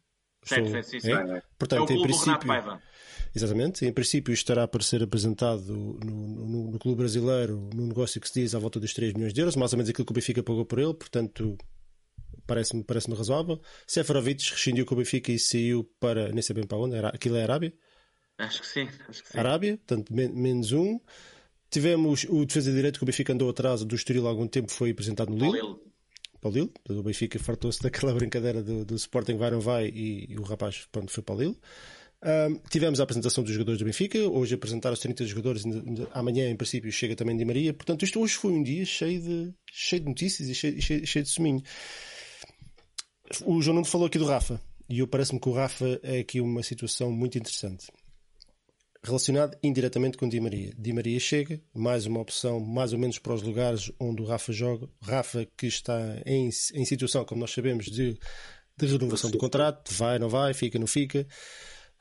Certo, 0.44 0.70
certo, 0.70 0.88
sim, 0.88 1.00
sim. 1.00 1.12
É? 1.12 1.42
Portanto, 1.58 1.90
é 1.90 1.94
em 1.94 2.02
princípio. 2.02 2.80
Exatamente. 3.34 3.84
Em 3.84 3.92
princípio, 3.92 4.32
estará 4.32 4.66
para 4.66 4.82
ser 4.82 5.02
apresentado 5.02 5.62
no, 5.64 5.98
no, 5.98 6.70
no, 6.72 6.78
clube 6.78 6.98
brasileiro 6.98 7.68
no 7.74 7.86
negócio 7.86 8.20
que 8.20 8.28
se 8.28 8.40
diz 8.40 8.54
à 8.54 8.58
volta 8.58 8.80
dos 8.80 8.92
3 8.94 9.14
milhões 9.14 9.32
de 9.32 9.40
euros, 9.40 9.56
mais 9.56 9.72
ou 9.72 9.76
menos 9.76 9.90
aquilo 9.90 10.06
que 10.06 10.12
o 10.12 10.14
Benfica 10.14 10.42
pagou 10.42 10.64
por 10.64 10.78
ele. 10.78 10.94
Portanto, 10.94 11.56
parece-me 12.46 12.82
parece 12.82 13.10
razoável. 13.10 13.60
Seferovic 13.86 14.50
rescindiu 14.50 14.86
com 14.86 14.94
o 14.94 14.98
Benfica 14.98 15.30
e 15.30 15.38
saiu 15.38 15.84
para, 16.00 16.32
nem 16.32 16.42
sei 16.42 16.54
bem 16.54 16.66
para 16.66 16.78
onde, 16.78 16.96
era, 16.96 17.08
aquilo 17.08 17.36
é 17.36 17.42
Arábia? 17.42 17.72
Acho 18.38 18.60
que 18.60 18.66
sim, 18.66 18.88
acho 19.08 19.22
que 19.22 19.28
sim. 19.30 19.38
Arábia, 19.38 19.76
portanto, 19.76 20.12
men 20.14 20.28
menos 20.28 20.72
um. 20.72 21.00
Tivemos 21.70 22.24
o 22.30 22.46
defesa 22.46 22.70
de 22.70 22.76
direito 22.76 22.98
que 22.98 23.04
o 23.04 23.06
Benfica 23.06 23.32
andou 23.32 23.50
atrás 23.50 23.84
do 23.84 23.94
Estoril 23.94 24.26
há 24.26 24.30
algum 24.30 24.46
tempo, 24.46 24.70
foi 24.70 24.90
apresentado 24.90 25.30
no 25.30 25.36
Lille. 25.36 25.76
Para 26.40 26.50
o 26.50 26.52
Lille. 26.52 26.72
O 26.88 27.02
Benfica 27.02 27.38
fartou-se 27.38 27.82
daquela 27.82 28.14
brincadeira 28.14 28.62
do, 28.62 28.84
do 28.84 28.94
Sporting 28.94 29.36
vai 29.36 29.50
não 29.50 29.60
vai 29.60 29.88
e, 29.88 30.32
e, 30.32 30.38
o 30.38 30.42
rapaz 30.42 30.88
pronto, 30.90 31.10
foi 31.10 31.22
para 31.22 31.34
o 31.34 31.38
Lille. 31.38 31.58
Um, 32.20 32.58
tivemos 32.68 32.98
a 32.98 33.04
apresentação 33.04 33.44
dos 33.44 33.52
jogadores 33.52 33.78
do 33.78 33.84
Benfica, 33.84 34.18
hoje 34.18 34.54
apresentaram 34.54 34.92
os 34.92 34.98
30 34.98 35.24
jogadores, 35.24 35.62
amanhã 36.12 36.50
em 36.50 36.56
princípio 36.56 36.90
chega 36.90 37.14
também 37.14 37.36
Di 37.36 37.44
Maria, 37.44 37.72
portanto 37.72 38.04
isto 38.04 38.20
hoje 38.20 38.34
foi 38.34 38.50
um 38.50 38.62
dia 38.62 38.84
cheio 38.84 39.22
de, 39.22 39.54
cheio 39.70 40.02
de 40.02 40.08
notícias 40.08 40.48
e 40.48 40.54
cheio, 40.54 40.82
cheio, 40.82 41.06
cheio 41.06 41.24
de 41.24 41.30
suminho. 41.30 41.62
O 43.44 43.62
João 43.62 43.76
Nuno 43.76 43.86
falou 43.86 44.08
aqui 44.08 44.18
do 44.18 44.24
Rafa, 44.24 44.60
e 44.88 44.98
eu 44.98 45.06
parece-me 45.06 45.38
que 45.38 45.48
o 45.48 45.52
Rafa 45.52 46.00
é 46.02 46.18
aqui 46.18 46.40
uma 46.40 46.62
situação 46.62 47.12
muito 47.12 47.38
interessante. 47.38 47.86
Relacionado 49.04 49.56
indiretamente 49.62 50.18
com 50.18 50.28
Di 50.28 50.40
Maria. 50.40 50.72
Di 50.76 50.92
Maria 50.92 51.20
chega, 51.20 51.62
mais 51.72 52.04
uma 52.04 52.20
opção, 52.20 52.58
mais 52.58 52.92
ou 52.92 52.98
menos 52.98 53.18
para 53.20 53.32
os 53.32 53.42
lugares 53.42 53.92
onde 54.00 54.22
o 54.22 54.24
Rafa 54.24 54.52
joga. 54.52 54.88
Rafa 55.00 55.46
que 55.56 55.66
está 55.66 56.20
em, 56.26 56.48
em 56.74 56.84
situação, 56.84 57.24
como 57.24 57.40
nós 57.40 57.52
sabemos, 57.52 57.86
de, 57.86 58.18
de 58.76 58.86
renovação 58.86 59.30
do 59.30 59.38
contrato, 59.38 59.94
vai, 59.94 60.18
não 60.18 60.28
vai, 60.28 60.52
fica, 60.52 60.80
não 60.80 60.86
fica. 60.86 61.24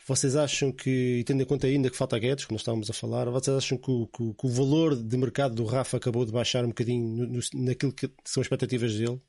Vocês 0.08 0.38
acham 0.38 0.72
que, 0.72 1.22
tendo 1.28 1.44
em 1.44 1.46
conta 1.46 1.68
ainda 1.68 1.90
que 1.90 1.98
falta 1.98 2.18
Guedes, 2.18 2.48
nós 2.50 2.62
estávamos 2.62 2.90
a 2.90 2.94
falar, 2.94 3.30
vocês 3.30 3.58
acham 3.58 3.78
que 3.78 3.92
o, 3.92 4.08
que, 4.08 4.34
que 4.36 4.48
o 4.48 4.50
valor 4.50 4.96
de 4.96 5.18
mercado 5.18 5.54
do 5.54 5.66
Rafa 5.66 5.98
acabou 5.98 6.26
de 6.26 6.32
baixar 6.32 6.64
um 6.64 6.70
bocadinho 6.70 7.28
no, 7.28 7.42
naquilo 7.56 7.92
que 7.92 8.10
são 8.24 8.40
as 8.40 8.46
expectativas 8.46 8.96
dele? 8.96 9.22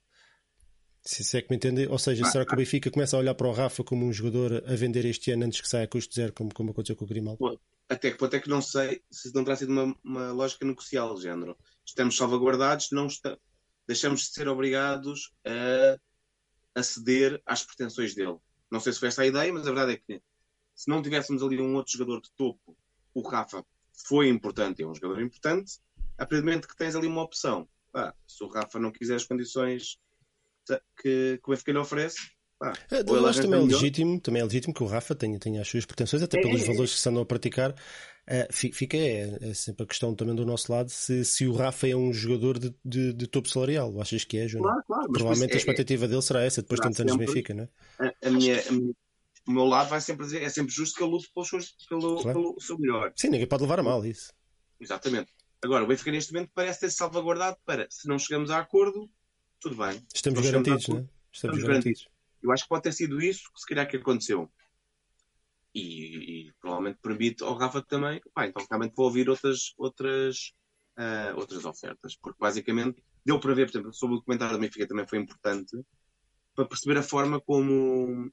Se, 1.04 1.24
se 1.24 1.36
é 1.36 1.42
que 1.42 1.50
me 1.50 1.56
entendem, 1.56 1.88
ou 1.88 1.98
seja, 1.98 2.24
será 2.26 2.46
que 2.46 2.54
o. 2.54 2.56
Benfica 2.56 2.92
começa 2.92 3.16
a 3.16 3.18
olhar 3.18 3.34
para 3.34 3.48
o 3.48 3.52
Rafa 3.52 3.82
como 3.82 4.06
um 4.06 4.12
jogador 4.12 4.62
a 4.64 4.76
vender 4.76 5.04
este 5.04 5.32
ano 5.32 5.46
antes 5.46 5.60
que 5.60 5.68
saia 5.68 5.82
a 5.82 5.88
custo 5.88 6.14
zero, 6.14 6.32
como, 6.32 6.54
como 6.54 6.70
aconteceu 6.70 6.94
com 6.94 7.04
o 7.04 7.08
Grimaldo? 7.08 7.60
Até 7.88 8.12
que 8.12 8.24
até 8.24 8.38
que 8.38 8.48
não 8.48 8.62
sei 8.62 9.02
se 9.10 9.34
não 9.34 9.42
terá 9.42 9.56
sido 9.56 9.72
uma, 9.72 9.96
uma 10.04 10.30
lógica 10.30 10.64
negocial, 10.64 11.20
género. 11.20 11.56
Estamos 11.84 12.16
salvaguardados, 12.16 12.90
não 12.92 13.08
está, 13.08 13.36
deixamos 13.84 14.20
de 14.20 14.26
ser 14.28 14.46
obrigados 14.46 15.32
a, 15.44 15.98
a 16.78 16.82
ceder 16.84 17.42
às 17.44 17.64
pretensões 17.64 18.14
dele. 18.14 18.36
Não 18.70 18.78
sei 18.78 18.92
se 18.92 19.00
foi 19.00 19.08
essa 19.08 19.22
a 19.22 19.26
ideia, 19.26 19.52
mas 19.52 19.66
a 19.66 19.72
verdade 19.72 19.94
é 19.94 19.96
que 19.96 20.22
se 20.78 20.88
não 20.88 21.02
tivéssemos 21.02 21.42
ali 21.42 21.60
um 21.60 21.74
outro 21.74 21.92
jogador 21.92 22.20
de 22.20 22.30
topo, 22.36 22.76
o 23.12 23.20
Rafa 23.28 23.64
foi 24.06 24.28
importante, 24.28 24.80
é 24.80 24.86
um 24.86 24.94
jogador 24.94 25.20
importante, 25.20 25.80
a 26.16 26.24
partir 26.24 26.36
do 26.36 26.44
momento 26.44 26.68
que 26.68 26.76
tens 26.76 26.94
ali 26.94 27.08
uma 27.08 27.22
opção, 27.22 27.68
pá, 27.90 28.14
se 28.28 28.44
o 28.44 28.46
Rafa 28.46 28.78
não 28.78 28.92
quiser 28.92 29.16
as 29.16 29.24
condições 29.24 29.98
que, 31.02 31.40
que 31.42 31.42
o 31.44 31.50
Benfica 31.50 31.72
lhe 31.72 31.78
oferece, 31.78 32.30
pá, 32.60 32.72
é, 32.92 33.00
eu 33.00 33.26
acho 33.26 33.42
também 33.42 33.60
é, 33.60 33.64
legítimo, 33.64 34.20
também 34.20 34.40
é 34.40 34.44
legítimo 34.44 34.72
que 34.72 34.84
o 34.84 34.86
Rafa 34.86 35.16
tenha, 35.16 35.36
tenha 35.40 35.62
as 35.62 35.68
suas 35.68 35.84
pretensões, 35.84 36.22
até 36.22 36.38
é, 36.38 36.42
pelos 36.42 36.62
é, 36.62 36.66
valores 36.66 36.94
que 36.94 37.00
se 37.00 37.08
andam 37.08 37.22
a 37.22 37.26
praticar. 37.26 37.72
Uh, 38.30 38.52
fica 38.52 38.96
é, 38.96 39.38
é, 39.40 39.54
sempre 39.54 39.82
a 39.82 39.86
questão 39.86 40.14
também 40.14 40.34
do 40.34 40.44
nosso 40.44 40.70
lado 40.70 40.90
se, 40.90 41.24
se 41.24 41.46
o 41.46 41.54
Rafa 41.54 41.88
é 41.88 41.96
um 41.96 42.12
jogador 42.12 42.58
de, 42.58 42.72
de, 42.84 43.12
de 43.14 43.26
topo 43.26 43.48
salarial. 43.48 44.00
Achas 44.00 44.22
que 44.22 44.38
é, 44.38 44.46
João? 44.46 44.62
Claro, 44.62 44.84
claro, 44.86 45.12
Provavelmente 45.12 45.54
a 45.54 45.56
é, 45.56 45.58
expectativa 45.58 46.06
dele 46.06 46.22
será 46.22 46.42
essa, 46.42 46.62
depois 46.62 46.78
de 46.78 46.86
tantos 46.86 47.00
anos 47.00 47.16
Benfica, 47.16 47.52
não 47.52 47.64
é? 47.64 47.68
A, 47.98 48.28
a, 48.28 48.30
minha, 48.30 48.62
a 48.68 48.72
minha 48.72 48.94
o 49.48 49.50
meu 49.50 49.64
lado 49.64 49.88
vai 49.88 49.98
sempre 49.98 50.26
dizer, 50.26 50.42
é 50.42 50.48
sempre 50.50 50.70
justo 50.70 50.94
que 50.94 51.02
ele 51.02 51.10
lute 51.10 51.30
pelo, 51.32 51.46
pelo, 51.88 52.22
claro. 52.22 52.38
pelo 52.38 52.60
seu 52.60 52.78
melhor. 52.78 53.12
Sim, 53.16 53.30
ninguém 53.30 53.46
pode 53.46 53.62
levar 53.62 53.80
a 53.80 53.82
mal 53.82 54.04
isso. 54.04 54.30
Exatamente. 54.78 55.32
Agora, 55.62 55.84
o 55.84 55.86
Benfica 55.86 56.12
neste 56.12 56.34
momento 56.34 56.50
parece 56.54 56.80
ter 56.80 56.90
salvaguardado 56.90 57.56
para, 57.64 57.86
se 57.90 58.06
não 58.06 58.18
chegamos 58.18 58.50
a 58.50 58.58
acordo, 58.58 59.10
tudo 59.58 59.74
bem. 59.76 60.06
Estamos 60.14 60.40
garantidos, 60.42 60.86
não 60.88 60.98
é? 60.98 61.00
Estamos, 61.00 61.10
estamos 61.32 61.62
garantidos. 61.62 62.02
garantidos. 62.02 62.08
Eu 62.42 62.52
acho 62.52 62.62
que 62.64 62.68
pode 62.68 62.82
ter 62.82 62.92
sido 62.92 63.22
isso 63.22 63.50
que 63.54 63.60
se 63.60 63.66
calhar 63.66 63.88
que 63.88 63.96
aconteceu. 63.96 64.52
E, 65.74 66.48
e 66.48 66.52
provavelmente 66.60 66.98
permite 67.02 67.42
ao 67.42 67.56
Rafa 67.56 67.80
também, 67.80 68.20
pá, 68.34 68.46
então 68.46 68.64
realmente 68.70 68.94
vou 68.94 69.06
ouvir 69.06 69.30
outras, 69.30 69.72
outras, 69.78 70.52
uh, 70.98 71.36
outras 71.36 71.64
ofertas. 71.64 72.16
Porque 72.16 72.38
basicamente 72.38 73.02
deu 73.24 73.40
para 73.40 73.54
ver, 73.54 73.64
por 73.64 73.78
exemplo, 73.78 73.94
sobre 73.94 74.16
o 74.16 74.22
comentário 74.22 74.56
do 74.56 74.60
Benfica 74.60 74.86
também 74.86 75.06
foi 75.06 75.18
importante 75.18 75.74
para 76.54 76.66
perceber 76.66 76.98
a 76.98 77.02
forma 77.02 77.40
como 77.40 78.30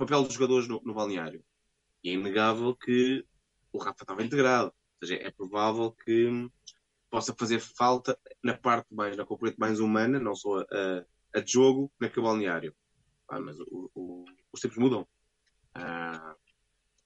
papel 0.00 0.22
dos 0.22 0.34
jogadores 0.34 0.66
no, 0.66 0.80
no 0.84 0.94
balneário. 0.94 1.44
E 2.02 2.10
é 2.10 2.12
inegável 2.14 2.74
que 2.74 3.24
o 3.72 3.78
Rafa 3.78 4.02
estava 4.02 4.22
integrado. 4.22 4.72
Ou 5.00 5.06
seja, 5.08 5.20
é 5.22 5.30
provável 5.30 5.92
que 5.92 6.48
possa 7.10 7.34
fazer 7.38 7.60
falta 7.60 8.18
na 8.42 8.56
parte 8.56 8.94
mais, 8.94 9.16
na 9.16 9.24
componente 9.24 9.58
mais 9.58 9.80
humana, 9.80 10.18
não 10.18 10.34
só 10.34 10.60
a, 10.60 11.04
a 11.34 11.40
de 11.40 11.52
jogo, 11.52 11.92
naquele 12.00 12.24
balneário. 12.24 12.74
Ah, 13.28 13.40
mas 13.40 13.58
o, 13.60 13.90
o, 13.94 14.24
os 14.52 14.60
tempos 14.60 14.78
mudam. 14.78 15.06
Ah, 15.74 16.34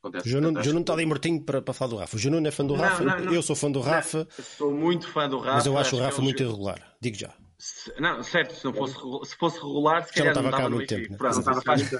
o 0.02 0.28
Juno, 0.28 0.52
não 0.52 0.80
está 0.80 0.92
ali 0.92 1.06
mortinho 1.06 1.42
para, 1.42 1.62
para 1.62 1.72
falar 1.72 1.90
do 1.90 1.96
Rafa. 1.96 2.16
O 2.16 2.18
Juno 2.18 2.40
não 2.40 2.48
é 2.48 2.50
fã 2.50 2.64
do 2.64 2.74
Rafa. 2.74 3.02
Não, 3.02 3.16
não, 3.16 3.24
não. 3.24 3.34
Eu 3.34 3.42
sou 3.42 3.56
fã 3.56 3.70
do 3.70 3.80
Rafa. 3.80 4.28
sou 4.30 4.70
muito 4.70 5.08
fã 5.08 5.28
do 5.28 5.38
Rafa. 5.38 5.54
Mas 5.54 5.66
eu 5.66 5.78
acho 5.78 5.96
o 5.96 5.98
Rafa 5.98 6.20
muito 6.20 6.42
irregular. 6.42 6.94
Digo 7.00 7.16
já. 7.16 7.34
Não, 7.98 8.22
certo, 8.22 8.54
se, 8.54 8.64
não 8.64 8.72
fosse, 8.72 8.94
se 9.30 9.36
fosse 9.36 9.56
regular, 9.56 10.06
se 10.06 10.12
calhar 10.12 10.34
não 10.34 10.44
estava 10.44 10.68
no 10.68 10.86
tempo. 10.86 11.12
Né? 11.12 11.18
Faz, 11.64 11.90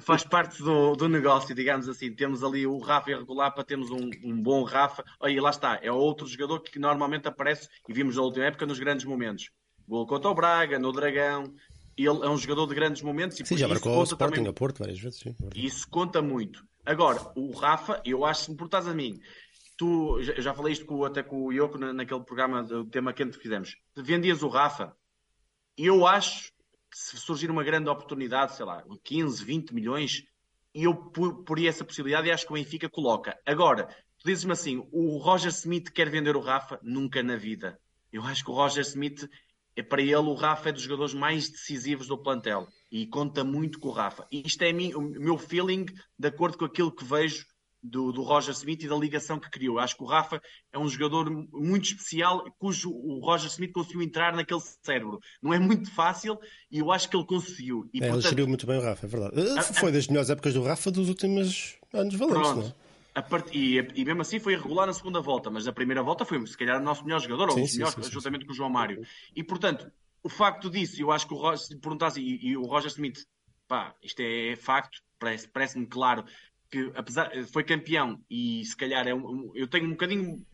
faz 0.00 0.24
parte 0.24 0.62
do, 0.62 0.94
do 0.94 1.08
negócio, 1.08 1.54
digamos 1.54 1.88
assim. 1.88 2.12
Temos 2.12 2.44
ali 2.44 2.66
o 2.66 2.78
Rafa 2.78 3.10
irregular 3.10 3.52
para 3.52 3.64
termos 3.64 3.90
um, 3.90 4.10
um 4.22 4.40
bom 4.40 4.62
Rafa. 4.62 5.04
Aí 5.20 5.40
lá 5.40 5.50
está, 5.50 5.78
é 5.82 5.90
outro 5.90 6.26
jogador 6.26 6.60
que 6.60 6.78
normalmente 6.78 7.26
aparece, 7.26 7.68
e 7.88 7.92
vimos 7.92 8.16
na 8.16 8.22
última 8.22 8.44
época, 8.46 8.66
nos 8.66 8.78
grandes 8.78 9.04
momentos. 9.04 9.50
Gol 9.86 10.06
contra 10.06 10.30
o 10.30 10.34
Braga, 10.34 10.78
no 10.78 10.92
Dragão. 10.92 11.52
Ele 11.96 12.08
é 12.08 12.28
um 12.28 12.36
jogador 12.36 12.66
de 12.66 12.74
grandes 12.74 13.02
momentos. 13.02 13.38
E 13.38 13.46
sim, 13.46 13.56
já 13.56 13.68
marcou 13.68 13.96
o 13.96 14.02
Sporting 14.02 14.36
também... 14.36 14.50
a 14.50 14.52
Porto 14.52 14.78
várias 14.78 14.98
vezes. 14.98 15.20
Sim, 15.20 15.34
isso 15.54 15.88
conta 15.88 16.20
muito. 16.20 16.64
Agora, 16.84 17.32
o 17.34 17.52
Rafa, 17.52 18.00
eu 18.04 18.24
acho, 18.24 18.44
se 18.44 18.50
me 18.50 18.56
portas 18.56 18.86
a 18.86 18.92
mim, 18.92 19.18
tu 19.76 20.20
já 20.22 20.54
falei 20.54 20.72
isto 20.72 20.86
com, 20.86 21.04
até 21.04 21.22
com 21.22 21.44
o 21.44 21.52
Ioko 21.52 21.78
naquele 21.78 22.20
programa 22.20 22.62
do 22.62 22.84
tema 22.84 23.12
quente 23.12 23.36
que 23.36 23.42
fizemos. 23.42 23.76
Vendias 23.96 24.42
o 24.42 24.48
Rafa, 24.48 24.96
eu 25.76 26.06
acho 26.06 26.52
que 26.90 26.98
se 26.98 27.16
surgir 27.16 27.50
uma 27.50 27.64
grande 27.64 27.88
oportunidade, 27.88 28.54
sei 28.54 28.64
lá, 28.64 28.84
15, 29.02 29.44
20 29.44 29.74
milhões, 29.74 30.24
e 30.74 30.84
eu 30.84 30.94
poria 30.94 31.68
essa 31.68 31.84
possibilidade 31.84 32.28
e 32.28 32.32
acho 32.32 32.46
que 32.46 32.52
o 32.52 32.54
Benfica 32.54 32.88
coloca. 32.88 33.38
Agora, 33.46 33.86
tu 34.18 34.26
dizes-me 34.26 34.52
assim: 34.52 34.88
o 34.92 35.16
Roger 35.18 35.50
Smith 35.50 35.90
quer 35.90 36.10
vender 36.10 36.36
o 36.36 36.40
Rafa? 36.40 36.78
Nunca 36.82 37.22
na 37.22 37.36
vida. 37.36 37.78
Eu 38.12 38.22
acho 38.22 38.44
que 38.44 38.50
o 38.50 38.54
Roger 38.54 38.82
Smith, 38.82 39.28
é 39.76 39.82
para 39.82 40.02
ele, 40.02 40.14
o 40.14 40.34
Rafa 40.34 40.68
é 40.68 40.72
dos 40.72 40.82
jogadores 40.82 41.14
mais 41.14 41.48
decisivos 41.48 42.06
do 42.06 42.18
plantel 42.18 42.68
e 42.90 43.06
conta 43.06 43.42
muito 43.42 43.80
com 43.80 43.88
o 43.88 43.92
Rafa. 43.92 44.26
E 44.30 44.42
isto 44.46 44.62
é 44.62 44.70
o 44.96 45.00
meu 45.00 45.36
feeling 45.36 45.86
de 46.16 46.28
acordo 46.28 46.58
com 46.58 46.64
aquilo 46.64 46.94
que 46.94 47.04
vejo 47.04 47.44
do, 47.84 48.10
do, 48.10 48.22
Roger 48.22 48.54
Smith 48.54 48.82
e 48.82 48.88
da 48.88 48.96
ligação 48.96 49.38
que 49.38 49.50
criou. 49.50 49.78
Acho 49.78 49.96
que 49.96 50.02
o 50.02 50.06
Rafa 50.06 50.40
é 50.72 50.78
um 50.78 50.88
jogador 50.88 51.30
muito 51.52 51.84
especial, 51.84 52.44
cujo 52.58 52.90
o 52.90 53.20
Roger 53.20 53.48
Smith 53.48 53.72
conseguiu 53.72 54.02
entrar 54.02 54.34
naquele 54.34 54.60
cérebro. 54.82 55.20
Não 55.42 55.52
é 55.52 55.58
muito 55.58 55.90
fácil 55.90 56.38
e 56.70 56.78
eu 56.78 56.90
acho 56.90 57.08
que 57.08 57.16
ele 57.16 57.26
conseguiu. 57.26 57.88
E, 57.92 57.98
é, 57.98 58.00
portanto, 58.00 58.24
ele 58.24 58.30
geriu 58.30 58.48
muito 58.48 58.66
bem 58.66 58.78
o 58.78 58.82
Rafa, 58.82 59.06
é 59.06 59.08
verdade. 59.08 59.58
A, 59.58 59.62
Foi 59.62 59.92
das 59.92 60.08
melhores 60.08 60.30
épocas 60.30 60.54
do 60.54 60.62
Rafa 60.62 60.90
dos 60.90 61.08
últimos 61.08 61.76
anos 61.92 62.14
valentes, 62.14 62.56
não 62.56 62.74
é? 63.14 63.22
Part... 63.22 63.56
E, 63.56 63.78
e, 63.94 64.04
mesmo 64.04 64.22
assim 64.22 64.40
foi 64.40 64.54
irregular 64.54 64.86
na 64.86 64.92
segunda 64.92 65.20
volta, 65.20 65.48
mas 65.48 65.66
na 65.66 65.72
primeira 65.72 66.02
volta 66.02 66.24
foi 66.24 66.44
se 66.46 66.56
calhar 66.56 66.80
o 66.80 66.84
nosso 66.84 67.04
melhor 67.04 67.20
jogador, 67.20 67.52
sim, 67.52 67.60
ou 67.60 67.66
sim, 67.66 67.78
melhor, 67.78 67.92
sim, 67.92 68.10
juntamente 68.10 68.44
com 68.44 68.52
o 68.52 68.54
João 68.54 68.70
Mário. 68.70 69.06
E 69.36 69.44
portanto, 69.44 69.88
o 70.22 70.28
facto 70.28 70.68
disso, 70.68 71.00
eu 71.00 71.12
acho 71.12 71.28
que 71.28 71.34
o 71.34 71.36
Roger, 71.36 71.58
se 71.58 71.76
perguntasse, 71.76 72.20
e, 72.20 72.48
e 72.48 72.56
o 72.56 72.62
Roger 72.62 72.88
Smith, 72.88 73.24
pá, 73.68 73.94
isto 74.02 74.20
é 74.20 74.56
facto, 74.56 75.00
parece-me 75.18 75.52
parece 75.52 75.86
claro 75.86 76.24
que 76.74 76.92
apesar 76.94 77.30
foi 77.52 77.62
campeão 77.62 78.20
e 78.28 78.64
se 78.64 78.76
calhar 78.76 79.06
é 79.06 79.14
um, 79.14 79.52
eu 79.54 79.68
tenho 79.68 79.86
um 79.86 79.90
bocadinho 79.90 80.44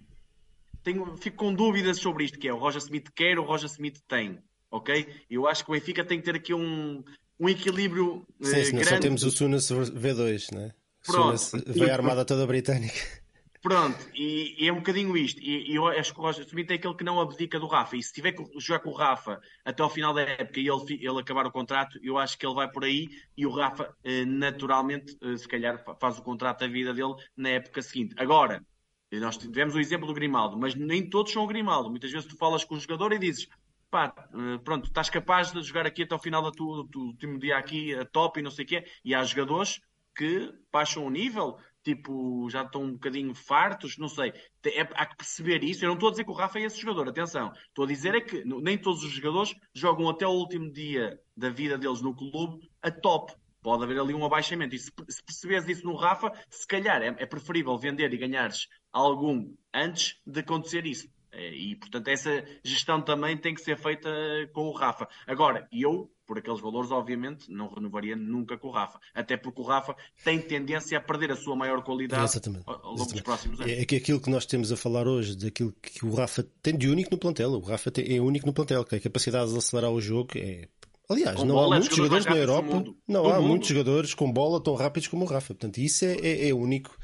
tenho, 0.82 1.16
fico 1.16 1.36
com 1.36 1.54
dúvidas 1.54 1.98
sobre 1.98 2.24
isto 2.24 2.38
que 2.38 2.46
é 2.46 2.52
o 2.52 2.58
Roger 2.58 2.82
Smith 2.82 3.08
quer 3.14 3.38
o 3.38 3.44
Roger 3.44 3.66
Smith 3.66 4.00
tem 4.06 4.38
ok? 4.70 5.06
Eu 5.30 5.48
acho 5.48 5.64
que 5.64 5.70
o 5.70 5.74
Benfica 5.74 6.04
tem 6.04 6.18
que 6.18 6.24
ter 6.24 6.36
aqui 6.36 6.54
um, 6.54 7.02
um 7.38 7.48
equilíbrio 7.48 8.26
sim, 8.40 8.56
eh, 8.56 8.70
grande. 8.70 8.84
só 8.84 8.98
temos 8.98 9.22
o 9.24 9.30
Sunas 9.30 9.70
V2 9.70 10.54
né? 10.54 10.72
Sunas 11.02 11.52
veio 11.66 11.92
armada 11.92 12.24
toda 12.24 12.46
britânica 12.46 13.19
Pronto, 13.62 13.98
e, 14.14 14.64
e, 14.64 14.68
é 14.68 14.72
um 14.72 14.76
bocadinho 14.76 15.14
isto. 15.16 15.38
E, 15.40 15.70
e 15.70 15.74
eu 15.74 15.86
acho 15.86 16.14
que 16.14 16.18
o 16.18 16.22
Roger 16.22 16.46
Smith 16.46 16.70
é 16.70 16.74
aquele 16.74 16.94
que 16.94 17.04
não 17.04 17.20
abdica 17.20 17.60
do 17.60 17.66
Rafa. 17.66 17.94
E 17.94 18.02
se 18.02 18.12
tiver 18.12 18.32
que 18.32 18.42
jogar 18.58 18.80
com 18.80 18.90
o 18.90 18.94
Rafa 18.94 19.38
até 19.64 19.82
ao 19.82 19.90
final 19.90 20.14
da 20.14 20.22
época 20.22 20.60
e 20.60 20.68
ele, 20.68 20.94
ele 20.94 21.20
acabar 21.20 21.46
o 21.46 21.50
contrato, 21.50 21.98
eu 22.02 22.16
acho 22.16 22.38
que 22.38 22.46
ele 22.46 22.54
vai 22.54 22.70
por 22.70 22.84
aí 22.84 23.10
e 23.36 23.44
o 23.44 23.50
Rafa, 23.50 23.94
eh, 24.02 24.24
naturalmente, 24.24 25.14
eh, 25.22 25.36
se 25.36 25.46
calhar 25.46 25.84
faz 26.00 26.18
o 26.18 26.22
contrato 26.22 26.60
da 26.60 26.68
vida 26.68 26.94
dele 26.94 27.14
na 27.36 27.50
época 27.50 27.82
seguinte. 27.82 28.14
Agora, 28.18 28.64
nós 29.12 29.36
tivemos 29.36 29.74
o 29.74 29.80
exemplo 29.80 30.06
do 30.06 30.14
Grimaldo, 30.14 30.56
mas 30.56 30.74
nem 30.74 31.08
todos 31.10 31.32
são 31.32 31.44
o 31.44 31.46
Grimaldo. 31.46 31.90
Muitas 31.90 32.10
vezes 32.10 32.26
tu 32.26 32.36
falas 32.38 32.64
com 32.64 32.76
o 32.76 32.80
jogador 32.80 33.12
e 33.12 33.18
dizes 33.18 33.46
pá, 33.90 34.14
eh, 34.32 34.58
pronto, 34.64 34.86
estás 34.86 35.10
capaz 35.10 35.52
de 35.52 35.62
jogar 35.62 35.86
aqui 35.86 36.04
até 36.04 36.14
ao 36.14 36.20
final 36.20 36.50
do 36.50 36.86
último 36.94 37.38
dia 37.38 37.58
aqui 37.58 37.94
a 37.94 38.06
top 38.06 38.40
e 38.40 38.42
não 38.42 38.50
sei 38.50 38.64
o 38.64 38.68
quê. 38.68 38.84
E 39.04 39.14
há 39.14 39.22
jogadores 39.24 39.80
que 40.14 40.52
baixam 40.72 41.04
o 41.04 41.10
nível 41.10 41.58
tipo, 41.94 42.48
já 42.50 42.62
estão 42.62 42.82
um 42.82 42.92
bocadinho 42.92 43.34
fartos, 43.34 43.98
não 43.98 44.08
sei. 44.08 44.32
É, 44.64 44.80
há 44.80 45.06
que 45.06 45.16
perceber 45.16 45.64
isso. 45.64 45.84
Eu 45.84 45.88
não 45.88 45.94
estou 45.94 46.08
a 46.08 46.12
dizer 46.12 46.24
que 46.24 46.30
o 46.30 46.34
Rafa 46.34 46.58
é 46.58 46.62
esse 46.62 46.80
jogador, 46.80 47.08
atenção. 47.08 47.52
Estou 47.68 47.84
a 47.84 47.88
dizer 47.88 48.14
é 48.14 48.20
que 48.20 48.44
nem 48.44 48.78
todos 48.78 49.02
os 49.02 49.10
jogadores 49.10 49.54
jogam 49.74 50.08
até 50.08 50.26
o 50.26 50.30
último 50.30 50.70
dia 50.72 51.18
da 51.36 51.50
vida 51.50 51.76
deles 51.76 52.00
no 52.00 52.14
clube 52.14 52.70
a 52.82 52.90
top. 52.90 53.32
Pode 53.62 53.84
haver 53.84 53.98
ali 53.98 54.14
um 54.14 54.24
abaixamento. 54.24 54.74
E 54.74 54.78
se, 54.78 54.90
se 55.28 55.70
isso 55.70 55.84
no 55.84 55.94
Rafa, 55.94 56.32
se 56.48 56.66
calhar 56.66 57.02
é, 57.02 57.08
é 57.08 57.26
preferível 57.26 57.76
vender 57.76 58.12
e 58.12 58.16
ganhares 58.16 58.68
algum 58.92 59.52
antes 59.74 60.20
de 60.26 60.40
acontecer 60.40 60.86
isso. 60.86 61.08
Eh, 61.32 61.54
e, 61.54 61.76
portanto, 61.76 62.08
essa 62.08 62.44
gestão 62.64 63.02
também 63.02 63.36
tem 63.36 63.54
que 63.54 63.60
ser 63.60 63.76
feita 63.76 64.10
com 64.52 64.62
o 64.68 64.72
Rafa. 64.72 65.08
Agora, 65.26 65.68
eu, 65.72 66.10
por 66.30 66.38
aqueles 66.38 66.60
valores, 66.60 66.92
obviamente, 66.92 67.50
não 67.50 67.66
renovaria 67.66 68.14
nunca 68.14 68.56
com 68.56 68.68
o 68.68 68.70
Rafa. 68.70 69.00
Até 69.12 69.36
porque 69.36 69.60
o 69.60 69.64
Rafa 69.64 69.96
tem 70.24 70.40
tendência 70.40 70.96
a 70.96 71.00
perder 71.00 71.32
a 71.32 71.36
sua 71.36 71.56
maior 71.56 71.82
qualidade 71.82 72.22
Exatamente. 72.22 72.62
ao 72.68 72.74
longo 72.74 72.94
Exatamente. 72.94 73.12
dos 73.14 73.22
próximos 73.22 73.60
anos. 73.60 73.72
É 73.72 73.84
que 73.84 73.96
aquilo 73.96 74.20
que 74.20 74.30
nós 74.30 74.46
temos 74.46 74.70
a 74.70 74.76
falar 74.76 75.08
hoje, 75.08 75.36
daquilo 75.36 75.74
que 75.82 76.06
o 76.06 76.14
Rafa 76.14 76.46
tem 76.62 76.78
de 76.78 76.88
único 76.88 77.10
no 77.10 77.18
plantel, 77.18 77.50
o 77.50 77.58
Rafa 77.58 77.90
tem, 77.90 78.16
é 78.16 78.20
único 78.20 78.46
no 78.46 78.52
plantel, 78.52 78.84
que 78.84 78.94
a 78.94 79.00
capacidade 79.00 79.50
de 79.50 79.58
acelerar 79.58 79.90
o 79.90 80.00
jogo 80.00 80.30
é. 80.36 80.68
Aliás, 81.08 81.34
Com 81.34 81.44
não 81.44 81.56
bola, 81.56 81.74
há 81.74 81.78
é 81.78 81.80
muitos 81.80 81.96
jogadores 81.96 82.26
na 82.26 82.36
Europa, 82.36 82.84
não 83.08 83.22
Do 83.24 83.28
há 83.28 83.40
mundo. 83.40 83.48
muitos 83.48 83.68
jogadores 83.68 84.14
com 84.14 84.30
bola 84.30 84.62
tão 84.62 84.76
rápidos 84.76 85.08
como 85.08 85.24
o 85.24 85.26
Rafa. 85.28 85.48
Portanto, 85.48 85.78
isso 85.78 86.04
é, 86.04 86.14
é, 86.22 86.48
é 86.50 86.54
único 86.54 86.96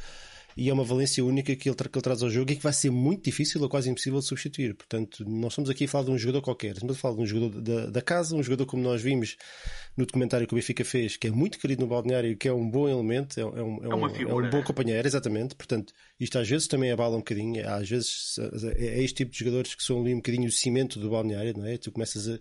e 0.57 0.71
é 0.71 0.73
uma 0.73 0.85
valência 0.85 1.23
única 1.23 1.55
que 1.55 1.69
ele, 1.69 1.77
que 1.77 1.99
ele 1.99 2.03
traz 2.03 2.23
ao 2.23 2.31
jogo 2.31 2.51
e 2.51 2.57
que 2.57 2.63
vai 2.63 2.73
ser 2.73 2.91
muito 2.91 3.25
difícil 3.25 3.61
ou 3.61 3.69
quase 3.69 3.91
impossível 3.91 4.21
de 4.21 4.25
substituir. 4.25 4.75
Portanto, 4.75 5.23
nós 5.29 5.53
estamos 5.53 5.69
aqui 5.69 5.85
a 5.85 5.89
falar 5.89 6.05
de 6.05 6.11
um 6.13 6.19
jogador 6.19 6.41
qualquer, 6.41 6.73
estamos 6.73 6.97
a 6.97 6.99
falar 6.99 7.17
de 7.17 7.21
um 7.21 7.27
jogador 7.27 7.61
da, 7.61 7.87
da 7.87 8.03
casa, 8.03 8.35
um 8.35 8.43
jogador 8.43 8.65
como 8.65 8.83
nós 8.83 9.03
vimos 9.03 9.37
no 9.97 10.07
documentário 10.07 10.47
que 10.47 10.55
o 10.55 10.57
Benfica 10.57 10.85
fez, 10.85 11.17
que 11.17 11.27
é 11.27 11.31
muito 11.31 11.59
querido 11.59 11.83
no 11.83 11.89
balneário, 11.89 12.37
que 12.37 12.49
é 12.49 12.53
um 12.53 12.69
bom 12.69 12.89
elemento, 12.89 13.39
é, 13.39 13.43
é 13.43 13.47
um, 13.47 13.85
é, 13.85 13.89
É 13.91 13.95
uma 13.95 14.11
um, 14.11 14.43
é 14.43 14.47
um 14.47 14.51
bom 14.51 14.63
companheiro, 14.63 15.07
exatamente. 15.07 15.55
Portanto, 15.55 15.93
isto 16.19 16.39
às 16.39 16.49
vezes 16.49 16.67
também 16.67 16.91
abala 16.91 17.17
um 17.17 17.21
bocadinho, 17.21 17.69
às 17.69 17.89
vezes 17.89 18.39
é 18.79 18.87
é 18.87 19.03
este 19.03 19.17
tipo 19.17 19.33
de 19.33 19.39
jogadores 19.39 19.75
que 19.75 19.83
são 19.83 20.01
ali 20.01 20.15
um 20.15 20.19
bocadinho 20.19 20.49
o 20.49 20.53
cimento 20.53 20.99
do 20.99 21.11
balneário, 21.11 21.55
não 21.57 21.67
é? 21.67 21.77
Tu 21.77 21.93
começas 21.93 22.29
a 22.29 22.39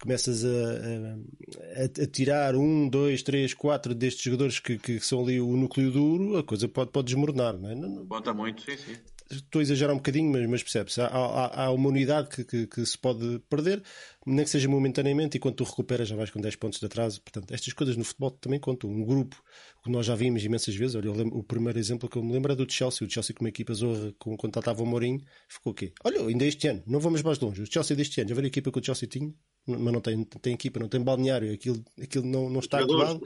começas 0.00 0.44
a, 0.44 0.48
a, 0.48 2.02
a- 2.02 2.06
tirar 2.06 2.54
um, 2.56 2.88
dois, 2.88 3.22
três, 3.22 3.54
quatro 3.54 3.94
destes 3.94 4.22
jogadores 4.24 4.58
que, 4.58 4.78
que 4.78 5.00
são 5.00 5.22
ali 5.22 5.40
o 5.40 5.56
núcleo 5.56 5.90
duro, 5.90 6.36
a 6.36 6.42
coisa 6.44 6.68
pode, 6.68 6.90
pode 6.90 7.06
desmoronar, 7.06 7.58
não 7.58 7.70
é? 7.70 7.74
Não- 7.74 8.06
Conta 8.06 8.32
muito, 8.34 8.62
sim, 8.62 8.76
sim. 8.76 8.96
estou 9.30 9.60
a 9.60 9.62
exagerar 9.62 9.94
um 9.94 9.98
bocadinho, 9.98 10.30
mas, 10.30 10.48
mas 10.48 10.62
percebe-se. 10.62 11.00
Há, 11.00 11.06
há, 11.06 11.64
há 11.64 11.70
uma 11.70 11.88
unidade 11.88 12.28
que, 12.28 12.44
que, 12.44 12.66
que 12.66 12.84
se 12.86 12.98
pode 12.98 13.38
perder, 13.48 13.82
nem 14.26 14.44
que 14.44 14.50
seja 14.50 14.68
momentaneamente, 14.68 15.36
e 15.36 15.40
quando 15.40 15.54
tu 15.56 15.64
recuperas 15.64 16.08
já 16.08 16.16
vais 16.16 16.30
com 16.30 16.40
10 16.40 16.56
pontos 16.56 16.78
de 16.78 16.86
atraso. 16.86 17.20
Portanto, 17.22 17.52
estas 17.52 17.72
coisas 17.72 17.96
no 17.96 18.04
futebol 18.04 18.30
também 18.32 18.60
contam. 18.60 18.90
Um 18.90 19.04
grupo 19.04 19.42
que 19.82 19.90
nós 19.90 20.06
já 20.06 20.14
vimos 20.14 20.44
imensas 20.44 20.74
vezes. 20.74 20.94
Olha, 20.94 21.10
lembro- 21.10 21.36
o 21.38 21.42
primeiro 21.42 21.78
exemplo 21.78 22.08
que 22.08 22.16
eu 22.16 22.22
me 22.22 22.32
lembro 22.32 22.52
é 22.52 22.56
do 22.56 22.70
Chelsea. 22.70 23.06
O 23.06 23.10
Chelsea, 23.10 23.34
com 23.34 23.44
uma 23.44 23.48
equipa 23.50 23.72
zorra, 23.74 24.14
com, 24.18 24.36
quando 24.36 24.58
estava 24.58 24.82
o 24.82 24.86
Mourinho, 24.86 25.20
ficou 25.48 25.72
o 25.72 25.74
quê? 25.74 25.92
Olha, 26.04 26.20
ainda 26.26 26.44
este 26.44 26.68
ano, 26.68 26.82
não 26.86 27.00
vamos 27.00 27.22
mais 27.22 27.38
longe. 27.38 27.62
O 27.62 27.66
Chelsea 27.70 27.96
deste 27.96 28.20
ano, 28.20 28.28
já 28.28 28.34
viram 28.34 28.46
a 28.46 28.48
equipa 28.48 28.70
que 28.70 28.78
o 28.78 28.84
Chelsea 28.84 29.08
tinha, 29.08 29.32
mas 29.66 29.92
não 29.92 30.00
tem, 30.00 30.22
tem 30.24 30.54
equipa, 30.54 30.78
não 30.78 30.88
tem 30.88 31.00
balneário, 31.00 31.52
aquilo, 31.52 31.82
aquilo 32.00 32.26
não, 32.26 32.50
não 32.50 32.60
está 32.60 32.78
acabado. 32.78 33.20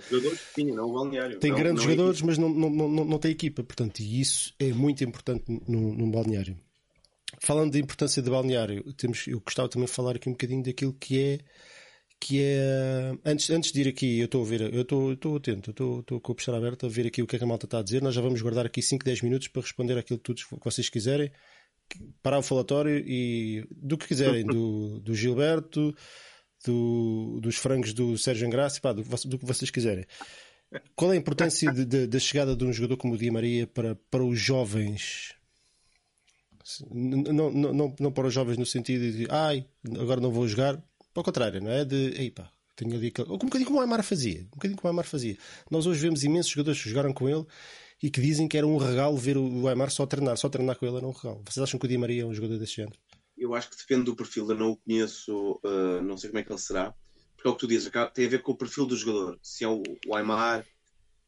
balneário. 0.92 1.38
Tem 1.38 1.50
Não- 1.50 1.58
grandes 1.58 1.84
não 1.84 1.90
é 1.90 1.94
jogadores, 1.94 2.22
mas 2.22 2.38
não, 2.38 2.48
não, 2.48 2.70
não, 2.70 3.04
não, 3.04 3.18
tem 3.18 3.30
equipa. 3.32 3.64
Portanto, 3.64 4.00
e 4.00 4.20
isso 4.20 4.54
é 4.58 4.72
muito 4.72 5.02
importante 5.02 5.44
no, 5.66 5.92
num 5.94 6.10
balneário. 6.10 6.56
Falando 7.40 7.72
da 7.72 7.78
importância 7.78 8.22
do 8.22 8.30
balneário, 8.30 8.92
temos, 8.94 9.26
eu 9.26 9.40
gostava 9.40 9.68
também 9.68 9.86
de 9.86 9.92
falar 9.92 10.16
aqui 10.16 10.28
um 10.28 10.32
bocadinho 10.32 10.62
daquilo 10.62 10.92
que 10.94 11.20
é. 11.20 11.38
Que 12.20 12.40
é 12.42 13.16
antes, 13.24 13.48
antes 13.50 13.70
de 13.70 13.80
ir 13.80 13.88
aqui, 13.88 14.18
eu 14.18 14.24
estou 14.24 14.42
a 14.42 14.44
ver, 14.44 14.74
eu 14.74 14.82
estou, 14.82 15.08
eu 15.08 15.14
estou 15.14 15.36
atento, 15.36 15.70
eu 15.70 15.72
estou, 15.72 16.00
estou 16.00 16.20
com 16.20 16.32
a 16.32 16.34
peixeira 16.34 16.58
aberta 16.58 16.86
a 16.86 16.88
ver 16.88 17.06
aqui 17.06 17.22
o 17.22 17.26
que 17.28 17.36
é 17.36 17.38
que 17.38 17.44
a 17.44 17.46
malta 17.46 17.66
está 17.66 17.78
a 17.78 17.82
dizer. 17.82 18.02
Nós 18.02 18.12
já 18.12 18.20
vamos 18.20 18.42
guardar 18.42 18.66
aqui 18.66 18.82
5, 18.82 19.04
10 19.04 19.22
minutos 19.22 19.46
para 19.46 19.62
responder 19.62 19.96
aquilo 19.96 20.18
tudo 20.18 20.40
que 20.40 20.64
vocês 20.64 20.88
quiserem. 20.88 21.30
Parar 22.20 22.40
o 22.40 22.42
falatório 22.42 22.98
e 23.06 23.64
do 23.70 23.96
que 23.96 24.08
quiserem, 24.08 24.42
do, 24.44 24.98
do 24.98 25.14
Gilberto, 25.14 25.94
do, 26.64 27.38
dos 27.40 27.56
frangos 27.56 27.92
do 27.92 28.16
Sérgio 28.18 28.46
Engraça, 28.46 28.80
pá, 28.80 28.92
do, 28.92 29.02
do 29.02 29.38
que 29.38 29.46
vocês 29.46 29.70
quiserem. 29.70 30.04
Qual 30.94 31.12
é 31.12 31.14
a 31.14 31.18
importância 31.18 31.72
da 31.72 32.18
chegada 32.18 32.54
de 32.54 32.64
um 32.64 32.72
jogador 32.72 32.96
como 32.98 33.14
o 33.14 33.18
Di 33.18 33.30
Maria 33.30 33.66
para, 33.66 33.94
para 34.10 34.22
os 34.22 34.38
jovens? 34.38 35.34
N- 36.90 37.32
Não, 37.32 37.50
não, 37.50 37.72
não, 37.72 37.96
não 37.98 38.12
para 38.12 38.26
os 38.26 38.34
jovens 38.34 38.58
no 38.58 38.66
sentido 38.66 39.10
de 39.10 39.26
ai, 39.30 39.64
agora 39.98 40.20
não 40.20 40.30
vou 40.30 40.46
jogar. 40.46 40.76
Pelo 41.14 41.24
contrário, 41.24 41.62
não 41.62 41.70
é? 41.70 41.84
De 41.84 42.12
ei 42.20 42.30
pá, 42.30 42.50
tenho 42.76 42.94
ali 42.94 43.06
aquele... 43.08 43.28
Um 43.30 43.38
bocadinho 43.38 43.66
como 43.66 43.78
o 43.78 43.82
Aymar 43.82 44.02
fazia. 44.02 44.42
Um 44.42 44.50
bocadinho 44.56 44.76
como 44.78 44.88
o 44.88 44.92
Aymar 44.92 45.06
fazia. 45.06 45.38
Nós 45.70 45.86
hoje 45.86 46.00
vemos 46.00 46.22
imensos 46.22 46.52
jogadores 46.52 46.82
que 46.82 46.88
jogaram 46.90 47.14
com 47.14 47.26
ele 47.28 47.46
e 48.02 48.10
que 48.10 48.20
dizem 48.20 48.46
que 48.46 48.58
era 48.58 48.66
um 48.66 48.76
regalo 48.76 49.16
ver 49.16 49.38
o 49.38 49.66
Aymar 49.66 49.90
só 49.90 50.04
treinar. 50.06 50.36
Só 50.36 50.50
treinar 50.50 50.76
com 50.76 50.84
ele 50.84 50.98
era 50.98 51.06
um 51.06 51.12
regalo. 51.12 51.42
Vocês 51.48 51.62
acham 51.64 51.80
que 51.80 51.86
o 51.86 51.88
Di 51.88 51.96
Maria 51.96 52.22
é 52.22 52.26
um 52.26 52.34
jogador 52.34 52.58
desse 52.58 52.74
género? 52.74 52.98
Eu 53.38 53.54
acho 53.54 53.70
que 53.70 53.76
depende 53.76 54.04
do 54.04 54.16
perfil. 54.16 54.48
Eu 54.50 54.56
não 54.56 54.70
o 54.70 54.76
conheço, 54.76 55.60
uh, 55.64 56.02
não 56.02 56.16
sei 56.16 56.30
como 56.30 56.40
é 56.40 56.42
que 56.44 56.52
ele 56.52 56.58
será. 56.58 56.94
Porque 57.34 57.48
é 57.48 57.50
o 57.50 57.54
que 57.54 57.60
tu 57.60 57.68
dizes, 57.68 57.90
tem 58.14 58.26
a 58.26 58.28
ver 58.28 58.42
com 58.42 58.52
o 58.52 58.56
perfil 58.56 58.84
do 58.84 58.96
jogador. 58.96 59.38
Se 59.42 59.64
é 59.64 59.68
o, 59.68 59.82
o 60.06 60.14
Aymar, 60.16 60.66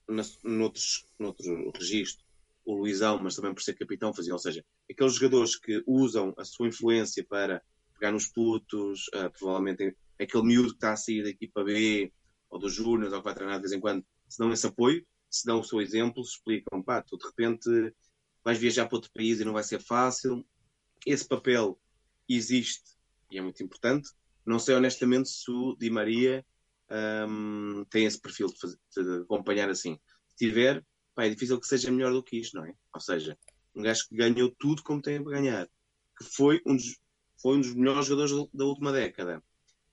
na, 0.09 0.23
noutros, 0.43 1.07
noutro 1.19 1.71
registro, 1.71 2.25
o 2.65 2.75
Luizão, 2.75 3.21
mas 3.23 3.37
também 3.37 3.55
por 3.55 3.63
ser 3.63 3.75
capitão, 3.75 4.13
fazia. 4.13 4.33
Ou 4.33 4.39
seja, 4.39 4.65
aqueles 4.91 5.15
jogadores 5.15 5.57
que 5.57 5.83
usam 5.87 6.35
a 6.37 6.45
sua 6.45 6.69
influência 6.69 7.25
para 7.25 7.63
pegar 7.95 8.13
nos 8.13 8.27
putos, 8.27 9.07
uh, 9.09 9.31
provavelmente 9.39 9.97
aquele 10.19 10.45
miúdo 10.45 10.71
que 10.71 10.77
está 10.77 10.93
a 10.93 10.97
sair 10.97 11.23
da 11.23 11.31
equipa 11.31 11.63
B 11.63 12.13
ou 12.49 12.59
dos 12.59 12.75
Júniors 12.75 13.13
ou 13.13 13.21
que 13.21 13.25
vai 13.25 13.35
treinar 13.35 13.57
de 13.57 13.63
vez 13.63 13.73
em 13.73 13.81
quando, 13.81 14.05
se 14.29 14.39
dão 14.39 14.53
esse 14.53 14.67
apoio, 14.67 15.07
se 15.31 15.47
dão 15.47 15.61
o 15.61 15.65
seu 15.65 15.81
exemplo, 15.81 16.25
se 16.25 16.33
explicam, 16.33 16.83
pá, 16.83 17.03
tu 17.03 17.17
de 17.17 17.27
repente 17.27 17.95
vais 18.45 18.59
viajar 18.59 18.87
para 18.87 18.97
outro 18.97 19.11
país 19.13 19.41
e 19.41 19.45
não 19.45 19.53
vai 19.53 19.63
ser 19.63 19.81
fácil. 19.81 20.45
Esse 21.07 21.27
papel 21.27 21.79
existe 22.37 22.85
e 23.31 23.39
é 23.39 23.43
muito 23.43 23.63
importante. 23.63 24.11
Não 24.45 24.59
sei 24.59 24.75
honestamente 24.75 25.29
se 25.29 25.51
o 25.51 25.77
Di 25.77 25.91
Maria 25.91 26.45
hum, 27.29 27.85
tem 27.91 28.05
esse 28.07 28.21
perfil 28.21 28.49
de, 28.49 28.59
fazer- 28.59 28.79
de 29.17 29.23
acompanhar 29.23 29.69
assim. 29.71 29.99
Se 30.29 30.37
tiver, 30.37 30.85
pá, 31.15 31.25
é 31.27 31.31
difícil 31.31 31.61
que 31.61 31.67
seja 31.67 31.91
melhor 31.91 32.13
do 32.13 32.23
que 32.23 32.37
isto, 32.39 32.57
não 32.57 32.65
é? 32.65 32.73
Ou 32.95 33.01
seja, 33.01 33.39
um 33.75 33.83
gajo 33.83 34.07
que 34.09 34.17
ganhou 34.17 34.55
tudo 34.59 34.83
como 34.83 35.01
tem 35.03 35.23
para 35.23 35.33
ganhar, 35.41 35.67
que 36.19 36.25
foi 36.25 36.61
um 36.67 36.77
dos, 36.77 36.99
foi 37.41 37.57
um 37.57 37.61
dos 37.61 37.75
melhores 37.75 38.07
jogadores 38.07 38.49
da- 38.53 38.65
última 38.65 38.93
década. 38.93 39.43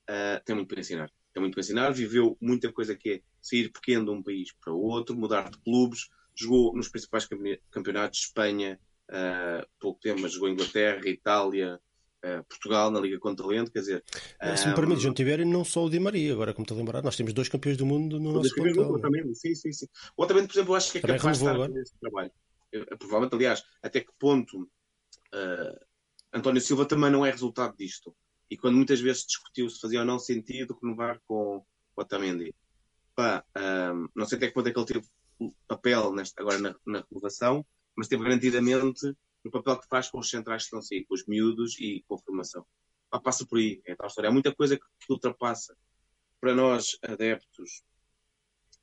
Ah, 0.07 0.41
tem 0.45 0.55
muito 0.55 0.69
para 0.69 0.79
ensinar. 0.79 1.11
Tem 1.33 1.41
muito 1.41 1.53
para 1.53 1.61
ensinar. 1.61 1.91
Viveu 1.91 2.37
muita 2.41 2.71
coisa 2.71 2.95
que 2.95 3.09
é 3.11 3.21
sair 3.41 3.71
pequeno 3.71 4.05
de 4.05 4.11
um 4.11 4.23
país 4.23 4.51
para 4.63 4.73
outro, 4.73 5.15
mudar 5.15 5.49
de 5.49 5.57
clubes. 5.59 6.07
Jogou 6.35 6.75
nos 6.75 6.89
principais 6.89 7.25
campe- 7.25 7.61
campeonatos 7.71 8.19
de 8.19 8.25
Espanha, 8.27 8.79
ah, 9.09 9.65
pouco 9.79 9.99
tempo, 9.99 10.21
mas 10.21 10.33
jogou 10.33 10.49
Inglaterra, 10.49 11.01
Itália, 11.07 11.79
Portugal, 12.47 12.91
na 12.91 12.99
Liga 12.99 13.19
com 13.19 13.35
Talento. 13.35 13.71
Quer 13.71 13.79
dizer, 13.79 14.03
Se 14.55 14.67
me 14.67 14.75
permite, 14.75 15.01
João 15.01 15.13
Tiver, 15.13 15.45
não 15.45 15.63
só 15.63 15.85
o 15.85 15.89
Di 15.89 15.99
Maria, 15.99 16.33
agora 16.33 16.53
como 16.53 16.63
estou 16.63 16.75
a 16.75 16.79
lembrar, 16.79 17.03
nós 17.03 17.15
temos 17.15 17.33
dois 17.33 17.49
campeões 17.49 17.77
do 17.77 17.85
mundo 17.85 18.19
no 18.19 18.33
nosso 18.33 18.53
plantel. 18.55 18.99
Sim, 19.33 19.55
sim, 19.55 19.71
sim. 19.71 19.87
O 20.15 20.23
Otamendi, 20.23 20.47
por 20.47 20.53
exemplo, 20.53 20.73
eu 20.73 20.77
acho 20.77 20.91
que 20.91 20.97
é 20.97 21.01
Também 21.01 21.17
capaz 21.17 21.37
de 21.37 21.43
estar 21.43 21.51
a 21.51 21.55
agora. 21.55 21.69
fazer 21.69 21.81
esse 21.81 21.99
trabalho. 21.99 22.31
Provavelmente, 22.99 23.35
aliás, 23.35 23.63
até 23.81 24.01
que 24.01 24.11
ponto 24.19 24.69
ah, 25.33 25.79
António 26.33 26.61
Silva 26.61 26.85
também 26.85 27.09
não 27.09 27.25
é 27.25 27.31
resultado 27.31 27.75
disto. 27.77 28.15
E 28.49 28.57
quando 28.57 28.75
muitas 28.75 28.99
vezes 28.99 29.25
discutiu 29.25 29.69
se 29.69 29.79
fazia 29.79 29.99
ou 29.99 30.05
não 30.05 30.19
sentido 30.19 30.77
renovar 30.81 31.19
com 31.27 31.57
o 31.57 31.65
Otamendi. 31.95 32.53
Pá, 33.15 33.43
não 34.15 34.25
sei 34.25 34.37
até 34.37 34.47
que 34.47 34.53
ponto 34.53 34.69
é 34.69 34.71
que 34.71 34.79
ele 34.79 34.85
teve 34.85 35.05
papel 35.67 36.13
nesta, 36.13 36.41
agora 36.41 36.59
na, 36.59 36.75
na 36.85 37.03
renovação, 37.09 37.65
mas 37.95 38.07
teve 38.07 38.23
garantidamente 38.23 39.13
no 39.47 39.51
papel 39.51 39.79
que 39.79 39.87
faz 39.87 40.09
com 40.09 40.19
os 40.19 40.29
centrais 40.29 40.63
que 40.63 40.67
estão 40.67 40.79
a 40.79 40.81
sair, 40.81 41.05
com 41.05 41.15
os 41.15 41.25
miúdos 41.25 41.79
e 41.79 42.03
com 42.07 42.15
a 42.15 42.19
formação. 42.19 42.65
Pá, 43.09 43.19
passa 43.19 43.45
por 43.45 43.57
aí, 43.57 43.81
é 43.85 43.95
tal 43.95 44.07
história. 44.07 44.29
Há 44.29 44.33
muita 44.33 44.53
coisa 44.53 44.77
que, 44.77 44.85
que 44.99 45.11
ultrapassa. 45.11 45.75
Para 46.39 46.53
nós, 46.53 46.97
adeptos, 47.01 47.81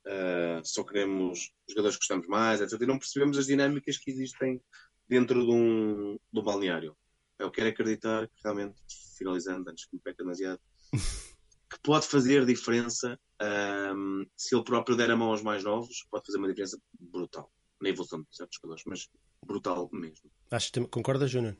ah, 0.07 0.61
só 0.63 0.83
queremos 0.83 1.51
jogadores 1.69 1.95
que 1.95 2.01
gostamos 2.01 2.27
mais, 2.27 2.61
etc. 2.61 2.79
E 2.81 2.85
não 2.85 2.99
percebemos 2.99 3.37
as 3.37 3.47
dinâmicas 3.47 3.97
que 3.97 4.11
existem 4.11 4.61
dentro 5.07 5.45
de 5.45 5.51
um, 5.51 6.17
de 6.31 6.39
um 6.39 6.43
balneário. 6.43 6.95
Eu 7.37 7.51
quero 7.51 7.69
acreditar 7.69 8.27
que 8.27 8.35
realmente, 8.43 8.75
finalizando, 9.17 9.69
antes 9.69 9.85
que 9.85 9.95
me 9.95 10.01
peque 10.01 10.19
demasiado, 10.19 10.59
que 11.69 11.79
pode 11.83 12.07
fazer 12.07 12.45
diferença 12.45 13.19
ahm, 13.39 14.25
se 14.35 14.55
ele 14.55 14.63
próprio 14.63 14.95
der 14.95 15.11
a 15.11 15.15
mão 15.15 15.29
aos 15.29 15.41
mais 15.41 15.63
novos, 15.63 16.05
pode 16.09 16.25
fazer 16.25 16.37
uma 16.37 16.47
diferença 16.47 16.79
brutal 16.99 17.51
na 17.81 17.89
evolução 17.89 18.21
de 18.21 18.27
certos 18.31 18.57
jogadores, 18.61 18.83
mas 18.85 19.09
brutal 19.45 19.89
mesmo. 19.91 20.29
Acho 20.51 20.71
que 20.71 20.87
concorda, 20.87 21.27
Júnior? 21.27 21.55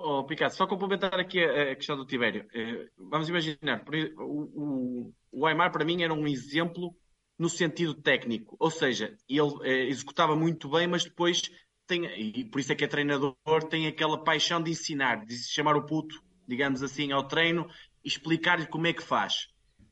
Oh, 0.00 0.22
Picasso, 0.24 0.56
só 0.56 0.66
complementar 0.66 1.18
aqui 1.18 1.42
a, 1.42 1.72
a 1.72 1.76
questão 1.76 1.96
do 1.96 2.06
Tibério. 2.06 2.46
Eh, 2.54 2.88
vamos 2.96 3.28
imaginar, 3.28 3.84
o, 4.16 4.42
o, 4.54 5.14
o 5.32 5.46
Aymar 5.46 5.72
para 5.72 5.84
mim 5.84 6.02
era 6.02 6.14
um 6.14 6.26
exemplo 6.28 6.94
no 7.36 7.48
sentido 7.48 7.94
técnico, 7.94 8.56
ou 8.60 8.70
seja, 8.70 9.16
ele 9.28 9.54
eh, 9.62 9.88
executava 9.88 10.36
muito 10.36 10.68
bem, 10.68 10.86
mas 10.86 11.02
depois 11.02 11.42
tem, 11.86 12.04
e 12.04 12.44
por 12.44 12.60
isso 12.60 12.72
é 12.72 12.76
que 12.76 12.84
é 12.84 12.88
treinador, 12.88 13.34
tem 13.68 13.86
aquela 13.86 14.22
paixão 14.22 14.62
de 14.62 14.70
ensinar, 14.70 15.24
de 15.24 15.36
chamar 15.36 15.74
o 15.76 15.84
puto, 15.84 16.22
digamos 16.46 16.82
assim, 16.82 17.10
ao 17.10 17.26
treino 17.26 17.68
e 18.04 18.08
explicar-lhe 18.08 18.66
como 18.66 18.86
é 18.86 18.92
que 18.92 19.02
faz. 19.02 19.48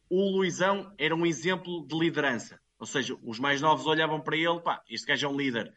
O 0.09 0.37
Luizão 0.37 0.93
era 0.99 1.16
um 1.16 1.27
exemplo 1.27 1.85
de 1.87 1.99
liderança, 1.99 2.61
ou 2.79 2.87
seja, 2.87 3.16
os 3.22 3.41
mais 3.41 3.61
novos 3.61 3.87
olhavam 3.87 4.20
para 4.20 4.37
ele, 4.37 4.61
pá, 4.61 4.83
este 4.89 5.07
gajo 5.07 5.27
é 5.27 5.31
um 5.31 5.37
líder, 5.37 5.72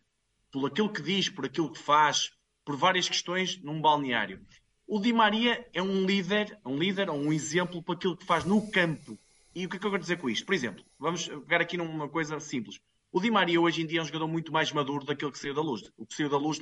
por 0.51 0.67
aquilo 0.67 0.91
que 0.91 1.01
diz, 1.01 1.29
por 1.29 1.45
aquilo 1.45 1.71
que 1.71 1.79
faz, 1.79 2.31
por 2.65 2.75
várias 2.75 3.07
questões 3.07 3.61
num 3.61 3.81
balneário. 3.81 4.39
O 4.87 4.99
Di 4.99 5.13
Maria 5.13 5.67
é 5.73 5.81
um 5.81 6.05
líder, 6.05 6.59
um 6.65 6.77
líder, 6.77 7.09
um 7.09 7.31
exemplo 7.31 7.81
para 7.81 7.95
aquilo 7.95 8.17
que 8.17 8.25
faz 8.25 8.43
no 8.43 8.69
campo. 8.71 9.17
E 9.53 9.65
o 9.65 9.69
que 9.69 9.77
é 9.77 9.79
que 9.79 9.85
eu 9.85 9.91
quero 9.91 10.01
dizer 10.01 10.17
com 10.17 10.29
isto? 10.29 10.45
Por 10.45 10.55
exemplo, 10.55 10.83
vamos 10.97 11.27
pegar 11.27 11.61
aqui 11.61 11.77
numa 11.77 12.09
coisa 12.09 12.39
simples. 12.39 12.79
O 13.11 13.19
Di 13.19 13.31
Maria 13.31 13.59
hoje 13.59 13.81
em 13.81 13.87
dia 13.87 13.99
é 13.99 14.01
um 14.01 14.05
jogador 14.05 14.27
muito 14.27 14.51
mais 14.51 14.71
maduro 14.71 15.05
daquilo 15.05 15.31
que 15.31 15.39
saiu 15.39 15.53
da 15.53 15.61
luz. 15.61 15.83
O 15.97 16.05
que 16.05 16.13
saiu 16.13 16.29
da 16.29 16.37
luz 16.37 16.59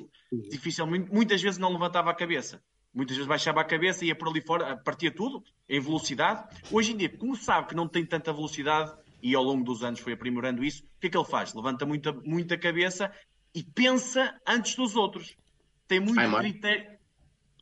dificilmente, 0.49 1.11
muitas 1.11 1.41
vezes 1.41 1.57
não 1.57 1.71
levantava 1.71 2.09
a 2.09 2.13
cabeça. 2.13 2.61
Muitas 2.93 3.15
vezes 3.15 3.27
baixava 3.27 3.61
a 3.61 3.65
cabeça 3.65 4.03
e 4.03 4.07
ia 4.07 4.15
por 4.15 4.29
ali 4.29 4.41
fora, 4.41 4.77
partia 4.77 5.11
tudo 5.11 5.43
em 5.67 5.79
velocidade. 5.79 6.47
Hoje 6.71 6.93
em 6.93 6.97
dia, 6.97 7.09
como 7.09 7.35
sabe 7.35 7.67
que 7.67 7.75
não 7.75 7.87
tem 7.87 8.05
tanta 8.05 8.31
velocidade 8.31 8.93
e 9.21 9.35
ao 9.35 9.43
longo 9.43 9.63
dos 9.63 9.83
anos 9.83 9.99
foi 9.99 10.13
aprimorando 10.13 10.63
isso, 10.63 10.83
o 10.83 10.99
que 10.99 11.07
é 11.07 11.09
que 11.09 11.17
ele 11.17 11.25
faz? 11.25 11.53
Levanta 11.53 11.85
muita, 11.85 12.13
muita 12.13 12.57
cabeça 12.57 13.11
e 13.57 13.63
pensa 13.63 14.39
antes 14.47 14.75
dos 14.75 14.95
outros. 14.95 15.35
Tem 15.87 15.99
muito 15.99 16.19
Ai, 16.19 16.29
critério. 16.41 16.99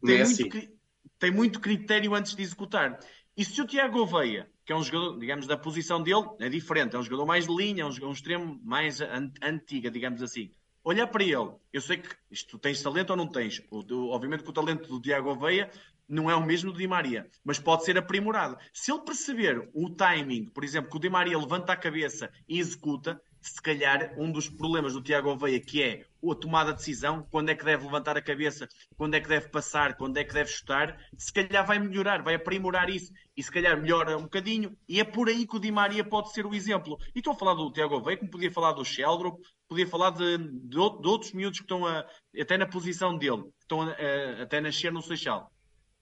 Tem, 0.03 0.15
É 0.15 0.23
muito, 0.25 0.33
assim. 0.33 0.49
cri- 0.49 0.69
tem 1.17 1.31
muito 1.31 1.61
critério 1.61 2.13
antes 2.13 2.35
de 2.35 2.41
executar. 2.43 2.99
E 3.37 3.45
se 3.45 3.61
o 3.61 3.65
Tiago 3.65 3.99
Gouveia, 3.99 4.51
que 4.65 4.73
é 4.73 4.75
um 4.75 4.83
jogador, 4.83 5.17
digamos, 5.17 5.47
da 5.47 5.55
posição 5.55 6.03
dele, 6.03 6.25
é 6.41 6.49
diferente, 6.49 6.97
é 6.97 6.99
um 6.99 7.03
jogador 7.03 7.25
mais 7.25 7.47
de 7.47 7.55
linha, 7.55 7.83
é 7.83 7.85
um, 7.85 7.91
jogador- 7.91 8.09
um 8.09 8.13
extremo 8.13 8.59
mais 8.61 8.99
an- 8.99 9.31
antiga, 9.41 9.89
digamos 9.89 10.21
assim. 10.21 10.51
Olhar 10.83 11.07
para 11.07 11.23
ele, 11.23 11.53
eu 11.71 11.79
sei 11.79 11.97
que 11.99 12.09
isto 12.29 12.59
tens 12.59 12.81
talento 12.81 13.11
ou 13.11 13.15
não 13.15 13.27
tens. 13.27 13.61
O, 13.71 13.81
do- 13.81 14.09
obviamente 14.09 14.43
que 14.43 14.49
o 14.49 14.53
talento 14.53 14.89
do 14.89 14.99
Tiago 14.99 15.29
Gouveia 15.29 15.71
não 16.09 16.29
é 16.29 16.35
o 16.35 16.45
mesmo 16.45 16.73
do 16.73 16.77
Di 16.77 16.87
Maria, 16.87 17.29
mas 17.43 17.57
pode 17.57 17.85
ser 17.85 17.97
aprimorado. 17.97 18.57
Se 18.73 18.91
ele 18.91 19.01
perceber 19.01 19.69
o 19.73 19.89
timing, 19.95 20.49
por 20.49 20.63
exemplo, 20.65 20.91
que 20.91 20.97
o 20.97 20.99
Di 20.99 21.09
Maria 21.09 21.37
levanta 21.39 21.71
a 21.71 21.77
cabeça 21.77 22.29
e 22.49 22.59
executa, 22.59 23.19
se 23.49 23.61
calhar 23.61 24.13
um 24.17 24.31
dos 24.31 24.49
problemas 24.49 24.93
do 24.93 25.01
Tiago 25.01 25.29
Oveia, 25.29 25.59
que 25.59 25.81
é 25.81 26.05
a 26.29 26.35
tomada 26.35 26.71
de 26.71 26.77
decisão, 26.79 27.25
quando 27.29 27.49
é 27.49 27.55
que 27.55 27.63
deve 27.63 27.83
levantar 27.85 28.17
a 28.17 28.21
cabeça, 28.21 28.67
quando 28.97 29.13
é 29.13 29.19
que 29.21 29.27
deve 29.29 29.49
passar, 29.49 29.95
quando 29.95 30.17
é 30.17 30.23
que 30.23 30.33
deve 30.33 30.49
chutar, 30.49 30.97
se 31.17 31.31
calhar 31.31 31.65
vai 31.65 31.77
melhorar, 31.79 32.23
vai 32.23 32.33
aprimorar 32.35 32.89
isso 32.89 33.11
e 33.37 33.43
se 33.43 33.51
calhar 33.51 33.79
melhora 33.79 34.17
um 34.17 34.23
bocadinho. 34.23 34.75
E 34.89 34.99
é 34.99 35.03
por 35.03 35.29
aí 35.29 35.45
que 35.45 35.55
o 35.55 35.59
Di 35.59 35.71
Maria 35.71 36.03
pode 36.03 36.31
ser 36.33 36.45
o 36.45 36.53
exemplo. 36.55 36.97
E 37.13 37.19
estou 37.19 37.33
a 37.33 37.35
falar 37.37 37.53
do 37.53 37.71
Tiago 37.71 37.95
Oveia, 37.95 38.17
como 38.17 38.31
podia 38.31 38.51
falar 38.51 38.73
do 38.73 38.83
Sheldrop, 38.83 39.39
podia 39.67 39.87
falar 39.87 40.09
de, 40.11 40.37
de, 40.37 40.77
out- 40.77 41.01
de 41.01 41.07
outros 41.07 41.31
miúdos 41.33 41.59
que 41.59 41.63
estão 41.65 41.85
a- 41.85 42.05
até 42.39 42.57
na 42.57 42.65
posição 42.67 43.17
dele, 43.17 43.43
que 43.43 43.49
estão 43.61 43.81
a- 43.81 43.91
a- 43.91 44.43
até 44.43 44.59
nascer 44.59 44.91
no 44.91 45.01
Seixal. 45.01 45.51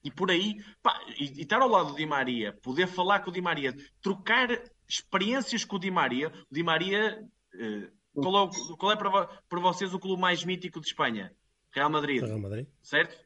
E 0.02 0.10
por 0.10 0.30
aí, 0.30 0.56
pá, 0.82 1.00
e, 1.18 1.24
e 1.38 1.42
estar 1.42 1.60
ao 1.62 1.68
lado 1.68 1.90
do 1.90 1.96
Di 1.96 2.04
Maria, 2.06 2.54
poder 2.62 2.86
falar 2.86 3.20
com 3.20 3.30
o 3.30 3.32
Di 3.32 3.40
Maria, 3.40 3.74
trocar 4.02 4.48
experiências 4.88 5.64
com 5.64 5.76
o 5.76 5.78
Di 5.78 5.90
Maria. 5.90 6.28
O 6.50 6.54
Di 6.54 6.62
Maria, 6.62 7.22
eh, 7.54 7.88
qual 8.12 8.46
é, 8.48 8.76
qual 8.78 8.92
é 8.92 8.96
para, 8.96 9.26
para 9.48 9.60
vocês 9.60 9.92
o 9.94 9.98
clube 9.98 10.20
mais 10.20 10.44
mítico 10.44 10.80
de 10.80 10.86
Espanha? 10.86 11.32
Real 11.72 11.90
Madrid, 11.90 12.22
Real 12.22 12.38
Madrid. 12.38 12.66
certo? 12.82 13.16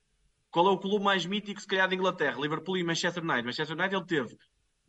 Qual 0.51 0.67
é 0.67 0.71
o 0.71 0.79
clube 0.79 1.05
mais 1.05 1.27
mítico, 1.27 1.61
se 1.61 1.67
calhar, 1.67 1.87
de 1.89 1.95
Inglaterra? 1.95 2.41
Liverpool 2.41 2.79
e 2.79 2.83
Manchester 2.83 3.23
United. 3.23 3.45
Manchester 3.45 3.77
United 3.77 3.95
ele 3.97 4.07
teve. 4.07 4.39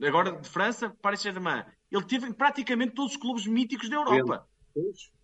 Agora, 0.02 0.32
de 0.40 0.48
França, 0.48 0.90
Paris 1.02 1.20
Saint-Germain. 1.20 1.66
Ele 1.92 2.04
teve 2.06 2.26
em 2.28 2.32
praticamente 2.32 2.94
todos 2.94 3.12
os 3.12 3.18
clubes 3.18 3.46
míticos 3.46 3.90
da 3.90 3.98
Europa. 3.98 4.48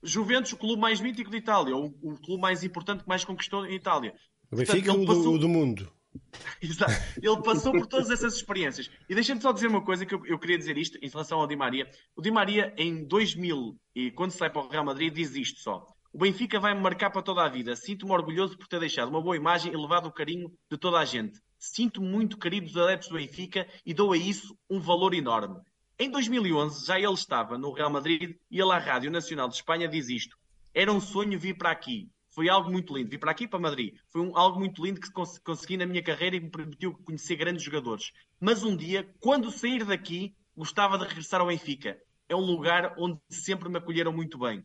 Juventus, 0.04 0.52
o 0.52 0.58
clube 0.58 0.82
mais 0.82 1.00
mítico 1.00 1.32
de 1.32 1.38
Itália, 1.38 1.76
o, 1.78 1.86
o 2.02 2.20
clube 2.20 2.42
mais 2.42 2.64
importante 2.64 3.04
que 3.04 3.08
mais 3.08 3.24
conquistou 3.24 3.66
em 3.66 3.76
Itália. 3.76 4.14
O 4.52 4.58
Benfica 4.58 4.92
Portanto, 4.92 4.98
o 4.98 5.00
ele 5.00 5.06
do, 5.06 5.16
passou- 5.16 5.34
o 5.36 5.40
do 5.40 5.48
mundo. 5.48 5.92
Exato. 6.62 6.94
Ele 7.22 7.42
passou 7.42 7.72
por 7.72 7.88
todas 7.88 8.10
essas 8.10 8.36
experiências. 8.36 8.90
E 9.10 9.16
deixa-me 9.16 9.42
só 9.42 9.52
dizer 9.52 9.68
uma 9.68 9.84
coisa 9.84 10.06
que 10.06 10.14
eu, 10.14 10.26
eu 10.26 10.40
queria 10.40 10.58
dizer 10.58 10.78
isto 10.78 10.98
em 11.02 11.10
relação 11.10 11.40
ao 11.40 11.48
Di 11.48 11.56
Maria. 11.56 11.90
O 12.16 12.22
Di 12.22 12.32
Maria, 12.32 12.74
em 12.78 13.06
2000, 13.06 13.78
e 13.96 14.12
quando 14.12 14.32
sai 14.32 14.50
para 14.50 14.62
o 14.62 14.70
Real 14.70 14.86
Madrid, 14.86 15.14
diz 15.14 15.36
isto 15.36 15.60
só. 15.60 15.86
O 16.14 16.20
Benfica 16.20 16.60
vai-me 16.60 16.82
marcar 16.82 17.10
para 17.10 17.22
toda 17.22 17.44
a 17.44 17.50
vida. 17.50 17.76
Sinto-me 17.76 18.14
orgulhoso 18.14 18.58
por 18.58 18.68
ter 18.68 18.80
deixado 18.80 19.10
uma 19.10 19.22
boa 19.22 19.36
imagem 19.36 19.74
e 19.74 19.78
levado 19.78 20.08
o 20.08 20.12
carinho 20.12 20.50
de 20.72 20.78
toda 20.78 20.98
a 20.98 21.06
gente. 21.06 21.42
Sinto-me 21.58 22.08
muito 22.08 22.38
querido 22.38 22.68
dos 22.68 22.78
adeptos 22.78 23.10
do 23.10 23.16
Benfica 23.16 23.68
e 23.86 23.94
dou 23.94 24.14
a 24.14 24.18
isso 24.18 24.58
um 24.70 24.80
valor 24.80 25.14
enorme. 25.14 25.60
Em 26.00 26.10
2011, 26.10 26.86
já 26.86 27.00
ele 27.00 27.14
estava 27.14 27.58
no 27.58 27.72
Real 27.72 27.90
Madrid 27.90 28.38
e 28.50 28.60
ele 28.60 28.72
à 28.72 28.78
Rádio 28.78 29.12
Nacional 29.12 29.48
de 29.50 29.56
Espanha 29.56 29.88
diz 29.88 30.10
isto. 30.10 30.38
Era 30.74 30.92
um 30.92 31.00
sonho 31.02 31.40
vir 31.40 31.58
para 31.58 31.72
aqui. 31.72 32.10
Foi 32.36 32.50
algo 32.50 32.70
muito 32.70 32.94
lindo. 32.96 33.10
Vir 33.10 33.18
para 33.18 33.32
aqui, 33.32 33.48
para 33.48 33.58
Madrid. 33.60 33.96
Foi 34.10 34.22
um- 34.22 34.38
algo 34.38 34.60
muito 34.60 34.84
lindo 34.86 35.00
que 35.00 35.10
cons- 35.12 35.40
consegui 35.40 35.78
na 35.78 35.86
minha 35.86 36.04
carreira 36.04 36.36
e 36.36 36.40
me 36.42 36.50
permitiu 36.50 36.94
conhecer 37.06 37.38
grandes 37.38 37.64
jogadores. 37.64 38.12
Mas 38.40 38.62
um 38.62 38.76
dia, 38.76 39.10
quando 39.22 39.50
sair 39.52 39.86
daqui, 39.86 40.36
gostava 40.56 40.98
de 40.98 41.06
regressar 41.06 41.40
ao 41.40 41.48
Benfica. 41.48 41.98
É 42.28 42.36
um 42.36 42.42
lugar 42.42 42.94
onde 42.98 43.18
sempre 43.30 43.70
me 43.70 43.78
acolheram 43.78 44.12
muito 44.12 44.38
bem. 44.38 44.64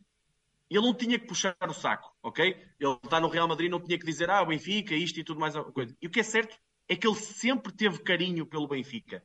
Ele 0.69 0.81
não 0.85 0.93
tinha 0.93 1.17
que 1.17 1.27
puxar 1.27 1.55
o 1.67 1.73
saco, 1.73 2.13
ok? 2.21 2.57
Ele 2.79 2.97
está 3.03 3.19
no 3.21 3.29
Real 3.29 3.47
Madrid, 3.47 3.71
não 3.71 3.79
tinha 3.81 3.97
que 3.97 4.05
dizer, 4.05 4.29
ah, 4.29 4.41
o 4.41 4.47
Benfica, 4.47 4.93
isto 4.93 5.19
e 5.19 5.23
tudo 5.23 5.39
mais. 5.39 5.53
Coisa. 5.73 5.95
E 6.01 6.07
o 6.07 6.09
que 6.09 6.19
é 6.19 6.23
certo 6.23 6.57
é 6.89 6.95
que 6.95 7.07
ele 7.07 7.15
sempre 7.15 7.71
teve 7.71 7.99
carinho 8.03 8.45
pelo 8.45 8.67
Benfica. 8.67 9.23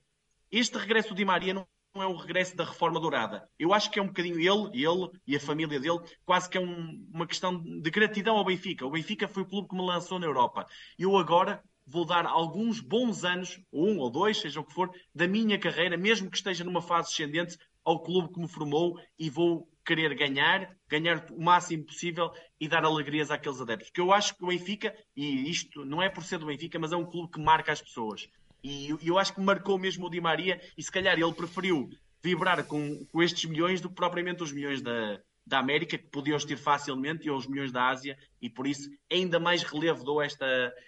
Este 0.52 0.78
regresso 0.78 1.14
Di 1.14 1.24
Maria 1.24 1.52
não 1.54 1.66
é 2.02 2.06
o 2.06 2.16
regresso 2.16 2.56
da 2.56 2.64
reforma 2.64 3.00
dourada. 3.00 3.48
Eu 3.58 3.72
acho 3.72 3.90
que 3.90 3.98
é 3.98 4.02
um 4.02 4.06
bocadinho 4.08 4.38
ele, 4.40 4.82
ele 4.84 5.10
e 5.26 5.36
a 5.36 5.40
família 5.40 5.80
dele, 5.80 6.00
quase 6.24 6.48
que 6.48 6.58
é 6.58 6.60
um- 6.60 7.06
uma 7.12 7.26
questão 7.26 7.58
de 7.62 7.90
gratidão 7.90 8.36
ao 8.36 8.44
Benfica. 8.44 8.86
O 8.86 8.90
Benfica 8.90 9.28
foi 9.28 9.42
o 9.42 9.46
clube 9.46 9.68
que 9.68 9.74
me 9.74 9.86
lançou 9.86 10.18
na 10.18 10.26
Europa. 10.26 10.66
Eu 10.98 11.16
agora 11.16 11.62
vou 11.86 12.04
dar 12.04 12.26
alguns 12.26 12.80
bons 12.80 13.24
anos, 13.24 13.60
um 13.72 13.98
ou 13.98 14.10
dois, 14.10 14.38
seja 14.38 14.60
o 14.60 14.64
que 14.64 14.74
for, 14.74 14.90
da 15.14 15.28
minha 15.28 15.58
carreira, 15.58 15.96
mesmo 15.96 16.30
que 16.30 16.36
esteja 16.36 16.64
numa 16.64 16.82
fase 16.82 17.08
descendente, 17.10 17.56
ao 17.84 18.02
clube 18.02 18.32
que 18.32 18.40
me 18.40 18.48
formou 18.48 18.98
e 19.16 19.30
vou 19.30 19.68
querer 19.84 20.12
ganhar, 20.16 20.76
ganhar 20.88 21.24
o 21.30 21.40
máximo 21.40 21.84
possível 21.84 22.32
e 22.60 22.66
dar 22.66 22.84
alegrias 22.84 23.30
àqueles 23.30 23.60
adeptos. 23.60 23.88
Porque 23.88 24.00
eu 24.00 24.12
acho 24.12 24.36
que 24.36 24.42
o 24.42 24.48
Benfica, 24.48 24.92
e 25.16 25.48
isto 25.48 25.84
não 25.84 26.02
é 26.02 26.08
por 26.10 26.24
ser 26.24 26.38
do 26.38 26.46
Benfica, 26.46 26.76
mas 26.76 26.90
é 26.92 26.96
um 26.96 27.06
clube 27.06 27.30
que 27.30 27.40
marca 27.40 27.70
as 27.70 27.80
pessoas. 27.80 28.28
E 28.66 28.88
eu, 28.90 28.98
eu 29.02 29.18
acho 29.18 29.32
que 29.34 29.40
marcou 29.40 29.78
mesmo 29.78 30.06
o 30.06 30.10
Di 30.10 30.20
Maria 30.20 30.60
e 30.76 30.82
se 30.82 30.90
calhar 30.90 31.16
ele 31.18 31.32
preferiu 31.32 31.88
vibrar 32.22 32.64
com, 32.64 33.04
com 33.12 33.22
estes 33.22 33.48
milhões 33.48 33.80
do 33.80 33.88
que 33.88 33.94
propriamente 33.94 34.42
os 34.42 34.50
milhões 34.52 34.82
da, 34.82 35.20
da 35.46 35.58
América, 35.60 35.96
que 35.96 36.08
podiam 36.08 36.36
ter 36.38 36.56
facilmente, 36.56 37.26
e 37.26 37.30
os 37.30 37.46
milhões 37.46 37.70
da 37.70 37.88
Ásia, 37.88 38.18
e 38.42 38.50
por 38.50 38.66
isso 38.66 38.90
ainda 39.12 39.38
mais 39.38 39.62
relevo 39.62 40.02
dou 40.02 40.20
esta, 40.20 40.46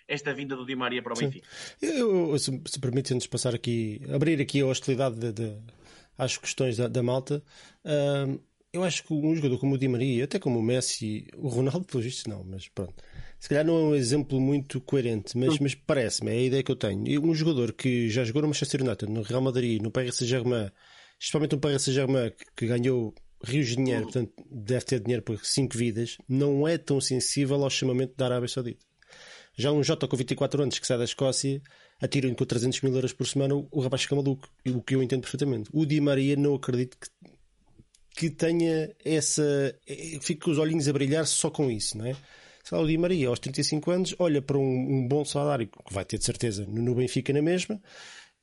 esta 0.09 0.35
vinda 0.35 0.57
do 0.57 0.67
Di 0.67 0.75
Maria 0.75 1.01
para 1.01 1.13
o. 1.13 1.17
Benfica. 1.17 1.47
Eu, 1.81 2.37
se, 2.39 2.61
se 2.67 2.81
permite-nos 2.81 3.29
passar 3.29 3.55
aqui, 3.55 4.01
abrir 4.13 4.41
aqui 4.41 4.61
a 4.61 4.67
hostilidade 4.67 5.17
de, 5.17 5.33
de- 5.33 5.57
às 6.17 6.37
questões 6.37 6.77
da, 6.77 6.89
da 6.89 7.01
malta, 7.05 7.41
eu 8.73 8.83
acho 8.85 9.05
que 9.05 9.15
um 9.15 9.35
jogador 9.37 9.59
como 9.59 9.75
o 9.77 9.79
Di 9.79 9.87
Maria, 9.89 10.25
até 10.25 10.39
como 10.41 10.59
o 10.59 10.63
Messi, 10.63 11.27
o 11.37 11.49
Ronaldo, 11.49 11.85
pelos 11.87 12.05
vistos, 12.05 12.27
não, 12.27 12.43
mas 12.45 12.67
pronto. 12.69 12.95
Se 13.41 13.49
calhar 13.49 13.65
não 13.65 13.77
é 13.79 13.83
um 13.83 13.95
exemplo 13.95 14.41
muito 14.41 14.81
coerente, 14.81 15.39
mas, 15.39 15.59
mas 15.61 15.75
parece-me, 15.75 16.31
é 16.31 16.35
a 16.35 16.43
ideia 16.43 16.63
que 16.63 16.73
eu 16.73 16.77
tenho. 16.77 17.23
Um 17.25 17.35
jogador 17.35 17.73
que 17.73 18.09
já 18.11 18.25
jogou 18.25 18.43
no 18.43 18.49
Manchester 18.49 18.83
United, 18.83 19.11
no 19.13 19.23
Real 19.23 19.41
Madrid, 19.41 19.81
no 19.81 19.91
Paris 19.93 20.17
Saint-Germain, 20.17 20.71
especialmente 21.21 21.53
no 21.55 21.61
Paris 21.61 21.83
Saint-Germain, 21.83 22.31
que, 22.31 22.45
que 22.57 22.67
ganhou 22.67 23.15
rios 23.45 23.69
de 23.69 23.77
dinheiro, 23.77 24.03
portanto 24.05 24.33
deve 24.51 24.85
ter 24.85 24.99
dinheiro 25.01 25.23
por 25.23 25.39
cinco 25.45 25.79
vidas, 25.79 26.19
não 26.29 26.67
é 26.67 26.77
tão 26.77 27.01
sensível 27.01 27.63
ao 27.63 27.71
chamamento 27.71 28.15
da 28.17 28.25
Arábia 28.27 28.49
Saudita. 28.49 28.85
Já 29.57 29.71
um 29.73 29.83
Jota 29.85 30.09
com 30.09 30.17
24 30.17 30.63
anos 30.63 30.79
que 30.79 30.87
sai 30.87 30.99
da 30.99 31.05
Escócia, 31.05 31.63
atiram-lhe 32.01 32.35
com 32.35 32.45
300 32.45 32.81
mil 32.83 32.95
euros 32.95 33.13
por 33.13 33.27
semana, 33.27 33.55
o 33.55 33.81
rapaz 33.81 34.03
fica 34.03 34.17
maluco. 34.17 34.49
O 34.67 34.83
que 34.83 34.95
eu 34.97 35.03
entendo 35.03 35.21
perfeitamente. 35.23 35.71
O 35.73 35.85
Di 35.87 36.01
Maria 36.01 36.37
não 36.37 36.55
acredito 36.55 36.97
que, 36.97 37.09
que 38.17 38.31
tenha 38.31 38.93
essa. 39.05 39.43
eh, 39.87 40.19
Fique 40.21 40.43
com 40.43 40.51
os 40.51 40.59
olhinhos 40.59 40.89
a 40.89 40.93
brilhar 40.93 41.27
só 41.27 41.51
com 41.51 41.71
isso, 41.71 41.97
não 41.99 42.07
é? 42.07 42.17
Sei 42.69 42.77
lá, 42.77 42.85
o 42.85 42.87
Di 42.87 42.99
Maria, 42.99 43.29
aos 43.29 43.39
35 43.39 43.91
anos, 43.91 44.15
olha 44.19 44.43
para 44.43 44.59
um, 44.59 44.63
um 44.63 45.09
bom 45.09 45.25
salário, 45.25 45.67
que 45.69 45.95
vai 45.95 46.05
ter 46.05 46.19
de 46.19 46.25
certeza 46.27 46.67
no, 46.67 46.95
Benfica 46.95 47.33
na 47.33 47.41
mesma, 47.41 47.81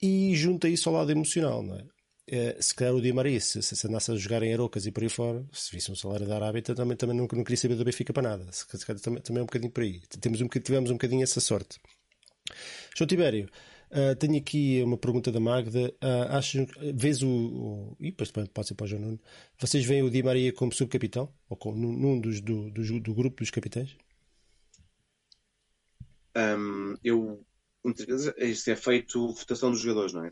e 0.02 0.34
junta 0.36 0.68
isso 0.68 0.90
ao 0.90 0.96
lado 0.96 1.12
emocional, 1.12 1.62
não 1.62 1.76
é? 1.76 1.86
Eh, 2.26 2.58
se 2.60 2.74
calhar 2.74 2.96
o 2.96 3.00
Di 3.00 3.14
Maria, 3.14 3.40
se, 3.40 3.62
se 3.62 3.88
andasse 3.88 4.12
a 4.12 4.16
jogar 4.16 4.42
em 4.42 4.52
Arocas 4.52 4.88
e 4.88 4.92
por 4.92 5.04
aí 5.04 5.10
fora, 5.10 5.46
se 5.54 5.76
visse 5.76 5.92
um 5.92 5.96
salário 5.96 6.26
da 6.26 6.38
Arábia, 6.38 6.64
também, 6.64 6.98
também 6.98 7.16
não, 7.16 7.28
não 7.32 7.44
queria 7.44 7.58
saber 7.58 7.76
do 7.76 7.86
Benfica 7.86 8.12
para 8.14 8.24
nada. 8.24 8.52
Se, 8.52 8.66
calhar 8.66 9.00
também, 9.00 9.22
também 9.22 9.42
é 9.42 9.44
um 9.44 9.46
bocadinho 9.46 9.72
por 9.72 9.84
aí. 9.84 10.02
Temos 10.20 10.42
um, 10.42 10.48
tivemos 10.48 10.90
um 10.90 10.94
bocadinho 10.94 11.22
essa 11.22 11.40
sorte. 11.40 11.80
João 12.98 13.08
Tibério, 13.08 13.48
ah, 13.92 14.16
tenho 14.16 14.38
aqui 14.38 14.82
uma 14.84 14.98
pergunta 14.98 15.32
da 15.32 15.40
Magda. 15.40 15.94
Ah, 16.02 16.38
achas, 16.40 16.68
vês 16.96 17.22
o, 17.22 17.30
o. 17.30 17.98
E 18.00 18.10
depois 18.10 18.32
pode 18.32 18.68
ser 18.68 18.74
para 18.74 18.86
o 18.86 18.88
João 18.88 19.02
Nuno. 19.04 19.20
Vocês 19.60 19.86
veem 19.86 20.02
o 20.02 20.10
Di 20.10 20.24
Maria 20.24 20.52
como 20.52 20.74
subcapitão? 20.74 21.32
Ou 21.48 21.76
num, 21.76 21.94
num 21.94 22.20
dos, 22.20 22.42
do, 22.42 22.72
do, 22.72 23.00
do 23.00 23.14
grupo 23.14 23.38
dos 23.44 23.52
capitães? 23.52 23.96
Hum, 26.36 26.96
eu 27.04 27.46
muitas 27.84 28.06
vezes 28.06 28.34
isto 28.38 28.70
é 28.72 28.76
feito 28.76 29.28
votação 29.34 29.72
dos 29.72 29.80
jogadores, 29.80 30.14
não 30.14 30.26
é? 30.26 30.32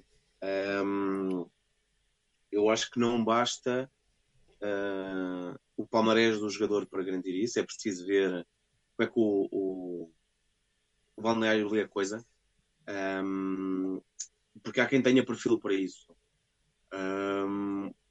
Hum, 0.84 1.46
eu 2.52 2.70
acho 2.70 2.90
que 2.92 3.00
não 3.00 3.24
basta 3.24 3.90
ah, 4.64 5.58
o 5.78 5.88
palmarés 5.88 6.40
do 6.40 6.50
jogador 6.50 6.88
para 6.88 7.04
garantir 7.04 7.36
isso, 7.36 7.60
é 7.60 7.64
preciso 7.66 8.06
ver 8.08 8.48
como 8.98 9.10
é 9.10 9.14
que 9.14 9.20
o, 9.20 9.50
o, 9.52 10.14
o 11.16 11.22
balneário 11.22 11.70
lê 11.70 11.82
a 11.82 11.88
coisa, 11.88 12.24
Hum, 13.24 14.02
porque 14.64 14.82
há 14.82 14.88
quem 14.88 15.02
tenha 15.04 15.26
perfil 15.26 15.60
para 15.60 15.74
isso. 15.74 16.16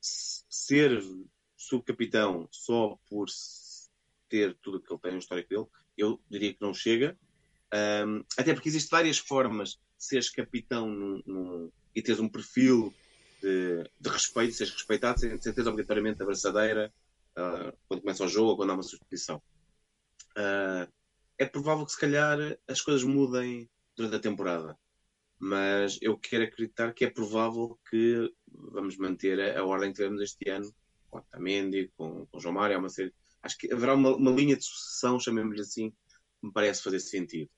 S- 0.00 0.44
ser 0.48 1.00
subcapitão 1.56 2.48
só 2.50 2.98
por 3.08 3.26
ter 4.28 4.56
tudo 4.62 4.78
o 4.78 4.80
que 4.82 4.92
ele 4.92 5.00
tem 5.00 5.12
no 5.12 5.18
histórico 5.18 5.48
dele, 5.48 5.66
eu 5.96 6.20
diria 6.28 6.52
que 6.54 6.60
não 6.60 6.72
chega. 6.74 7.16
Um, 7.74 8.22
até 8.36 8.52
porque 8.52 8.68
existem 8.68 8.90
várias 8.90 9.16
formas 9.16 9.70
de 9.70 9.78
seres 10.04 10.28
capitão 10.28 10.86
num- 10.88 11.22
num- 11.24 11.72
e 11.94 12.02
teres 12.02 12.20
um 12.20 12.28
perfil 12.28 12.94
de, 13.40 13.82
de 13.98 14.10
respeito, 14.10 14.54
seres 14.54 14.72
respeitado, 14.74 15.20
sem, 15.20 15.38
teres 15.38 15.66
obrigatoriamente 15.66 16.22
a 16.22 16.26
braçadeira 16.26 16.92
uh, 17.38 17.76
quando 17.88 18.02
começa 18.02 18.24
o 18.24 18.28
jogo 18.28 18.56
quando 18.56 18.70
há 18.70 18.74
uma 18.74 18.82
substituição. 18.82 19.42
Uh, 20.36 20.90
é 21.38 21.46
provável 21.46 21.86
que 21.86 21.92
se 21.92 22.00
calhar 22.00 22.38
as 22.68 22.80
coisas 22.82 23.04
mudem 23.04 23.68
durante 23.96 24.16
a 24.16 24.20
temporada, 24.20 24.78
mas 25.38 25.98
eu 26.02 26.18
quero 26.18 26.44
acreditar 26.44 26.92
que 26.92 27.06
é 27.06 27.10
provável 27.10 27.78
que 27.88 28.30
vamos 28.46 28.98
manter 28.98 29.40
a, 29.40 29.60
a 29.60 29.64
ordem 29.64 29.90
que 29.90 29.96
tivemos 29.96 30.20
este 30.20 30.48
ano 30.50 30.70
com 31.10 31.18
Otamendi, 31.18 31.90
com, 31.96 32.26
com 32.26 32.38
João 32.38 32.54
Mário, 32.54 32.78
uma 32.78 32.90
série. 32.90 33.14
Acho 33.42 33.56
que 33.58 33.72
haverá 33.72 33.94
uma, 33.94 34.14
uma 34.14 34.30
linha 34.30 34.56
de 34.56 34.64
sucessão, 34.64 35.18
chamemos-lhe 35.18 35.62
assim, 35.62 35.92
me 36.42 36.52
parece 36.52 36.82
fazer 36.82 37.00
sentido. 37.00 37.50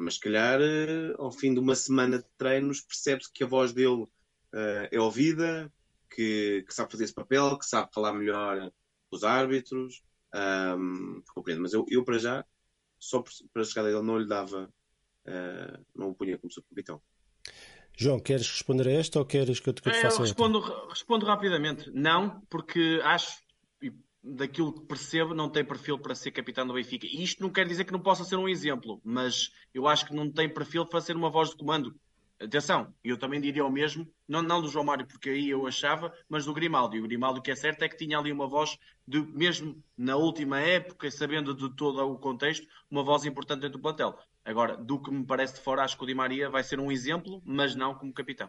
Mas, 0.00 0.14
se 0.14 0.20
calhar, 0.20 0.60
uh, 0.60 1.22
ao 1.22 1.30
fim 1.30 1.52
de 1.52 1.60
uma 1.60 1.74
semana 1.74 2.18
de 2.18 2.24
treinos, 2.38 2.80
percebe-se 2.80 3.30
que 3.32 3.44
a 3.44 3.46
voz 3.46 3.72
dele 3.72 4.02
uh, 4.02 4.88
é 4.90 4.98
ouvida, 4.98 5.72
que, 6.10 6.64
que, 6.66 6.74
sabe 6.74 6.90
fazer 6.90 7.04
esse 7.04 7.14
papel, 7.14 7.58
que 7.58 7.66
sabe 7.66 7.92
falar 7.92 8.14
melhor 8.14 8.72
os 9.10 9.24
árbitros. 9.24 10.02
Um, 10.34 11.22
compreendo. 11.34 11.60
Mas 11.60 11.72
eu, 11.72 11.84
eu, 11.88 12.04
para 12.04 12.18
já, 12.18 12.44
só 12.98 13.22
para 13.52 13.62
a 13.62 13.64
chegada 13.64 13.88
dele, 13.90 14.02
não 14.02 14.18
lhe 14.18 14.26
dava, 14.26 14.72
uh, 15.26 15.84
não 15.94 16.10
o 16.10 16.14
punha 16.14 16.38
como 16.38 16.52
seu 16.52 16.62
capitão. 16.62 17.02
João, 17.96 18.18
queres 18.18 18.48
responder 18.48 18.88
a 18.88 18.92
esta 18.92 19.18
ou 19.18 19.26
queres 19.26 19.60
que 19.60 19.68
eu 19.68 19.74
te, 19.74 19.82
que 19.82 19.88
eu 19.88 19.92
te 19.92 20.00
faça 20.00 20.18
eu 20.18 20.22
respondo, 20.22 20.60
respondo 20.88 21.26
rapidamente. 21.26 21.90
Não, 21.90 22.40
porque 22.48 23.00
acho 23.04 23.38
daquilo 24.22 24.72
que 24.72 24.86
percebo, 24.86 25.34
não 25.34 25.48
tem 25.48 25.64
perfil 25.64 25.98
para 25.98 26.14
ser 26.14 26.30
capitão 26.30 26.66
do 26.66 26.74
Benfica. 26.74 27.06
E 27.06 27.22
isto 27.22 27.42
não 27.42 27.50
quer 27.50 27.66
dizer 27.66 27.84
que 27.84 27.92
não 27.92 28.00
possa 28.00 28.24
ser 28.24 28.36
um 28.36 28.48
exemplo, 28.48 29.00
mas 29.04 29.50
eu 29.72 29.86
acho 29.86 30.06
que 30.06 30.14
não 30.14 30.30
tem 30.30 30.48
perfil 30.48 30.86
para 30.86 31.00
ser 31.00 31.16
uma 31.16 31.30
voz 31.30 31.50
de 31.50 31.56
comando. 31.56 31.94
Atenção, 32.38 32.94
eu 33.04 33.18
também 33.18 33.38
diria 33.38 33.64
o 33.64 33.70
mesmo, 33.70 34.08
não, 34.26 34.40
não 34.40 34.62
do 34.62 34.68
João 34.68 34.84
Mário, 34.84 35.06
porque 35.06 35.28
aí 35.28 35.50
eu 35.50 35.66
achava, 35.66 36.10
mas 36.26 36.46
do 36.46 36.54
Grimaldo. 36.54 36.96
E 36.96 37.00
o 37.00 37.02
Grimaldo, 37.02 37.38
o 37.38 37.42
que 37.42 37.50
é 37.50 37.54
certo 37.54 37.82
é 37.82 37.88
que 37.88 37.98
tinha 37.98 38.18
ali 38.18 38.32
uma 38.32 38.46
voz, 38.46 38.78
de, 39.06 39.20
mesmo 39.20 39.82
na 39.96 40.16
última 40.16 40.58
época, 40.58 41.10
sabendo 41.10 41.54
de 41.54 41.68
todo 41.76 42.00
o 42.00 42.18
contexto, 42.18 42.66
uma 42.90 43.02
voz 43.02 43.26
importante 43.26 43.60
dentro 43.60 43.78
do 43.78 43.82
plantel. 43.82 44.18
Agora, 44.42 44.74
do 44.74 44.98
que 45.02 45.10
me 45.10 45.24
parece 45.24 45.54
de 45.54 45.60
fora, 45.60 45.82
acho 45.82 45.98
que 45.98 46.04
o 46.04 46.06
Di 46.06 46.14
Maria 46.14 46.48
vai 46.48 46.64
ser 46.64 46.80
um 46.80 46.90
exemplo, 46.90 47.42
mas 47.44 47.74
não 47.74 47.94
como 47.94 48.12
capitão. 48.12 48.48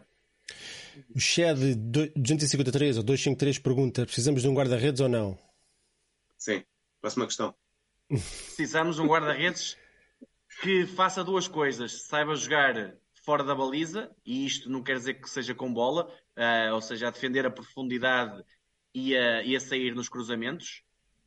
O 1.14 1.20
Shed 1.20 1.74
253 2.16 2.96
ou 2.96 3.02
253 3.02 3.58
pergunta: 3.58 4.06
precisamos 4.06 4.40
de 4.40 4.48
um 4.48 4.54
guarda-redes 4.54 5.00
ou 5.00 5.08
não? 5.08 5.38
Sim. 6.42 6.64
Próxima 7.00 7.24
questão. 7.24 7.54
Precisamos 8.08 8.96
de 8.96 9.02
um 9.02 9.06
guarda-redes 9.06 9.78
que 10.60 10.88
faça 10.88 11.22
duas 11.22 11.46
coisas: 11.46 12.02
saiba 12.02 12.34
jogar 12.34 12.96
fora 13.24 13.44
da 13.44 13.54
baliza, 13.54 14.10
e 14.26 14.44
isto 14.44 14.68
não 14.68 14.82
quer 14.82 14.96
dizer 14.96 15.14
que 15.14 15.30
seja 15.30 15.54
com 15.54 15.72
bola, 15.72 16.12
uh, 16.36 16.74
ou 16.74 16.80
seja, 16.80 17.06
a 17.06 17.10
defender 17.12 17.46
a 17.46 17.50
profundidade 17.50 18.42
e 18.92 19.16
a, 19.16 19.44
e 19.44 19.54
a 19.54 19.60
sair 19.60 19.94
nos 19.94 20.08
cruzamentos, 20.08 20.82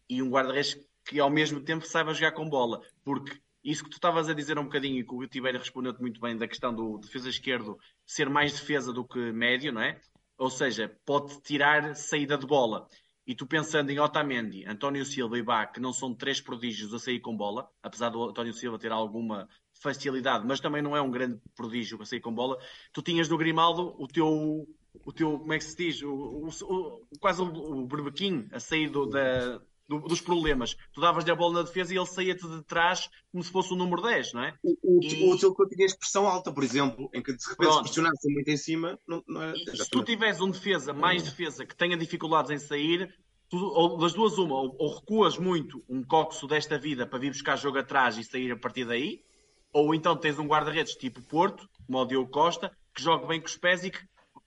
e 0.10 0.22
um 0.22 0.30
guarda-redes 0.30 0.78
que 1.06 1.18
ao 1.18 1.30
mesmo 1.30 1.62
tempo 1.62 1.88
saiba 1.88 2.14
jogar 2.14 2.34
com 2.34 2.50
bola, 2.50 2.82
porque 3.02 3.40
isso 3.64 3.86
que 3.86 3.90
tu 3.90 3.94
estavas 3.94 4.28
a 4.28 4.34
dizer 4.34 4.60
um 4.60 4.66
bocadinho, 4.66 5.00
e 5.00 5.06
que 5.06 5.16
o 5.16 5.26
Tibério 5.28 5.62
respondeu-te 5.62 6.02
muito 6.02 6.20
bem, 6.20 6.38
da 6.38 6.46
questão 6.46 6.76
do 6.76 6.98
defesa 6.98 7.30
esquerdo 7.30 7.80
ser 8.06 8.30
mais 8.30 8.52
defesa 8.52 8.92
do 8.92 9.06
que 9.06 9.32
médio, 9.32 9.72
não 9.72 9.82
é? 9.82 9.98
Ou 10.38 10.50
seja, 10.50 10.94
pode 11.06 11.42
tirar 11.42 11.96
saída 11.96 12.38
de 12.38 12.46
bola. 12.46 12.90
E 13.28 13.34
tu 13.34 13.48
pensando 13.48 13.90
em 13.90 14.00
Otamendi, 14.00 14.66
António 14.66 15.04
Silva 15.04 15.38
e 15.38 15.42
Bach, 15.42 15.72
que 15.74 15.80
não 15.80 15.92
são 15.92 16.14
três 16.14 16.40
prodígios 16.40 16.94
a 16.94 17.00
sair 17.00 17.20
com 17.20 17.36
bola, 17.36 17.68
apesar 17.82 18.10
do 18.10 18.24
António 18.30 18.54
Silva 18.54 18.78
ter 18.78 18.92
alguma 18.92 19.50
facilidade, 19.82 20.46
mas 20.46 20.60
também 20.60 20.82
não 20.82 20.96
é 20.96 21.02
um 21.02 21.10
grande 21.10 21.42
prodígio 21.56 22.00
a 22.02 22.06
sair 22.06 22.22
com 22.22 22.34
bola, 22.34 22.58
tu 22.94 23.02
tinhas 23.02 23.28
no 23.28 23.38
Grimaldo 23.38 23.96
o 23.98 24.08
teu, 24.08 24.68
o 25.04 25.12
teu 25.12 25.40
como 25.40 25.54
é 25.54 25.58
que 25.58 25.64
se 25.64 25.76
diz, 25.76 26.02
o, 26.04 26.14
o, 26.14 26.50
o 26.50 27.20
quase 27.20 27.42
o, 27.42 27.46
o 27.46 27.88
berbequim 27.88 28.48
a 28.52 28.60
sair 28.60 28.90
do, 28.90 29.08
da, 29.08 29.60
do, 29.88 30.00
dos 30.00 30.22
problemas. 30.22 30.76
Tu 30.94 31.02
davas-lhe 31.02 31.32
a 31.32 31.36
bola 31.36 31.56
na 31.56 31.62
defesa 31.64 31.94
e 31.94 31.98
ele 31.98 32.06
saía-te 32.06 32.48
de 32.48 32.64
trás 32.64 33.10
como 33.32 33.44
se 33.44 33.52
fosse 33.52 33.74
o 33.74 33.76
número 33.76 34.02
10, 34.02 34.34
não 34.34 34.44
é? 34.44 34.54
O, 34.64 35.00
e... 35.02 35.34
o 35.34 35.38
teu 35.38 35.54
que 35.54 35.64
eu 35.64 35.70
tinha 35.70 35.86
expressão 35.86 36.28
alta, 36.28 36.52
por 36.52 36.64
exemplo, 36.64 37.10
em 37.14 37.22
que 37.22 37.34
de 37.34 37.44
repente 37.50 37.74
se 37.74 37.82
pressionasse 37.82 38.34
muito 38.34 38.50
em 38.50 38.58
cima, 38.58 39.00
não, 39.08 39.24
não 39.28 39.42
é... 39.44 39.56
Se 39.56 39.90
tu 39.90 40.04
tiveres 40.04 40.42
um 40.42 40.50
defesa, 40.50 40.94
mais 40.94 41.24
defesa, 41.24 41.66
que 41.66 41.76
tenha 41.76 41.98
dificuldades 41.98 42.52
em 42.52 42.60
sair, 42.60 43.14
tu, 43.50 43.58
ou 43.58 43.98
das 43.98 44.14
duas 44.14 44.38
uma, 44.38 44.56
ou, 44.56 44.76
ou 44.78 44.96
recuas 44.96 45.38
muito 45.38 45.84
um 45.88 46.04
coxo 46.04 46.48
desta 46.48 46.78
vida 46.78 47.06
para 47.06 47.20
vir 47.20 47.32
buscar 47.32 47.56
jogo 47.56 47.78
atrás 47.78 48.18
e 48.18 48.24
sair 48.24 48.52
a 48.52 48.58
partir 48.58 48.86
daí, 48.86 49.24
ou 49.72 49.94
então 49.94 50.16
tens 50.16 50.40
um 50.40 50.48
guarda-redes 50.48 50.96
tipo 50.96 51.22
Porto, 51.22 51.70
como 51.86 52.00
o 52.00 52.06
Diogo 52.06 52.32
Costa, 52.32 52.72
que 52.94 53.04
joga 53.04 53.28
bem 53.28 53.42
com 53.42 53.48
os 53.48 53.58
pés 53.58 53.84
e 53.84 53.92
que, 53.92 54.00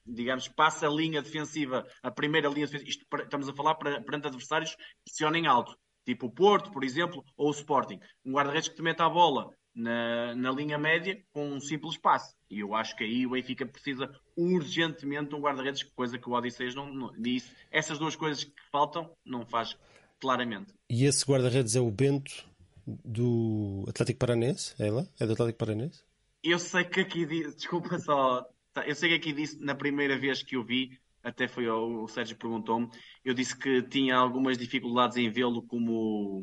digamos, 0.09 0.49
passa 0.49 0.87
a 0.87 0.91
linha 0.91 1.23
defensiva, 1.23 1.87
a 2.03 2.11
primeira 2.11 2.49
linha 2.49 2.67
defensiva. 2.67 2.91
Isto 2.91 3.07
estamos 3.23 3.49
a 3.49 3.55
falar 3.55 3.75
perante 3.75 4.27
adversários 4.27 4.75
que 4.75 4.83
pressionem 5.07 5.47
alto, 5.47 5.77
tipo 6.05 6.27
o 6.27 6.31
Porto, 6.31 6.71
por 6.71 6.85
exemplo, 6.85 7.25
ou 7.37 7.49
o 7.49 7.53
Sporting. 7.53 8.01
Um 8.25 8.33
guarda-redes 8.33 8.69
que 8.69 8.77
te 8.77 8.83
mete 8.83 9.01
a 9.01 9.09
bola 9.09 9.51
na, 9.75 10.35
na 10.35 10.51
linha 10.51 10.79
média 10.79 11.23
com 11.31 11.49
um 11.49 11.61
simples 11.61 11.97
passe. 11.97 12.35
E 12.51 12.61
eu 12.61 12.75
acho 12.75 12.97
que 12.97 13.05
aí 13.05 13.27
o 13.27 13.31
Benfica 13.31 13.67
precisa 13.67 14.11
urgentemente 14.37 15.29
de 15.29 15.35
um 15.35 15.41
guarda-redes, 15.41 15.83
coisa 15.83 16.19
que 16.19 16.29
o 16.29 16.33
Odisseias 16.33 16.75
não, 16.75 16.93
não 16.93 17.13
disse. 17.13 17.51
Essas 17.71 17.99
duas 17.99 18.17
coisas 18.17 18.45
que 18.45 18.53
faltam, 18.73 19.11
não 19.25 19.47
faz 19.47 19.77
claramente. 20.21 20.75
E 20.91 21.05
esse 21.05 21.25
guarda-redes 21.25 21.77
é 21.77 21.81
o 21.81 21.91
Bento 21.91 22.49
do 22.87 23.85
Atlético 23.89 24.19
Paranense? 24.19 24.75
É 24.79 24.89
ela? 24.89 25.09
É 25.21 25.27
do 25.27 25.33
Atlético 25.35 25.59
Paranense? 25.59 26.03
Eu 26.43 26.59
sei 26.59 26.85
que 26.85 27.01
aqui 27.01 27.27
desculpa 27.27 27.99
só, 27.99 28.47
eu 28.87 28.95
sei 28.95 29.11
que 29.11 29.15
aqui 29.17 29.33
disse 29.33 29.59
na 29.63 29.75
primeira 29.75 30.19
vez 30.19 30.43
que 30.43 30.57
o 30.57 30.65
vi, 30.65 30.99
até 31.23 31.49
foi 31.49 31.69
o, 31.69 32.07
Sérgio 32.09 32.37
perguntou-me, 32.37 32.89
eu 33.25 33.35
disse 33.35 33.57
que 33.57 33.83
tinha 33.83 34.17
algumas 34.17 34.57
dificuldades 34.57 35.17
em 35.17 35.31
vê-lo 35.31 35.63
como, 35.63 36.43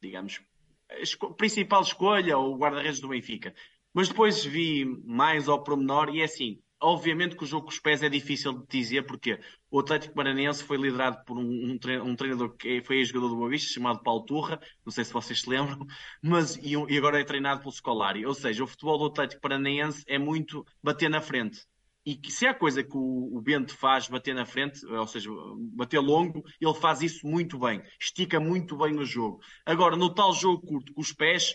digamos, 0.00 0.40
principal 1.36 1.82
escolha 1.82 2.38
ou 2.38 2.56
guarda-redes 2.56 3.00
do 3.00 3.08
Benfica. 3.08 3.54
Mas 3.92 4.08
depois 4.08 4.44
vi 4.44 4.84
mais 5.04 5.48
ao 5.48 5.62
promenor 5.62 6.14
e 6.14 6.20
é 6.20 6.24
assim, 6.24 6.60
Obviamente 6.80 7.36
que 7.36 7.42
o 7.42 7.46
jogo 7.46 7.64
com 7.64 7.72
os 7.72 7.80
pés 7.80 8.02
é 8.02 8.08
difícil 8.08 8.52
de 8.52 8.66
dizer, 8.68 9.04
porque 9.04 9.40
o 9.68 9.80
Atlético 9.80 10.16
Maranhense 10.16 10.62
foi 10.62 10.76
liderado 10.76 11.24
por 11.24 11.36
um, 11.36 11.78
um 12.04 12.16
treinador 12.16 12.56
que 12.56 12.80
foi 12.82 13.04
jogador 13.04 13.28
do 13.28 13.36
Boa 13.36 13.50
Vista, 13.50 13.72
chamado 13.72 14.02
Paulo 14.02 14.24
Turra, 14.24 14.60
não 14.84 14.92
sei 14.92 15.04
se 15.04 15.12
vocês 15.12 15.40
se 15.40 15.50
lembram, 15.50 15.84
mas 16.22 16.56
e, 16.56 16.74
e 16.74 16.98
agora 16.98 17.20
é 17.20 17.24
treinado 17.24 17.60
pelo 17.60 17.72
Scolari. 17.72 18.24
Ou 18.24 18.34
seja, 18.34 18.62
o 18.62 18.66
futebol 18.66 18.98
do 18.98 19.06
Atlético 19.06 19.40
Paranaense 19.40 20.04
é 20.06 20.18
muito 20.18 20.64
bater 20.82 21.10
na 21.10 21.20
frente. 21.20 21.66
E 22.08 22.16
que, 22.16 22.30
se 22.32 22.46
há 22.46 22.54
coisa 22.54 22.82
que 22.82 22.96
o, 22.96 23.36
o 23.36 23.40
Bento 23.42 23.76
faz 23.76 24.08
bater 24.08 24.34
na 24.34 24.46
frente, 24.46 24.82
ou 24.86 25.06
seja, 25.06 25.28
bater 25.74 25.98
longo, 25.98 26.42
ele 26.58 26.72
faz 26.72 27.02
isso 27.02 27.26
muito 27.26 27.58
bem. 27.58 27.82
Estica 28.00 28.40
muito 28.40 28.78
bem 28.78 28.98
o 28.98 29.04
jogo. 29.04 29.40
Agora, 29.66 29.94
no 29.94 30.14
tal 30.14 30.32
jogo 30.32 30.66
curto 30.66 30.94
com 30.94 31.02
os 31.02 31.12
pés, 31.12 31.54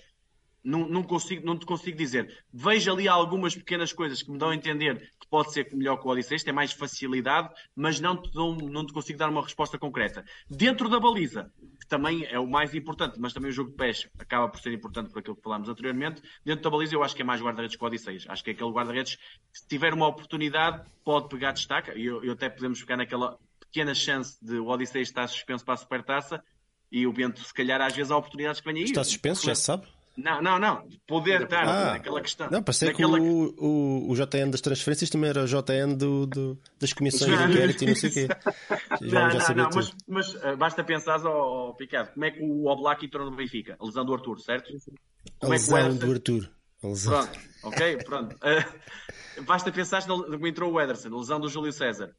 não, 0.64 0.88
não, 0.88 1.04
consigo, 1.04 1.46
não 1.46 1.58
te 1.58 1.66
consigo 1.66 1.98
dizer. 1.98 2.46
Vejo 2.52 2.92
ali 2.92 3.08
algumas 3.08 3.56
pequenas 3.56 3.92
coisas 3.92 4.24
que 4.24 4.32
me 4.32 4.38
dão 4.38 4.50
a 4.50 4.56
entender 4.56 5.14
que 5.20 5.28
pode 5.30 5.52
ser 5.52 5.68
melhor 5.74 5.98
que 5.98 6.08
o 6.08 6.10
Odisseus, 6.10 6.44
tem 6.44 6.54
mais 6.54 6.72
facilidade, 6.72 7.50
mas 7.76 8.00
não 8.00 8.22
te, 8.22 8.32
dou, 8.32 8.56
não 8.56 8.86
te 8.86 8.94
consigo 8.94 9.20
dar 9.20 9.30
uma 9.30 9.42
resposta 9.42 9.78
concreta. 9.78 10.24
Dentro 10.50 10.88
da 10.88 11.00
baliza, 11.00 11.52
que 11.80 11.88
também 11.88 12.26
é 12.26 12.40
o 12.40 12.48
mais 12.48 12.74
importante, 12.74 13.20
mas 13.20 13.34
também 13.34 13.50
o 13.50 13.54
jogo 13.54 13.72
de 13.72 13.76
pés 13.76 14.08
acaba 14.18 14.48
por 14.48 14.60
ser 14.60 14.72
importante 14.72 15.12
por 15.12 15.20
aquilo 15.20 15.36
que 15.36 15.42
falámos 15.42 15.68
anteriormente, 15.68 16.22
dentro 16.46 16.64
da 16.64 16.70
baliza 16.70 16.96
eu 16.96 17.04
acho 17.04 17.16
que 17.16 17.22
é 17.22 17.26
mais 17.26 17.42
guarda-redes 17.42 17.76
que 17.76 17.84
o 17.84 17.88
Odisseus. 17.88 18.26
Acho 18.30 18.44
que 18.44 18.52
é 18.52 18.54
aquele 18.54 18.72
guarda-redes 18.72 19.16
que 19.16 19.60
se 19.60 19.68
tiver 19.68 19.94
uma 19.94 20.08
oportunidade 20.08 20.84
pode 21.04 21.28
pegar 21.28 21.52
destaque, 21.52 21.92
e 21.92 22.06
eu, 22.06 22.24
eu 22.24 22.34
até 22.34 22.50
podemos 22.50 22.80
ficar 22.80 22.96
naquela 22.96 23.38
pequena 23.60 23.94
chance 23.94 24.38
de 24.42 24.58
o 24.58 24.68
Odisseus 24.68 25.10
estar 25.10 25.28
suspenso 25.28 25.66
para 25.66 25.74
a 25.74 25.78
supertaça 25.78 26.44
e 26.92 27.08
o 27.08 27.12
Bento, 27.12 27.44
se 27.44 27.54
calhar, 27.54 27.82
às 27.82 27.96
vezes 27.96 28.12
há 28.12 28.18
oportunidades 28.18 28.62
que 28.62 28.68
venha 28.68 28.82
aí. 28.82 28.86
Está 28.86 29.04
suspenso, 29.04 29.44
já 29.46 29.56
se 29.56 29.64
sabe? 29.64 29.88
Não, 30.16 30.42
não, 30.42 30.60
não. 30.60 30.88
Poder 31.08 31.42
estar 31.42 31.68
ah, 31.68 31.94
naquela 31.94 32.22
questão. 32.22 32.48
Não, 32.50 32.62
parece 32.62 32.86
naquela... 32.86 33.20
que 33.20 33.26
o, 33.26 33.56
o, 33.58 34.12
o 34.12 34.16
JN 34.16 34.52
das 34.52 34.62
transferências 34.62 35.10
também 35.10 35.30
era 35.32 35.44
o 35.44 35.48
JN 35.48 35.96
do, 35.98 36.28
do 36.28 36.60
das 36.80 36.94
comissões 36.94 37.36
de 37.36 37.52
inquérito 37.52 37.84
e 37.84 37.88
não 37.88 37.96
sei 37.96 38.10
o 38.10 38.14
quê. 38.14 38.28
Já, 39.02 39.28
não, 39.28 39.40
já 39.40 39.50
não, 39.50 39.64
não 39.64 39.70
mas, 39.74 39.96
mas 40.08 40.36
uh, 40.36 40.56
basta 40.56 40.84
pensar, 40.84 41.20
oh, 41.26 41.74
Picado, 41.74 42.12
como 42.14 42.26
é 42.26 42.32
que 42.32 42.42
o 42.42 42.68
Oblak 42.68 43.06
entrou 43.06 43.30
no 43.30 43.36
Benfica? 43.36 43.76
A 43.80 43.86
lesão 43.86 44.06
do 44.06 44.14
Arthur, 44.14 44.40
certo? 44.40 44.72
Como 45.40 45.52
a 45.52 45.56
lesão 45.56 45.78
é 45.78 45.84
que 45.84 45.90
o 45.90 45.94
do 45.96 46.12
Arthur. 46.12 46.50
Pronto, 46.80 47.40
ok, 47.64 47.98
pronto. 48.04 48.36
Uh, 48.36 49.44
basta 49.44 49.72
pensar 49.72 50.06
como 50.06 50.48
entrou 50.48 50.72
o 50.72 50.80
Ederson, 50.80 51.14
a 51.14 51.18
lesão 51.18 51.40
do 51.40 51.50
Júlio 51.50 51.74
César. 51.74 52.16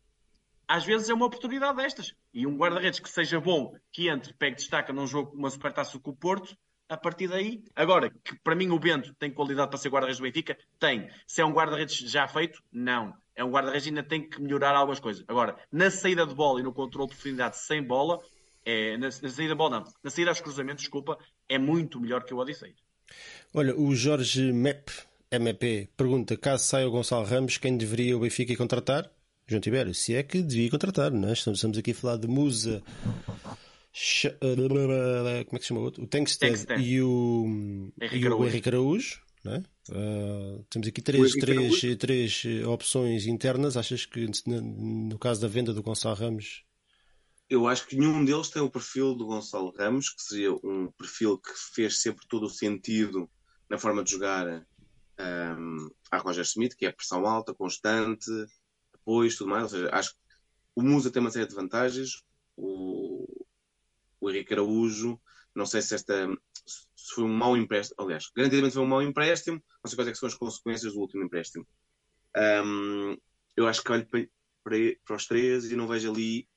Às 0.67 0.85
vezes 0.85 1.09
é 1.09 1.15
uma 1.15 1.27
oportunidade 1.27 1.77
destas. 1.77 2.15
E 2.33 2.47
um 2.47 2.57
guarda-redes 2.57 2.99
que 2.99 3.09
seja 3.09 3.41
bom, 3.41 3.75
que 3.93 4.09
entre, 4.09 4.33
pegue 4.35 4.57
destaca 4.57 4.93
num 4.93 5.07
jogo, 5.07 5.37
uma 5.37 5.51
supertaça 5.51 5.99
com 5.99 6.11
o 6.11 6.17
Porto, 6.17 6.57
a 6.89 6.97
partir 6.97 7.29
daí. 7.29 7.63
Agora, 7.75 8.11
que 8.11 8.37
para 8.37 8.55
mim 8.55 8.71
o 8.71 8.79
Bento 8.79 9.15
tem 9.15 9.31
qualidade 9.31 9.69
para 9.69 9.79
ser 9.79 9.89
guarda-redes 9.89 10.19
do 10.19 10.23
Benfica? 10.23 10.57
Tem. 10.79 11.09
Se 11.27 11.41
é 11.41 11.45
um 11.45 11.53
guarda-redes 11.53 11.97
já 12.11 12.27
feito? 12.29 12.63
Não. 12.73 13.15
É 13.35 13.43
um 13.43 13.51
guarda-redes 13.51 13.89
ainda 13.89 14.03
tem 14.03 14.29
que 14.29 14.41
melhorar 14.41 14.77
algumas 14.77 15.01
coisas. 15.01 15.25
Agora, 15.27 15.57
na 15.73 15.91
saída 15.91 16.27
de 16.27 16.35
bola 16.35 16.61
e 16.61 16.63
no 16.63 16.73
controle 16.73 17.09
de 17.09 17.15
profundidade 17.15 17.59
sem 17.59 17.83
bola, 17.83 18.21
é, 18.65 18.97
na, 18.97 19.07
na, 19.07 19.11
saída 19.11 19.49
de 19.49 19.55
bola 19.55 19.81
não, 19.81 19.93
na 20.03 20.11
saída 20.11 20.31
aos 20.31 20.41
cruzamentos, 20.41 20.83
desculpa, 20.83 21.19
é 21.49 21.59
muito 21.59 22.01
melhor 22.01 22.25
que 22.25 22.33
o 22.33 22.39
Odisseio. 22.39 22.75
Olha, 23.53 23.77
o 23.77 23.95
Jorge 23.95 24.53
Mep, 24.53 24.91
MEP, 25.33 25.89
pergunta, 25.97 26.37
caso 26.37 26.65
saia 26.65 26.87
o 26.87 26.91
Gonçalo 26.91 27.25
Ramos, 27.25 27.59
quem 27.59 27.77
deveria 27.77 28.17
o 28.17 28.21
Benfica 28.21 28.57
contratar? 28.57 29.11
João 29.47 29.61
Tibério, 29.61 29.93
se 29.93 30.15
é 30.15 30.23
que 30.23 30.43
devia 30.43 30.71
contratar, 30.71 31.11
não 31.11 31.29
é? 31.29 31.33
Estamos 31.33 31.77
aqui 31.77 31.91
a 31.91 31.95
falar 31.95 32.17
de 32.17 32.27
Musa, 32.27 32.83
como 35.47 35.57
é 35.57 35.59
que 35.59 35.61
se 35.61 35.69
chama 35.69 35.81
o 35.81 35.85
outro? 35.85 36.03
O 36.03 36.07
Tankstead 36.07 36.67
e 36.83 37.01
o 37.01 37.93
Henrique 38.01 38.27
Araújo. 38.27 38.49
Henrique 38.49 38.69
Araújo 38.69 39.25
né? 39.45 39.63
Uh, 39.91 40.65
temos 40.71 40.89
aqui 40.89 41.03
três, 41.03 41.33
três, 41.33 41.99
três 41.99 42.45
opções 42.67 43.27
internas. 43.27 43.77
Achas 43.77 44.07
que 44.07 44.27
no 44.47 45.19
caso 45.19 45.41
da 45.41 45.49
venda 45.49 45.75
do 45.75 45.83
Gonçalo 45.83 46.17
Ramos? 46.17 46.65
Eu 47.49 47.69
acho 47.69 47.87
que 47.87 47.97
nenhum 47.97 48.25
deles 48.25 48.49
tem 48.49 48.63
o 48.63 48.71
perfil 48.71 49.15
do 49.15 49.27
Gonçalo 49.27 49.75
Ramos, 49.79 50.09
que 50.09 50.23
seria 50.23 50.53
um 50.53 50.91
perfil 50.97 51.39
que 51.39 51.53
fez 51.75 52.01
sempre 52.01 52.27
todo 52.27 52.47
o 52.47 52.51
sentido 52.51 53.31
na 53.69 53.77
forma 53.79 54.03
de 54.03 54.13
jogar 54.13 54.67
um, 55.21 55.91
a 56.11 56.17
Roger 56.17 56.45
Smith, 56.45 56.75
que 56.75 56.87
é 56.87 56.93
pressão 56.93 57.27
alta, 57.27 57.53
constante, 57.53 58.31
apoio, 58.95 59.37
tudo 59.37 59.51
mais. 59.51 59.65
Ou 59.65 59.69
seja, 59.69 59.91
acho 59.93 60.13
que 60.13 60.19
o 60.75 60.83
Musa 60.83 61.11
tem 61.11 61.21
uma 61.21 61.31
série 61.31 61.47
de 61.47 61.55
vantagens. 61.55 62.25
O, 62.57 63.27
o 64.25 64.31
Henrique 64.31 64.53
Araújo, 64.55 65.21
não 65.55 65.67
sei 65.67 65.83
se 65.83 65.95
esta 65.95 66.29
se 67.05 67.15
foi 67.15 67.25
um 67.25 67.35
mau 67.35 67.55
empréstimo, 67.55 67.97
aliás, 68.01 68.31
garantidamente 68.35 68.75
foi 68.75 68.83
um 68.83 68.87
mau 68.87 69.03
empréstimo, 69.03 69.63
não 69.83 69.89
sei 69.91 69.97
quais 69.97 70.09
é 70.09 70.15
são 70.15 70.27
as 70.27 70.35
consequências 70.35 70.95
do 70.95 71.01
último 71.01 71.23
empréstimo. 71.23 71.67
Um, 72.35 73.17
eu 73.55 73.67
acho 73.67 73.85
que 73.85 73.93
olho 73.93 74.07
para, 74.09 74.27
para, 74.63 74.77
para, 75.05 75.17
os 75.17 75.27
três 75.27 75.71
e 75.71 75.77
não 75.77 75.87
vejo 75.87 76.11
ali 76.11 76.49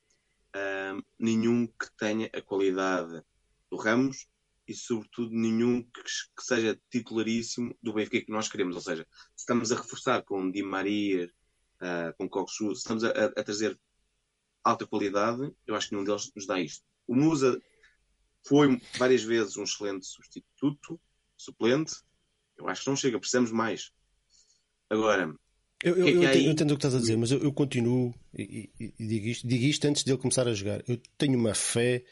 um, 0.56 1.02
nenhum 1.20 1.68
que 1.68 1.88
tenha 1.98 2.30
a 2.34 2.42
qualidade 2.42 3.22
do 3.70 3.76
Ramos 3.76 4.26
e, 4.66 4.74
sobretudo, 4.74 5.32
nenhum 5.34 5.84
que, 5.84 6.02
que, 6.02 6.44
seja 6.44 6.80
titularíssimo 6.90 7.78
do 7.84 7.94
Benfica 7.94 8.26
que 8.26 8.32
nós 8.32 8.48
queremos. 8.48 8.76
Ou 8.76 8.82
seja, 8.82 9.06
se 9.36 9.42
estamos 9.42 9.72
a 9.72 9.76
reforçar 9.76 10.24
com 10.24 10.50
Di 10.50 10.64
Maria, 10.64 11.30
uh, 11.82 12.16
com 12.18 12.30
Coxu, 12.30 12.74
se 12.74 12.82
estamos 12.82 13.04
a, 13.04 13.10
a, 13.10 13.44
trazer 13.44 13.78
alta 14.64 14.88
qualidade, 14.88 15.54
eu 15.66 15.76
acho 15.76 15.90
que 15.90 15.96
nenhum 15.96 16.06
deles 16.06 16.32
nos 16.34 16.48
dá 16.48 16.60
isto. 16.60 16.86
O 17.08 17.16
Musa 17.16 17.62
foi 18.46 18.82
várias 18.98 19.24
vezes 19.24 19.58
um 19.58 19.64
excelente 19.64 20.06
substituto, 20.06 21.00
suplente. 21.36 21.96
Eu 22.58 22.68
acho 22.68 22.84
que 22.84 22.90
não 22.90 22.96
chega, 22.96 23.20
precisamos 23.20 23.52
mais. 23.52 23.92
Agora, 24.90 25.34
eu, 25.84 25.96
eu, 25.96 26.08
é 26.08 26.12
eu, 26.12 26.30
aí... 26.30 26.46
eu, 26.46 26.52
entendo 26.52 26.72
o 26.72 26.76
que 26.76 26.80
estás 26.80 26.96
a 26.96 27.00
dizer, 27.00 27.18
mas 27.18 27.32
eu, 27.32 27.40
eu 27.40 27.54
continuo 27.54 28.14
e, 28.34 28.70
e, 28.80 28.94
e, 29.00 29.08
digo, 29.08 29.28
isto, 29.28 29.48
digo 29.48 29.64
isto 29.64 29.88
antes 29.88 30.04
dele 30.04 30.18
começar 30.18 30.48
a 30.48 30.54
jogar. 30.54 30.82
Eu 30.88 31.00
tenho 31.18 31.38
uma 31.38 31.54
fé, 31.54 32.04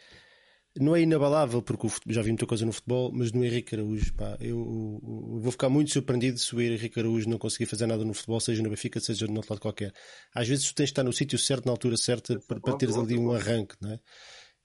não 0.80 0.96
é 0.96 1.02
inabalável, 1.02 1.62
porque 1.64 1.90
futebol, 1.90 2.14
já 2.14 2.22
vi 2.22 2.30
muita 2.30 2.46
coisa 2.46 2.66
no 2.66 2.72
futebol, 2.72 3.12
mas 3.12 3.32
no 3.32 3.44
Henrique 3.44 3.74
Araújo, 3.74 4.14
pá, 4.14 4.38
eu, 4.40 5.00
vou 5.42 5.52
ficar 5.52 5.70
muito 5.70 5.92
surpreendido 5.92 6.38
se 6.38 6.56
o 6.56 6.62
Henrique 6.62 7.00
Araújo 7.00 7.28
não 7.28 7.40
conseguir 7.40 7.66
fazer 7.66 7.88
nada 7.88 8.06
no 8.06 8.14
futebol, 8.14 8.40
seja 8.40 8.62
no 8.62 8.70
Benfica, 8.70 9.00
seja 9.00 9.26
no 9.26 9.38
outro 9.38 9.54
lado 9.54 9.62
qualquer. 9.62 9.92
Às 10.34 10.48
vezes 10.48 10.66
tu 10.66 10.76
tens 10.76 10.88
de 10.88 10.92
estar 10.92 11.04
no 11.04 11.14
sítio 11.14 11.40
certo, 11.40 11.66
na 11.66 11.72
altura 11.72 11.98
certa, 11.98 12.40
para, 12.48 12.60
para 12.60 12.78
teres 12.78 12.96
ali 12.96 13.18
um 13.18 13.32
arranque, 13.32 13.76
não 13.82 13.94
é? 13.94 14.00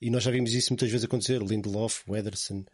E 0.01 0.09
nós 0.09 0.23
já 0.23 0.31
vimos 0.31 0.53
isso 0.53 0.71
muitas 0.71 0.89
vezes 0.89 1.05
acontecer. 1.05 1.41
Lindelof, 1.41 2.01
o 2.07 2.15
Ederson, 2.15 2.65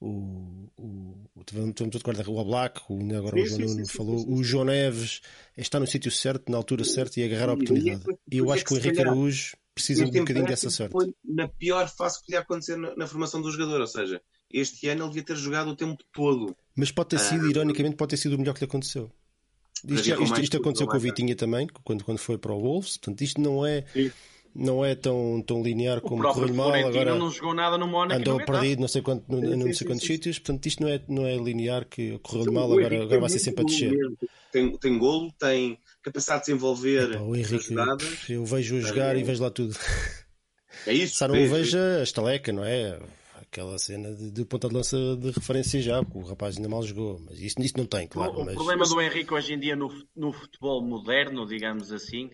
o, 0.00 0.68
o, 0.76 1.28
o, 1.34 2.30
o 2.30 2.36
Oblak, 2.36 2.80
o, 2.88 3.16
agora 3.16 3.40
o 3.40 3.46
João 3.46 3.60
Nuno 3.60 3.88
falou, 3.88 4.28
o 4.28 4.44
João 4.44 4.64
Neves 4.64 5.20
está 5.56 5.80
no 5.80 5.86
sítio 5.86 6.10
certo, 6.10 6.50
na 6.50 6.58
altura 6.58 6.84
certa 6.84 7.18
e 7.20 7.24
agarrar 7.24 7.50
a 7.50 7.54
oportunidade. 7.54 8.04
E 8.30 8.38
eu 8.38 8.52
acho 8.52 8.64
que 8.64 8.74
o 8.74 8.76
Henrique 8.76 9.00
Araújo 9.00 9.56
precisa 9.74 10.04
um 10.04 10.10
bocadinho 10.10 10.46
dessa 10.46 10.70
sorte. 10.70 10.92
Foi 10.92 11.14
na 11.24 11.48
pior 11.48 11.88
fase 11.88 12.18
que 12.18 12.26
podia 12.26 12.40
acontecer 12.40 12.76
na, 12.76 13.06
formação 13.06 13.42
do 13.42 13.50
jogador, 13.50 13.80
ou 13.80 13.86
seja, 13.86 14.20
este 14.50 14.88
ano 14.88 15.02
ele 15.02 15.08
devia 15.08 15.22
ter 15.24 15.36
jogado 15.36 15.68
o 15.68 15.76
tempo 15.76 16.02
todo. 16.12 16.56
Mas 16.74 16.90
pode 16.90 17.10
ter 17.10 17.18
sido, 17.18 17.46
ah, 17.46 17.50
ironicamente, 17.50 17.96
pode 17.96 18.10
ter 18.10 18.16
sido 18.16 18.34
o 18.34 18.38
melhor 18.38 18.54
que 18.54 18.60
lhe 18.60 18.66
aconteceu. 18.66 19.10
Isto, 19.84 20.22
isto, 20.22 20.40
isto 20.40 20.56
aconteceu 20.56 20.86
com 20.86 20.96
o 20.96 21.00
Vitinha 21.00 21.36
também, 21.36 21.66
quando, 21.84 22.04
quando 22.04 22.18
foi 22.18 22.38
para 22.38 22.52
o 22.52 22.60
Wolves, 22.60 22.96
portanto, 22.96 23.20
isto 23.20 23.40
não 23.40 23.66
é. 23.66 23.84
Sim 24.56 24.66
não 24.66 24.84
é 24.84 24.94
tão, 24.94 25.42
tão 25.42 25.62
linear 25.62 26.00
como 26.00 26.22
correu 26.22 26.54
mal. 26.54 26.72
Agora 26.72 27.14
não 27.14 27.30
jogou 27.30 27.54
nada 27.54 27.76
no 27.76 27.86
Mónaco. 27.86 28.18
Andou 28.18 28.44
perdido 28.44 28.80
não 28.80 28.88
sei, 28.88 29.02
quanto, 29.02 29.24
no, 29.28 29.40
sim, 29.40 29.56
não 29.56 29.72
sei 29.72 29.86
quantos 29.86 30.06
sítios, 30.06 30.38
portanto 30.38 30.66
isto 30.66 30.82
não 30.82 30.88
é, 30.88 31.00
não 31.08 31.26
é 31.26 31.36
linear 31.36 31.84
que 31.86 32.18
correu 32.20 32.52
mal, 32.52 32.72
agora, 32.72 33.02
agora 33.02 33.20
vai 33.20 33.28
ser 33.28 33.38
sempre 33.38 33.62
a 33.62 33.66
descer. 33.66 33.92
Tem, 34.50 34.76
tem 34.78 34.98
golo, 34.98 35.30
tem 35.38 35.78
capacidade 36.02 36.40
de 36.40 36.46
desenvolver 36.46 37.12
Epa, 37.12 37.22
o 37.22 37.36
Henrique, 37.36 37.74
eu 38.30 38.44
vejo-o 38.44 38.80
jogar 38.80 39.14
é. 39.14 39.20
e 39.20 39.24
vejo 39.24 39.42
lá 39.42 39.50
tudo. 39.50 39.76
É 40.86 40.92
isso. 40.92 41.16
Só 41.16 41.28
não 41.28 41.34
vejo, 41.34 41.54
vejo 41.54 41.78
a 41.78 42.02
estaleca, 42.02 42.52
não 42.52 42.64
é? 42.64 42.98
Aquela 43.40 43.78
cena 43.78 44.14
de, 44.14 44.30
de, 44.30 44.44
ponta 44.44 44.68
de 44.68 44.74
lança 44.74 44.96
de 45.16 45.30
referência 45.30 45.80
já, 45.80 46.02
porque 46.02 46.18
o 46.18 46.22
rapaz 46.22 46.56
ainda 46.56 46.68
mal 46.68 46.82
jogou, 46.82 47.20
mas 47.24 47.40
isto, 47.40 47.62
isto 47.62 47.78
não 47.78 47.86
tem, 47.86 48.06
claro. 48.06 48.32
O, 48.32 48.44
mas... 48.44 48.54
problema 48.54 48.84
do 48.84 49.00
Henrique 49.00 49.32
hoje 49.32 49.54
em 49.54 49.58
dia 49.58 49.76
no, 49.76 49.88
no 50.14 50.32
futebol 50.32 50.82
moderno, 50.82 51.46
digamos 51.46 51.92
assim, 51.92 52.30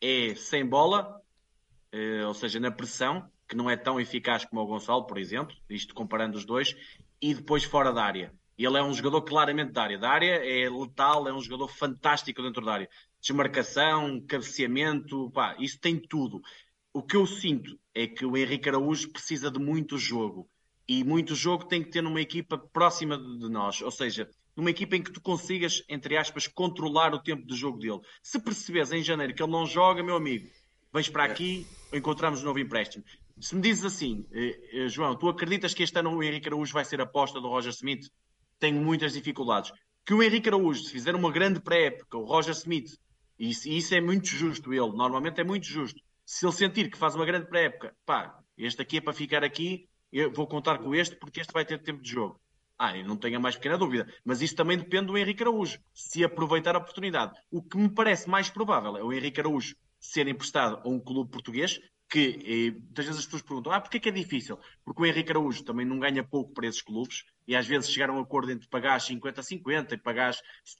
é 0.00 0.34
sem 0.34 0.66
bola, 0.66 1.20
eh, 1.94 2.26
ou 2.26 2.34
seja, 2.34 2.58
na 2.58 2.72
pressão, 2.72 3.30
que 3.48 3.54
não 3.54 3.70
é 3.70 3.76
tão 3.76 4.00
eficaz 4.00 4.44
como 4.44 4.60
o 4.60 4.66
Gonçalo, 4.66 5.06
por 5.06 5.16
exemplo, 5.16 5.54
isto 5.70 5.94
comparando 5.94 6.36
os 6.36 6.44
dois, 6.44 6.74
e 7.22 7.32
depois 7.32 7.62
fora 7.62 7.92
da 7.92 8.02
área. 8.02 8.34
Ele 8.58 8.76
é 8.76 8.82
um 8.82 8.92
jogador 8.92 9.22
claramente 9.22 9.70
da 9.72 9.82
área. 9.82 9.98
Da 9.98 10.10
área 10.10 10.34
é 10.44 10.68
letal, 10.68 11.28
é 11.28 11.32
um 11.32 11.40
jogador 11.40 11.68
fantástico 11.68 12.42
dentro 12.42 12.64
da 12.64 12.72
área. 12.72 12.88
Desmarcação, 13.20 14.20
cabeceamento, 14.26 15.30
pá, 15.30 15.54
isso 15.60 15.78
tem 15.80 15.96
tudo. 15.96 16.42
O 16.92 17.00
que 17.00 17.16
eu 17.16 17.26
sinto 17.26 17.78
é 17.94 18.08
que 18.08 18.26
o 18.26 18.36
Henrique 18.36 18.68
Araújo 18.68 19.12
precisa 19.12 19.48
de 19.48 19.60
muito 19.60 19.96
jogo. 19.96 20.48
E 20.88 21.04
muito 21.04 21.34
jogo 21.34 21.64
tem 21.64 21.82
que 21.82 21.90
ter 21.90 22.02
numa 22.02 22.20
equipa 22.20 22.58
próxima 22.58 23.16
de 23.16 23.48
nós. 23.48 23.80
Ou 23.82 23.90
seja, 23.90 24.28
numa 24.56 24.70
equipa 24.70 24.96
em 24.96 25.02
que 25.02 25.12
tu 25.12 25.20
consigas, 25.20 25.82
entre 25.88 26.16
aspas, 26.16 26.48
controlar 26.48 27.14
o 27.14 27.22
tempo 27.22 27.46
de 27.46 27.56
jogo 27.56 27.78
dele. 27.78 28.00
Se 28.22 28.38
percebes 28.40 28.90
em 28.92 29.02
janeiro 29.02 29.34
que 29.34 29.42
ele 29.42 29.52
não 29.52 29.64
joga, 29.64 30.02
meu 30.02 30.16
amigo, 30.16 30.48
vens 30.94 31.08
para 31.08 31.24
aqui, 31.24 31.66
encontramos 31.92 32.40
um 32.40 32.44
novo 32.44 32.60
empréstimo. 32.60 33.04
Se 33.40 33.56
me 33.56 33.60
dizes 33.60 33.84
assim, 33.84 34.24
eh, 34.32 34.60
eh, 34.72 34.88
João, 34.88 35.16
tu 35.16 35.28
acreditas 35.28 35.74
que 35.74 35.82
este 35.82 35.98
ano 35.98 36.14
o 36.14 36.22
Henrique 36.22 36.46
Araújo 36.46 36.72
vai 36.72 36.84
ser 36.84 37.00
aposta 37.00 37.40
do 37.40 37.48
Roger 37.48 37.72
Smith? 37.72 38.08
Tenho 38.60 38.80
muitas 38.80 39.12
dificuldades. 39.12 39.72
Que 40.06 40.14
o 40.14 40.22
Henrique 40.22 40.48
Araújo, 40.48 40.84
se 40.84 40.92
fizer 40.92 41.16
uma 41.16 41.32
grande 41.32 41.60
pré-época, 41.60 42.16
o 42.16 42.24
Roger 42.24 42.52
Smith, 42.52 42.96
e 43.36 43.50
isso 43.50 43.92
é 43.92 44.00
muito 44.00 44.28
justo, 44.28 44.72
ele, 44.72 44.92
normalmente 44.92 45.40
é 45.40 45.44
muito 45.44 45.66
justo. 45.66 46.00
Se 46.24 46.46
ele 46.46 46.52
sentir 46.52 46.88
que 46.88 46.96
faz 46.96 47.16
uma 47.16 47.26
grande 47.26 47.48
pré-época, 47.48 47.92
pá, 48.06 48.38
este 48.56 48.80
aqui 48.80 48.98
é 48.98 49.00
para 49.00 49.12
ficar 49.12 49.42
aqui, 49.42 49.88
eu 50.12 50.32
vou 50.32 50.46
contar 50.46 50.78
com 50.78 50.94
este 50.94 51.16
porque 51.16 51.40
este 51.40 51.52
vai 51.52 51.64
ter 51.64 51.82
tempo 51.82 52.00
de 52.00 52.10
jogo. 52.10 52.40
Ah, 52.78 52.96
eu 52.96 53.04
não 53.04 53.16
tenho 53.16 53.36
a 53.36 53.40
mais 53.40 53.56
pequena 53.56 53.76
dúvida. 53.76 54.06
Mas 54.24 54.42
isso 54.42 54.54
também 54.54 54.78
depende 54.78 55.06
do 55.06 55.18
Henrique 55.18 55.42
Araújo, 55.42 55.78
se 55.92 56.22
aproveitar 56.22 56.76
a 56.76 56.78
oportunidade. 56.78 57.32
O 57.50 57.62
que 57.62 57.76
me 57.76 57.88
parece 57.88 58.28
mais 58.28 58.48
provável 58.48 58.96
é 58.96 59.02
o 59.02 59.12
Henrique 59.12 59.40
Araújo 59.40 59.74
ser 60.04 60.28
emprestado 60.28 60.80
a 60.84 60.88
um 60.88 61.00
clube 61.00 61.30
português, 61.30 61.80
que 62.08 62.38
eh, 62.46 62.70
muitas 62.70 63.06
vezes 63.06 63.20
as 63.20 63.24
pessoas 63.24 63.42
perguntam, 63.42 63.72
ah, 63.72 63.80
porquê 63.80 63.98
que 63.98 64.10
é 64.10 64.12
difícil? 64.12 64.58
Porque 64.84 65.02
o 65.02 65.06
Henrique 65.06 65.30
Araújo 65.30 65.64
também 65.64 65.86
não 65.86 65.98
ganha 65.98 66.22
pouco 66.22 66.52
para 66.52 66.66
esses 66.66 66.82
clubes, 66.82 67.24
e 67.48 67.56
às 67.56 67.66
vezes 67.66 67.90
chegar 67.90 68.10
a 68.10 68.12
um 68.12 68.20
acordo 68.20 68.52
entre 68.52 68.68
pagar 68.68 69.00
50-50 69.00 69.92
e 69.92 69.96
pagar 69.96 70.34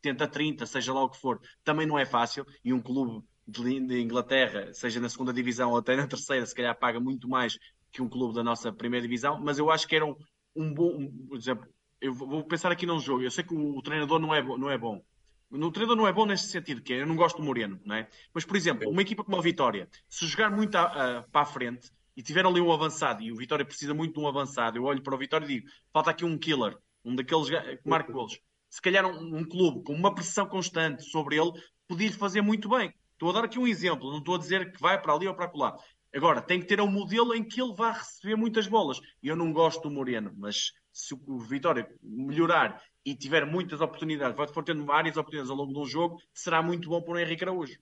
70-30, 0.04 0.66
seja 0.66 0.92
lá 0.92 1.02
o 1.02 1.08
que 1.08 1.18
for, 1.18 1.40
também 1.64 1.86
não 1.86 1.98
é 1.98 2.04
fácil, 2.04 2.46
e 2.62 2.72
um 2.72 2.80
clube 2.80 3.24
de 3.46 4.00
Inglaterra, 4.00 4.72
seja 4.72 5.00
na 5.00 5.08
segunda 5.08 5.32
divisão 5.32 5.70
ou 5.70 5.78
até 5.78 5.96
na 5.96 6.06
terceira, 6.06 6.46
se 6.46 6.54
calhar 6.54 6.78
paga 6.78 7.00
muito 7.00 7.28
mais 7.28 7.58
que 7.90 8.02
um 8.02 8.08
clube 8.08 8.34
da 8.34 8.42
nossa 8.42 8.72
primeira 8.72 9.02
divisão, 9.02 9.40
mas 9.40 9.58
eu 9.58 9.70
acho 9.70 9.88
que 9.88 9.96
era 9.96 10.04
um, 10.04 10.14
um 10.54 10.72
bom, 10.72 10.96
um, 10.98 11.26
por 11.28 11.36
exemplo, 11.36 11.66
eu 12.00 12.12
vou 12.12 12.44
pensar 12.44 12.70
aqui 12.70 12.86
num 12.86 13.00
jogo, 13.00 13.22
eu 13.22 13.30
sei 13.30 13.44
que 13.44 13.54
o, 13.54 13.76
o 13.76 13.82
treinador 13.82 14.18
não 14.18 14.34
é, 14.34 14.42
não 14.42 14.70
é 14.70 14.76
bom, 14.76 15.02
no 15.50 15.70
treinador 15.70 15.96
não 15.96 16.08
é 16.08 16.12
bom 16.12 16.26
nesse 16.26 16.48
sentido, 16.48 16.82
que 16.82 16.92
é, 16.92 17.02
eu 17.02 17.06
não 17.06 17.16
gosto 17.16 17.36
do 17.36 17.42
Moreno, 17.42 17.80
não 17.84 17.94
é? 17.94 18.08
Mas, 18.32 18.44
por 18.44 18.56
exemplo, 18.56 18.88
uma 18.88 19.02
equipa 19.02 19.24
como 19.24 19.36
a 19.36 19.42
Vitória, 19.42 19.88
se 20.08 20.26
jogar 20.26 20.50
muito 20.50 20.74
a, 20.76 21.18
a, 21.18 21.22
para 21.22 21.42
a 21.42 21.46
frente 21.46 21.90
e 22.16 22.22
tiver 22.22 22.44
ali 22.44 22.60
um 22.60 22.72
avançado, 22.72 23.22
e 23.22 23.32
o 23.32 23.36
Vitória 23.36 23.64
precisa 23.64 23.94
muito 23.94 24.14
de 24.14 24.20
um 24.20 24.28
avançado, 24.28 24.76
eu 24.76 24.84
olho 24.84 25.02
para 25.02 25.14
o 25.14 25.18
Vitória 25.18 25.44
e 25.44 25.48
digo, 25.48 25.66
falta 25.92 26.10
aqui 26.10 26.24
um 26.24 26.38
killer, 26.38 26.76
um 27.04 27.14
daqueles 27.14 27.48
que 27.48 27.88
marca 27.88 28.12
golos. 28.12 28.38
Se 28.70 28.80
calhar 28.80 29.06
um, 29.06 29.38
um, 29.38 29.44
clube 29.44 29.84
com 29.84 29.92
uma 29.92 30.14
pressão 30.14 30.46
constante 30.46 31.04
sobre 31.04 31.36
ele 31.36 31.52
podia 31.86 32.12
fazer 32.12 32.40
muito 32.40 32.68
bem. 32.68 32.92
Estou 33.12 33.30
a 33.30 33.32
dar 33.32 33.44
aqui 33.44 33.58
um 33.58 33.66
exemplo, 33.66 34.10
não 34.10 34.18
estou 34.18 34.34
a 34.34 34.38
dizer 34.38 34.72
que 34.72 34.80
vai 34.80 35.00
para 35.00 35.12
ali 35.12 35.28
ou 35.28 35.34
para 35.34 35.50
lá. 35.54 35.76
Agora, 36.14 36.40
tem 36.40 36.60
que 36.60 36.66
ter 36.66 36.80
um 36.80 36.90
modelo 36.90 37.34
em 37.34 37.42
que 37.42 37.60
ele 37.60 37.74
vá 37.74 37.92
receber 37.92 38.36
muitas 38.36 38.66
bolas. 38.66 39.00
Eu 39.22 39.36
não 39.36 39.52
gosto 39.52 39.82
do 39.82 39.94
Moreno, 39.94 40.32
mas 40.36 40.72
se 40.92 41.14
o 41.14 41.38
Vitória 41.38 41.88
melhorar 42.02 42.80
e 43.04 43.14
tiver 43.14 43.44
muitas 43.44 43.80
oportunidades, 43.80 44.36
vai 44.36 44.48
for 44.48 44.64
tendo 44.64 44.84
várias 44.84 45.16
oportunidades 45.16 45.50
ao 45.50 45.56
longo 45.56 45.72
de 45.72 45.78
um 45.78 45.84
jogo, 45.84 46.20
será 46.32 46.62
muito 46.62 46.88
bom 46.88 47.02
para 47.02 47.14
o 47.14 47.18
Henrique 47.18 47.44
Araújo. 47.44 47.78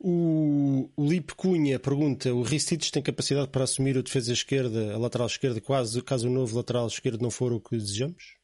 O, 0.00 0.90
o 0.96 1.08
Lipe 1.08 1.34
Cunha 1.34 1.78
pergunta: 1.78 2.32
o 2.32 2.42
Ristich 2.42 2.92
tem 2.92 3.02
capacidade 3.02 3.48
para 3.48 3.64
assumir 3.64 3.98
a 3.98 4.02
defesa 4.02 4.32
esquerda, 4.32 4.94
a 4.94 4.98
lateral 4.98 5.26
esquerda, 5.26 5.60
quase 5.60 6.00
caso 6.02 6.28
o 6.28 6.32
novo 6.32 6.56
lateral 6.56 6.86
esquerdo 6.86 7.20
não 7.20 7.30
for 7.30 7.52
o 7.52 7.60
que 7.60 7.76
desejamos? 7.76 8.36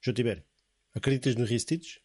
João 0.00 0.14
Tibério, 0.14 0.44
acreditas 0.94 1.36
no 1.36 1.44
Ristich? 1.44 2.00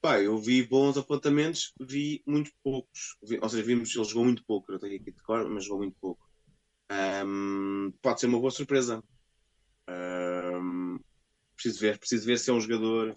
Pá, 0.00 0.20
eu 0.20 0.36
vi 0.36 0.64
bons 0.64 0.96
apontamentos, 0.96 1.72
vi 1.80 2.22
muito 2.26 2.50
poucos. 2.62 3.16
Vi, 3.22 3.38
ou 3.40 3.48
seja, 3.48 3.62
vimos, 3.62 3.94
ele 3.94 4.04
jogou 4.04 4.24
muito 4.24 4.44
pouco, 4.44 4.72
eu 4.72 4.78
tenho 4.78 4.96
aqui 4.96 5.12
de 5.12 5.22
cor, 5.22 5.48
mas 5.48 5.64
jogou 5.64 5.78
muito 5.78 5.96
pouco. 6.00 6.28
Um, 7.24 7.92
pode 8.02 8.20
ser 8.20 8.26
uma 8.26 8.38
boa 8.38 8.50
surpresa. 8.50 9.02
Preciso 11.62 11.80
ver, 11.80 11.96
preciso 11.96 12.26
ver 12.26 12.38
se 12.40 12.50
é 12.50 12.52
um 12.52 12.60
jogador 12.60 13.14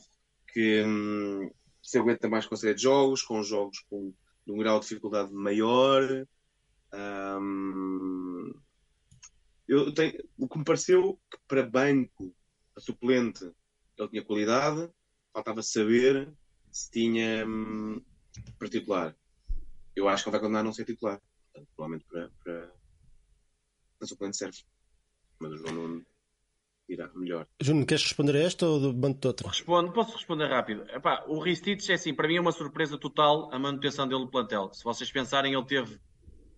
que 0.53 0.83
hum, 0.83 1.49
se 1.81 1.97
aguenta 1.97 2.29
mais 2.29 2.45
com 2.45 2.55
série 2.55 2.75
de 2.75 2.83
jogos, 2.83 3.23
com 3.23 3.41
jogos 3.41 3.79
com 3.89 4.13
um 4.47 4.57
grau 4.57 4.79
de 4.79 4.87
dificuldade 4.87 5.33
maior. 5.33 6.27
Um, 6.93 8.53
Eu 9.67 9.91
tenho, 9.95 10.13
o 10.37 10.47
que 10.47 10.59
me 10.59 10.63
pareceu 10.63 11.19
que 11.31 11.39
para 11.47 11.67
banco, 11.67 12.35
a 12.75 12.79
suplente, 12.79 13.51
ele 13.97 14.09
tinha 14.09 14.23
qualidade, 14.23 14.91
faltava 15.33 15.63
saber 15.63 16.31
se 16.71 16.91
tinha 16.91 17.47
hum, 17.47 17.99
para 18.59 18.69
titular. 18.69 19.17
Eu 19.95 20.07
acho 20.07 20.23
que 20.23 20.29
ele 20.29 20.33
vai 20.33 20.41
continuar 20.41 20.59
a 20.59 20.63
não 20.63 20.73
ser 20.73 20.85
titular. 20.85 21.19
Provavelmente 21.75 22.05
para, 22.05 22.29
para, 22.43 22.71
para 23.97 24.07
suplente 24.07 24.37
serve. 24.37 24.59
Mas 25.39 25.51
o 25.51 25.57
João 25.57 26.05
irá 26.87 27.09
melhor. 27.15 27.47
Júnior, 27.61 27.85
queres 27.85 28.03
responder 28.03 28.35
a 28.35 28.39
esta 28.39 28.65
ou 28.65 28.93
bando 28.93 29.19
de 29.19 29.27
outra? 29.27 29.47
Respondo, 29.47 29.91
posso 29.91 30.13
responder 30.13 30.47
rápido. 30.47 30.85
Epá, 30.89 31.23
o 31.27 31.39
Ristich 31.39 31.91
é 31.91 31.95
assim, 31.95 32.13
para 32.13 32.27
mim 32.27 32.37
é 32.37 32.41
uma 32.41 32.51
surpresa 32.51 32.97
total 32.97 33.49
a 33.51 33.59
manutenção 33.59 34.07
dele 34.07 34.21
no 34.21 34.29
plantel. 34.29 34.71
Se 34.73 34.83
vocês 34.83 35.11
pensarem, 35.11 35.53
ele 35.53 35.65
teve 35.65 35.99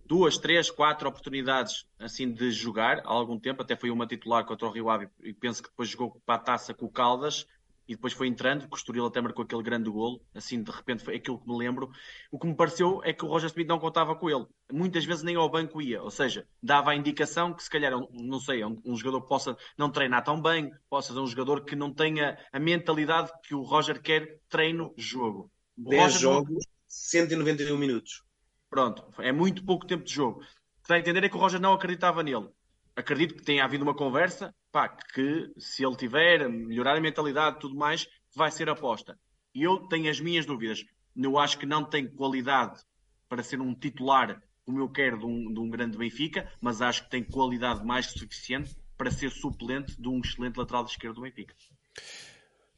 duas, 0.06 0.38
três, 0.38 0.72
quatro 0.72 1.08
oportunidades 1.10 1.86
assim 2.00 2.32
de 2.32 2.52
jogar 2.52 3.00
há 3.00 3.10
algum 3.10 3.38
tempo, 3.38 3.62
até 3.62 3.76
foi 3.76 3.90
uma 3.90 4.08
titular 4.08 4.46
contra 4.46 4.68
o 4.68 4.72
Rio 4.72 4.90
Ave 4.90 5.10
e 5.22 5.34
penso 5.34 5.62
que 5.62 5.70
depois 5.70 5.90
jogou 5.90 6.22
para 6.26 6.36
a 6.36 6.40
taça 6.40 6.74
com 6.74 6.86
o 6.86 6.92
Caldas 6.92 7.46
e 7.88 7.96
depois 7.96 8.14
foi 8.14 8.28
entrando, 8.28 8.68
que 8.68 8.74
o 8.74 8.78
Estoril 8.78 9.06
até 9.06 9.22
marcou 9.22 9.46
aquele 9.46 9.64
grande 9.64 9.90
golo, 9.90 10.22
assim 10.36 10.62
de 10.62 10.72
repente 10.72 11.04
foi 11.04 11.16
aquilo 11.16 11.40
que 11.40 11.48
me 11.48 11.58
lembro. 11.58 11.90
O 12.32 12.38
que 12.38 12.46
me 12.46 12.56
pareceu 12.56 13.02
é 13.04 13.14
que 13.14 13.24
o 13.24 13.28
Roger 13.28 13.48
Smith 13.48 13.68
não 13.68 13.80
contava 13.80 14.16
com 14.16 14.30
ele. 14.30 14.46
Muitas 14.72 15.06
vezes 15.06 15.24
nem 15.24 15.36
ao 15.36 15.50
banco 15.50 15.82
ia, 15.82 16.02
ou 16.02 16.12
seja, 16.12 16.46
dava 16.62 16.92
a 16.92 16.96
indicação 16.96 17.54
que 17.54 17.64
se 17.64 17.70
calhar, 17.70 17.94
não 18.12 18.40
sei, 18.40 18.64
um, 18.66 18.82
um 18.86 18.96
jogador 18.96 19.22
que 19.22 19.30
possa 19.30 19.58
não 19.78 19.90
treinar 19.90 20.24
tão 20.24 20.42
bem, 20.42 20.72
possa 20.90 21.14
ser 21.14 21.20
um 21.20 21.28
jogador 21.28 21.64
que 21.64 21.76
não 21.76 21.94
tenha 21.94 22.38
a 22.52 22.60
mentalidade 22.60 23.32
que 23.44 23.56
o 23.56 23.62
Roger 23.62 24.02
quer 24.02 24.40
treino-jogo. 24.50 25.50
10 25.78 26.20
jogos, 26.20 26.66
191 26.88 27.78
minutos. 27.78 28.24
Pronto, 28.70 29.04
é 29.20 29.32
muito 29.32 29.64
pouco 29.64 29.86
tempo 29.86 30.04
de 30.04 30.14
jogo. 30.14 30.42
Está 30.82 30.96
a 30.96 31.00
entender 31.00 31.24
é 31.24 31.30
que 31.30 31.36
o 31.36 31.40
Roger 31.40 31.60
não 31.60 31.74
acreditava 31.74 32.24
nele. 32.24 32.50
Acredito 32.96 33.36
que 33.36 33.44
tenha 33.44 33.64
havido 33.64 33.84
uma 33.84 33.94
conversa, 33.94 34.54
pá, 34.78 34.90
que 34.90 35.52
se 35.58 35.84
ele 35.84 35.96
tiver, 35.96 36.48
melhorar 36.48 36.96
a 36.96 37.02
mentalidade 37.02 37.58
e 37.58 37.60
tudo 37.62 37.76
mais, 37.76 38.08
vai 38.36 38.52
ser 38.52 38.70
aposta. 38.70 39.18
Eu 39.56 39.88
tenho 39.88 40.08
as 40.08 40.20
minhas 40.20 40.46
dúvidas. 40.46 40.86
Eu 41.16 41.40
acho 41.40 41.58
que 41.58 41.66
não 41.66 41.84
tem 41.84 42.08
qualidade 42.08 42.80
para 43.28 43.42
ser 43.42 43.60
um 43.60 43.74
titular 43.74 44.40
como 44.64 44.80
eu 44.80 44.88
quero 44.88 45.18
de 45.18 45.26
um, 45.26 45.52
de 45.52 45.60
um 45.60 45.68
grande 45.68 45.98
Benfica, 45.98 46.48
mas 46.62 46.80
acho 46.80 47.06
que 47.06 47.10
tem 47.10 47.24
qualidade 47.24 47.84
mais 47.84 48.12
que 48.12 48.20
suficiente 48.20 48.76
para 48.96 49.10
ser 49.10 49.32
suplente 49.32 50.00
de 50.00 50.08
um 50.10 50.20
excelente 50.20 50.58
lateral 50.58 50.84
de 50.84 50.92
esquerda 50.92 51.16
do 51.16 51.22
Benfica. 51.22 51.56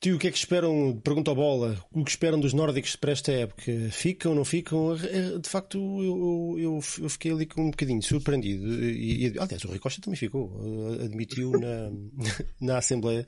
Tio, 0.01 0.15
o 0.15 0.19
que 0.19 0.29
é 0.29 0.31
que 0.31 0.37
esperam? 0.37 0.97
Pergunta 1.03 1.31
a 1.31 1.35
bola. 1.35 1.77
O 1.91 2.05
que 2.05 2.09
esperam 2.09 2.39
dos 2.39 2.53
nórdicos 2.53 2.95
para 2.95 3.11
esta 3.11 3.33
época? 3.33 3.69
Ficam, 3.91 4.33
não 4.33 4.45
ficam? 4.45 4.95
É, 4.95 5.37
de 5.37 5.49
facto, 5.49 5.77
eu, 5.77 6.55
eu, 6.57 6.79
eu 7.01 7.09
fiquei 7.09 7.33
ali 7.33 7.45
com 7.45 7.63
um 7.63 7.71
bocadinho 7.71 8.01
surpreendido. 8.01 8.81
E, 8.81 9.27
e, 9.27 9.37
aliás, 9.37 9.61
o 9.65 9.67
Rui 9.67 9.77
Costa 9.77 10.01
também 10.01 10.17
ficou. 10.17 10.57
Admitiu 11.03 11.51
na, 11.51 11.91
na 12.61 12.77
Assembleia 12.77 13.27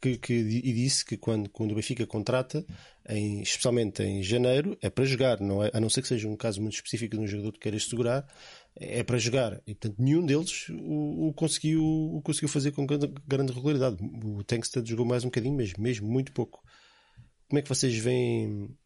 que, 0.00 0.18
que, 0.18 0.32
e 0.34 0.72
disse 0.72 1.04
que 1.04 1.16
quando, 1.16 1.48
quando 1.50 1.72
o 1.72 1.74
Benfica 1.74 2.06
contrata, 2.06 2.64
em, 3.08 3.42
especialmente 3.42 4.04
em 4.04 4.22
janeiro, 4.22 4.78
é 4.80 4.88
para 4.88 5.04
jogar, 5.04 5.40
não 5.40 5.64
é, 5.64 5.70
a 5.74 5.80
não 5.80 5.90
ser 5.90 6.02
que 6.02 6.08
seja 6.08 6.28
um 6.28 6.36
caso 6.36 6.62
muito 6.62 6.74
específico 6.74 7.16
de 7.16 7.22
um 7.22 7.26
jogador 7.26 7.52
que 7.52 7.58
queira 7.58 7.78
segurar 7.80 8.24
é 8.76 9.02
para 9.02 9.18
jogar. 9.18 9.60
E 9.66 9.74
portanto, 9.74 9.96
nenhum 9.98 10.24
deles 10.24 10.68
o, 10.70 11.28
o 11.28 11.34
conseguiu, 11.34 11.82
o 11.82 12.20
conseguiu 12.22 12.48
fazer 12.48 12.72
com 12.72 12.86
grande, 12.86 13.12
grande 13.26 13.52
regularidade. 13.52 13.96
O 14.24 14.42
Tankstead 14.44 14.88
jogou 14.88 15.06
mais 15.06 15.24
um 15.24 15.28
bocadinho, 15.28 15.56
mas 15.56 15.72
mesmo 15.74 16.08
muito 16.08 16.32
pouco. 16.32 16.62
Como 17.48 17.58
é 17.58 17.62
que 17.62 17.68
vocês 17.68 17.96
veem? 17.96 18.76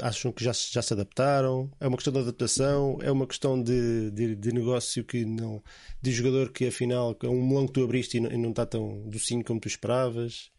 Acham 0.00 0.30
que 0.30 0.44
já, 0.44 0.52
já 0.52 0.80
se 0.80 0.92
adaptaram? 0.92 1.70
É 1.80 1.88
uma 1.88 1.96
questão 1.96 2.12
de 2.12 2.20
adaptação? 2.20 2.98
É 3.02 3.10
uma 3.10 3.26
questão 3.26 3.60
de, 3.60 4.12
de, 4.12 4.36
de 4.36 4.52
negócio 4.52 5.04
que 5.04 5.24
não. 5.24 5.62
de 6.00 6.12
jogador 6.12 6.52
que 6.52 6.68
afinal 6.68 7.16
é 7.20 7.28
um 7.28 7.46
melão 7.46 7.66
que 7.66 7.72
tu 7.72 7.82
abriste 7.82 8.18
e 8.18 8.20
não, 8.20 8.30
e 8.30 8.36
não 8.36 8.50
está 8.50 8.64
tão 8.64 9.08
docinho 9.08 9.44
como 9.44 9.58
tu 9.58 9.66
esperavas? 9.66 10.52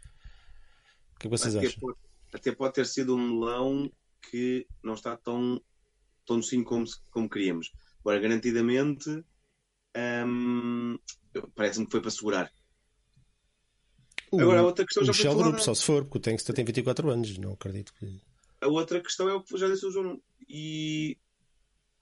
O 1.16 1.20
que 1.20 1.28
é 1.28 1.30
que 1.30 1.38
vocês 1.38 1.56
até 1.56 1.68
acham? 1.68 1.80
Pode, 1.80 1.98
até 2.34 2.52
pode 2.52 2.74
ter 2.74 2.86
sido 2.86 3.16
um 3.16 3.40
melão 3.40 3.90
que 4.30 4.68
não 4.84 4.94
está 4.94 5.16
tão, 5.16 5.62
tão 6.26 6.38
docinho 6.38 6.66
como, 6.66 6.84
como 7.12 7.30
queríamos 7.30 7.72
Agora, 8.02 8.20
garantidamente, 8.20 9.24
hum, 10.26 10.98
parece-me 11.56 11.86
que 11.86 11.92
foi 11.92 12.02
para 12.02 12.12
segurar. 12.12 12.52
O, 14.32 14.40
Agora, 14.40 14.60
a 14.60 14.64
outra 14.64 14.86
questão 14.86 15.04
já 15.04 15.14
foi 15.14 15.26
falada. 15.26 15.58
só 15.58 15.74
se 15.74 15.84
for, 15.84 16.04
porque 16.04 16.18
o 16.20 16.22
Tankster 16.22 16.56
tem 16.56 16.64
24 16.64 17.10
anos, 17.10 17.38
não 17.38 17.54
acredito 17.54 17.94
que. 17.94 18.22
A 18.62 18.68
outra 18.68 19.02
questão 19.02 19.28
é 19.28 19.34
o 19.34 19.42
que 19.42 19.58
já 19.58 19.68
disse 19.68 19.86
o 19.86 19.92
João. 19.92 20.22
E 20.48 21.18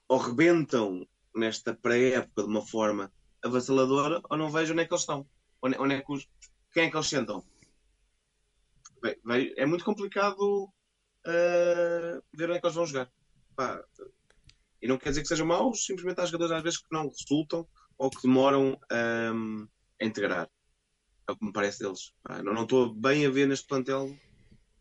ou 0.07 0.17
rebentam 0.17 1.07
nesta 1.35 1.73
pré-época 1.73 2.43
de 2.43 2.49
uma 2.49 2.65
forma 2.65 3.11
avassaladora, 3.43 4.21
ou 4.29 4.37
não 4.37 4.49
vejo 4.49 4.73
onde 4.73 4.83
é 4.83 4.85
que 4.85 4.93
eles 4.93 5.01
estão. 5.01 5.27
Onde, 5.61 5.77
onde 5.77 5.95
é 5.95 6.01
que 6.01 6.11
os, 6.11 6.27
quem 6.73 6.85
é 6.85 6.89
que 6.89 6.95
eles 6.95 7.07
sentam? 7.07 7.43
Bem, 9.01 9.53
é 9.55 9.65
muito 9.65 9.85
complicado 9.85 10.63
uh, 10.63 12.23
ver 12.33 12.49
onde 12.49 12.57
é 12.57 12.59
que 12.59 12.65
eles 12.65 12.75
vão 12.75 12.85
jogar. 12.85 13.11
Pá, 13.55 13.83
e 14.81 14.87
não 14.87 14.97
quer 14.97 15.09
dizer 15.09 15.21
que 15.21 15.27
sejam 15.27 15.47
maus, 15.47 15.85
simplesmente 15.85 16.19
há 16.21 16.25
jogadores 16.25 16.51
às 16.51 16.63
vezes 16.63 16.79
que 16.79 16.91
não 16.91 17.09
resultam 17.09 17.67
ou 17.97 18.09
que 18.09 18.21
demoram 18.21 18.79
um, 19.33 19.67
a 19.99 20.05
integrar. 20.05 20.47
É 21.27 21.31
o 21.31 21.35
que 21.35 21.45
me 21.45 21.51
parece 21.51 21.79
deles. 21.79 22.13
Não, 22.43 22.53
não 22.53 22.63
estou 22.63 22.93
bem 22.93 23.25
a 23.25 23.29
ver 23.29 23.47
neste 23.47 23.67
plantel 23.67 24.15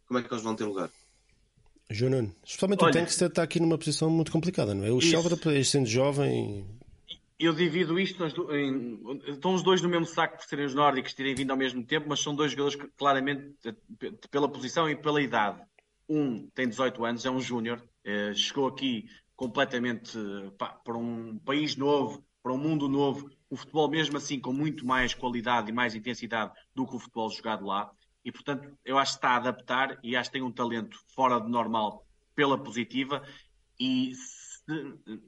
como 0.06 0.20
é 0.20 0.22
que 0.22 0.32
eles 0.32 0.44
vão 0.44 0.54
ter 0.54 0.64
lugar. 0.64 0.90
João 1.90 2.10
Nuno, 2.10 2.34
especialmente 2.44 2.82
Olha, 2.82 2.90
o 2.90 2.92
Tankster 2.92 3.28
está 3.28 3.42
aqui 3.42 3.60
numa 3.60 3.78
posição 3.78 4.10
muito 4.10 4.32
complicada, 4.32 4.74
não 4.74 4.84
é? 4.84 4.90
O 4.90 5.00
Sheldon, 5.00 5.36
sendo 5.64 5.86
jovem. 5.86 6.66
Eu 7.38 7.52
divido 7.52 7.98
isto 7.98 8.24
em, 8.52 8.98
Estão 9.26 9.54
os 9.54 9.62
dois 9.62 9.82
no 9.82 9.88
mesmo 9.88 10.06
saco 10.06 10.36
por 10.36 10.44
serem 10.46 10.66
os 10.66 10.74
nórdicos, 10.74 11.12
terem 11.12 11.34
vindo 11.34 11.50
ao 11.50 11.56
mesmo 11.56 11.84
tempo, 11.84 12.06
mas 12.08 12.20
são 12.20 12.34
dois 12.34 12.50
jogadores 12.52 12.76
que, 12.76 12.88
claramente, 12.96 13.54
pela 14.30 14.48
posição 14.48 14.88
e 14.90 14.96
pela 14.96 15.22
idade. 15.22 15.60
Um 16.08 16.48
tem 16.54 16.68
18 16.68 17.04
anos, 17.04 17.24
é 17.24 17.30
um 17.30 17.40
júnior, 17.40 17.82
eh, 18.04 18.32
chegou 18.34 18.66
aqui 18.66 19.06
completamente 19.36 20.18
pá, 20.58 20.68
para 20.68 20.96
um 20.96 21.38
país 21.38 21.76
novo, 21.76 22.24
para 22.42 22.52
um 22.52 22.58
mundo 22.58 22.88
novo, 22.88 23.30
o 23.50 23.56
futebol 23.56 23.88
mesmo 23.88 24.16
assim 24.16 24.40
com 24.40 24.52
muito 24.52 24.86
mais 24.86 25.14
qualidade 25.14 25.70
e 25.70 25.74
mais 25.74 25.94
intensidade 25.94 26.52
do 26.74 26.86
que 26.86 26.96
o 26.96 26.98
futebol 26.98 27.30
jogado 27.30 27.64
lá. 27.64 27.90
E 28.24 28.32
portanto, 28.32 28.76
eu 28.84 28.98
acho 28.98 29.12
que 29.12 29.18
está 29.18 29.30
a 29.30 29.36
adaptar 29.36 29.98
e 30.02 30.16
acho 30.16 30.30
que 30.30 30.38
tem 30.38 30.42
um 30.42 30.50
talento 30.50 30.98
fora 31.14 31.38
do 31.38 31.48
normal 31.48 32.04
pela 32.34 32.58
positiva. 32.58 33.22
E 33.78 34.12
se, 34.14 34.64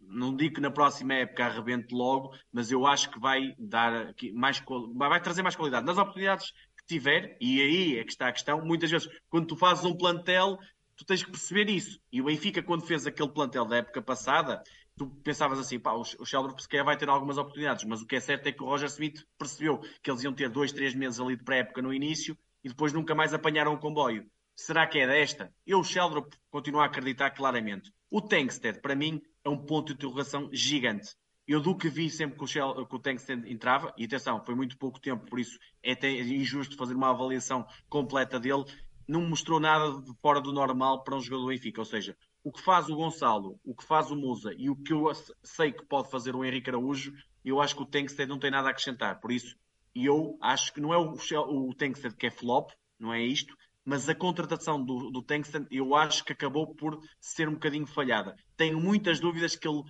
não 0.03 0.35
digo 0.35 0.57
que 0.57 0.61
na 0.61 0.71
próxima 0.71 1.15
época 1.15 1.47
arrebente 1.47 1.95
logo, 1.95 2.35
mas 2.53 2.73
eu 2.73 2.87
acho 2.87 3.11
que 3.11 3.21
vai 3.21 3.55
dar 3.59 4.15
mais 4.35 4.63
vai 4.95 5.21
trazer 5.21 5.43
mais 5.43 5.55
qualidade. 5.55 5.87
Nas 5.87 5.99
oportunidades 5.99 6.51
que 6.51 6.87
tiver, 6.87 7.37
e 7.41 7.61
aí 7.61 7.99
é 7.99 8.05
que 8.05 8.11
está 8.11 8.29
a 8.29 8.33
questão, 8.33 8.65
muitas 8.65 8.91
vezes, 8.91 9.09
quando 9.29 9.47
tu 9.47 9.57
fazes 9.57 9.85
um 9.85 9.97
plantel, 9.97 10.59
tu 10.99 11.05
tens 11.05 11.23
que 11.23 11.31
perceber 11.31 11.71
isso. 11.71 12.01
E 12.13 12.21
o 12.21 12.25
Benfica, 12.25 12.61
quando 12.61 12.85
fez 12.85 13.07
aquele 13.07 13.29
plantel 13.29 13.65
da 13.65 13.77
época 13.77 14.03
passada, 14.03 14.63
tu 14.97 15.07
pensavas 15.23 15.61
assim, 15.61 15.79
pá, 15.79 15.93
o 15.93 16.05
Sheldon 16.05 16.59
sequer 16.59 16.83
vai 16.83 16.97
ter 16.97 17.09
algumas 17.09 17.39
oportunidades, 17.39 17.85
mas 17.85 18.03
o 18.03 18.07
que 18.07 18.17
é 18.17 18.21
certo 18.21 18.49
é 18.49 18.53
que 18.53 18.63
o 18.63 18.67
Roger 18.67 18.89
Smith 18.89 19.25
percebeu 19.39 19.79
que 20.03 20.11
eles 20.11 20.25
iam 20.25 20.35
ter 20.35 20.51
dois, 20.51 20.73
três 20.73 20.95
meses 20.95 21.21
ali 21.21 21.37
de 21.37 21.45
pré-época 21.45 21.81
no 21.81 21.95
início 21.95 22.37
e 22.65 22.69
depois 22.69 22.93
nunca 22.93 23.15
mais 23.15 23.33
apanharam 23.33 23.73
o 23.73 23.79
comboio. 23.79 24.29
Será 24.57 24.89
que 24.89 24.99
é 24.99 25.07
desta? 25.07 25.55
Eu, 25.65 25.85
Sheldon, 25.85 26.29
continuo 26.51 26.81
a 26.81 26.87
acreditar 26.87 27.31
claramente. 27.31 27.93
O 28.11 28.21
Tankstead, 28.21 28.81
para 28.81 28.97
mim, 28.97 29.23
é 29.45 29.49
um 29.49 29.57
ponto 29.57 29.89
de 29.89 29.93
interrogação 29.95 30.51
gigante. 30.53 31.15
Eu 31.47 31.61
do 31.61 31.75
que 31.75 31.89
vi 31.89 32.11
sempre 32.11 32.37
que 32.37 32.45
o, 32.45 32.47
Shell, 32.47 32.87
que 32.87 32.95
o 32.95 32.99
Tankstead 32.99 33.51
entrava, 33.51 33.95
e 33.97 34.05
atenção, 34.05 34.45
foi 34.45 34.55
muito 34.55 34.77
pouco 34.77 35.01
tempo, 35.01 35.25
por 35.25 35.39
isso 35.41 35.59
é 35.83 35.93
até 35.93 36.11
injusto 36.11 36.77
fazer 36.77 36.95
uma 36.95 37.09
avaliação 37.09 37.67
completa 37.89 38.39
dele, 38.39 38.65
não 39.09 39.27
mostrou 39.27 39.59
nada 39.59 40.03
de 40.03 40.15
fora 40.21 40.41
do 40.41 40.53
normal 40.53 41.03
para 41.03 41.17
um 41.17 41.21
jogador 41.21 41.45
do 41.45 41.49
Benfica. 41.49 41.81
Ou 41.81 41.85
seja, 41.87 42.15
o 42.45 42.53
que 42.53 42.61
faz 42.61 42.89
o 42.89 42.95
Gonçalo, 42.95 43.59
o 43.65 43.75
que 43.75 43.85
faz 43.85 44.11
o 44.11 44.17
Musa 44.17 44.55
e 44.57 44.69
o 44.69 44.77
que 44.77 44.93
eu 44.93 45.11
sei 45.43 45.73
que 45.73 45.85
pode 45.87 46.11
fazer 46.11 46.37
o 46.37 46.45
Henrique 46.45 46.69
Araújo, 46.69 47.15
eu 47.45 47.61
acho 47.61 47.75
que 47.75 47.83
o 47.83 47.87
Tankstead 47.87 48.29
não 48.29 48.39
tem 48.39 48.51
nada 48.51 48.69
a 48.69 48.71
acrescentar. 48.71 49.19
Por 49.21 49.33
isso, 49.33 49.57
eu 49.95 50.39
acho 50.43 50.73
que 50.75 50.81
não 50.81 50.93
é 50.93 50.99
o, 50.99 51.15
o 51.15 51.75
Tankstead 51.75 52.15
que 52.15 52.27
é 52.27 52.31
flop, 52.31 52.71
não 52.99 53.13
é 53.13 53.23
isto, 53.23 53.57
mas 53.85 54.07
a 54.07 54.15
contratação 54.15 54.85
do, 54.85 55.11
do 55.11 55.23
Tankstead 55.23 55.67
eu 55.71 55.95
acho 55.95 56.23
que 56.23 56.35
acabou 56.35 56.75
por 56.75 57.01
ser 57.19 57.49
um 57.49 57.55
bocadinho 57.55 57.87
falhada. 57.87 58.37
Tenho 58.55 58.79
muitas 58.79 59.19
dúvidas 59.19 59.57
que 59.57 59.67
ele 59.67 59.83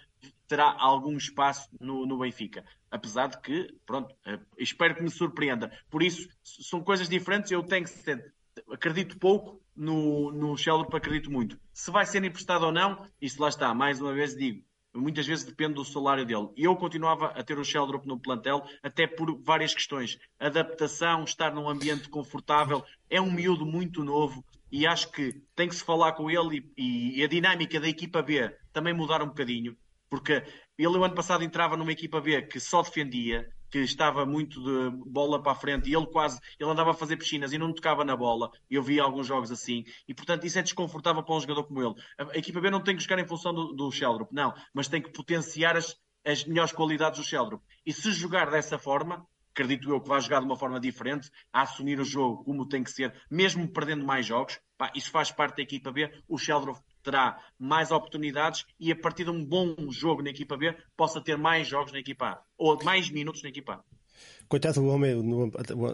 terá 0.47 0.77
algum 0.79 1.17
espaço 1.17 1.69
no, 1.81 2.07
no 2.07 2.19
Benfica. 2.19 2.65
Apesar 2.91 3.27
de 3.27 3.41
que, 3.41 3.75
pronto, 3.85 4.15
eh, 4.25 4.39
espero 4.57 4.95
que 4.95 5.03
me 5.03 5.11
surpreenda. 5.11 5.71
Por 5.91 6.03
isso, 6.03 6.29
são 6.43 6.81
coisas 6.81 7.09
diferentes. 7.09 7.51
Eu 7.51 7.67
ser 7.87 8.33
acredito 8.71 9.19
pouco, 9.19 9.61
no, 9.77 10.33
no 10.33 10.57
Sheldon 10.57 10.89
acredito 10.97 11.31
muito. 11.31 11.59
Se 11.73 11.91
vai 11.91 12.05
ser 12.05 12.25
emprestado 12.25 12.67
ou 12.67 12.73
não, 12.73 13.07
isso 13.21 13.41
lá 13.41 13.49
está, 13.49 13.73
mais 13.73 14.01
uma 14.01 14.13
vez 14.13 14.37
digo, 14.37 14.63
muitas 14.95 15.27
vezes 15.27 15.45
depende 15.45 15.75
do 15.75 15.85
salário 15.85 16.27
dele. 16.27 16.49
Eu 16.57 16.75
continuava 16.77 17.27
a 17.27 17.43
ter 17.43 17.59
o 17.59 17.65
Sheldrop 17.65 18.05
no 18.07 18.19
plantel, 18.19 18.63
até 18.83 19.07
por 19.07 19.41
várias 19.43 19.75
questões. 19.75 20.19
Adaptação, 20.39 21.25
estar 21.25 21.55
num 21.55 21.69
ambiente 21.69 22.09
confortável, 22.09 22.85
é 23.09 23.21
um 23.21 23.31
miúdo 23.31 23.65
muito 23.65 24.03
novo 24.03 24.45
e 24.71 24.87
acho 24.87 25.11
que 25.11 25.33
tem 25.55 25.69
que 25.69 25.77
se 25.77 25.85
falar 25.85 26.13
com 26.13 26.31
ele 26.31 26.71
e, 26.77 27.19
e, 27.19 27.25
a 27.25 27.29
dinâmica 27.29 27.81
da 27.81 27.89
equipa 27.89 28.23
B 28.23 28.55
também 28.73 28.93
mudar 28.93 29.23
um 29.23 29.29
bocadinho. 29.29 29.77
Porque 30.11 30.43
ele 30.77 30.97
o 30.97 31.05
ano 31.05 31.15
passado 31.15 31.45
entrava 31.45 31.77
numa 31.77 31.93
equipa 31.93 32.21
B 32.21 32.43
que 32.43 32.61
só 32.61 32.83
defendia, 32.83 33.49
que 33.71 33.79
estava 33.79 34.25
muito 34.25 34.63
de 34.63 34.97
bola 35.07 35.43
para 35.43 35.53
a 35.53 35.55
frente 35.55 35.91
e 35.91 35.95
ele 35.95 36.07
quase 36.07 36.41
ele 36.59 36.71
andava 36.71 36.91
a 36.91 36.95
fazer 36.95 37.17
piscinas 37.17 37.53
e 37.53 37.59
não 37.59 37.73
tocava 37.73 38.05
na 38.05 38.17
bola. 38.17 38.51
Eu 38.71 38.83
vi 38.83 39.01
alguns 39.01 39.27
jogos 39.27 39.51
assim 39.51 39.85
e 40.07 40.15
portanto 40.15 40.45
isso 40.45 40.59
é 40.59 40.63
desconfortável 40.63 41.23
para 41.23 41.35
um 41.35 41.41
jogador 41.41 41.65
como 41.65 41.83
ele. 41.83 41.95
A, 42.19 42.35
a 42.35 42.39
equipa 42.39 42.61
B 42.61 42.71
não 42.71 42.83
tem 42.83 42.97
que 42.97 43.03
jogar 43.03 43.19
em 43.19 43.27
função 43.27 43.53
do, 43.53 43.73
do 43.73 43.91
não, 44.31 44.55
mas 44.73 44.89
tem 44.89 45.03
que 45.03 45.11
potenciar 45.11 45.77
as, 45.77 45.97
as 46.25 46.45
melhores 46.45 46.73
qualidades 46.73 47.21
do 47.21 47.27
Sheldrop. 47.27 47.63
E 47.85 47.93
se 47.93 48.13
jogar 48.13 48.51
dessa 48.51 48.79
forma, 48.79 49.27
acredito 49.51 49.91
eu 49.91 50.01
que 50.01 50.09
vai 50.09 50.21
jogar 50.21 50.41
de 50.41 50.47
uma 50.47 50.57
forma 50.57 50.79
diferente, 50.79 51.31
a 51.53 51.63
assumir 51.63 51.99
o 51.99 52.05
jogo 52.05 52.45
como 52.45 52.69
tem 52.69 52.85
que 52.85 52.91
ser, 52.91 53.13
mesmo 53.31 53.67
perdendo 53.69 54.05
mais 54.05 54.27
jogos. 54.27 54.61
Pá, 54.77 54.93
isso 54.95 55.11
faz 55.11 55.33
parte 55.33 55.57
da 55.57 55.63
equipa 55.63 55.91
B. 55.91 56.11
O 56.29 56.39
Sheldrop 56.39 56.79
terá 57.03 57.41
mais 57.59 57.91
oportunidades 57.91 58.65
e 58.79 58.93
a 58.93 58.97
partir 58.97 59.25
de 59.25 59.31
um 59.31 59.45
bom 59.45 59.75
jogo 59.91 60.23
na 60.23 60.31
equipa 60.31 60.57
B 60.57 60.75
possa 60.97 61.21
ter 61.21 61.37
mais 61.37 61.67
jogos 61.67 61.93
na 61.93 61.99
equipa 61.99 62.27
A 62.27 62.43
ou 62.57 62.83
mais 62.83 63.11
minutos 63.11 63.43
na 63.43 63.49
equipa 63.49 63.75
A. 63.75 63.99
Coitado 64.49 64.81
do 64.81 64.87
homem, 64.87 65.15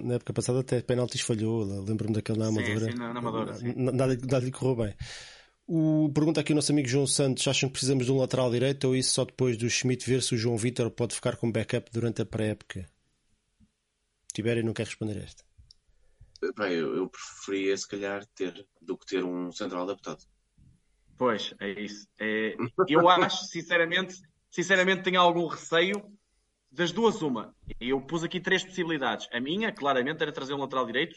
na 0.02 0.14
época 0.14 0.32
passada 0.32 0.60
até 0.60 0.80
penaltis 0.80 1.20
falhou, 1.20 1.64
lembro-me 1.64 2.14
daquele 2.14 2.38
na 2.38 2.46
Amadora. 2.46 2.86
Sim, 2.86 2.92
sim, 2.92 2.98
na, 2.98 3.10
Amadora 3.10 3.54
sim. 3.54 3.74
Nada, 3.76 4.16
nada 4.16 4.38
lhe 4.38 4.52
correu 4.52 4.76
bem. 4.76 4.94
O, 5.66 6.10
pergunta 6.14 6.40
aqui 6.40 6.52
o 6.52 6.54
nosso 6.54 6.72
amigo 6.72 6.86
João 6.86 7.06
Santos: 7.06 7.48
acham 7.48 7.68
que 7.68 7.74
precisamos 7.74 8.06
de 8.06 8.12
um 8.12 8.18
lateral 8.18 8.50
direito 8.50 8.86
ou 8.86 8.96
isso 8.96 9.14
só 9.14 9.24
depois 9.24 9.56
do 9.56 9.68
Schmidt 9.68 10.08
ver 10.08 10.22
se 10.22 10.34
o 10.34 10.38
João 10.38 10.56
Vitor 10.56 10.90
pode 10.90 11.14
ficar 11.14 11.36
com 11.36 11.50
backup 11.50 11.90
durante 11.92 12.22
a 12.22 12.26
pré-época? 12.26 12.86
Tibério 14.32 14.64
não 14.64 14.72
quer 14.72 14.86
responder 14.86 15.16
esta. 15.16 15.44
Bem, 16.56 16.74
eu, 16.74 16.94
eu 16.96 17.08
preferia 17.08 17.76
se 17.76 17.88
calhar 17.88 18.26
ter 18.34 18.66
do 18.80 18.98
que 18.98 19.06
ter 19.06 19.24
um 19.24 19.50
central 19.52 19.84
adaptado. 19.84 20.22
Pois, 21.16 21.54
é 21.60 21.70
isso. 21.82 22.06
É, 22.18 22.56
eu 22.88 23.08
acho, 23.08 23.44
sinceramente, 23.44 24.16
sinceramente 24.50 25.02
tenho 25.02 25.20
algum 25.20 25.46
receio 25.46 26.02
das 26.70 26.90
duas 26.90 27.22
uma. 27.22 27.54
Eu 27.80 28.00
pus 28.00 28.24
aqui 28.24 28.40
três 28.40 28.64
possibilidades. 28.64 29.28
A 29.32 29.40
minha, 29.40 29.72
claramente, 29.72 30.22
era 30.22 30.32
trazer 30.32 30.54
um 30.54 30.58
lateral 30.58 30.84
direito. 30.86 31.16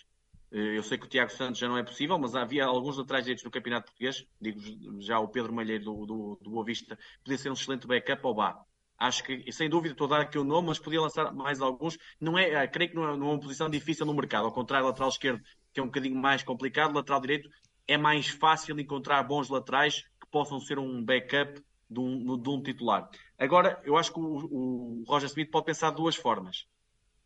Eh, 0.52 0.78
eu 0.78 0.84
sei 0.84 0.98
que 0.98 1.06
o 1.06 1.10
Tiago 1.10 1.32
Santos 1.32 1.60
já 1.60 1.68
não 1.68 1.78
é 1.78 1.84
possível, 1.84 2.18
mas 2.20 2.36
havia 2.36 2.66
alguns 2.66 2.98
laterais 2.98 3.26
direitos 3.26 3.43
no 3.43 3.52
Campeonato 3.52 3.88
Português. 3.88 4.26
Digo 4.39 4.62
já 5.02 5.20
o 5.20 5.28
Pedro 5.28 5.52
Malheiro 5.52 5.86
do, 5.86 6.06
do, 6.06 6.39
do 6.41 6.52
Boa 6.52 6.64
Vista 6.64 6.98
podia 7.24 7.38
ser 7.38 7.50
um 7.50 7.54
excelente 7.54 7.88
backup 7.88 8.22
ao 8.24 8.36
Bá. 8.36 8.62
Acho 9.00 9.24
que, 9.24 9.52
sem 9.52 9.70
dúvida, 9.70 9.93
estou 9.93 10.06
a 10.08 10.10
dar 10.12 10.22
aqui 10.22 10.39
o 10.39 10.43
nome, 10.43 10.70
mas 10.70 10.80
podia 10.80 11.02
lançar 11.02 11.32
mais 11.34 11.62
alguns. 11.62 11.98
Não 12.20 12.38
é, 12.38 12.50
eh, 12.52 12.68
creio 12.68 12.91
que 12.91 12.95
não 12.95 13.10
é, 13.10 13.18
não 13.18 13.28
é 13.30 13.32
uma 13.32 13.39
posição 13.39 13.70
difícil 13.70 14.06
no 14.06 14.14
mercado. 14.14 14.45
Ao 14.45 14.52
contrário, 14.52 14.88
lateral 14.88 15.10
esquerdo, 15.10 15.41
que 15.74 15.80
é 15.80 15.84
um 15.84 15.88
bocadinho 15.88 16.16
mais 16.16 16.43
complicado, 16.43 16.93
lateral 16.93 17.20
direito 17.20 17.50
é 17.88 17.97
mais 17.97 18.27
fácil 18.27 18.79
encontrar 18.79 19.23
bons 19.23 19.49
laterais 19.49 20.03
que 20.19 20.27
possam 20.29 20.59
ser 20.59 20.77
um 20.77 21.03
backup 21.03 21.61
de 21.89 21.99
um, 21.99 22.38
de 22.38 22.49
um 22.49 22.61
titular. 22.61 23.09
Agora, 23.38 23.81
eu 23.85 23.95
acho 23.97 24.11
que 24.11 24.19
o, 24.19 24.23
o, 24.23 25.03
Roger 25.07 25.29
Smith 25.29 25.49
pode 25.49 25.65
pensar 25.65 25.91
de 25.91 25.95
duas 25.95 26.15
formas. 26.15 26.67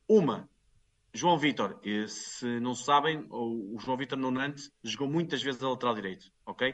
Uma, 0.07 0.47
João 1.14 1.38
Vitor, 1.38 1.80
se 2.07 2.59
não 2.59 2.76
sabem, 2.76 3.26
o, 3.30 3.78
João 3.80 3.97
Vitor 3.97 4.18
no 4.18 4.30
Nantes 4.30 4.72
jogou 4.84 5.07
muitas 5.07 5.41
vezes 5.41 5.64
a 5.64 5.70
lateral 5.70 5.95
direito, 5.95 6.32
ok? 6.45 6.74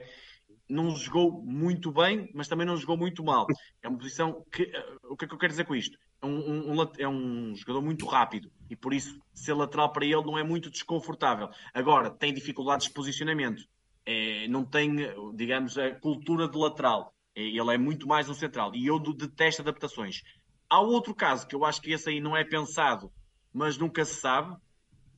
Não 0.69 0.93
jogou 0.95 1.41
muito 1.43 1.91
bem, 1.91 2.29
mas 2.33 2.47
também 2.47 2.67
não 2.67 2.75
jogou 2.75 2.97
muito 2.97 3.23
mal. 3.23 3.47
É 3.81 3.87
uma 3.87 3.97
posição 3.97 4.45
que. 4.51 4.63
Uh, 4.63 5.13
o 5.13 5.17
que 5.17 5.23
é 5.23 5.27
que 5.27 5.33
eu 5.33 5.37
quero 5.37 5.51
dizer 5.51 5.65
com 5.65 5.73
isto? 5.73 5.97
É 6.21 6.25
um, 6.25 6.73
um, 6.73 6.91
é 6.97 7.07
um 7.07 7.55
jogador 7.55 7.81
muito 7.81 8.05
rápido 8.05 8.51
e 8.69 8.75
por 8.75 8.93
isso 8.93 9.17
ser 9.33 9.53
lateral 9.53 9.93
para 9.93 10.03
ele 10.03 10.23
não 10.23 10.37
é 10.37 10.43
muito 10.43 10.69
desconfortável. 10.69 11.49
Agora, 11.73 12.09
tem 12.09 12.33
dificuldades 12.33 12.87
de 12.87 12.93
posicionamento 12.93 13.63
é, 14.07 14.47
não 14.47 14.63
tem, 14.63 14.95
digamos, 15.35 15.77
a 15.77 15.91
cultura 15.91 16.47
de 16.47 16.57
lateral. 16.57 17.13
É, 17.35 17.41
ele 17.41 17.73
é 17.73 17.77
muito 17.77 18.07
mais 18.07 18.29
um 18.29 18.33
central. 18.33 18.73
E 18.73 18.87
eu 18.87 18.97
detesto 18.97 19.61
adaptações. 19.61 20.21
Há 20.69 20.79
outro 20.79 21.13
caso 21.13 21.45
que 21.45 21.53
eu 21.53 21.65
acho 21.65 21.81
que 21.81 21.91
esse 21.91 22.09
aí 22.09 22.21
não 22.21 22.35
é 22.35 22.43
pensado, 22.45 23.11
mas 23.53 23.77
nunca 23.77 24.05
se 24.05 24.15
sabe, 24.15 24.55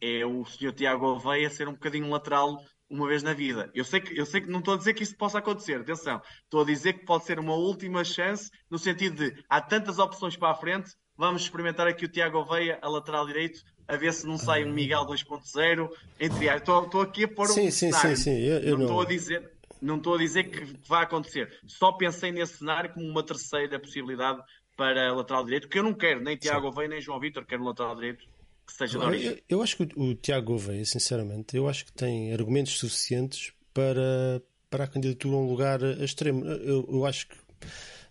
é 0.02 0.26
o 0.26 0.44
senhor 0.44 0.74
Tiago 0.74 1.06
Oveia 1.06 1.50
ser 1.50 1.68
um 1.68 1.74
bocadinho 1.74 2.10
lateral 2.10 2.58
uma 2.90 3.08
vez 3.08 3.22
na 3.22 3.34
vida. 3.34 3.70
Eu 3.76 3.86
sei 3.86 4.00
que, 4.00 4.20
eu 4.20 4.26
sei 4.26 4.42
que 4.42 4.50
não 4.50 4.60
estou 4.60 4.74
a 4.74 4.78
dizer 4.78 4.96
que 4.96 5.04
isso 5.04 5.16
possa 5.16 5.38
acontecer, 5.38 5.82
atenção. 5.82 6.20
Estou 6.44 6.62
a 6.62 6.66
dizer 6.66 6.94
que 6.94 7.06
pode 7.06 7.26
ser 7.26 7.40
uma 7.40 7.54
última 7.54 8.04
chance, 8.04 8.50
no 8.70 8.80
sentido 8.80 9.18
de 9.18 9.44
há 9.48 9.62
tantas 9.62 10.00
opções 10.00 10.36
para 10.36 10.52
a 10.52 10.56
frente, 10.56 10.96
vamos 11.16 11.44
experimentar 11.44 11.88
aqui 11.88 12.06
o 12.06 12.10
Tiago 12.10 12.40
Oveia 12.40 12.80
a 12.82 12.90
lateral 12.90 13.28
direito, 13.28 13.62
a 13.90 13.98
ver 13.98 14.14
se 14.14 14.26
não 14.26 14.38
sai 14.38 14.64
um 14.64 14.72
Miguel 14.72 15.06
2.0. 15.06 15.90
Entre 16.20 16.46
estou 16.46 17.02
aqui 17.02 17.24
a 17.24 17.28
pôr 17.28 17.50
um 17.50 17.54
sim, 17.54 17.72
cenário. 17.72 18.16
Sim, 18.16 18.24
sim, 18.24 18.40
eu, 18.40 18.60
eu 18.60 18.78
não 18.78 18.86
estou 18.86 19.02
a 19.02 19.06
dizer. 19.06 19.52
Não 19.82 19.98
estou 19.98 20.16
a 20.16 20.18
dizer 20.18 20.44
que 20.44 20.78
vai 20.88 21.04
acontecer. 21.04 21.58
Só 21.66 21.92
pensei 21.94 22.32
nesse 22.32 22.58
cenário 22.58 22.94
como 22.94 23.08
uma 23.08 23.24
terceira 23.24 23.80
possibilidade 23.80 24.42
para 24.78 25.12
lateral 25.14 25.44
direito, 25.44 25.68
que 25.68 25.80
eu 25.80 25.84
não 25.84 25.94
quero, 25.94 26.22
nem 26.22 26.38
Tiago 26.38 26.68
Oveia 26.68 26.88
nem 26.88 27.02
João 27.02 27.20
Vitor, 27.20 27.46
quero 27.46 27.64
lateral 27.64 27.96
direito 27.96 28.26
que 28.66 28.74
seja 28.74 29.00
origem. 29.00 29.32
Eu, 29.50 29.58
eu 29.58 29.62
acho 29.62 29.76
que 29.76 29.84
o, 29.84 30.04
o 30.04 30.16
Tiago 30.16 30.54
Oveia, 30.54 30.86
sinceramente, 30.86 31.58
eu 31.58 31.68
acho 31.68 31.86
que 31.86 31.92
tem 31.92 32.32
argumentos 32.32 32.78
suficientes 32.78 33.52
para, 33.74 34.42
para 34.70 34.84
a 34.86 34.88
candidatura 34.88 35.36
a 35.36 35.40
um 35.40 35.50
lugar 35.50 35.82
extremo. 35.82 36.46
Eu, 36.46 36.88
eu 36.90 37.06
acho 37.06 37.28
que 37.28 37.36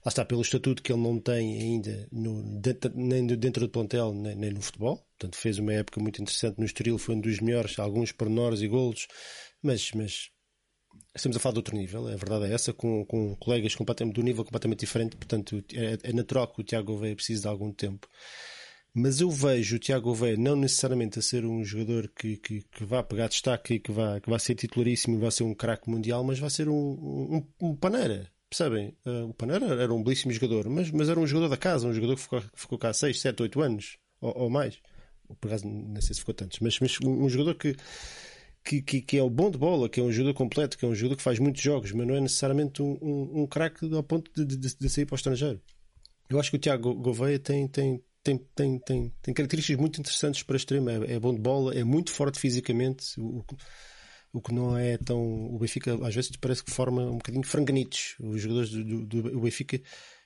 lá 0.09 0.11
está, 0.11 0.25
pelo 0.25 0.41
estatuto 0.41 0.83
que 0.83 0.91
ele 0.91 1.03
não 1.03 1.21
tem 1.21 1.61
ainda 1.61 2.09
no, 2.11 2.43
dentro, 2.61 2.91
nem 2.95 3.27
dentro 3.27 3.67
do 3.67 3.71
plantel, 3.71 4.15
nem, 4.15 4.35
nem, 4.35 4.51
no 4.51 4.63
futebol. 4.63 4.97
Portanto, 5.19 5.37
fez 5.37 5.59
uma 5.59 5.73
época 5.73 6.01
muito 6.01 6.21
interessante 6.23 6.59
no 6.59 6.65
Estoril, 6.65 6.97
foi 6.99 7.15
um 7.15 7.21
dos 7.21 7.41
melhores, 7.41 7.79
alguns 7.79 8.11
pormenores 8.11 8.63
e 8.63 8.69
golos, 8.69 9.07
mas, 9.63 9.91
mas 9.93 10.31
estamos 11.15 11.37
a 11.37 11.41
falar 11.41 11.53
de 11.55 11.59
outro 11.59 11.77
nível, 11.77 12.07
a 12.09 12.17
verdade 12.17 12.47
é 12.47 12.55
essa, 12.55 12.73
com, 12.73 13.05
com 13.05 13.37
colegas 13.37 13.75
completamente, 13.75 14.19
um 14.19 14.25
nível 14.25 14.45
completamente 14.45 14.81
diferente, 14.81 15.17
portanto, 15.17 15.63
é, 15.75 15.99
é 16.03 16.13
natural 16.13 16.49
que 16.49 16.61
o 16.61 16.65
Tiago 16.65 16.93
Gouveia 16.93 17.15
precise 17.15 17.43
de 17.43 17.49
algum 17.49 17.73
tempo. 17.73 18.09
Mas 18.95 19.21
eu 19.21 19.31
vejo 19.31 19.77
o 19.77 19.79
Tiago 19.79 20.05
Gouveia 20.05 20.37
não 20.39 20.57
necessariamente 20.57 21.19
a 21.19 21.23
ser 21.23 21.45
um 21.45 21.63
jogador 21.63 22.11
que, 22.17 22.39
que, 22.39 22.63
que 22.63 22.85
vá 22.85 23.03
pegar 23.03 23.29
destaque 23.29 23.75
e 23.75 23.81
que 23.81 23.93
vá, 23.93 24.19
que 24.21 24.31
vá 24.31 24.39
ser 24.39 24.55
titularíssimo 24.55 25.17
e 25.17 25.21
vá 25.21 25.31
ser 25.31 25.45
um 25.45 25.55
craque 25.55 25.91
mundial, 25.91 26.25
mas 26.25 26.39
vai 26.39 26.49
ser 26.49 26.69
um, 26.69 26.75
um, 26.75 27.47
um 27.61 27.77
paneira 27.77 28.31
Percebem? 28.51 28.97
Uh, 29.05 29.29
o 29.29 29.35
Panera 29.35 29.67
era 29.67 29.93
um 29.93 30.03
belíssimo 30.03 30.33
jogador, 30.33 30.69
mas, 30.69 30.91
mas 30.91 31.09
era 31.09 31.21
um 31.21 31.27
jogador 31.27 31.49
da 31.49 31.57
casa, 31.57 31.87
um 31.87 31.93
jogador 31.93 32.17
que 32.17 32.23
ficou, 32.23 32.43
ficou 32.55 32.79
cá 32.79 32.93
6, 32.93 33.21
7, 33.21 33.43
8 33.43 33.61
anos 33.61 33.99
ou, 34.21 34.37
ou 34.37 34.51
mais. 34.51 34.81
Por 35.41 35.49
acaso, 35.49 35.67
não 35.67 36.01
sei 36.01 36.15
se 36.15 36.21
ficou 36.21 36.35
tantos, 36.35 36.59
mas, 36.61 36.81
mas 36.81 36.99
um, 37.05 37.29
jogador 37.29 37.55
que, 37.55 37.77
que, 38.65 38.81
que, 38.81 39.03
que, 39.03 39.19
é 39.19 39.23
o 39.23 39.29
bom 39.29 39.51
de 39.51 39.59
bola, 39.59 39.89
que 39.89 40.01
é 40.01 40.03
um 40.03 40.11
jogador 40.11 40.35
completo, 40.35 40.79
que 40.79 40.85
é 40.87 40.89
um 40.89 40.95
jogador 40.95 41.17
que 41.17 41.23
faz 41.23 41.39
muitos 41.39 41.61
jogos, 41.61 41.93
mas 41.93 42.07
não 42.07 42.15
é 42.15 42.21
necessariamente 42.21 42.83
um, 42.83 42.99
um, 43.03 43.43
um 43.43 43.47
craque 43.47 43.95
ao 43.95 44.03
ponto 44.03 44.31
de, 44.35 44.57
de, 44.57 44.77
de, 44.77 44.89
sair 44.89 45.05
para 45.05 45.15
o 45.15 45.17
estrangeiro. 45.17 45.61
Eu 46.31 46.41
acho 46.41 46.51
que 46.51 46.57
o 46.57 46.61
Tiago 46.61 46.95
Gouveia 46.95 47.39
tem, 47.39 47.69
tem, 47.69 48.03
tem, 48.23 48.39
tem, 48.55 48.79
tem, 48.79 49.13
tem 49.21 49.35
características 49.35 49.79
muito 49.79 50.01
interessantes 50.01 50.43
para 50.43 50.57
extremo. 50.57 50.89
É, 50.89 51.15
é 51.15 51.21
bom 51.21 51.35
de 51.35 51.41
bola, 51.41 51.75
é 51.75 51.85
muito 51.85 52.11
forte 52.11 52.39
fisicamente. 52.39 53.21
O, 53.21 53.45
o 54.39 54.43
que 54.43 54.55
não 54.55 54.77
é 54.77 54.97
tão. 54.97 55.21
O 55.55 55.59
Benfica 55.59 55.95
às 56.07 56.15
vezes 56.15 56.31
parece 56.41 56.65
que 56.65 56.71
forma 56.71 57.03
um 57.03 57.19
bocadinho 57.19 57.45
franganitos 57.45 58.17
os 58.21 58.41
jogadores 58.41 58.71
do, 58.71 59.05
do, 59.05 59.23
do 59.23 59.41
Benfica. 59.41 59.81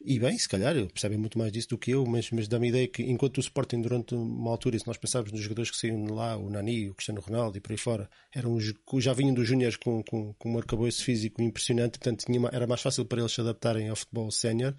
E 0.05 0.19
bem, 0.19 0.37
se 0.37 0.49
calhar, 0.49 0.75
percebem 0.89 1.17
muito 1.17 1.39
mais 1.39 1.53
disso 1.53 1.69
do 1.69 1.79
que 1.79 1.93
eu, 1.93 2.05
mas, 2.05 2.29
mas 2.33 2.49
dá-me 2.49 2.67
a 2.67 2.69
ideia 2.71 2.89
que 2.89 3.03
enquanto 3.05 3.39
o 3.39 3.41
Sporting, 3.41 3.81
durante 3.81 4.15
uma 4.15 4.51
altura, 4.51 4.77
se 4.77 4.87
nós 4.87 4.97
pensávamos 4.97 5.33
nos 5.33 5.41
jogadores 5.41 5.71
que 5.71 5.77
saíam 5.77 6.05
de 6.05 6.11
lá, 6.11 6.37
o 6.37 6.51
Nani, 6.51 6.91
o 6.91 6.95
Cristiano 6.95 7.21
Ronaldo 7.21 7.57
e 7.57 7.61
por 7.61 7.71
aí 7.71 7.79
fora, 7.79 8.11
eram, 8.35 8.59
já 8.99 9.13
vinham 9.13 9.33
dos 9.33 9.47
Júniores 9.47 9.77
com, 9.77 10.03
com, 10.03 10.35
com 10.35 10.53
um 10.53 10.59
arcabouço 10.59 11.05
físico 11.05 11.41
impressionante, 11.41 12.01
portanto 12.01 12.25
tinha, 12.27 12.41
era 12.53 12.67
mais 12.67 12.81
fácil 12.81 13.05
para 13.05 13.21
eles 13.21 13.33
se 13.33 13.41
adaptarem 13.41 13.89
ao 13.89 13.97
futebol 13.97 14.31
sénior 14.33 14.75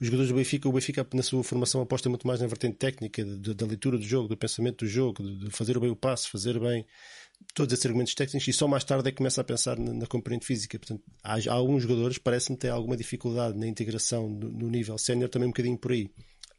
os 0.00 0.06
jogadores 0.06 0.28
do 0.28 0.34
Benfica, 0.34 0.68
o 0.68 0.72
Benfica 0.72 1.06
na 1.14 1.22
sua 1.22 1.44
formação 1.44 1.80
aposta 1.80 2.08
muito 2.08 2.26
mais 2.26 2.40
na 2.40 2.46
vertente 2.46 2.76
técnica, 2.76 3.24
da 3.24 3.64
leitura 3.64 3.96
do 3.96 4.04
jogo, 4.04 4.28
do 4.28 4.36
pensamento 4.36 4.84
do 4.84 4.88
jogo, 4.88 5.22
de, 5.22 5.50
fazer 5.50 5.78
bem 5.78 5.90
o 5.90 5.96
passe, 5.96 6.28
fazer 6.28 6.58
bem 6.58 6.84
todos 7.54 7.72
esses 7.72 7.86
argumentos 7.86 8.14
técnicos 8.14 8.48
e 8.48 8.52
só 8.52 8.66
mais 8.66 8.84
tarde 8.84 9.08
é 9.08 9.10
que 9.10 9.18
começa 9.18 9.40
a 9.40 9.44
pensar 9.44 9.78
na, 9.78 9.92
na 9.92 10.06
componente 10.06 10.46
física. 10.46 10.78
Portanto, 10.78 11.02
há, 11.22 11.34
há 11.34 11.52
alguns 11.52 11.82
jogadores 11.82 12.18
parece-me 12.18 12.56
ter 12.56 12.68
alguma 12.68 12.96
dificuldade 12.96 13.58
na 13.58 13.66
integração 13.66 14.28
no, 14.28 14.70
nível 14.70 14.96
sénior, 14.98 15.28
também 15.28 15.48
um 15.48 15.52
bocadinho 15.52 15.78
por 15.78 15.92
aí. 15.92 16.10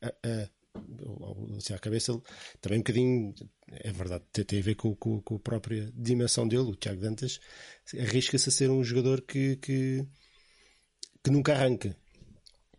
A, 0.01 0.07
a, 0.07 0.49
assim, 1.57 1.73
a 1.73 1.79
cabeça 1.79 2.19
também 2.61 2.79
um 2.79 2.81
bocadinho, 2.81 3.33
é 3.71 3.91
verdade, 3.91 4.23
tem, 4.31 4.45
tem 4.45 4.59
a 4.59 4.63
ver 4.63 4.75
com, 4.75 4.95
com, 4.95 5.21
com, 5.21 5.35
a 5.35 5.39
própria 5.39 5.91
dimensão 5.95 6.47
dele. 6.47 6.63
O 6.63 6.75
Tiago 6.75 7.01
Dantas 7.01 7.39
arrisca-se 7.97 8.49
a 8.49 8.51
ser 8.51 8.69
um 8.69 8.83
jogador 8.83 9.21
que, 9.21 9.55
que, 9.57 10.05
que 11.23 11.31
nunca 11.31 11.53
arranca. 11.53 11.95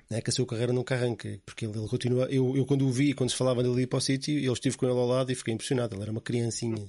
É 0.09 0.21
que 0.21 0.31
a 0.31 0.33
sua 0.33 0.47
carreira 0.47 0.73
nunca 0.73 0.95
arranca, 0.95 1.41
porque 1.45 1.67
ele, 1.67 1.77
ele 1.77 1.89
continua. 1.89 2.27
Eu, 2.27 2.57
eu, 2.57 2.65
quando 2.65 2.87
o 2.87 2.93
vi, 2.93 3.13
quando 3.13 3.31
se 3.31 3.37
falava 3.37 3.61
dele 3.61 3.83
ir 3.83 3.87
para 3.89 3.97
o 3.97 4.01
sítio, 4.01 4.39
eu 4.39 4.53
estive 4.53 4.77
com 4.77 4.87
ele 4.87 4.95
ao 4.95 5.07
lado 5.07 5.33
e 5.33 5.35
fiquei 5.35 5.53
impressionado. 5.53 5.97
Ele 5.97 6.03
era 6.03 6.13
uma 6.13 6.21
criancinha. 6.21 6.87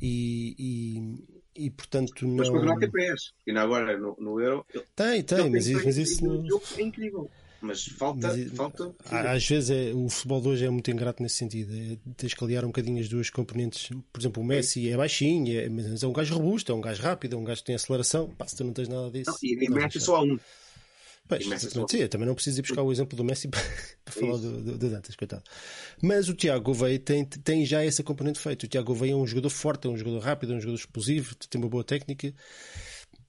E, 0.00 0.54
e, 0.58 1.64
e 1.66 1.70
portanto 1.70 2.26
não. 2.26 2.36
Mas 2.36 2.48
continua 2.48 2.74
a 2.74 2.78
ter 2.78 2.90
pés. 2.90 3.32
E 3.46 3.50
agora 3.52 3.98
no, 3.98 4.16
no 4.18 4.40
Euro. 4.40 4.66
Tem, 4.96 5.22
tem, 5.22 5.50
mas, 5.50 5.66
isso, 5.66 5.84
mas 5.84 5.96
isso 5.96 6.24
não. 6.24 6.60
é 6.76 6.82
incrível. 6.82 7.30
Mas 7.62 7.86
falta. 7.86 8.28
Mas, 8.28 8.52
falta 8.52 8.94
às 9.08 9.46
vezes 9.46 9.70
é, 9.70 9.94
o 9.94 10.08
futebol 10.08 10.40
de 10.40 10.48
hoje 10.48 10.66
é 10.66 10.70
muito 10.70 10.90
ingrato 10.90 11.22
nesse 11.22 11.36
sentido. 11.36 11.72
É, 11.72 11.96
tens 12.16 12.34
que 12.34 12.42
aliar 12.44 12.64
um 12.64 12.68
bocadinho 12.68 13.00
as 13.00 13.08
duas 13.08 13.30
componentes. 13.30 13.88
Por 14.12 14.20
exemplo, 14.20 14.42
o 14.42 14.46
Messi 14.46 14.90
é 14.90 14.96
baixinho, 14.96 15.56
é, 15.56 15.68
mas 15.68 16.02
é 16.02 16.06
um 16.06 16.12
gajo 16.12 16.34
robusto, 16.34 16.72
é 16.72 16.74
um 16.74 16.80
gajo 16.80 17.00
rápido, 17.00 17.36
é 17.36 17.38
um 17.38 17.44
gajo 17.44 17.60
que 17.60 17.66
tem 17.66 17.76
aceleração. 17.76 18.28
Pá, 18.30 18.48
se 18.48 18.56
tu 18.56 18.64
não 18.64 18.72
tens 18.72 18.88
nada 18.88 19.10
disso. 19.10 19.30
Não, 19.30 19.38
e 19.42 19.70
Messi 19.70 20.00
só 20.00 20.16
há 20.16 20.22
um. 20.22 20.38
Pois, 21.38 21.90
sim, 21.90 22.06
também 22.08 22.26
não 22.26 22.34
preciso 22.34 22.60
ir 22.60 22.62
buscar 22.62 22.82
o 22.82 22.92
exemplo 22.92 23.16
do 23.16 23.24
Messi 23.24 23.48
para, 23.48 23.60
para 24.04 24.14
falar 24.14 24.36
do, 24.36 24.62
do, 24.62 24.78
do, 24.78 24.90
Dantas, 24.90 25.16
coitado. 25.16 25.42
Mas 26.02 26.28
o 26.28 26.34
Tiago 26.34 26.64
Gouveia 26.64 26.98
tem, 26.98 27.24
tem 27.24 27.64
já 27.64 27.84
essa 27.84 28.02
componente 28.02 28.38
feita. 28.38 28.66
O 28.66 28.68
Tiago 28.68 28.88
Gouveia 28.88 29.12
é 29.12 29.16
um 29.16 29.26
jogador 29.26 29.50
forte, 29.50 29.86
é 29.86 29.90
um 29.90 29.96
jogador 29.96 30.20
rápido, 30.20 30.52
é 30.52 30.56
um 30.56 30.60
jogador 30.60 30.78
explosivo, 30.78 31.34
tem 31.34 31.60
uma 31.60 31.68
boa 31.68 31.84
técnica 31.84 32.34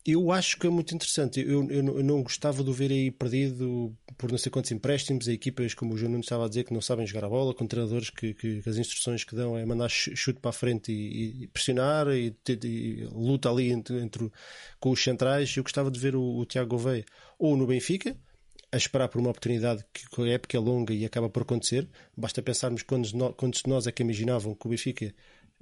eu 0.05 0.31
acho 0.31 0.57
que 0.59 0.67
é 0.67 0.69
muito 0.69 0.93
interessante. 0.93 1.39
Eu, 1.39 1.69
eu, 1.69 1.97
eu, 1.97 2.03
não 2.03 2.21
gostava 2.21 2.61
de 2.61 2.69
o 2.69 2.73
ver 2.73 2.91
aí 2.91 3.09
perdido 3.09 3.95
por 4.17 4.30
não 4.30 4.38
sei 4.38 4.51
quantos 4.51 4.71
empréstimos 4.71 5.27
a 5.27 5.31
equipas, 5.31 5.73
como 5.73 5.93
o 5.93 5.97
João 5.97 6.11
Nunes 6.11 6.25
estava 6.25 6.45
a 6.45 6.49
dizer, 6.49 6.65
que 6.65 6.73
não 6.73 6.81
sabem 6.81 7.07
jogar 7.07 7.25
a 7.25 7.30
bola, 7.30 7.53
com 7.53 7.65
treinadores 7.65 8.09
que, 8.09 8.34
que, 8.34 8.61
que 8.61 8.69
as 8.69 8.77
instruções 8.77 9.23
que 9.23 9.34
dão 9.34 9.57
é 9.57 9.65
mandar 9.65 9.89
chute 9.89 10.39
para 10.41 10.49
a 10.49 10.53
frente 10.53 10.91
e, 10.91 11.43
e 11.43 11.47
pressionar 11.47 12.09
e, 12.09 12.35
e, 12.47 13.07
luta 13.13 13.49
ali 13.49 13.71
entre, 13.71 14.01
entre, 14.01 14.30
com 14.80 14.91
os 14.91 15.01
centrais. 15.01 15.55
Eu 15.55 15.63
gostava 15.63 15.89
de 15.89 15.99
ver 15.99 16.15
o, 16.15 16.38
o 16.38 16.45
Tiago 16.45 16.69
Gouveia 16.69 17.05
ou 17.43 17.57
no 17.57 17.67
Benfica, 17.67 18.15
a 18.71 18.77
esperar 18.77 19.09
por 19.09 19.19
uma 19.19 19.29
oportunidade 19.29 19.83
que 19.91 20.21
a 20.21 20.27
época 20.29 20.55
é 20.55 20.59
longa 20.61 20.93
e 20.93 21.03
acaba 21.03 21.29
por 21.29 21.41
acontecer. 21.41 21.89
Basta 22.15 22.41
pensarmos 22.41 22.83
quantos 22.83 23.11
de 23.11 23.69
nós 23.69 23.85
é 23.85 23.91
que 23.91 24.01
imaginavam 24.01 24.55
que 24.55 24.65
o 24.65 24.69
Benfica 24.69 25.13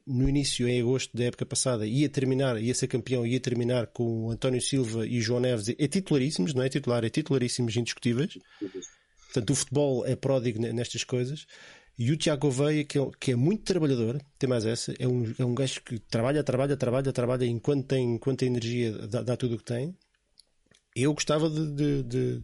no 0.06 0.30
início, 0.30 0.68
em 0.68 0.80
agosto 0.80 1.16
da 1.18 1.24
época 1.24 1.44
passada, 1.44 1.88
ia 1.88 2.08
terminar, 2.08 2.62
ia 2.62 2.74
ser 2.76 2.88
campeão, 2.88 3.26
ia 3.26 3.40
terminar 3.40 3.88
com 3.88 4.26
o 4.26 4.30
António 4.30 4.62
Silva 4.62 5.08
e 5.08 5.18
o 5.18 5.22
João 5.22 5.40
Neves, 5.40 5.70
é 5.70 5.88
titularíssimos, 5.88 6.54
não 6.54 6.62
é 6.62 6.70
titular, 6.70 7.04
é 7.04 7.10
titularíssimos, 7.10 7.76
indiscutíveis. 7.76 8.38
Portanto, 9.26 9.50
o 9.50 9.56
futebol 9.56 10.06
é 10.06 10.16
pródigo 10.16 10.60
nestas 10.60 11.04
coisas. 11.04 11.48
E 11.98 12.12
o 12.12 12.18
Tiago 12.18 12.50
Veia, 12.52 12.84
que 12.84 13.00
é, 13.00 13.10
que 13.20 13.32
é, 13.32 13.36
muito 13.36 13.64
trabalhador, 13.64 14.22
tem 14.38 14.48
mais 14.48 14.66
essa, 14.66 14.94
é 15.00 15.08
um, 15.08 15.34
é 15.38 15.46
um 15.46 15.56
gajo 15.56 15.82
que 15.82 15.98
trabalha, 16.00 16.44
trabalha, 16.44 16.78
trabalha, 16.78 17.12
trabalha, 17.12 17.46
enquanto 17.46 17.88
tem, 17.88 18.16
enquanto 18.16 18.40
tem 18.40 18.50
energia, 18.50 18.92
dá, 19.08 19.22
dá 19.24 19.38
tudo 19.38 19.56
o 19.56 19.58
que 19.58 19.64
tem. 19.64 19.96
Eu 20.96 21.14
gostava 21.14 21.50
de, 21.50 21.72
de, 21.74 22.04
de 22.04 22.44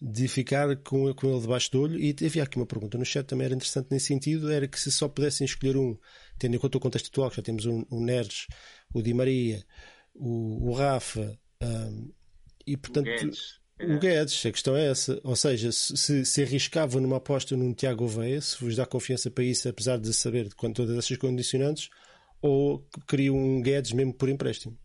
de 0.00 0.28
ficar 0.28 0.76
com, 0.76 1.12
com 1.14 1.30
ele 1.30 1.40
debaixo 1.40 1.70
do 1.72 1.82
olho. 1.82 1.98
E 1.98 2.14
havia 2.24 2.44
aqui 2.44 2.56
uma 2.56 2.66
pergunta 2.66 2.96
no 2.96 3.04
chat 3.04 3.26
também 3.26 3.46
era 3.46 3.54
interessante 3.54 3.88
nesse 3.90 4.06
sentido: 4.06 4.50
era 4.50 4.68
que 4.68 4.78
se 4.78 4.90
só 4.92 5.08
pudessem 5.08 5.44
escolher 5.44 5.76
um, 5.76 5.96
tendo 6.38 6.54
em 6.56 6.58
conta 6.58 6.78
o 6.78 6.80
contexto 6.80 7.08
atual, 7.08 7.30
que 7.30 7.36
já 7.36 7.42
temos 7.42 7.66
o, 7.66 7.86
o 7.90 8.00
Neres, 8.00 8.46
o 8.92 9.02
Di 9.02 9.12
Maria, 9.12 9.64
o, 10.14 10.70
o 10.70 10.72
Rafa 10.72 11.38
um, 11.62 12.12
e 12.66 12.76
portanto. 12.76 13.08
O 13.08 13.10
Guedes. 13.10 13.58
O 13.80 13.96
Guedes, 13.96 14.44
a 14.44 14.50
questão 14.50 14.76
é 14.76 14.90
essa. 14.90 15.20
Ou 15.22 15.36
seja, 15.36 15.70
se, 15.70 16.24
se 16.24 16.42
arriscava 16.42 17.00
numa 17.00 17.18
aposta 17.18 17.56
num 17.56 17.72
Tiago 17.72 18.04
Oveia, 18.04 18.40
se 18.40 18.58
vos 18.58 18.74
dá 18.74 18.84
confiança 18.84 19.30
para 19.30 19.44
isso, 19.44 19.68
apesar 19.68 19.98
de 19.98 20.12
saber 20.12 20.52
com 20.54 20.72
todas 20.72 20.98
essas 20.98 21.16
condicionantes, 21.16 21.88
ou 22.42 22.84
queria 23.06 23.32
um 23.32 23.62
Guedes 23.62 23.92
mesmo 23.92 24.12
por 24.12 24.28
empréstimo? 24.28 24.76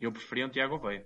Eu 0.00 0.10
preferia 0.10 0.46
um 0.46 0.48
Tiago 0.48 0.76
Oveia. 0.76 1.04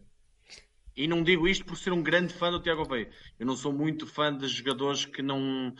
E 0.96 1.08
não 1.08 1.22
digo 1.22 1.48
isto 1.48 1.64
por 1.64 1.76
ser 1.76 1.92
um 1.92 2.02
grande 2.02 2.32
fã 2.32 2.50
do 2.50 2.60
Tiago 2.60 2.84
Veia. 2.84 3.10
Eu 3.38 3.46
não 3.46 3.56
sou 3.56 3.72
muito 3.72 4.06
fã 4.06 4.36
de 4.36 4.46
jogadores 4.46 5.04
que 5.04 5.22
não. 5.22 5.74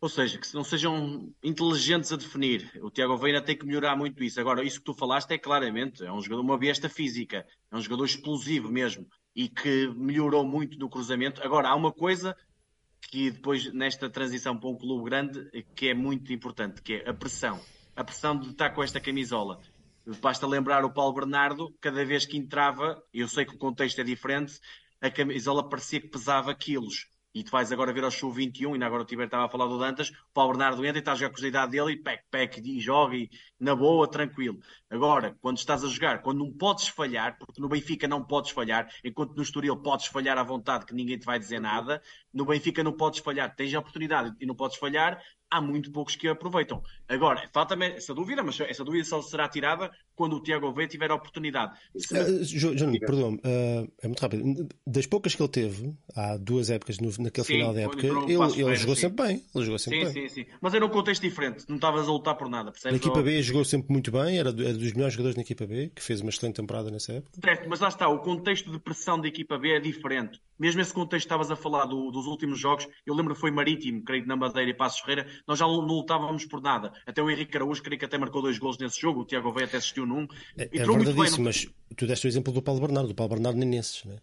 Ou 0.00 0.08
seja, 0.08 0.38
que 0.38 0.54
não 0.54 0.62
sejam 0.62 1.32
inteligentes 1.42 2.12
a 2.12 2.16
definir. 2.16 2.70
O 2.82 2.90
Tiago 2.90 3.16
Veia 3.16 3.40
tem 3.40 3.56
que 3.56 3.66
melhorar 3.66 3.96
muito 3.96 4.22
isso. 4.22 4.38
Agora, 4.40 4.62
isso 4.62 4.78
que 4.78 4.84
tu 4.84 4.94
falaste 4.94 5.30
é 5.32 5.38
claramente, 5.38 6.04
é 6.04 6.12
um 6.12 6.20
jogador, 6.20 6.42
uma 6.42 6.58
besta 6.58 6.88
física, 6.88 7.46
é 7.70 7.76
um 7.76 7.80
jogador 7.80 8.04
explosivo 8.04 8.70
mesmo 8.70 9.06
e 9.34 9.48
que 9.48 9.88
melhorou 9.88 10.44
muito 10.44 10.78
no 10.78 10.88
cruzamento. 10.88 11.42
Agora, 11.42 11.68
há 11.68 11.74
uma 11.74 11.92
coisa 11.92 12.36
que 13.10 13.30
depois, 13.30 13.72
nesta 13.72 14.08
transição 14.08 14.56
para 14.56 14.68
um 14.68 14.76
clube 14.76 15.04
grande, 15.04 15.50
que 15.74 15.88
é 15.88 15.94
muito 15.94 16.32
importante, 16.32 16.82
que 16.82 16.94
é 16.94 17.10
a 17.10 17.14
pressão. 17.14 17.60
A 17.94 18.04
pressão 18.04 18.38
de 18.38 18.50
estar 18.50 18.70
com 18.70 18.82
esta 18.82 19.00
camisola. 19.00 19.60
Basta 20.20 20.46
lembrar 20.46 20.84
o 20.84 20.92
Paulo 20.92 21.12
Bernardo, 21.12 21.74
cada 21.80 22.04
vez 22.04 22.24
que 22.24 22.36
entrava, 22.36 23.02
eu 23.12 23.26
sei 23.26 23.44
que 23.44 23.56
o 23.56 23.58
contexto 23.58 24.00
é 24.00 24.04
diferente, 24.04 24.60
a 25.00 25.10
camisola 25.10 25.68
parecia 25.68 26.00
que 26.00 26.06
pesava 26.06 26.54
quilos. 26.54 27.08
E 27.34 27.42
tu 27.42 27.50
vais 27.50 27.70
agora 27.70 27.92
ver 27.92 28.04
ao 28.04 28.10
show 28.10 28.32
21, 28.32 28.76
e 28.76 28.84
agora 28.84 29.02
o 29.02 29.04
Tiber 29.04 29.26
estava 29.26 29.44
a 29.44 29.48
falar 29.48 29.66
do 29.66 29.78
Dantas, 29.78 30.08
o 30.08 30.32
Paulo 30.32 30.52
Bernardo 30.52 30.82
entra 30.86 30.98
e 30.98 31.00
está 31.00 31.12
a 31.12 31.14
jogar 31.16 31.34
a 31.36 31.46
idade 31.46 31.72
dele 31.72 31.92
e 31.92 31.96
pec, 32.02 32.22
pec, 32.30 32.60
e 32.64 32.80
joga 32.80 33.16
e 33.16 33.28
na 33.60 33.74
boa, 33.74 34.08
tranquilo. 34.08 34.58
Agora, 34.88 35.36
quando 35.40 35.58
estás 35.58 35.84
a 35.84 35.88
jogar, 35.88 36.22
quando 36.22 36.38
não 36.38 36.50
podes 36.50 36.88
falhar, 36.88 37.36
porque 37.36 37.60
no 37.60 37.68
Benfica 37.68 38.08
não 38.08 38.24
podes 38.24 38.52
falhar, 38.52 38.88
enquanto 39.04 39.34
no 39.34 39.42
Estoril 39.42 39.76
podes 39.76 40.06
falhar 40.06 40.38
à 40.38 40.42
vontade 40.42 40.86
que 40.86 40.94
ninguém 40.94 41.18
te 41.18 41.26
vai 41.26 41.38
dizer 41.38 41.60
nada, 41.60 42.00
no 42.32 42.46
Benfica 42.46 42.82
não 42.82 42.92
podes 42.92 43.18
falhar, 43.18 43.54
tens 43.54 43.74
a 43.74 43.80
oportunidade 43.80 44.34
e 44.40 44.46
não 44.46 44.54
podes 44.54 44.78
falhar, 44.78 45.20
há 45.56 45.60
muito 45.60 45.90
poucos 45.90 46.16
que 46.16 46.28
aproveitam. 46.28 46.82
Agora, 47.08 47.48
falta-me 47.52 47.86
essa 47.86 48.14
dúvida, 48.14 48.42
mas 48.42 48.60
essa 48.60 48.84
dúvida 48.84 49.04
só 49.04 49.22
será 49.22 49.48
tirada 49.48 49.90
quando 50.14 50.36
o 50.36 50.42
Tiago 50.42 50.66
Gouveia 50.66 50.88
tiver 50.88 51.10
a 51.10 51.14
oportunidade. 51.14 51.78
Uh, 51.94 52.44
João, 52.44 52.92
perdão, 52.98 53.34
uh, 53.34 53.92
é 54.02 54.06
muito 54.06 54.20
rápido. 54.20 54.68
Das 54.86 55.06
poucas 55.06 55.34
que 55.34 55.42
ele 55.42 55.48
teve, 55.48 55.94
há 56.14 56.36
duas 56.36 56.70
épocas, 56.70 56.98
no, 56.98 57.10
naquele 57.22 57.46
sim, 57.46 57.54
final 57.54 57.74
da 57.74 57.82
época, 57.82 58.06
ele, 58.06 58.32
ele 58.32 58.76
jogou 58.76 58.94
sim. 58.94 59.02
sempre 59.02 59.26
bem. 59.26 59.44
Ele 59.54 59.64
jogou 59.64 59.78
sempre 59.78 60.06
sim, 60.06 60.12
bem. 60.12 60.28
sim, 60.28 60.42
sim. 60.42 60.50
Mas 60.60 60.74
era 60.74 60.84
um 60.84 60.88
contexto 60.88 61.22
diferente, 61.22 61.64
não 61.68 61.76
estavas 61.76 62.08
a 62.08 62.12
lutar 62.12 62.34
por 62.36 62.48
nada, 62.48 62.70
percebes? 62.72 62.98
Na 62.98 63.04
equipa 63.04 63.22
B 63.22 63.42
jogou 63.42 63.64
sempre 63.64 63.92
muito 63.92 64.10
bem, 64.10 64.38
era, 64.38 64.50
era 64.50 64.74
dos 64.74 64.92
melhores 64.92 65.14
jogadores 65.14 65.36
na 65.36 65.42
equipa 65.42 65.66
B, 65.66 65.90
que 65.94 66.02
fez 66.02 66.20
uma 66.20 66.30
excelente 66.30 66.56
temporada 66.56 66.90
nessa 66.90 67.12
época. 67.14 67.38
Certo, 67.42 67.68
mas 67.68 67.80
lá 67.80 67.88
está, 67.88 68.08
o 68.08 68.18
contexto 68.18 68.70
de 68.70 68.78
pressão 68.78 69.20
da 69.20 69.28
equipa 69.28 69.58
B 69.58 69.72
é 69.72 69.80
diferente. 69.80 70.40
Mesmo 70.58 70.80
esse 70.80 70.92
contexto 70.92 71.26
que 71.26 71.34
estavas 71.34 71.50
a 71.50 71.56
falar 71.56 71.84
do, 71.84 72.10
dos 72.10 72.26
últimos 72.26 72.58
jogos, 72.58 72.88
eu 73.04 73.14
lembro 73.14 73.34
que 73.34 73.40
foi 73.40 73.50
Marítimo, 73.50 74.02
creio 74.02 74.22
que 74.22 74.28
na 74.28 74.36
Madeira 74.36 74.70
e 74.70 74.74
Passos 74.74 75.00
Ferreira, 75.00 75.26
nós 75.46 75.58
já 75.58 75.66
não 75.66 75.80
lutávamos 75.80 76.44
por 76.44 76.60
nada. 76.60 76.92
Até 77.06 77.22
o 77.22 77.30
Henrique 77.30 77.56
Araújo, 77.56 77.82
creio 77.82 77.98
que 77.98 78.04
até 78.04 78.18
marcou 78.18 78.42
dois 78.42 78.58
gols 78.58 78.78
nesse 78.78 79.00
jogo, 79.00 79.20
o 79.20 79.24
Tiago 79.24 79.52
Veia 79.52 79.66
até 79.66 79.76
assistiu 79.76 80.06
num. 80.06 80.26
É, 80.56 80.64
é 80.64 80.84
verdade 80.84 81.24
isso, 81.24 81.40
mas 81.40 81.68
tu 81.96 82.06
deste 82.06 82.26
o 82.26 82.28
exemplo 82.28 82.52
do 82.52 82.62
Paulo 82.62 82.80
Bernardo, 82.80 83.08
do 83.08 83.14
Paulo 83.14 83.34
Bernardo 83.34 83.58
nem 83.58 83.68
nesses, 83.68 84.04
não 84.04 84.14
é? 84.14 84.18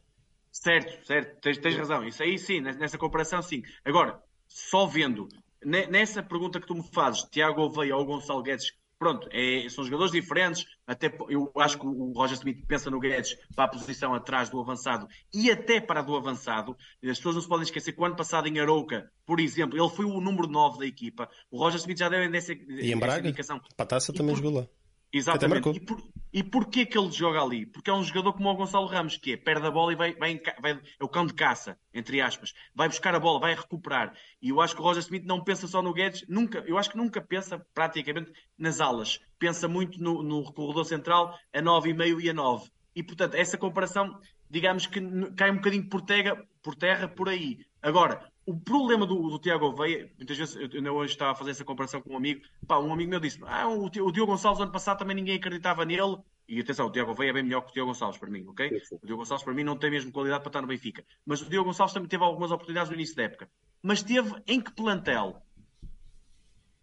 Certo, 0.51 1.05
certo, 1.07 1.41
tens, 1.41 1.57
tens 1.57 1.75
razão. 1.75 2.07
Isso 2.07 2.21
aí 2.21 2.37
sim, 2.37 2.61
nessa 2.61 2.97
comparação 2.97 3.41
sim. 3.41 3.63
Agora, 3.83 4.21
só 4.47 4.85
vendo, 4.85 5.27
nessa 5.65 6.21
pergunta 6.21 6.59
que 6.59 6.67
tu 6.67 6.75
me 6.75 6.83
fazes, 6.83 7.23
Tiago 7.23 7.69
Veia 7.69 7.97
ou 7.97 8.05
Gonçalo 8.05 8.43
Guedes, 8.43 8.71
pronto, 9.03 9.27
é, 9.31 9.67
são 9.69 9.84
jogadores 9.84 10.13
diferentes. 10.13 10.65
Até 10.88 11.13
eu 11.30 11.51
acho 11.57 11.77
que 11.77 11.85
o 11.85 12.13
Roger 12.13 12.38
Smith 12.38 12.65
pensa 12.65 12.89
no 12.89 12.99
Guedes 12.99 13.38
para 13.53 13.65
a 13.65 13.67
posição 13.67 14.13
atrás 14.13 14.49
do 14.49 14.59
avançado 14.59 15.07
e 15.34 15.51
até 15.51 15.81
para 15.81 15.99
a 15.99 16.03
do 16.03 16.15
avançado. 16.15 16.77
As 17.03 17.17
pessoas 17.17 17.35
não 17.35 17.41
se 17.41 17.47
podem 17.47 17.63
esquecer 17.63 17.91
que 17.91 18.01
o 18.01 18.05
ano 18.05 18.15
passado 18.15 18.47
em 18.47 18.59
Arouca, 18.59 19.11
por 19.25 19.41
exemplo, 19.41 19.77
ele 19.77 19.89
foi 19.89 20.05
o 20.05 20.21
número 20.21 20.47
9 20.47 20.80
da 20.80 20.85
equipa. 20.85 21.30
O 21.51 21.57
Roger 21.57 21.80
Smith 21.80 21.99
já 21.99 22.07
deu 22.07 22.19
essa, 22.19 22.53
e 22.53 22.91
em 22.91 22.97
Braga, 22.97 23.27
indicação. 23.27 23.59
Para 23.75 23.84
a 23.84 23.88
taça 23.88 24.13
também 24.13 24.35
jogou 24.35 24.53
lá. 24.53 24.67
Exatamente. 25.14 25.69
E, 25.69 25.80
por, 25.80 26.03
e 26.34 26.44
porquê 26.44 26.85
que 26.88 26.98
ele 26.98 27.11
joga 27.11 27.40
ali? 27.40 27.68
Porque 27.68 27.90
é 27.90 27.94
um 27.94 28.03
jogador 28.03 28.34
como 28.34 28.49
o 28.49 28.56
Gonçalo 28.56 28.88
Ramos, 28.88 29.15
que 29.15 29.34
é 29.34 29.38
perde 29.38 29.68
a 29.68 29.72
bola 29.72 29.94
e 29.94 29.95
vai, 29.95 30.15
vai, 30.15 30.41
vai, 30.60 30.72
é 30.72 31.03
o 31.03 31.07
cão 31.07 31.27
de 31.27 31.35
caça, 31.35 31.77
entre 31.94 32.19
aspas. 32.19 32.53
Vai 32.73 32.88
buscar 32.88 33.14
a 33.14 33.19
bola, 33.19 33.40
vai 33.40 33.53
recuperar. 33.53 34.15
E 34.41 34.49
eu 34.49 34.60
acho 34.60 34.73
que 34.73 34.81
o 34.81 34.84
Roger 34.84 35.03
Smith 35.03 35.23
não 35.23 35.44
pensa 35.44 35.68
só 35.68 35.84
no 35.84 35.94
Guedes, 35.94 36.26
nunca, 36.27 36.64
eu 36.65 36.80
acho 36.80 36.90
que 36.90 36.98
nunca 36.98 37.22
pensa 37.22 37.64
praticamente 37.76 38.31
nas 38.57 38.81
alas. 38.81 39.19
Pensa 39.38 39.68
muito 39.68 40.02
no, 40.02 40.23
no 40.23 40.52
corredor 40.52 40.85
central, 40.85 41.38
a 41.53 41.61
9,5 41.61 42.22
e 42.22 42.30
a 42.31 42.34
9. 42.34 42.72
E 42.95 43.03
portanto, 43.03 43.35
essa 43.35 43.57
comparação, 43.57 44.19
digamos 44.49 44.88
que 44.88 44.99
cai 45.35 45.52
um 45.52 45.57
bocadinho 45.57 45.88
por 45.88 46.02
terra 46.02 46.44
por, 46.64 46.76
terra, 46.76 47.07
por 47.07 47.30
aí. 47.30 47.60
Agora, 47.81 48.31
o 48.45 48.57
problema 48.57 49.06
do, 49.06 49.30
do 49.30 49.40
Tiago 49.40 49.68
Oveia, 49.68 50.11
muitas 50.18 50.38
vezes 50.38 50.56
eu, 50.56 50.70
eu 50.70 50.95
hoje 50.95 51.14
estava 51.14 51.32
a 51.32 51.36
fazer 51.36 51.52
essa 51.52 51.64
comparação 51.64 52.02
com 52.02 52.14
um 52.14 52.18
amigo, 52.18 52.41
pá, 52.68 52.78
um 52.78 52.91
amigo 52.91 53.10
meu 53.10 53.20
disse: 53.20 53.40
ah, 53.44 53.68
o, 53.68 53.86
o 53.86 53.90
Diogo 53.90 54.32
Gonçalves 54.32 54.61
ano 54.61 54.72
passado 54.72 54.99
também 54.99 55.15
ninguém 55.15 55.38
acreditava 55.38 55.86
nele. 55.86 56.18
E 56.48 56.60
atenção, 56.60 56.88
o 56.88 56.91
Tiago 56.91 57.11
Oveia 57.11 57.30
é 57.30 57.34
bem 57.34 57.44
melhor 57.44 57.61
que 57.61 57.72
o 57.72 57.74
Diogo 57.74 57.91
Gonçalves 57.91 58.20
para 58.20 58.30
mim, 58.30 58.45
ok? 58.48 58.82
O 59.02 59.06
Diogo 59.06 59.22
Gonçalves 59.22 59.45
para 59.45 59.53
mim 59.53 59.64
não 59.64 59.78
tem 59.78 59.90
mesmo 59.90 60.11
qualidade 60.11 60.41
para 60.41 60.49
estar 60.49 60.61
no 60.61 60.68
Benfica. 60.68 61.06
Mas 61.26 61.41
o 61.41 61.49
Diogo 61.49 61.70
Gonçalves 61.70 61.94
também 61.94 62.10
teve 62.10 62.24
algumas 62.24 62.52
oportunidades 62.52 62.90
no 62.90 62.95
início 62.95 63.15
da 63.15 63.24
época. 63.24 63.49
Mas 63.82 64.03
teve 64.03 64.34
em 64.45 64.60
que 64.60 64.74
plantel? 64.74 65.41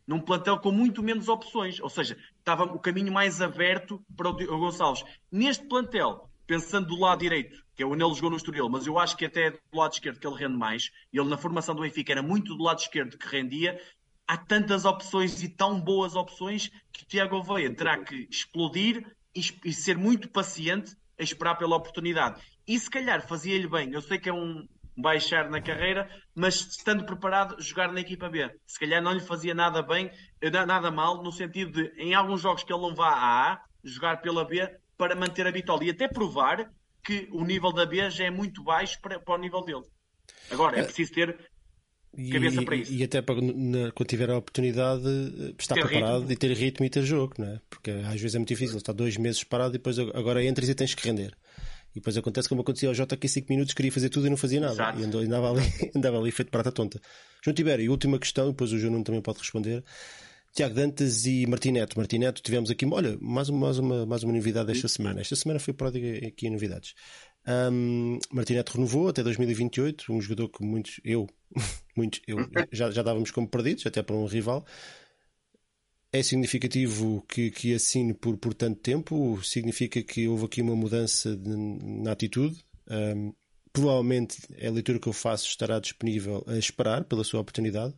Num 0.06 0.18
plantel 0.18 0.58
com 0.58 0.72
muito 0.72 1.02
menos 1.02 1.28
opções. 1.28 1.78
Ou 1.78 1.90
seja, 1.90 2.16
estava 2.38 2.64
o 2.64 2.78
caminho 2.78 3.12
mais 3.12 3.42
aberto 3.42 4.02
para 4.16 4.30
o 4.30 4.36
Diogo 4.36 4.58
Gonçalves. 4.58 5.04
Neste 5.30 5.66
plantel, 5.66 6.30
pensando 6.46 6.88
do 6.88 6.98
lado 6.98 7.18
direito, 7.18 7.62
que 7.80 7.84
é 7.84 7.86
o 7.86 7.94
Nele 7.94 8.12
jogou 8.12 8.28
no 8.28 8.36
Estoril, 8.36 8.68
mas 8.68 8.86
eu 8.86 8.98
acho 8.98 9.16
que 9.16 9.24
até 9.24 9.46
é 9.46 9.50
do 9.52 9.58
lado 9.72 9.94
esquerdo 9.94 10.20
que 10.20 10.26
ele 10.26 10.36
rende 10.36 10.54
mais. 10.54 10.90
Ele 11.10 11.30
na 11.30 11.38
formação 11.38 11.74
do 11.74 11.80
Benfica 11.80 12.12
era 12.12 12.22
muito 12.22 12.54
do 12.54 12.62
lado 12.62 12.78
esquerdo 12.78 13.16
que 13.16 13.26
rendia. 13.26 13.80
Há 14.28 14.36
tantas 14.36 14.84
opções 14.84 15.42
e 15.42 15.48
tão 15.48 15.80
boas 15.80 16.14
opções 16.14 16.70
que 16.92 17.04
o 17.04 17.06
Tiago 17.06 17.42
Veia 17.42 17.74
terá 17.74 17.96
que 17.96 18.28
explodir 18.30 19.10
e, 19.34 19.72
ser 19.72 19.96
muito 19.96 20.28
paciente 20.28 20.94
a 21.18 21.22
esperar 21.22 21.54
pela 21.54 21.74
oportunidade. 21.74 22.42
E 22.68 22.78
se 22.78 22.90
calhar 22.90 23.26
fazia-lhe 23.26 23.66
bem, 23.66 23.94
eu 23.94 24.02
sei 24.02 24.18
que 24.18 24.28
é 24.28 24.32
um 24.32 24.68
baixar 24.94 25.48
na 25.48 25.62
carreira, 25.62 26.06
mas 26.34 26.56
estando 26.56 27.06
preparado, 27.06 27.62
jogar 27.62 27.90
na 27.90 28.00
equipa 28.00 28.28
B. 28.28 28.54
Se 28.66 28.78
calhar 28.78 29.00
não 29.00 29.12
lhe 29.12 29.20
fazia 29.20 29.54
nada 29.54 29.82
bem, 29.82 30.10
nada 30.66 30.90
mal, 30.90 31.22
no 31.22 31.32
sentido 31.32 31.82
de, 31.82 31.94
em 31.96 32.12
alguns 32.12 32.42
jogos 32.42 32.62
que 32.62 32.70
ele 32.70 32.82
não 32.82 32.94
vá 32.94 33.08
à 33.08 33.52
A, 33.52 33.64
jogar 33.82 34.20
pela 34.20 34.44
B 34.44 34.70
para 34.98 35.16
manter 35.16 35.46
a 35.46 35.50
vitória 35.50 35.86
e 35.86 35.90
até 35.90 36.06
provar 36.06 36.70
que 37.04 37.28
o 37.32 37.44
nível 37.44 37.72
da 37.72 37.86
B 37.86 38.10
já 38.10 38.24
é 38.24 38.30
muito 38.30 38.62
baixo 38.62 39.00
para, 39.00 39.18
para 39.18 39.34
o 39.34 39.38
nível 39.38 39.62
dele. 39.62 39.82
Agora, 40.50 40.76
é, 40.76 40.80
é 40.80 40.84
preciso 40.84 41.12
ter 41.12 41.50
cabeça 42.32 42.60
e, 42.60 42.64
para 42.64 42.76
isso. 42.76 42.92
E, 42.92 43.02
até 43.02 43.22
para, 43.22 43.40
na, 43.40 43.90
quando 43.92 44.08
tiver 44.08 44.30
a 44.30 44.36
oportunidade, 44.36 45.06
eh, 45.06 45.54
estar 45.58 45.74
ter 45.74 45.86
preparado 45.86 46.20
ritmo. 46.20 46.32
e 46.32 46.36
ter 46.36 46.52
ritmo 46.52 46.86
e 46.86 46.90
ter 46.90 47.02
jogo, 47.02 47.34
não 47.38 47.46
é? 47.46 47.60
Porque 47.68 47.90
às 47.90 48.20
vezes 48.20 48.34
é 48.34 48.38
muito 48.38 48.48
difícil, 48.48 48.76
está 48.76 48.92
dois 48.92 49.16
meses 49.16 49.44
parado 49.44 49.70
e 49.70 49.78
depois 49.78 49.98
agora 49.98 50.44
entras 50.44 50.68
e 50.68 50.74
tens 50.74 50.94
que 50.94 51.06
render. 51.06 51.36
E 51.92 51.94
depois 51.94 52.16
acontece 52.16 52.48
como 52.48 52.60
acontecia 52.60 52.88
ao 52.88 52.94
Jota 52.94 53.16
que 53.16 53.26
em 53.26 53.30
5 53.30 53.46
minutos 53.50 53.74
queria 53.74 53.90
fazer 53.90 54.08
tudo 54.10 54.26
e 54.26 54.30
não 54.30 54.36
fazia 54.36 54.60
nada. 54.60 54.74
Exato. 54.74 55.00
E 55.00 55.04
andava, 55.04 55.50
ali, 55.50 55.62
andava 55.94 56.18
ali 56.18 56.30
feito 56.30 56.50
prata 56.50 56.70
tonta. 56.70 57.00
João 57.42 57.54
Tibério, 57.54 57.84
e 57.84 57.88
última 57.88 58.18
questão, 58.18 58.48
e 58.48 58.50
depois 58.50 58.72
o 58.72 58.78
João 58.78 59.02
também 59.02 59.20
pode 59.20 59.38
responder. 59.38 59.82
Tiago 60.52 60.74
Dantas 60.74 61.26
e 61.26 61.46
Martineto. 61.46 61.96
Martineto, 61.96 62.42
tivemos 62.42 62.70
aqui, 62.70 62.84
olha, 62.86 63.16
mais 63.20 63.48
uma, 63.48 63.66
mais 63.66 63.78
uma, 63.78 64.06
mais 64.06 64.22
uma 64.22 64.32
novidade 64.32 64.72
esta 64.72 64.88
semana. 64.88 65.20
Esta 65.20 65.36
semana 65.36 65.60
foi 65.60 65.72
pródiga 65.72 66.26
aqui 66.26 66.46
em 66.46 66.50
novidades. 66.50 66.94
Um, 67.46 68.18
Martineto 68.32 68.72
renovou 68.74 69.08
até 69.08 69.22
2028, 69.22 70.12
um 70.12 70.20
jogador 70.20 70.48
que 70.48 70.62
muitos, 70.62 71.00
eu, 71.04 71.26
muitos, 71.96 72.20
eu, 72.26 72.38
já, 72.72 72.90
já 72.90 73.02
dávamos 73.02 73.30
como 73.30 73.48
perdidos, 73.48 73.86
até 73.86 74.02
para 74.02 74.16
um 74.16 74.26
rival. 74.26 74.64
É 76.12 76.22
significativo 76.22 77.24
que, 77.28 77.52
que 77.52 77.72
assine 77.72 78.12
por, 78.12 78.36
por 78.36 78.52
tanto 78.52 78.80
tempo? 78.80 79.40
Significa 79.44 80.02
que 80.02 80.26
houve 80.26 80.46
aqui 80.46 80.60
uma 80.60 80.74
mudança 80.74 81.36
de, 81.36 81.56
na 81.56 82.10
atitude? 82.10 82.64
Um, 82.90 83.32
provavelmente 83.72 84.38
a 84.60 84.70
leitura 84.70 84.98
que 84.98 85.06
eu 85.06 85.12
faço 85.12 85.46
estará 85.46 85.78
disponível 85.78 86.44
a 86.48 86.56
esperar 86.58 87.04
pela 87.04 87.22
sua 87.22 87.40
oportunidade. 87.40 87.94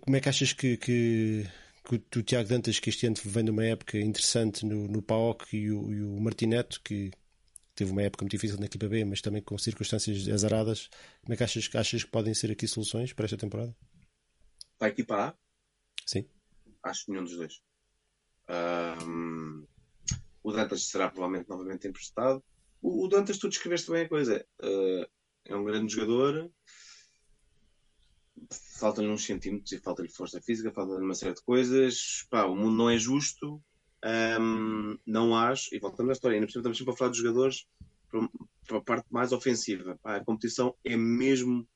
Como 0.00 0.16
é 0.16 0.20
que 0.20 0.28
achas 0.28 0.52
que, 0.52 0.76
que, 0.78 1.46
que 1.84 2.18
o, 2.18 2.22
Tiago 2.22 2.48
Dantas, 2.48 2.80
que 2.80 2.88
este 2.88 3.06
ano 3.06 3.16
vem 3.24 3.44
de 3.44 3.50
uma 3.50 3.64
época 3.64 3.98
interessante 3.98 4.64
no, 4.64 4.88
no 4.88 5.02
PAOC, 5.02 5.54
e 5.54 5.70
o, 5.70 5.92
e 5.92 6.02
o 6.02 6.20
Martineto, 6.20 6.80
que 6.82 7.10
teve 7.74 7.92
uma 7.92 8.02
época 8.02 8.24
muito 8.24 8.32
difícil 8.32 8.58
na 8.58 8.66
equipa 8.66 8.88
B, 8.88 9.04
mas 9.04 9.20
também 9.20 9.42
com 9.42 9.58
circunstâncias 9.58 10.26
azaradas, 10.28 10.88
como 11.20 11.34
é 11.34 11.36
que 11.36 11.44
achas, 11.44 11.68
achas 11.74 12.04
que 12.04 12.10
podem 12.10 12.32
ser 12.32 12.50
aqui 12.50 12.66
soluções 12.66 13.12
para 13.12 13.26
esta 13.26 13.36
temporada? 13.36 13.76
Para 14.78 14.88
a 14.88 14.90
equipa 14.90 15.28
A? 15.28 15.34
Sim. 16.06 16.26
Acho 16.82 17.10
nenhum 17.10 17.24
dos 17.24 17.36
dois. 17.36 17.60
Um, 18.48 19.66
o 20.42 20.52
Dantas 20.52 20.86
será 20.86 21.10
provavelmente 21.10 21.50
novamente 21.50 21.86
emprestado. 21.86 22.42
O, 22.80 23.04
o 23.04 23.08
Dantas, 23.08 23.36
tu 23.36 23.48
descreveste 23.48 23.90
bem 23.90 24.04
a 24.04 24.08
coisa. 24.08 24.46
Uh, 24.62 25.06
é 25.44 25.54
um 25.54 25.64
grande 25.64 25.92
jogador. 25.92 26.50
Faltam-lhe 28.78 29.10
uns 29.10 29.24
centímetros 29.24 29.72
e 29.72 29.78
falta-lhe 29.78 30.08
força 30.08 30.40
física, 30.40 30.72
falta-lhe 30.72 31.04
uma 31.04 31.14
série 31.14 31.34
de 31.34 31.42
coisas. 31.42 32.26
Pá, 32.30 32.44
o 32.44 32.54
mundo 32.54 32.76
não 32.76 32.90
é 32.90 32.98
justo. 32.98 33.62
Um, 34.40 34.96
não 35.04 35.34
acho, 35.34 35.74
e 35.74 35.80
voltamos 35.80 36.10
à 36.10 36.12
história, 36.12 36.36
ainda 36.36 36.46
estamos 36.46 36.78
sempre 36.78 36.92
a 36.92 36.96
falar 36.96 37.10
de 37.10 37.18
jogadores 37.18 37.66
para 38.66 38.78
a 38.78 38.80
parte 38.80 39.06
mais 39.10 39.32
ofensiva. 39.32 39.98
Pá, 40.02 40.16
a 40.16 40.24
competição 40.24 40.74
é 40.84 40.96
mesmo 40.96 41.66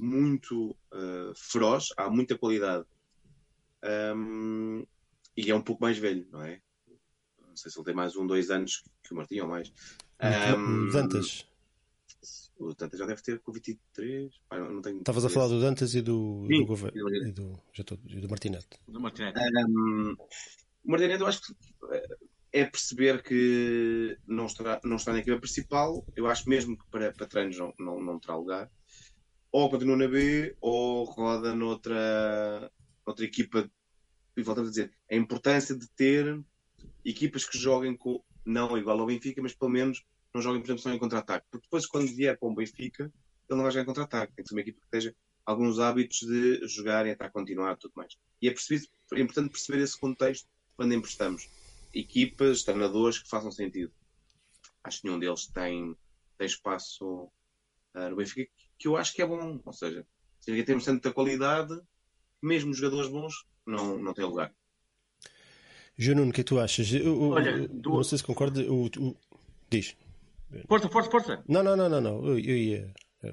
muito 0.00 0.70
uh, 0.92 1.34
feroz, 1.34 1.88
há 1.96 2.08
muita 2.08 2.38
qualidade 2.38 2.84
um, 4.14 4.84
e 5.36 5.50
é 5.50 5.54
um 5.54 5.62
pouco 5.62 5.82
mais 5.82 5.98
velho, 5.98 6.26
não 6.30 6.42
é? 6.42 6.60
Não 7.46 7.56
sei 7.56 7.70
se 7.70 7.78
ele 7.78 7.86
tem 7.86 7.94
mais 7.94 8.16
um, 8.16 8.26
dois 8.26 8.50
anos 8.50 8.84
que 9.02 9.12
o 9.12 9.16
Martim 9.16 9.40
ou 9.40 9.48
mais. 9.48 9.72
Um, 10.22 10.88
o 10.88 10.92
Dantas. 10.92 11.49
O 12.60 12.74
Dantas 12.74 12.98
já 12.98 13.06
deve 13.06 13.22
ter 13.22 13.40
com 13.40 13.52
23. 13.52 14.30
Pá, 14.46 14.58
não 14.58 14.82
tenho 14.82 14.98
Estavas 14.98 15.24
a 15.24 15.30
falar 15.30 15.48
do 15.48 15.60
Dantas 15.60 15.94
e 15.94 16.02
do, 16.02 16.46
Sim, 16.46 16.60
do, 16.60 16.66
Gouveia, 16.66 16.92
e 16.94 17.32
do, 17.32 17.58
já 17.72 17.82
tô, 17.82 17.98
e 18.06 18.20
do 18.20 18.28
Martinete. 18.28 18.78
Do 18.86 19.00
Martinete. 19.00 19.40
Um, 19.66 20.12
o 20.84 20.90
Martinete, 20.90 21.22
eu 21.22 21.26
acho 21.26 21.40
que 21.40 21.54
é 22.52 22.66
perceber 22.66 23.22
que 23.22 24.18
não 24.26 24.44
estará, 24.44 24.78
não 24.84 24.96
está 24.96 25.12
na 25.12 25.20
equipa 25.20 25.38
principal. 25.38 26.04
Eu 26.14 26.26
acho 26.26 26.48
mesmo 26.50 26.76
que 26.76 26.84
para, 26.90 27.12
para 27.12 27.26
treinos 27.26 27.56
não, 27.56 27.72
não, 27.78 28.02
não 28.02 28.20
terá 28.20 28.36
lugar. 28.36 28.70
Ou 29.50 29.70
continua 29.70 29.96
na 29.96 30.06
B, 30.06 30.54
ou 30.60 31.04
roda 31.04 31.54
noutra, 31.54 32.70
outra 33.06 33.24
equipa, 33.24 33.70
e 34.36 34.42
voltamos 34.42 34.68
a 34.68 34.72
dizer, 34.72 34.92
a 35.10 35.16
importância 35.16 35.74
de 35.74 35.88
ter 35.90 36.38
equipas 37.04 37.44
que 37.44 37.58
joguem 37.58 37.96
com, 37.96 38.22
não 38.44 38.76
igual 38.76 39.00
ao 39.00 39.06
Benfica, 39.06 39.40
mas 39.40 39.54
pelo 39.54 39.70
menos 39.70 40.04
não 40.34 40.42
joguem, 40.42 40.60
por 40.60 40.66
exemplo, 40.66 40.82
só 40.82 40.90
em 40.90 40.98
contra-ataque. 40.98 41.46
Porque 41.50 41.66
depois, 41.66 41.86
quando 41.86 42.14
vier 42.14 42.38
para 42.38 42.48
um 42.48 42.54
Benfica, 42.54 43.04
ele 43.04 43.56
não 43.56 43.62
vai 43.62 43.72
jogar 43.72 43.82
em 43.82 43.86
contra-ataque. 43.86 44.34
Tem 44.34 44.44
que 44.44 44.48
ser 44.48 44.54
uma 44.54 44.60
equipa 44.60 44.78
que 44.80 44.86
esteja 44.86 45.14
alguns 45.44 45.78
hábitos 45.78 46.20
de 46.20 46.66
jogar 46.68 47.06
e 47.06 47.10
estar 47.10 47.30
continuar 47.30 47.76
tudo 47.76 47.92
mais. 47.96 48.16
E 48.40 48.48
é, 48.48 48.52
preciso, 48.52 48.88
é 49.12 49.20
importante 49.20 49.50
perceber 49.50 49.82
esse 49.82 49.98
contexto 49.98 50.48
quando 50.76 50.94
emprestamos 50.94 51.48
equipas, 51.92 52.62
treinadores 52.62 53.18
que 53.18 53.28
façam 53.28 53.50
sentido. 53.50 53.92
Acho 54.84 55.00
que 55.00 55.08
nenhum 55.08 55.18
deles 55.18 55.46
tem, 55.46 55.96
tem 56.38 56.46
espaço 56.46 57.24
uh, 57.94 58.08
no 58.08 58.16
Benfica, 58.16 58.50
que 58.78 58.88
eu 58.88 58.96
acho 58.96 59.12
que 59.12 59.22
é 59.22 59.26
bom. 59.26 59.60
Ou 59.64 59.72
seja, 59.72 60.06
se 60.40 60.64
temos 60.64 60.84
tanta 60.84 61.12
qualidade, 61.12 61.78
mesmo 62.40 62.72
jogadores 62.72 63.10
bons 63.10 63.44
não, 63.66 63.98
não 63.98 64.14
têm 64.14 64.24
lugar. 64.24 64.54
João 65.98 66.16
Nuno, 66.16 66.30
o 66.30 66.32
que 66.32 66.40
é 66.40 66.44
que 66.44 66.48
tu 66.48 66.58
achas? 66.58 66.90
Eu, 66.94 67.30
Olha, 67.30 67.68
tu... 67.68 67.90
Não 67.90 68.02
sei 68.02 68.16
se 68.16 68.24
concorda. 68.24 68.62
O, 68.62 68.86
o... 68.86 69.16
Diz. 69.68 69.94
Força, 70.68 70.88
força, 70.88 71.10
força. 71.10 71.44
Não, 71.48 71.62
não, 71.62 71.76
não, 71.76 71.88
não, 71.88 72.00
não. 72.00 72.26
Eu, 72.26 72.38
eu 72.38 72.56
ia. 72.56 72.92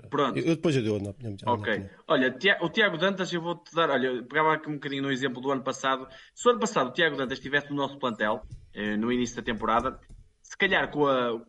Pronto. 0.09 0.37
Eu, 0.37 0.55
depois 0.55 0.75
eu 0.75 0.83
dou. 0.83 0.99
Não, 0.99 1.15
não, 1.19 1.53
ok. 1.53 1.89
Olha, 2.07 2.37
o 2.61 2.69
Tiago 2.69 2.97
Dantas, 2.97 3.31
eu 3.31 3.41
vou-te 3.41 3.73
dar. 3.73 3.89
Olha, 3.89 4.21
pegava 4.23 4.53
aqui 4.53 4.69
um 4.69 4.73
bocadinho 4.73 5.03
no 5.03 5.11
exemplo 5.11 5.41
do 5.41 5.49
ano 5.51 5.63
passado. 5.63 6.07
Se 6.35 6.47
o 6.47 6.51
ano 6.51 6.59
passado 6.59 6.89
o 6.89 6.93
Tiago 6.93 7.15
Dantas 7.15 7.37
estivesse 7.37 7.69
no 7.69 7.75
nosso 7.77 7.97
plantel, 7.97 8.45
eh, 8.73 8.97
no 8.97 9.11
início 9.11 9.35
da 9.37 9.41
temporada, 9.41 9.99
se 10.41 10.57
calhar 10.57 10.91
com, 10.91 11.07
a, 11.07 11.41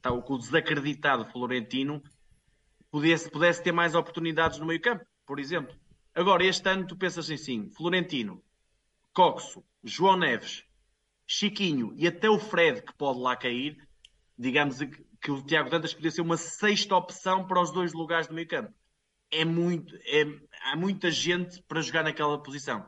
tá, 0.00 0.10
com 0.10 0.34
o 0.34 0.38
desacreditado 0.38 1.24
Florentino, 1.26 2.02
pudesse, 2.90 3.30
pudesse 3.30 3.62
ter 3.62 3.72
mais 3.72 3.94
oportunidades 3.94 4.58
no 4.58 4.66
meio-campo, 4.66 5.04
por 5.26 5.40
exemplo. 5.40 5.74
Agora, 6.14 6.44
este 6.44 6.68
ano, 6.68 6.86
tu 6.86 6.96
pensas 6.96 7.30
assim: 7.30 7.70
Florentino, 7.70 8.42
Coxo, 9.14 9.64
João 9.82 10.18
Neves, 10.18 10.64
Chiquinho 11.26 11.94
e 11.96 12.06
até 12.06 12.28
o 12.28 12.38
Fred, 12.38 12.82
que 12.82 12.94
pode 12.94 13.20
lá 13.20 13.34
cair, 13.34 13.78
digamos 14.38 14.78
que 15.20 15.30
o 15.30 15.42
Tiago 15.42 15.70
Dantas 15.70 15.94
podia 15.94 16.10
ser 16.10 16.20
uma 16.20 16.36
sexta 16.36 16.94
opção 16.96 17.46
para 17.46 17.60
os 17.60 17.72
dois 17.72 17.92
lugares 17.92 18.26
do 18.26 18.34
meio 18.34 18.48
campo. 18.48 18.72
É 19.30 19.44
muito, 19.44 19.96
é, 20.06 20.24
há 20.64 20.76
muita 20.76 21.10
gente 21.10 21.62
para 21.62 21.80
jogar 21.80 22.04
naquela 22.04 22.40
posição. 22.42 22.86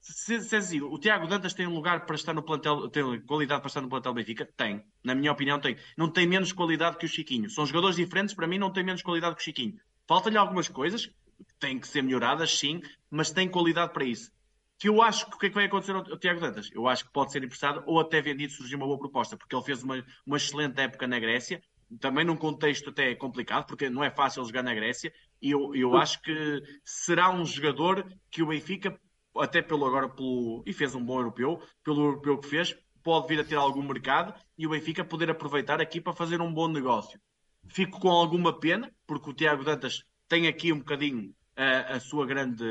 Se, 0.00 0.40
se 0.40 0.54
é 0.54 0.58
assim, 0.58 0.80
o 0.80 0.98
Tiago 0.98 1.26
Dantas 1.26 1.52
tem 1.52 1.66
um 1.66 1.74
lugar 1.74 2.06
para 2.06 2.14
estar 2.14 2.32
no 2.32 2.42
plantel, 2.42 2.88
tem 2.88 3.20
qualidade 3.22 3.60
para 3.60 3.68
estar 3.68 3.80
no 3.80 3.88
plantel 3.88 4.14
Benfica? 4.14 4.48
Tem. 4.56 4.84
Na 5.02 5.14
minha 5.14 5.32
opinião, 5.32 5.60
tem. 5.60 5.76
Não 5.96 6.08
tem 6.08 6.26
menos 6.26 6.52
qualidade 6.52 6.96
que 6.96 7.06
o 7.06 7.08
Chiquinho. 7.08 7.50
São 7.50 7.66
jogadores 7.66 7.96
diferentes, 7.96 8.34
para 8.34 8.46
mim, 8.46 8.58
não 8.58 8.72
tem 8.72 8.84
menos 8.84 9.02
qualidade 9.02 9.34
que 9.34 9.42
o 9.42 9.44
Chiquinho. 9.44 9.78
Falta-lhe 10.06 10.38
algumas 10.38 10.68
coisas, 10.68 11.10
têm 11.58 11.78
que 11.78 11.88
ser 11.88 12.02
melhoradas, 12.02 12.56
sim, 12.56 12.80
mas 13.10 13.32
tem 13.32 13.48
qualidade 13.48 13.92
para 13.92 14.04
isso. 14.04 14.30
Que 14.78 14.88
eu 14.88 15.00
acho 15.00 15.26
que 15.26 15.36
o 15.36 15.38
que 15.38 15.46
é 15.46 15.48
que 15.48 15.54
vai 15.54 15.64
acontecer 15.64 15.94
ao, 15.94 16.18
Tiago 16.18 16.40
Dantas? 16.40 16.70
Eu 16.72 16.86
acho 16.86 17.04
que 17.04 17.12
pode 17.12 17.32
ser 17.32 17.42
emprestado 17.42 17.82
ou 17.86 17.98
até 17.98 18.20
vendido 18.20 18.52
se 18.52 18.58
surgir 18.58 18.76
uma 18.76 18.86
boa 18.86 18.98
proposta, 18.98 19.36
porque 19.36 19.54
ele 19.54 19.64
fez 19.64 19.82
uma, 19.82 20.04
uma 20.26 20.36
excelente 20.36 20.78
época 20.80 21.06
na 21.06 21.18
Grécia, 21.18 21.62
também 22.00 22.24
num 22.24 22.36
contexto 22.36 22.90
até 22.90 23.14
complicado, 23.14 23.66
porque 23.66 23.88
não 23.88 24.04
é 24.04 24.10
fácil 24.10 24.44
jogar 24.44 24.62
na 24.62 24.74
Grécia, 24.74 25.12
e 25.40 25.50
eu, 25.50 25.74
eu 25.74 25.96
acho 25.96 26.20
que 26.20 26.62
será 26.84 27.30
um 27.30 27.44
jogador 27.44 28.06
que 28.30 28.42
o 28.42 28.48
Benfica, 28.48 28.98
até 29.38 29.62
pelo 29.62 29.86
agora, 29.86 30.08
pelo, 30.08 30.62
e 30.66 30.72
fez 30.72 30.94
um 30.94 31.04
bom 31.04 31.18
europeu, 31.18 31.62
pelo 31.82 32.04
europeu 32.04 32.38
que 32.38 32.48
fez, 32.48 32.76
pode 33.02 33.28
vir 33.28 33.40
a 33.40 33.44
ter 33.44 33.54
algum 33.54 33.82
mercado 33.82 34.34
e 34.58 34.66
o 34.66 34.70
Benfica 34.70 35.04
poder 35.04 35.30
aproveitar 35.30 35.80
aqui 35.80 36.00
para 36.00 36.12
fazer 36.12 36.40
um 36.40 36.52
bom 36.52 36.68
negócio. 36.68 37.20
Fico 37.68 38.00
com 38.00 38.08
alguma 38.10 38.58
pena, 38.58 38.92
porque 39.06 39.30
o 39.30 39.34
Tiago 39.34 39.64
Dantas 39.64 40.02
tem 40.28 40.48
aqui 40.48 40.72
um 40.72 40.78
bocadinho 40.78 41.32
a, 41.56 41.94
a 41.94 42.00
sua 42.00 42.26
grande 42.26 42.64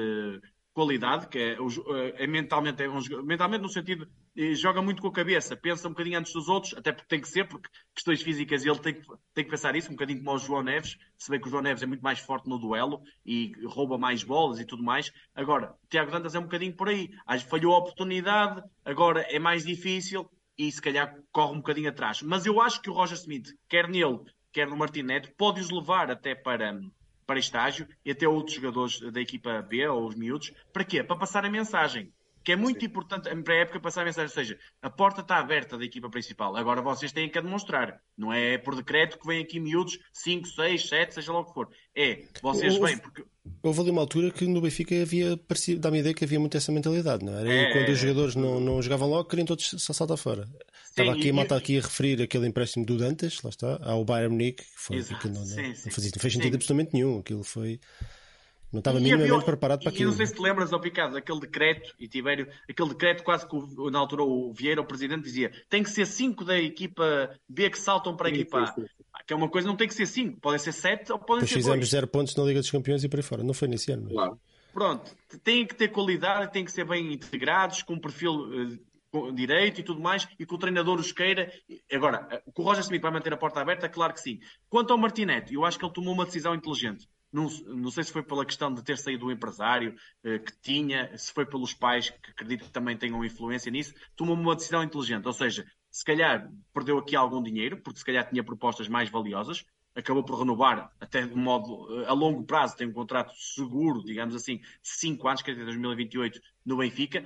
qualidade, 0.76 1.30
que 1.30 1.40
é, 1.40 1.58
é 2.24 2.28
mentalmente, 2.28 2.84
é 2.84 2.90
um, 2.90 3.00
mentalmente 3.24 3.62
no 3.62 3.70
sentido 3.70 4.08
joga 4.54 4.82
muito 4.82 5.02
com 5.02 5.08
a 5.08 5.14
cabeça, 5.14 5.56
pensa 5.56 5.88
um 5.88 5.92
bocadinho 5.92 6.20
antes 6.20 6.34
dos 6.34 6.50
outros, 6.50 6.74
até 6.74 6.92
porque 6.92 7.08
tem 7.08 7.22
que 7.22 7.30
ser, 7.30 7.48
porque 7.48 7.70
questões 7.94 8.22
físicas 8.22 8.66
ele 8.66 8.78
tem 8.80 8.94
que, 8.94 9.08
tem 9.34 9.46
que 9.46 9.50
pensar 9.50 9.74
isso, 9.78 9.88
um 9.88 9.94
bocadinho 9.94 10.22
como 10.22 10.36
o 10.36 10.38
João 10.38 10.62
Neves, 10.62 10.98
se 11.18 11.32
bem 11.32 11.40
que 11.40 11.48
o 11.48 11.50
João 11.50 11.64
Neves 11.64 11.82
é 11.82 11.86
muito 11.86 12.02
mais 12.02 12.20
forte 12.20 12.50
no 12.50 12.60
duelo 12.60 13.02
e 13.26 13.54
rouba 13.66 13.98
mais 13.98 14.22
bolas 14.22 14.60
e 14.60 14.66
tudo 14.66 14.84
mais. 14.84 15.10
Agora, 15.34 15.74
Tiago 15.90 16.12
Dantas 16.12 16.36
é 16.36 16.40
um 16.40 16.44
bocadinho 16.44 16.76
por 16.76 16.90
aí, 16.90 17.10
falhou 17.48 17.74
a 17.74 17.78
oportunidade, 17.78 18.62
agora 18.84 19.22
é 19.22 19.40
mais 19.40 19.66
difícil 19.66 20.30
e 20.58 20.70
se 20.70 20.82
calhar 20.82 21.16
corre 21.32 21.54
um 21.54 21.58
bocadinho 21.60 21.90
atrás. 21.90 22.22
Mas 22.22 22.46
eu 22.46 22.60
acho 22.60 22.82
que 22.82 22.90
o 22.90 22.94
Roger 22.94 23.18
Smith, 23.18 23.48
quer 23.70 23.88
nele, 23.88 24.20
quer 24.52 24.68
no 24.68 24.76
Martin 24.76 25.04
Neto, 25.04 25.32
pode 25.38 25.62
os 25.62 25.70
levar 25.70 26.12
até 26.12 26.36
para 26.36 26.78
para 27.26 27.40
estágio 27.40 27.88
e 28.04 28.12
até 28.12 28.28
outros 28.28 28.56
jogadores 28.56 29.00
da 29.12 29.22
equipa 29.22 29.62
B 29.62 29.88
ou 29.88 30.08
os 30.08 30.16
miúdos. 30.16 30.52
Para 30.72 30.84
quê? 30.84 31.04
Para 31.04 31.18
passar 31.18 31.46
a 31.46 31.50
mensagem. 31.50 32.12
Que 32.46 32.52
é 32.52 32.56
muito 32.56 32.80
Sim. 32.80 32.86
importante 32.86 33.36
para 33.42 33.54
a 33.56 33.58
época 33.58 33.80
passar 33.80 34.04
a 34.04 34.06
mensagem. 34.06 34.30
Ou 34.30 34.34
seja, 34.34 34.60
a 34.80 34.90
porta 34.90 35.22
está 35.22 35.38
aberta 35.38 35.80
da 35.80 35.84
equipa 35.84 36.10
principal. 36.12 36.56
Agora 36.56 36.80
vocês 36.80 37.12
têm 37.12 37.28
que 37.28 37.40
a 37.40 37.42
demonstrar. 37.42 38.00
Não 38.16 38.32
é 38.32 38.60
por 38.60 38.76
decreto 38.76 39.18
que 39.18 39.26
vêm 39.26 39.42
aqui 39.42 39.60
miúdos 39.60 39.98
5, 40.14 40.48
6, 40.48 40.88
7, 40.88 41.16
seja 41.16 41.34
lá 41.34 41.40
o 41.40 41.46
que 41.46 41.54
for. 41.56 41.70
É, 41.96 42.22
vocês 42.44 42.78
vêm 42.78 43.00
porque. 43.00 43.26
Houve 43.64 43.82
ali 43.82 43.90
uma 43.90 44.02
altura 44.02 44.30
que 44.32 44.46
no 44.46 44.62
Benfica 44.62 45.02
havia, 45.02 45.40
dá-me 45.80 45.98
a 45.98 46.00
ideia 46.02 46.16
que 46.16 46.24
havia 46.24 46.40
muito 46.40 46.56
essa 46.56 46.72
mentalidade, 46.72 47.26
não 47.26 47.34
era? 47.34 47.52
É... 47.52 47.74
quando 47.74 47.90
os 47.90 48.00
jogadores 48.00 48.36
não, 48.36 48.60
não 48.60 48.82
jogavam 48.82 49.10
logo, 49.10 49.28
queriam 49.28 49.46
todos 49.46 49.66
só 49.78 49.94
saltar 49.94 50.18
fora. 50.18 50.46
Sim, 50.46 50.52
Estava 50.90 51.14
aqui, 51.14 51.30
a 51.30 51.34
malta 51.34 51.56
aqui 51.56 51.78
a 51.78 51.82
referir 51.82 52.22
aquele 52.22 52.48
empréstimo 52.48 52.86
do 52.86 52.98
Dantas, 52.98 53.42
lá 53.44 53.50
está, 53.50 53.80
ao 53.84 54.06
Bayern 54.06 54.32
Munique, 54.34 54.64
que 54.64 54.70
foi, 54.76 55.04
que 55.04 55.28
não, 55.28 55.42
não, 55.42 55.46
sim, 55.46 55.62
não, 55.62 55.92
fazia, 55.92 56.12
não 56.16 56.22
fez 56.22 56.34
sentido 56.34 56.56
absolutamente 56.56 56.94
nenhum. 56.94 57.20
Aquilo 57.20 57.44
foi. 57.44 57.80
Não 58.76 58.80
estava 58.80 59.00
minimamente 59.00 59.32
havia, 59.32 59.46
preparado 59.46 59.80
para 59.80 59.90
aquilo. 59.90 60.04
E 60.04 60.12
não 60.12 60.18
sei 60.18 60.28
se 60.28 60.36
te 60.36 60.42
lembras, 60.42 60.74
ao 60.74 60.82
Picado, 60.82 61.16
aquele 61.16 61.40
decreto, 61.40 61.96
e 61.98 62.08
Tibério, 62.08 62.48
aquele 62.70 62.90
decreto 62.90 63.24
quase 63.24 63.48
que 63.48 63.56
na 63.90 63.98
altura 64.00 64.24
o 64.24 64.52
Vieira, 64.54 64.82
o 64.82 64.86
presidente, 64.86 65.24
dizia 65.24 65.52
tem 65.70 65.82
que 65.82 65.90
ser 65.90 66.06
cinco 66.06 66.44
da 66.44 66.60
equipa 66.60 67.30
B 67.48 67.70
que 67.70 67.80
saltam 67.80 68.16
para 68.16 68.28
a 68.28 68.32
equipa 68.32 68.60
A. 68.60 69.24
Que 69.26 69.34
é 69.34 69.36
uma 69.36 69.50
coisa, 69.50 69.68
não 69.68 69.78
tem 69.78 69.88
que 69.88 69.94
ser 69.94 70.06
cinco, 70.06 70.40
podem 70.42 70.60
ser 70.60 70.74
sete 70.74 71.12
ou 71.12 71.18
podem 71.18 71.38
Depois 71.38 71.50
ser 71.50 71.56
fizemos 71.56 71.80
dois. 71.80 71.90
zero 71.90 72.08
pontos 72.08 72.36
na 72.36 72.44
Liga 72.44 72.60
dos 72.60 72.70
Campeões 72.70 73.04
e 73.04 73.10
por 73.10 73.18
aí 73.18 73.24
fora. 73.24 73.44
Não 73.44 73.54
foi 73.54 73.68
nesse 73.70 73.92
ano. 73.92 74.04
Mas... 74.04 74.14
Claro. 74.14 74.40
Pronto, 74.74 75.16
têm 75.42 75.66
que 75.66 75.74
ter 75.74 75.88
qualidade, 75.88 76.52
têm 76.52 76.66
que 76.66 76.72
ser 76.72 76.86
bem 76.86 77.14
integrados, 77.14 77.82
com 77.82 77.94
um 77.94 78.00
perfil 78.00 78.34
uh, 79.14 79.32
direito 79.32 79.80
e 79.80 79.84
tudo 79.84 80.02
mais, 80.02 80.28
e 80.38 80.46
que 80.46 80.54
o 80.54 80.58
treinador 80.58 81.00
os 81.00 81.14
queira. 81.14 81.50
Agora, 81.90 82.28
uh, 82.46 82.52
o 82.54 82.62
Roger 82.62 82.84
Smith 82.84 83.02
vai 83.02 83.12
manter 83.12 83.32
a 83.32 83.38
porta 83.38 83.62
aberta, 83.62 83.88
claro 83.88 84.14
que 84.14 84.20
sim. 84.20 84.42
Quanto 84.70 84.92
ao 84.92 85.00
Martinete, 85.00 85.54
eu 85.54 85.64
acho 85.64 85.80
que 85.80 85.86
ele 85.86 85.94
tomou 85.94 86.14
uma 86.14 86.26
decisão 86.26 86.54
inteligente. 86.54 87.08
Não, 87.36 87.50
não, 87.76 87.92
sei 87.92 88.06
se 88.06 88.14
foi 88.14 88.24
pela 88.24 88.46
questão 88.46 88.74
de 88.74 88.82
ter 88.82 88.98
saído 88.98 89.26
do 89.26 89.32
empresário 89.32 89.94
uh, 90.24 90.40
que 90.40 90.58
tinha, 90.62 91.16
se 91.18 91.34
foi 91.34 91.46
pelos 91.46 91.74
pais, 91.74 92.10
que 92.10 92.32
acredito 92.32 92.64
que 92.64 92.72
também 92.72 92.96
tenham 92.96 93.26
influência 93.26 93.70
nisso, 93.70 93.94
tomou 94.16 94.36
uma 94.36 94.56
decisão 94.56 94.82
inteligente. 94.82 95.26
Ou 95.26 95.34
seja, 95.34 95.66
se 95.92 96.06
calhar 96.06 96.50
perdeu 96.74 96.98
aqui 96.98 97.14
algum 97.14 97.44
dinheiro, 97.44 97.82
porque 97.82 98.00
se 98.00 98.06
calhar 98.06 98.26
tinha 98.30 98.42
propostas 98.42 98.88
mais 98.88 99.10
valiosas, 99.10 99.66
acabou 99.94 100.24
por 100.24 100.40
renovar 100.40 100.90
até 100.98 101.28
de 101.28 101.36
modo 101.36 101.92
uh, 101.94 102.06
a 102.06 102.14
longo 102.14 102.42
prazo, 102.46 102.78
tem 102.78 102.88
um 102.88 102.94
contrato 102.94 103.34
seguro, 103.36 104.02
digamos 104.02 104.34
assim, 104.34 104.60
de 104.60 104.66
5 104.84 105.28
anos, 105.28 105.42
que 105.42 105.52
é 105.52 105.56
de 105.56 105.66
2028 105.66 106.40
no 106.66 106.78
Benfica. 106.78 107.26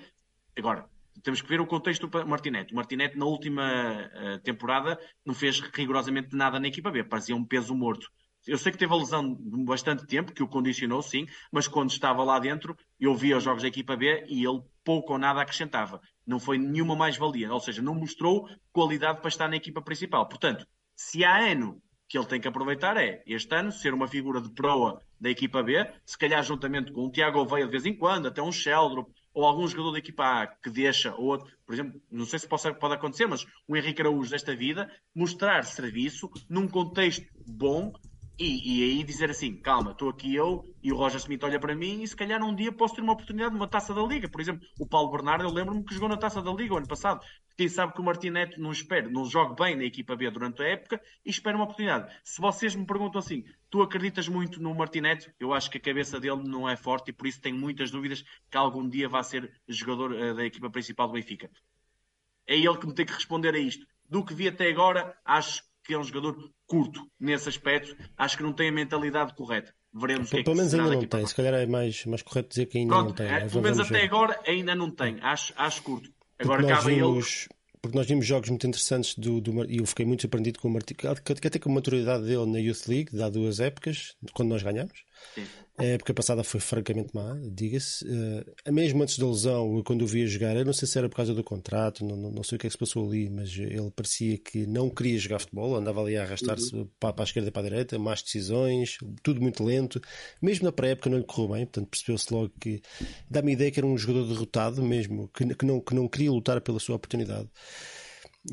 Agora, 0.57 0.89
temos 1.21 1.39
que 1.39 1.47
ver 1.47 1.61
o 1.61 1.67
contexto 1.67 2.07
do 2.07 2.27
Martinete. 2.27 2.73
O 2.73 2.75
Martinete, 2.75 3.15
na 3.15 3.25
última 3.25 4.09
uh, 4.11 4.39
temporada, 4.39 4.99
não 5.23 5.35
fez 5.35 5.59
rigorosamente 5.59 6.35
nada 6.35 6.59
na 6.59 6.67
equipa 6.67 6.89
B, 6.89 7.03
parecia 7.03 7.35
um 7.35 7.45
peso 7.45 7.75
morto. 7.75 8.09
Eu 8.49 8.57
sei 8.57 8.71
que 8.71 8.77
teve 8.77 8.91
a 8.91 8.97
lesão 8.97 9.37
bastante 9.63 10.07
tempo, 10.07 10.33
que 10.33 10.41
o 10.41 10.47
condicionou, 10.47 11.01
sim, 11.01 11.27
mas 11.51 11.67
quando 11.67 11.91
estava 11.91 12.23
lá 12.23 12.39
dentro, 12.39 12.75
eu 12.99 13.13
via 13.13 13.37
os 13.37 13.43
jogos 13.43 13.61
da 13.61 13.67
equipa 13.67 13.95
B 13.95 14.25
e 14.27 14.43
ele 14.43 14.61
pouco 14.83 15.13
ou 15.13 15.19
nada 15.19 15.41
acrescentava. 15.41 16.01
Não 16.25 16.39
foi 16.39 16.57
nenhuma 16.57 16.95
mais-valia, 16.95 17.53
ou 17.53 17.59
seja, 17.59 17.81
não 17.81 17.93
mostrou 17.93 18.49
qualidade 18.71 19.19
para 19.19 19.29
estar 19.29 19.47
na 19.47 19.55
equipa 19.55 19.81
principal. 19.81 20.27
Portanto, 20.27 20.65
se 20.95 21.23
há 21.23 21.51
ano 21.51 21.79
que 22.07 22.17
ele 22.17 22.25
tem 22.25 22.41
que 22.41 22.47
aproveitar 22.47 22.97
é, 22.97 23.21
este 23.27 23.53
ano, 23.55 23.71
ser 23.71 23.93
uma 23.93 24.07
figura 24.07 24.41
de 24.41 24.49
proa 24.49 24.99
da 25.21 25.29
equipa 25.29 25.61
B, 25.61 25.87
se 26.03 26.17
calhar 26.17 26.43
juntamente 26.43 26.91
com 26.91 27.05
o 27.05 27.11
Tiago 27.11 27.39
Oveia 27.39 27.65
de 27.65 27.71
vez 27.71 27.85
em 27.85 27.95
quando, 27.95 28.27
até 28.27 28.41
um 28.41 28.51
Sheldrop, 28.51 29.07
ou 29.31 29.45
algum 29.45 29.67
jogador 29.67 29.91
da 29.91 29.99
equipa 29.99 30.23
A 30.23 30.47
que 30.47 30.71
deixa, 30.71 31.13
ou 31.13 31.25
outro, 31.25 31.47
por 31.67 31.73
exemplo, 31.73 32.01
não 32.11 32.25
sei 32.25 32.39
se 32.39 32.47
pode, 32.47 32.79
pode 32.79 32.95
acontecer, 32.95 33.27
mas 33.27 33.45
o 33.67 33.77
Henrique 33.77 34.01
Araújo 34.01 34.31
desta 34.31 34.55
vida, 34.55 34.91
mostrar 35.13 35.63
serviço 35.65 36.31
num 36.49 36.67
contexto 36.67 37.27
bom 37.45 37.93
e, 38.39 38.79
e, 38.79 38.83
aí 38.83 39.03
dizer 39.03 39.29
assim, 39.29 39.57
calma, 39.57 39.91
estou 39.91 40.09
aqui 40.09 40.33
eu 40.33 40.65
e 40.81 40.93
o 40.93 40.95
Roger 40.95 41.17
Smith 41.19 41.43
olha 41.43 41.59
para 41.59 41.75
mim 41.75 42.01
e 42.01 42.07
se 42.07 42.15
calhar 42.15 42.41
um 42.41 42.55
dia 42.55 42.71
posso 42.71 42.95
ter 42.95 43.01
uma 43.01 43.11
oportunidade 43.11 43.53
numa 43.53 43.67
taça 43.67 43.93
da 43.93 44.01
Liga. 44.01 44.29
Por 44.29 44.39
exemplo, 44.39 44.65
o 44.79 44.87
Paulo 44.87 45.11
Bernardo, 45.11 45.43
eu 45.43 45.51
lembro-me 45.51 45.83
que 45.83 45.93
jogou 45.93 46.07
na 46.07 46.15
taça 46.15 46.41
da 46.41 46.49
Liga 46.53 46.73
o 46.73 46.77
ano 46.77 46.87
passado. 46.87 47.19
Quem 47.57 47.67
sabe 47.67 47.93
que 47.93 47.99
o 47.99 48.03
Martinete 48.03 48.57
não 48.57 48.71
espera, 48.71 49.09
não 49.09 49.25
joga 49.25 49.61
bem 49.61 49.75
na 49.75 49.83
equipa 49.83 50.15
B 50.15 50.31
durante 50.31 50.63
a 50.63 50.67
época 50.67 51.01
e 51.25 51.29
espera 51.29 51.57
uma 51.57 51.65
oportunidade. 51.65 52.15
Se 52.23 52.39
vocês 52.39 52.73
me 52.73 52.85
perguntam 52.85 53.19
assim, 53.19 53.43
tu 53.69 53.81
acreditas 53.81 54.29
muito 54.29 54.61
no 54.61 54.73
Martinete? 54.73 55.29
Eu 55.37 55.53
acho 55.53 55.69
que 55.69 55.77
a 55.77 55.81
cabeça 55.81 56.17
dele 56.17 56.41
não 56.47 56.69
é 56.69 56.77
forte 56.77 57.09
e 57.09 57.13
por 57.13 57.27
isso 57.27 57.41
tenho 57.41 57.57
muitas 57.57 57.91
dúvidas 57.91 58.23
que 58.49 58.57
algum 58.57 58.87
dia 58.87 59.09
vá 59.09 59.21
ser 59.21 59.51
jogador 59.67 60.13
uh, 60.13 60.33
da 60.33 60.45
equipa 60.45 60.69
principal 60.69 61.07
do 61.07 61.13
Benfica. 61.13 61.49
É 62.47 62.55
ele 62.55 62.77
que 62.77 62.87
me 62.87 62.93
tem 62.93 63.05
que 63.05 63.11
responder 63.13 63.53
a 63.53 63.59
isto. 63.59 63.85
Do 64.07 64.23
que 64.23 64.33
vi 64.33 64.47
até 64.47 64.69
agora, 64.69 65.13
acho 65.25 65.61
que 65.89 65.95
é 65.95 65.97
um 65.97 66.03
jogador 66.03 66.37
curto 66.67 67.01
nesse 67.19 67.49
aspecto. 67.49 67.97
Acho 68.15 68.37
que 68.37 68.43
não 68.43 68.53
tem 68.53 68.69
a 68.69 68.71
mentalidade 68.71 69.33
correta. 69.33 69.73
Veremos 69.91 70.29
que 70.29 70.37
é 70.37 70.43
Pelo 70.43 70.55
menos 70.55 70.71
ainda 70.71 70.87
não 70.87 71.03
tem. 71.03 71.25
Se 71.25 71.33
calhar 71.33 71.55
é 71.55 71.65
mais, 71.65 72.05
mais 72.05 72.21
correto 72.21 72.49
dizer 72.49 72.67
que 72.67 72.77
ainda 72.77 72.93
não 72.93 73.11
tem. 73.11 73.25
É, 73.25 73.47
pelo 73.47 73.63
menos 73.63 73.79
até 73.79 74.03
agora 74.03 74.39
ainda 74.45 74.75
não 74.75 74.91
tem. 74.91 75.17
Acho, 75.19 75.51
acho 75.57 75.81
curto. 75.81 76.07
Agora 76.37 76.63
cabe 76.67 76.93
ele 76.93 77.21
porque 77.81 77.97
nós 77.97 78.05
vimos 78.05 78.25
jogos 78.25 78.49
muito 78.49 78.67
interessantes 78.67 79.15
do, 79.17 79.39
do 79.41 79.63
e 79.71 79.77
eu 79.77 79.85
fiquei 79.85 80.05
muito 80.05 80.21
surpreendido 80.21 80.59
com 80.59 80.67
o 80.67 80.71
Martim, 80.71 80.93
que 80.93 81.07
até 81.47 81.57
com 81.57 81.71
a 81.71 81.73
maturidade 81.73 82.25
dele 82.25 82.45
na 82.45 82.59
Youth 82.59 82.87
League, 82.87 83.11
de 83.11 83.23
há 83.23 83.29
duas 83.29 83.59
épocas, 83.59 84.15
quando 84.33 84.49
nós 84.49 84.61
ganhamos. 84.61 85.05
A 85.79 85.85
época 85.85 86.13
passada 86.13 86.43
foi 86.43 86.59
francamente 86.59 87.15
má, 87.15 87.39
diga-se. 87.41 88.05
Uh, 88.05 88.73
mesmo 88.73 89.01
antes 89.01 89.17
da 89.17 89.25
lesão, 89.25 89.81
quando 89.85 90.01
o 90.01 90.07
via 90.07 90.27
jogar, 90.27 90.53
eu 90.57 90.65
não 90.65 90.73
sei 90.73 90.85
se 90.85 90.97
era 90.97 91.07
por 91.07 91.15
causa 91.15 91.33
do 91.33 91.41
contrato, 91.41 92.03
não, 92.03 92.17
não, 92.17 92.31
não, 92.31 92.43
sei 92.43 92.57
o 92.57 92.59
que 92.59 92.67
é 92.67 92.69
que 92.69 92.73
se 92.73 92.77
passou 92.77 93.07
ali, 93.07 93.29
mas 93.29 93.55
ele 93.57 93.89
parecia 93.95 94.37
que 94.37 94.67
não 94.67 94.89
queria 94.89 95.17
jogar 95.17 95.39
futebol, 95.39 95.77
andava 95.77 96.01
ali 96.01 96.17
a 96.17 96.23
arrastar-se 96.23 96.75
uhum. 96.75 96.85
para, 96.99 97.13
para, 97.13 97.23
a 97.23 97.27
esquerda 97.27 97.47
e 97.47 97.51
para 97.51 97.61
a 97.61 97.69
direita, 97.69 97.97
más 97.97 98.21
decisões, 98.21 98.97
tudo 99.23 99.41
muito 99.41 99.63
lento. 99.63 100.01
Mesmo 100.41 100.65
na 100.65 100.71
pré-época 100.73 101.09
não 101.09 101.17
lhe 101.17 101.23
correu 101.23 101.53
bem, 101.53 101.65
portanto 101.65 101.87
percebeu-se 101.87 102.33
logo 102.33 102.51
que 102.59 102.81
dá-me 103.29 103.51
a 103.51 103.53
ideia 103.53 103.71
que 103.71 103.79
era 103.79 103.87
um 103.87 103.97
jogador 103.97 104.27
derrotado 104.27 104.83
mesmo, 104.83 105.29
que, 105.29 105.45
que, 105.55 105.65
não, 105.65 105.79
que 105.79 105.95
não 105.95 106.09
queria 106.09 106.29
lutar 106.29 106.59
pela 106.59 106.79
sua 106.79 106.97
oportunidade. 106.97 107.47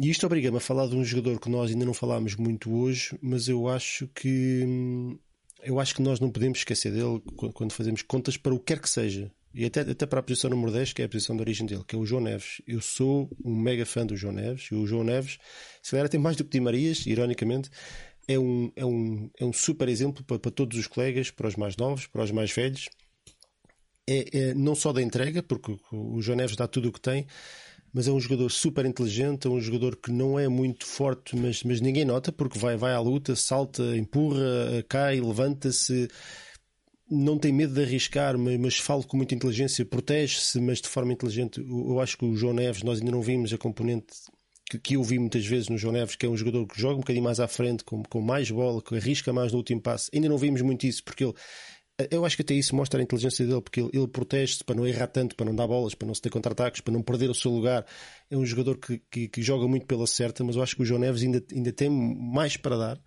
E 0.00 0.10
isto 0.10 0.26
obriga-me 0.26 0.58
a 0.58 0.60
falar 0.60 0.86
de 0.88 0.96
um 0.96 1.04
jogador 1.04 1.40
que 1.40 1.48
nós 1.48 1.70
ainda 1.70 1.84
não 1.84 1.94
falámos 1.94 2.36
muito 2.36 2.72
hoje, 2.72 3.16
mas 3.22 3.48
eu 3.48 3.68
acho 3.68 4.08
que 4.08 4.62
hum, 4.64 5.18
eu 5.62 5.80
acho 5.80 5.94
que 5.94 6.02
nós 6.02 6.20
não 6.20 6.30
podemos 6.30 6.58
esquecer 6.58 6.92
dele 6.92 7.20
quando 7.54 7.72
fazemos 7.72 8.02
contas 8.02 8.36
para 8.36 8.54
o 8.54 8.58
que 8.58 8.74
quer 8.74 8.80
que 8.80 8.88
seja. 8.88 9.30
E 9.54 9.64
até, 9.64 9.80
até 9.80 10.04
para 10.04 10.20
a 10.20 10.22
posição 10.22 10.50
número 10.50 10.70
10, 10.70 10.92
que 10.92 11.00
é 11.00 11.06
a 11.06 11.08
posição 11.08 11.34
de 11.34 11.40
origem 11.40 11.66
dele, 11.66 11.82
que 11.86 11.96
é 11.96 11.98
o 11.98 12.04
João 12.04 12.20
Neves. 12.20 12.60
Eu 12.66 12.80
sou 12.82 13.30
um 13.42 13.56
mega 13.56 13.86
fã 13.86 14.04
do 14.04 14.14
João 14.14 14.34
Neves. 14.34 14.68
E 14.70 14.74
o 14.74 14.86
João 14.86 15.02
Neves, 15.02 15.38
se 15.82 15.92
calhar 15.92 16.08
tem 16.10 16.20
mais 16.20 16.36
do 16.36 16.44
que 16.44 16.50
Di 16.50 16.60
Marias, 16.60 17.06
ironicamente, 17.06 17.70
é 18.28 18.38
um, 18.38 18.70
é 18.76 18.84
um, 18.84 19.30
é 19.38 19.44
um 19.46 19.54
super 19.54 19.88
exemplo 19.88 20.22
para, 20.24 20.38
para 20.38 20.50
todos 20.50 20.78
os 20.78 20.86
colegas, 20.86 21.30
para 21.30 21.48
os 21.48 21.56
mais 21.56 21.74
novos, 21.74 22.06
para 22.06 22.22
os 22.22 22.30
mais 22.30 22.52
velhos. 22.52 22.90
É, 24.06 24.38
é, 24.38 24.54
não 24.54 24.74
só 24.74 24.92
da 24.92 25.00
entrega, 25.00 25.42
porque 25.42 25.74
o 25.90 26.20
João 26.20 26.36
Neves 26.36 26.54
dá 26.54 26.68
tudo 26.68 26.90
o 26.90 26.92
que 26.92 27.00
tem, 27.00 27.26
mas 27.96 28.06
é 28.06 28.12
um 28.12 28.20
jogador 28.20 28.50
super 28.50 28.84
inteligente, 28.84 29.46
é 29.46 29.50
um 29.50 29.58
jogador 29.58 29.96
que 29.96 30.12
não 30.12 30.38
é 30.38 30.46
muito 30.48 30.84
forte, 30.84 31.34
mas, 31.34 31.62
mas 31.62 31.80
ninguém 31.80 32.04
nota, 32.04 32.30
porque 32.30 32.58
vai, 32.58 32.76
vai 32.76 32.92
à 32.92 33.00
luta, 33.00 33.34
salta, 33.34 33.96
empurra, 33.96 34.84
cai, 34.86 35.18
levanta-se, 35.18 36.06
não 37.10 37.38
tem 37.38 37.54
medo 37.54 37.72
de 37.72 37.80
arriscar, 37.80 38.36
mas, 38.36 38.60
mas 38.60 38.76
fala 38.76 39.02
com 39.02 39.16
muita 39.16 39.34
inteligência, 39.34 39.82
protege-se, 39.82 40.60
mas 40.60 40.82
de 40.82 40.88
forma 40.88 41.10
inteligente. 41.10 41.58
Eu, 41.58 41.92
eu, 41.92 41.98
acho 41.98 42.18
que 42.18 42.26
o 42.26 42.36
João 42.36 42.52
Neves, 42.52 42.82
nós 42.82 42.98
ainda 42.98 43.12
não 43.12 43.22
vimos 43.22 43.50
a 43.54 43.56
componente 43.56 44.12
que, 44.68 44.78
que 44.78 44.94
eu 44.96 45.02
vi 45.02 45.18
muitas 45.18 45.46
vezes 45.46 45.70
no 45.70 45.78
João 45.78 45.94
Neves, 45.94 46.16
que 46.16 46.26
é 46.26 46.28
um 46.28 46.36
jogador 46.36 46.66
que 46.66 46.78
joga 46.78 46.96
um 46.96 47.00
bocadinho 47.00 47.24
mais 47.24 47.40
à 47.40 47.48
frente, 47.48 47.82
com, 47.82 48.02
com 48.02 48.20
mais 48.20 48.50
bola, 48.50 48.82
que 48.82 48.94
arrisca 48.94 49.32
mais 49.32 49.52
no 49.52 49.58
último 49.58 49.80
passo. 49.80 50.10
Ainda 50.12 50.28
não 50.28 50.36
vimos 50.36 50.60
muito 50.60 50.86
isso, 50.86 51.02
porque 51.02 51.24
ele 51.24 51.34
eu 52.10 52.26
acho 52.26 52.36
que 52.36 52.42
até 52.42 52.54
isso 52.54 52.76
mostra 52.76 53.00
a 53.00 53.02
inteligência 53.02 53.46
dele, 53.46 53.62
porque 53.62 53.80
ele, 53.80 53.90
ele 53.92 54.06
protege-se 54.06 54.62
para 54.62 54.74
não 54.74 54.86
errar 54.86 55.06
tanto, 55.06 55.34
para 55.34 55.46
não 55.46 55.54
dar 55.54 55.66
bolas, 55.66 55.94
para 55.94 56.06
não 56.06 56.14
se 56.14 56.20
ter 56.20 56.28
contra-ataques, 56.28 56.82
para 56.82 56.92
não 56.92 57.02
perder 57.02 57.30
o 57.30 57.34
seu 57.34 57.50
lugar. 57.50 57.86
É 58.30 58.36
um 58.36 58.44
jogador 58.44 58.76
que, 58.76 58.98
que, 59.10 59.28
que, 59.28 59.42
joga 59.42 59.66
muito 59.66 59.86
pela 59.86 60.06
certa, 60.06 60.44
mas 60.44 60.56
eu 60.56 60.62
acho 60.62 60.76
que 60.76 60.82
o 60.82 60.84
João 60.84 61.00
Neves 61.00 61.22
ainda, 61.22 61.42
ainda 61.50 61.72
tem 61.72 61.88
mais 61.88 62.56
para 62.56 62.76
dar 62.76 63.00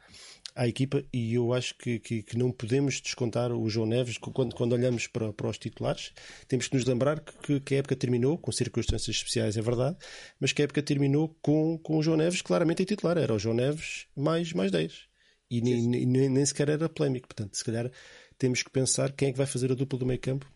à 0.56 0.68
equipa 0.68 1.03
e 1.14 1.36
eu 1.36 1.53
acho 1.53 1.78
que, 1.78 1.99
que, 1.99 2.24
que 2.24 2.38
não 2.38 2.52
podemos 2.52 2.99
descontar 2.99 3.52
o 3.52 3.70
João 3.70 3.86
Neves 3.86 4.18
quando, 4.18 4.56
quando 4.56 4.74
olhamos 4.74 5.06
para, 5.06 5.32
para 5.32 5.48
os 5.48 5.60
titulares. 5.60 6.11
Temos 6.48 6.68
que 6.68 6.76
nos 6.76 6.86
lembrar 6.86 7.20
que, 7.20 7.60
que 7.60 7.76
a 7.76 7.78
época 7.78 7.95
terminou 7.95 8.40
com 8.40 8.52
circunstâncias 8.52 9.16
especiais, 9.16 9.56
é 9.56 9.61
verdade, 9.61 9.98
mas 10.40 10.52
que 10.52 10.64
a 10.64 10.66
época 10.66 10.82
terminou 10.82 11.38
com, 11.44 11.78
com 11.78 11.98
o 11.98 12.02
João 12.02 12.18
Neves 12.18 12.41
claramente 12.41 12.82
em 12.82 12.86
titular. 12.86 13.20
Era 13.20 13.36
o 13.36 13.40
João 13.40 13.56
Neves 13.56 14.07
mais, 14.18 14.52
mais 14.52 14.72
10. 14.72 15.07
E 15.52 15.61
nem, 15.61 16.06
nem, 16.06 16.30
nem 16.30 16.45
sequer 16.45 16.70
era 16.70 16.90
polémico. 16.90 17.28
Portanto, 17.28 17.56
se 17.56 17.64
calhar 17.64 17.91
temos 18.40 18.64
que 18.64 18.72
pensar 18.72 19.11
quem 19.11 19.30
é 19.30 19.32
que 19.32 19.38
vai 19.38 19.45
fazer 19.45 19.72
a 19.72 19.76
dupla 19.76 19.99
do 19.99 20.06
meio 20.06 20.20
campo, 20.20 20.49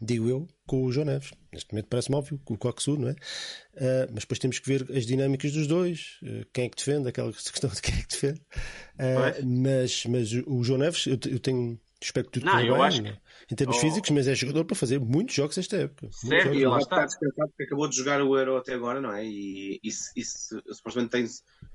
digo 0.00 0.28
eu, 0.28 0.48
com 0.66 0.82
o 0.82 0.90
João 0.90 1.06
Neves. 1.06 1.30
Neste 1.52 1.72
momento 1.72 1.86
parece-me 1.88 2.16
óbvio, 2.16 2.40
com 2.44 2.54
o 2.54 2.58
Coxu, 2.58 2.96
não 2.96 3.10
é? 3.10 3.12
Uh, 3.12 4.10
mas 4.12 4.24
depois 4.24 4.38
temos 4.38 4.58
que 4.58 4.66
ver 4.66 4.86
as 4.96 5.06
dinâmicas 5.06 5.52
dos 5.52 5.66
dois, 5.66 6.18
uh, 6.22 6.44
quem 6.52 6.64
é 6.64 6.68
que 6.68 6.76
defende, 6.76 7.08
aquela 7.08 7.30
questão 7.32 7.70
de 7.70 7.80
quem 7.80 7.94
é 7.94 8.02
que 8.02 8.08
defende. 8.08 8.40
Uh, 8.94 9.46
mas, 9.46 10.04
mas 10.06 10.32
o 10.46 10.64
João 10.64 10.78
Neves, 10.80 11.06
eu, 11.06 11.18
eu 11.30 11.38
tenho. 11.38 11.78
Espero 12.00 12.26
que 12.26 12.40
tudo 12.40 12.46
não, 12.46 12.60
eu 12.60 12.74
bem, 12.74 12.82
acho 12.82 13.00
que... 13.00 13.16
em 13.52 13.54
termos 13.54 13.76
oh. 13.76 13.80
físicos, 13.80 14.10
mas 14.10 14.26
é 14.26 14.34
jogador 14.34 14.64
para 14.64 14.74
fazer 14.74 14.98
muitos 14.98 15.36
jogos 15.36 15.56
esta 15.56 15.76
época. 15.76 16.08
Certo, 16.10 16.52
e 16.52 16.64
ele 16.64 16.76
está 16.78 17.04
descansado 17.06 17.48
porque 17.50 17.62
acabou 17.62 17.86
de 17.86 17.94
jogar 17.94 18.20
o 18.20 18.36
Euro 18.36 18.56
até 18.56 18.74
agora, 18.74 19.00
não 19.00 19.12
é? 19.12 19.24
E, 19.24 19.78
e, 19.84 19.88
e 19.88 20.24
supostamente 20.74 21.10
tem 21.10 21.24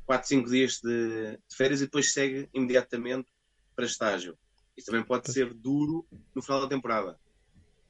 4, 0.05 0.27
5 0.27 0.49
dias 0.49 0.81
de, 0.83 1.31
de 1.31 1.55
férias 1.55 1.79
e 1.79 1.85
depois 1.85 2.11
segue 2.11 2.49
imediatamente 2.53 3.29
para 3.73 3.85
estágio. 3.85 4.37
Isso 4.77 4.91
também 4.91 5.03
pode 5.03 5.31
ser 5.31 5.53
duro 5.53 6.05
no 6.35 6.41
final 6.41 6.61
da 6.61 6.67
temporada. 6.67 7.19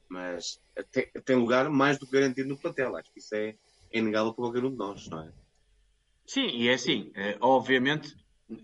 Mas 0.08 0.60
tem, 0.90 1.10
tem 1.24 1.36
lugar 1.36 1.68
mais 1.68 1.98
do 1.98 2.06
que 2.06 2.12
garantido 2.12 2.48
no 2.48 2.58
plantel. 2.58 2.96
Acho 2.96 3.12
que 3.12 3.20
isso 3.20 3.34
é, 3.34 3.56
é 3.92 3.98
inegável 3.98 4.32
para 4.32 4.44
qualquer 4.44 4.64
um 4.64 4.70
de 4.70 4.76
nós, 4.76 5.06
não 5.08 5.22
é? 5.22 5.32
Sim, 6.26 6.48
e 6.48 6.68
é 6.68 6.74
assim. 6.74 7.10
É, 7.14 7.36
obviamente 7.40 8.16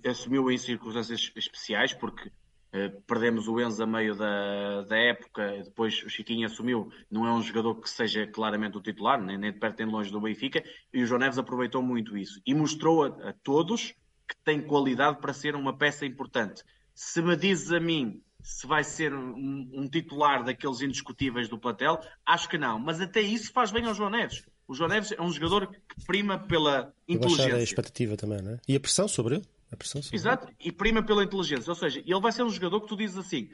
assumiu 0.07 0.51
em 0.51 0.57
circunstâncias 0.57 1.31
especiais, 1.37 1.93
porque 1.93 2.33
é, 2.73 2.89
perdemos 3.07 3.47
o 3.47 3.61
Enzo 3.61 3.83
a 3.83 3.87
meio 3.87 4.17
da, 4.17 4.83
da 4.83 4.97
época, 4.97 5.63
depois 5.63 6.03
o 6.03 6.09
Chiquinho 6.09 6.47
assumiu, 6.47 6.91
não 7.11 7.27
é 7.27 7.33
um 7.33 7.43
jogador 7.43 7.75
que 7.77 7.89
seja 7.89 8.27
claramente 8.27 8.77
o 8.77 8.83
titular, 8.83 9.23
nem, 9.23 9.39
nem 9.39 9.53
de 9.53 9.59
perto 9.59 9.79
nem 9.79 9.87
de 9.87 9.93
longe 9.93 10.11
do 10.11 10.21
Benfica, 10.21 10.65
e 10.93 11.03
o 11.03 11.07
João 11.07 11.21
Neves 11.21 11.39
aproveitou 11.39 11.83
muito 11.83 12.17
isso 12.17 12.41
e 12.47 12.55
mostrou 12.55 13.05
a, 13.05 13.31
a 13.31 13.33
todos 13.33 13.95
que 14.27 14.37
tem 14.43 14.61
qualidade 14.61 15.21
para 15.21 15.33
ser 15.33 15.55
uma 15.55 15.77
peça 15.77 16.07
importante. 16.07 16.65
Se 16.95 17.21
me 17.21 17.37
dizes 17.37 17.73
a 17.73 17.81
mim 17.81 18.23
se 18.45 18.67
vai 18.67 18.85
ser 18.85 19.15
um, 19.15 19.71
um, 19.73 19.89
titular 19.89 20.45
daqueles 20.45 20.83
indiscutíveis 20.83 21.49
do 21.49 21.59
plantel, 21.59 21.99
acho 22.27 22.47
que 22.47 22.59
não. 22.59 22.79
Mas 22.79 23.01
até 23.01 23.23
isso 23.23 23.51
faz 23.53 23.73
bem 23.73 23.87
ao 23.87 23.95
João 23.95 24.11
Neves. 24.11 24.45
O 24.69 24.75
João 24.75 24.89
Neves 24.89 25.13
é 25.13 25.21
um 25.21 25.31
jogador 25.31 25.67
que 25.67 26.05
prima 26.07 26.39
pela 26.39 26.95
inteligência. 27.09 27.57
a 27.57 27.63
expectativa 27.63 28.17
também, 28.17 28.43
não 28.43 28.53
é? 28.53 28.61
E 28.69 28.77
a 28.77 28.81
pressão 28.81 29.09
sobre 29.09 29.37
ele? 29.37 29.45
A 29.73 29.77
pressão 29.77 30.03
sobre 30.03 30.17
Exato, 30.17 30.47
ele. 30.47 30.57
e 30.61 30.73
prima 30.73 31.03
pela 31.03 31.25
inteligência. 31.25 31.71
Ou 31.71 31.75
seja, 31.75 32.01
ele 32.01 32.21
vai 32.21 32.33
ser 32.33 32.43
um 32.43 32.51
jogador 32.51 32.83
que 32.83 32.89
tu 32.89 32.97
dizes 32.97 33.17
assim, 33.17 33.49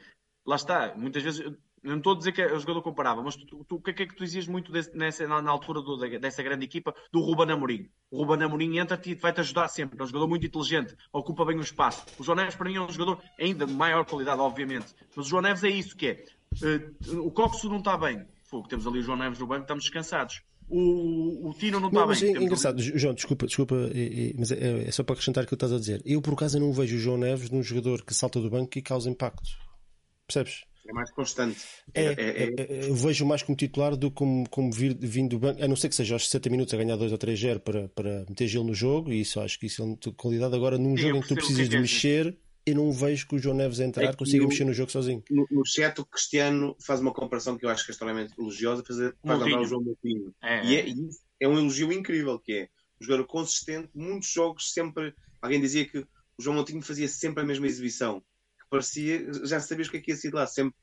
lá 0.45 0.57
está, 0.57 0.93
muitas 0.97 1.23
vezes 1.23 1.41
não 1.83 1.97
estou 1.97 2.13
a 2.13 2.17
dizer 2.17 2.31
que 2.31 2.41
é 2.41 2.53
o 2.53 2.59
jogador 2.59 2.81
comparável, 2.83 3.23
mas 3.23 3.35
o 3.35 3.79
que 3.81 3.89
é 3.89 3.93
que 3.93 4.15
tu 4.15 4.23
dizias 4.23 4.47
muito 4.47 4.71
desse, 4.71 4.95
nessa, 4.95 5.27
na, 5.27 5.41
na, 5.41 5.49
altura 5.49 5.81
do, 5.81 5.97
dessa 6.19 6.43
grande 6.43 6.65
equipa 6.65 6.93
do 7.11 7.21
Ruben 7.21 7.51
Amorim? 7.51 7.89
O 8.11 8.23
Ruben 8.23 8.45
Amorim 8.45 8.77
entra-te 8.77 9.11
e 9.11 9.15
vai-te 9.15 9.39
ajudar 9.39 9.67
sempre. 9.67 9.99
É 9.99 10.03
um 10.03 10.07
jogador 10.07 10.27
muito 10.27 10.45
inteligente, 10.45 10.95
ocupa 11.11 11.43
bem 11.43 11.57
o 11.57 11.61
espaço. 11.61 12.05
O 12.19 12.23
João 12.23 12.35
Neves, 12.35 12.55
para 12.55 12.69
mim, 12.69 12.75
é 12.75 12.81
um 12.81 12.91
jogador 12.91 13.21
ainda 13.39 13.65
de 13.65 13.73
maior 13.73 14.05
qualidade, 14.05 14.39
obviamente. 14.39 14.93
Mas 15.15 15.25
o 15.25 15.29
João 15.29 15.41
Neves 15.41 15.63
é 15.63 15.69
isso 15.69 15.95
que 15.95 16.07
é. 16.07 16.23
Uh, 16.61 17.25
o 17.25 17.31
Coxo 17.31 17.67
não 17.67 17.79
está 17.79 17.97
bem. 17.97 18.25
Fogo, 18.43 18.67
temos 18.67 18.85
ali 18.85 18.99
o 18.99 19.03
João 19.03 19.17
Neves 19.17 19.39
no 19.39 19.47
banco, 19.47 19.61
estamos 19.61 19.83
descansados. 19.83 20.43
O, 20.69 21.49
o 21.49 21.53
Tino 21.53 21.79
não 21.79 21.87
está 21.87 22.05
mas 22.05 22.21
bem. 22.21 22.35
É 22.35 22.43
engraçado, 22.43 22.79
ali... 22.79 22.97
João, 22.97 23.13
desculpa, 23.13 23.47
desculpa 23.47 23.75
mas 24.37 24.51
é, 24.51 24.87
é, 24.87 24.91
só 24.91 25.03
para 25.03 25.13
acrescentar 25.13 25.43
o 25.43 25.47
que 25.47 25.53
estás 25.53 25.73
a 25.73 25.79
dizer. 25.79 26.01
Eu, 26.05 26.21
por 26.21 26.33
acaso, 26.33 26.59
não 26.59 26.71
vejo 26.71 26.95
o 26.95 26.99
João 26.99 27.17
Neves 27.17 27.49
num 27.49 27.63
jogador 27.63 28.03
que 28.03 28.13
salta 28.13 28.39
do 28.39 28.49
banco 28.49 28.77
e 28.77 28.81
causa 28.81 29.09
impacto. 29.09 29.49
Percebes? 30.27 30.63
É 30.91 30.93
mais 30.93 31.09
constante. 31.09 31.57
É, 31.93 32.03
é, 32.03 32.13
é, 32.13 32.53
é, 32.57 32.89
eu 32.89 32.95
vejo 32.95 33.25
mais 33.25 33.41
como 33.41 33.55
titular 33.55 33.95
do 33.95 34.11
que 34.11 34.17
como, 34.17 34.49
como 34.49 34.71
vir, 34.71 34.93
vindo 34.99 35.29
do 35.29 35.39
banco, 35.39 35.63
a 35.63 35.67
não 35.67 35.75
ser 35.75 35.87
que 35.87 35.95
seja 35.95 36.15
aos 36.15 36.25
60 36.25 36.49
minutos 36.49 36.73
a 36.73 36.77
ganhar 36.77 36.97
2 36.97 37.13
ou 37.13 37.17
3 37.17 37.39
0 37.39 37.59
para, 37.61 37.87
para 37.87 38.25
meter 38.27 38.45
gelo 38.47 38.65
no 38.65 38.73
jogo, 38.73 39.11
e 39.11 39.21
isso 39.21 39.39
acho 39.39 39.57
que 39.57 39.67
isso 39.67 39.83
é 39.83 40.09
de 40.09 40.13
qualidade. 40.15 40.53
Agora, 40.53 40.77
num 40.77 40.97
Sim, 40.97 41.03
jogo 41.03 41.17
em 41.17 41.21
que 41.21 41.29
tu 41.29 41.35
precisas 41.35 41.69
de 41.69 41.79
mexer, 41.79 42.37
eu 42.65 42.75
não 42.75 42.91
vejo 42.91 43.25
que 43.25 43.35
o 43.35 43.39
João 43.39 43.55
Neves 43.55 43.79
a 43.79 43.85
entrar 43.85 44.13
consiga 44.17 44.45
mexer 44.45 44.65
no 44.65 44.73
jogo 44.73 44.91
sozinho. 44.91 45.23
No, 45.31 45.47
no 45.49 45.65
chat, 45.65 45.97
o 46.01 46.05
Cristiano 46.05 46.75
faz 46.85 46.99
uma 46.99 47.13
comparação 47.13 47.57
que 47.57 47.65
eu 47.65 47.69
acho 47.69 47.85
que 47.85 47.91
é 47.91 47.93
extremamente 47.93 48.33
elogiosa, 48.37 48.83
fazer, 48.85 49.15
faz 49.25 49.39
lembrar 49.39 49.61
o 49.61 49.65
João 49.65 49.81
Moutinho. 49.81 50.35
E 50.65 50.75
é, 50.75 50.85
é 51.39 51.47
um 51.47 51.57
elogio 51.57 51.91
incrível, 51.93 52.37
que 52.37 52.51
é 52.51 52.69
um 53.01 53.05
jogador 53.05 53.25
consistente, 53.27 53.89
muitos 53.95 54.29
jogos 54.29 54.73
sempre. 54.73 55.13
Alguém 55.41 55.61
dizia 55.61 55.85
que 55.87 55.99
o 55.99 56.05
João 56.37 56.55
Moutinho 56.55 56.81
fazia 56.81 57.07
sempre 57.07 57.41
a 57.41 57.45
mesma 57.45 57.65
exibição 57.65 58.21
parecia, 58.71 59.31
já 59.45 59.59
sabias 59.59 59.89
o 59.89 59.91
que 59.91 59.97
é 59.97 59.99
que 59.99 60.11
ia 60.11 60.17
ser 60.17 60.33
lá, 60.33 60.47
sempre 60.47 60.73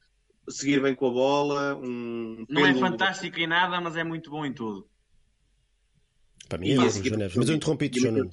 seguir 0.46 0.80
bem 0.80 0.94
com 0.94 1.08
a 1.08 1.10
bola. 1.10 1.76
Um 1.76 2.44
não 2.48 2.66
é 2.66 2.74
fantástico 2.74 3.40
em 3.40 3.46
nada, 3.46 3.80
mas 3.80 3.96
é 3.96 4.04
muito 4.04 4.30
bom 4.30 4.44
em 4.44 4.52
tudo. 4.52 4.86
Para 6.48 6.58
mim 6.58 6.70
é 6.70 6.86
isso, 6.86 7.16
Neves. 7.16 7.36
Mas 7.36 7.48
eu 7.48 7.56
interrompi-te, 7.56 8.00
João. 8.00 8.30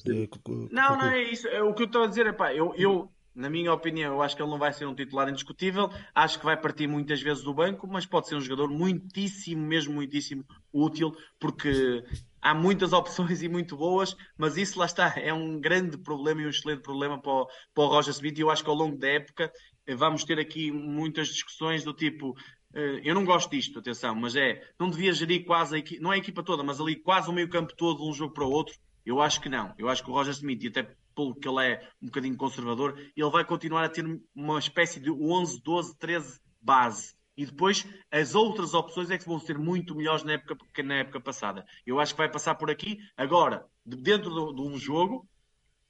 Não, 0.71 0.97
não 0.97 1.07
é 1.07 1.23
isso. 1.23 1.47
É 1.47 1.63
o 1.63 1.73
que 1.73 1.83
eu 1.83 1.87
estou 1.87 2.03
a 2.03 2.07
dizer 2.07 2.27
é 2.27 2.33
pá, 2.33 2.53
eu, 2.53 2.73
eu, 2.77 3.11
na 3.33 3.49
minha 3.49 3.73
opinião, 3.73 4.13
eu 4.13 4.21
acho 4.21 4.35
que 4.35 4.41
ele 4.41 4.51
não 4.51 4.57
vai 4.57 4.71
ser 4.71 4.85
um 4.85 4.95
titular 4.95 5.27
indiscutível. 5.29 5.89
Acho 6.13 6.39
que 6.39 6.45
vai 6.45 6.59
partir 6.59 6.87
muitas 6.87 7.21
vezes 7.21 7.43
do 7.43 7.53
banco, 7.53 7.87
mas 7.87 8.05
pode 8.05 8.27
ser 8.27 8.35
um 8.35 8.41
jogador 8.41 8.69
muitíssimo, 8.69 9.65
mesmo 9.65 9.93
muitíssimo 9.93 10.45
útil, 10.71 11.15
porque 11.39 12.03
há 12.45 12.53
muitas 12.53 12.93
opções 12.93 13.41
e 13.41 13.49
muito 13.49 13.75
boas, 13.75 14.15
mas 14.37 14.55
isso 14.55 14.77
lá 14.77 14.85
está, 14.85 15.15
é 15.17 15.33
um 15.33 15.59
grande 15.59 15.97
problema 15.97 16.41
e 16.41 16.45
um 16.45 16.49
excelente 16.49 16.83
problema 16.83 17.19
para 17.19 17.31
o, 17.31 17.47
para 17.73 17.83
o 17.83 17.87
Roger 17.87 18.11
Smith. 18.11 18.37
E 18.37 18.41
eu 18.41 18.51
acho 18.51 18.63
que 18.63 18.69
ao 18.69 18.75
longo 18.75 18.95
da 18.97 19.07
época 19.07 19.51
eh, 19.87 19.95
vamos 19.95 20.23
ter 20.23 20.37
aqui 20.39 20.71
muitas 20.71 21.29
discussões 21.29 21.83
do 21.83 21.91
tipo. 21.91 22.35
Eh, 22.75 23.01
eu 23.03 23.15
não 23.15 23.25
gosto 23.25 23.49
disto, 23.49 23.79
atenção, 23.79 24.13
mas 24.13 24.35
é. 24.35 24.61
Não 24.79 24.91
devia 24.91 25.11
gerir 25.11 25.43
quase 25.43 25.75
a 25.75 25.79
equipa, 25.79 26.03
não 26.03 26.13
é 26.13 26.17
a 26.17 26.19
equipa 26.19 26.43
toda, 26.43 26.61
mas 26.61 26.79
ali 26.79 26.95
quase 26.95 27.27
o 27.31 27.33
meio-campo 27.33 27.75
todo 27.75 28.03
de 28.03 28.07
um 28.07 28.13
jogo 28.13 28.35
para 28.35 28.45
o 28.45 28.51
outro. 28.51 28.75
Eu 29.03 29.19
acho 29.19 29.41
que 29.41 29.49
não. 29.49 29.73
Eu 29.75 29.89
acho 29.89 30.03
que 30.03 30.11
o 30.11 30.13
Roger 30.13 30.33
Smith, 30.33 30.63
e 30.63 30.67
até 30.67 30.83
pelo 31.15 31.33
que 31.33 31.47
ele 31.49 31.65
é 31.65 31.89
um 31.99 32.05
bocadinho 32.05 32.37
conservador, 32.37 32.95
ele 33.17 33.29
vai 33.31 33.43
continuar 33.43 33.85
a 33.85 33.89
ter 33.89 34.05
uma 34.35 34.59
espécie 34.59 34.99
de 34.99 35.09
11, 35.09 35.63
12, 35.63 35.97
13 35.97 36.39
base 36.61 37.15
e 37.37 37.45
depois 37.45 37.85
as 38.11 38.33
outras 38.33 38.73
opções 38.73 39.09
é 39.11 39.17
que 39.17 39.25
vão 39.25 39.39
ser 39.39 39.57
muito 39.57 39.95
melhores 39.95 40.23
na 40.23 40.33
época 40.33 40.57
que 40.73 40.83
na 40.83 40.95
época 40.95 41.19
passada. 41.19 41.65
Eu 41.85 41.99
acho 41.99 42.13
que 42.13 42.17
vai 42.17 42.29
passar 42.31 42.55
por 42.55 42.69
aqui. 42.69 42.97
Agora, 43.17 43.65
dentro 43.85 44.29
de, 44.29 44.55
de 44.55 44.61
um 44.61 44.77
jogo, 44.77 45.27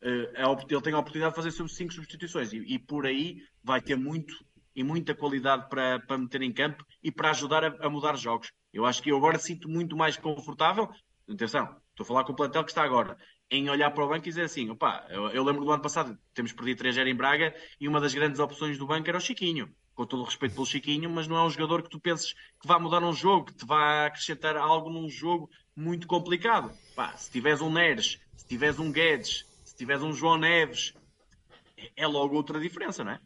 uh, 0.01 0.65
ele 0.69 0.81
tem 0.81 0.93
a 0.93 0.99
oportunidade 0.99 1.35
de 1.35 1.43
fazer 1.43 1.51
cinco 1.67 1.93
substituições 1.93 2.51
e, 2.51 2.57
e, 2.57 2.79
por 2.79 3.05
aí 3.05 3.37
vai 3.63 3.81
ter 3.81 3.95
muito 3.95 4.33
e 4.75 4.83
muita 4.83 5.15
qualidade 5.15 5.69
para, 5.69 5.99
para 5.99 6.17
meter 6.17 6.41
em 6.41 6.51
campo 6.51 6.83
e 7.01 7.09
para 7.11 7.29
ajudar 7.29 7.63
a, 7.63 7.85
a 7.85 7.89
mudar 7.89 8.17
jogos. 8.17 8.51
Eu 8.73 8.85
acho 8.85 9.01
que 9.01 9.11
eu 9.11 9.17
agora 9.17 9.39
sinto 9.39 9.69
muito 9.69 9.95
mais 9.95 10.17
confortável. 10.17 10.89
Atenção, 11.29 11.63
estou 11.91 12.03
a 12.03 12.07
falar 12.07 12.23
com 12.23 12.33
o 12.33 12.35
plantel 12.35 12.63
que 12.63 12.71
está 12.71 12.83
agora 12.83 13.17
em 13.49 13.69
olhar 13.69 13.91
para 13.91 14.03
o 14.03 14.09
banco 14.09 14.25
e 14.25 14.29
dizer 14.29 14.43
assim: 14.43 14.69
opá, 14.69 15.05
eu, 15.09 15.29
eu 15.29 15.43
lembro 15.43 15.63
do 15.63 15.71
ano 15.71 15.81
passado, 15.81 16.17
temos 16.33 16.51
perdido 16.51 16.83
3-0 16.83 17.07
em 17.07 17.15
Braga 17.15 17.55
e 17.79 17.87
uma 17.87 18.01
das 18.01 18.13
grandes 18.13 18.39
opções 18.39 18.77
do 18.77 18.87
banco 18.87 19.07
era 19.07 19.17
o 19.17 19.21
Chiquinho 19.21 19.73
com 19.95 20.05
todo 20.05 20.21
o 20.21 20.25
respeito 20.25 20.53
pelo 20.53 20.65
Chiquinho, 20.65 21.09
mas 21.09 21.27
não 21.27 21.37
é 21.37 21.43
um 21.43 21.49
jogador 21.49 21.81
que 21.81 21.89
tu 21.89 21.99
penses 21.99 22.33
que 22.33 22.67
vai 22.67 22.79
mudar 22.79 23.01
um 23.03 23.13
jogo, 23.13 23.45
que 23.45 23.55
te 23.55 23.65
vai 23.65 24.07
acrescentar 24.07 24.57
algo 24.57 24.89
num 24.89 25.09
jogo 25.09 25.49
muito 25.75 26.05
complicado. 26.05 26.71
Pá, 26.95 27.15
se 27.17 27.31
tiveres 27.31 27.61
um 27.61 27.71
Neres, 27.71 28.19
se 28.35 28.45
tiveres 28.45 28.77
um 28.77 28.91
Guedes, 28.91 29.45
se 29.63 29.75
tiveres 29.75 30.03
um 30.03 30.13
João 30.13 30.37
Neves, 30.37 30.93
é 31.95 32.05
logo 32.05 32.35
outra 32.35 32.59
diferença, 32.59 33.03
não 33.03 33.13
é? 33.13 33.19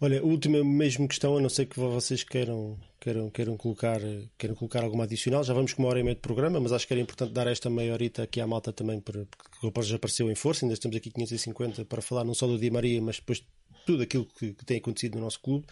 Olha, 0.00 0.24
última 0.24 0.64
mesmo 0.64 1.06
questão, 1.06 1.36
a 1.36 1.40
não 1.40 1.50
ser 1.50 1.66
que 1.66 1.78
vocês 1.78 2.24
queiram, 2.24 2.78
queiram, 2.98 3.28
queiram, 3.28 3.56
colocar, 3.56 4.00
queiram 4.38 4.56
colocar 4.56 4.82
alguma 4.82 5.04
adicional. 5.04 5.44
Já 5.44 5.52
vamos 5.52 5.74
com 5.74 5.82
uma 5.82 5.90
hora 5.90 6.00
e 6.00 6.02
meia 6.02 6.14
de 6.14 6.22
programa, 6.22 6.58
mas 6.58 6.72
acho 6.72 6.86
que 6.86 6.94
era 6.94 7.02
importante 7.02 7.32
dar 7.32 7.46
esta 7.46 7.68
meia 7.68 7.92
horita 7.92 8.22
aqui 8.22 8.40
à 8.40 8.46
malta 8.46 8.72
também, 8.72 8.98
porque 8.98 9.26
o 9.62 9.82
já 9.82 9.96
apareceu 9.96 10.30
em 10.30 10.34
força. 10.34 10.64
Ainda 10.64 10.72
estamos 10.72 10.96
aqui 10.96 11.10
550 11.10 11.84
para 11.84 12.00
falar 12.00 12.24
não 12.24 12.32
só 12.32 12.46
do 12.46 12.58
Di 12.58 12.70
Maria, 12.70 13.00
mas 13.02 13.16
depois 13.16 13.44
tudo 13.86 14.02
aquilo 14.02 14.26
que, 14.26 14.54
que, 14.54 14.64
tem 14.64 14.78
acontecido 14.78 15.16
no 15.16 15.22
nosso 15.22 15.40
clube, 15.40 15.66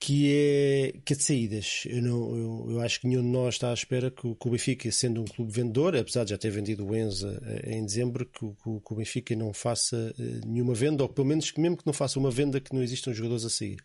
que 0.00 0.32
é, 0.32 1.00
que 1.04 1.12
é 1.12 1.16
de 1.16 1.22
saídas. 1.22 1.84
Eu, 1.86 2.02
não, 2.02 2.36
eu, 2.36 2.66
eu, 2.70 2.80
acho 2.80 3.00
que 3.00 3.08
nenhum 3.08 3.22
de 3.22 3.28
nós 3.28 3.54
está 3.54 3.70
à 3.70 3.74
espera 3.74 4.10
que, 4.10 4.34
que, 4.34 4.48
o 4.48 4.50
Benfica, 4.50 4.90
sendo 4.92 5.22
um 5.22 5.24
clube 5.24 5.52
vendedor, 5.52 5.96
apesar 5.96 6.24
de 6.24 6.30
já 6.30 6.38
ter 6.38 6.50
vendido 6.50 6.86
o 6.86 6.96
Enza 6.96 7.40
eh, 7.44 7.76
em 7.76 7.84
dezembro, 7.84 8.24
que, 8.26 8.40
que 8.40 8.92
o 8.92 8.96
Benfica 8.96 9.34
não 9.34 9.52
faça 9.52 10.14
eh, 10.18 10.46
nenhuma 10.46 10.74
venda, 10.74 11.02
ou 11.02 11.08
pelo 11.08 11.26
menos 11.26 11.50
que 11.50 11.60
mesmo 11.60 11.76
que 11.76 11.86
não 11.86 11.92
faça 11.92 12.18
uma 12.18 12.30
venda, 12.30 12.60
que 12.60 12.74
não 12.74 12.82
existam 12.82 13.12
jogadores 13.12 13.44
a 13.44 13.50
sair. 13.50 13.78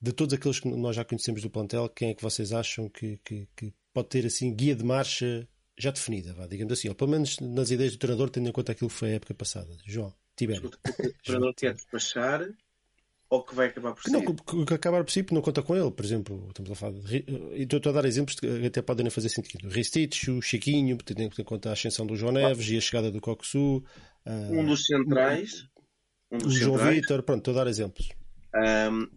De 0.00 0.12
todos 0.12 0.34
aqueles 0.34 0.60
que 0.60 0.68
nós 0.68 0.94
já 0.94 1.04
conhecemos 1.04 1.42
do 1.42 1.50
plantel, 1.50 1.88
quem 1.88 2.10
é 2.10 2.14
que 2.14 2.22
vocês 2.22 2.52
acham 2.52 2.88
que, 2.88 3.18
que 3.24 3.72
pode 3.92 4.08
ter 4.10 4.26
assim 4.26 4.54
guia 4.54 4.76
de 4.76 4.84
marcha 4.84 5.48
já 5.78 5.90
definida, 5.90 6.34
vá, 6.34 6.46
digamos 6.46 6.72
assim, 6.72 6.88
ou 6.88 6.94
pelo 6.94 7.10
menos 7.10 7.38
nas 7.38 7.70
ideias 7.70 7.92
do 7.92 7.98
treinador, 7.98 8.30
tendo 8.30 8.48
em 8.48 8.52
conta 8.52 8.72
aquilo 8.72 8.90
que 8.90 8.96
foi 8.96 9.12
a 9.12 9.14
época 9.14 9.34
passada? 9.34 9.76
João. 9.86 10.12
Para 10.46 11.40
não 11.40 11.52
quer 11.52 11.74
despachar 11.74 12.48
ou 13.30 13.42
que 13.42 13.54
vai 13.54 13.66
acabar 13.66 13.92
por 13.94 14.02
sair? 14.02 14.12
Não, 14.12 14.34
que, 14.34 14.64
que 14.64 14.74
acabar 14.74 15.04
por 15.04 15.10
si 15.10 15.24
não 15.30 15.42
conta 15.42 15.62
com 15.62 15.76
ele, 15.76 15.90
por 15.90 16.04
exemplo. 16.04 16.46
Estamos 16.48 16.70
a 16.70 16.74
falar 16.74 16.92
de, 16.92 17.24
e 17.54 17.62
estou 17.62 17.90
a 17.90 17.92
dar 17.92 18.04
exemplos 18.06 18.36
que 18.36 18.66
até 18.66 18.80
podem 18.80 19.08
fazer 19.10 19.28
sentido. 19.28 19.68
Ristich, 19.68 20.30
o 20.30 20.40
Chiquinho, 20.40 20.96
tendo 20.98 21.22
em 21.22 21.44
conta 21.44 21.70
a 21.70 21.72
ascensão 21.72 22.06
do 22.06 22.16
João 22.16 22.32
Neves 22.32 22.68
ah. 22.68 22.72
e 22.72 22.78
a 22.78 22.80
chegada 22.80 23.10
do 23.10 23.20
Coxu. 23.20 23.84
Um 24.26 24.64
dos 24.64 24.86
centrais. 24.86 25.68
Um 26.30 26.38
dos 26.38 26.56
o 26.56 26.58
João 26.58 26.78
Vitor, 26.78 27.22
pronto, 27.22 27.40
estou 27.40 27.54
a 27.54 27.64
dar 27.64 27.70
exemplos. 27.70 28.08
Um, 28.54 29.08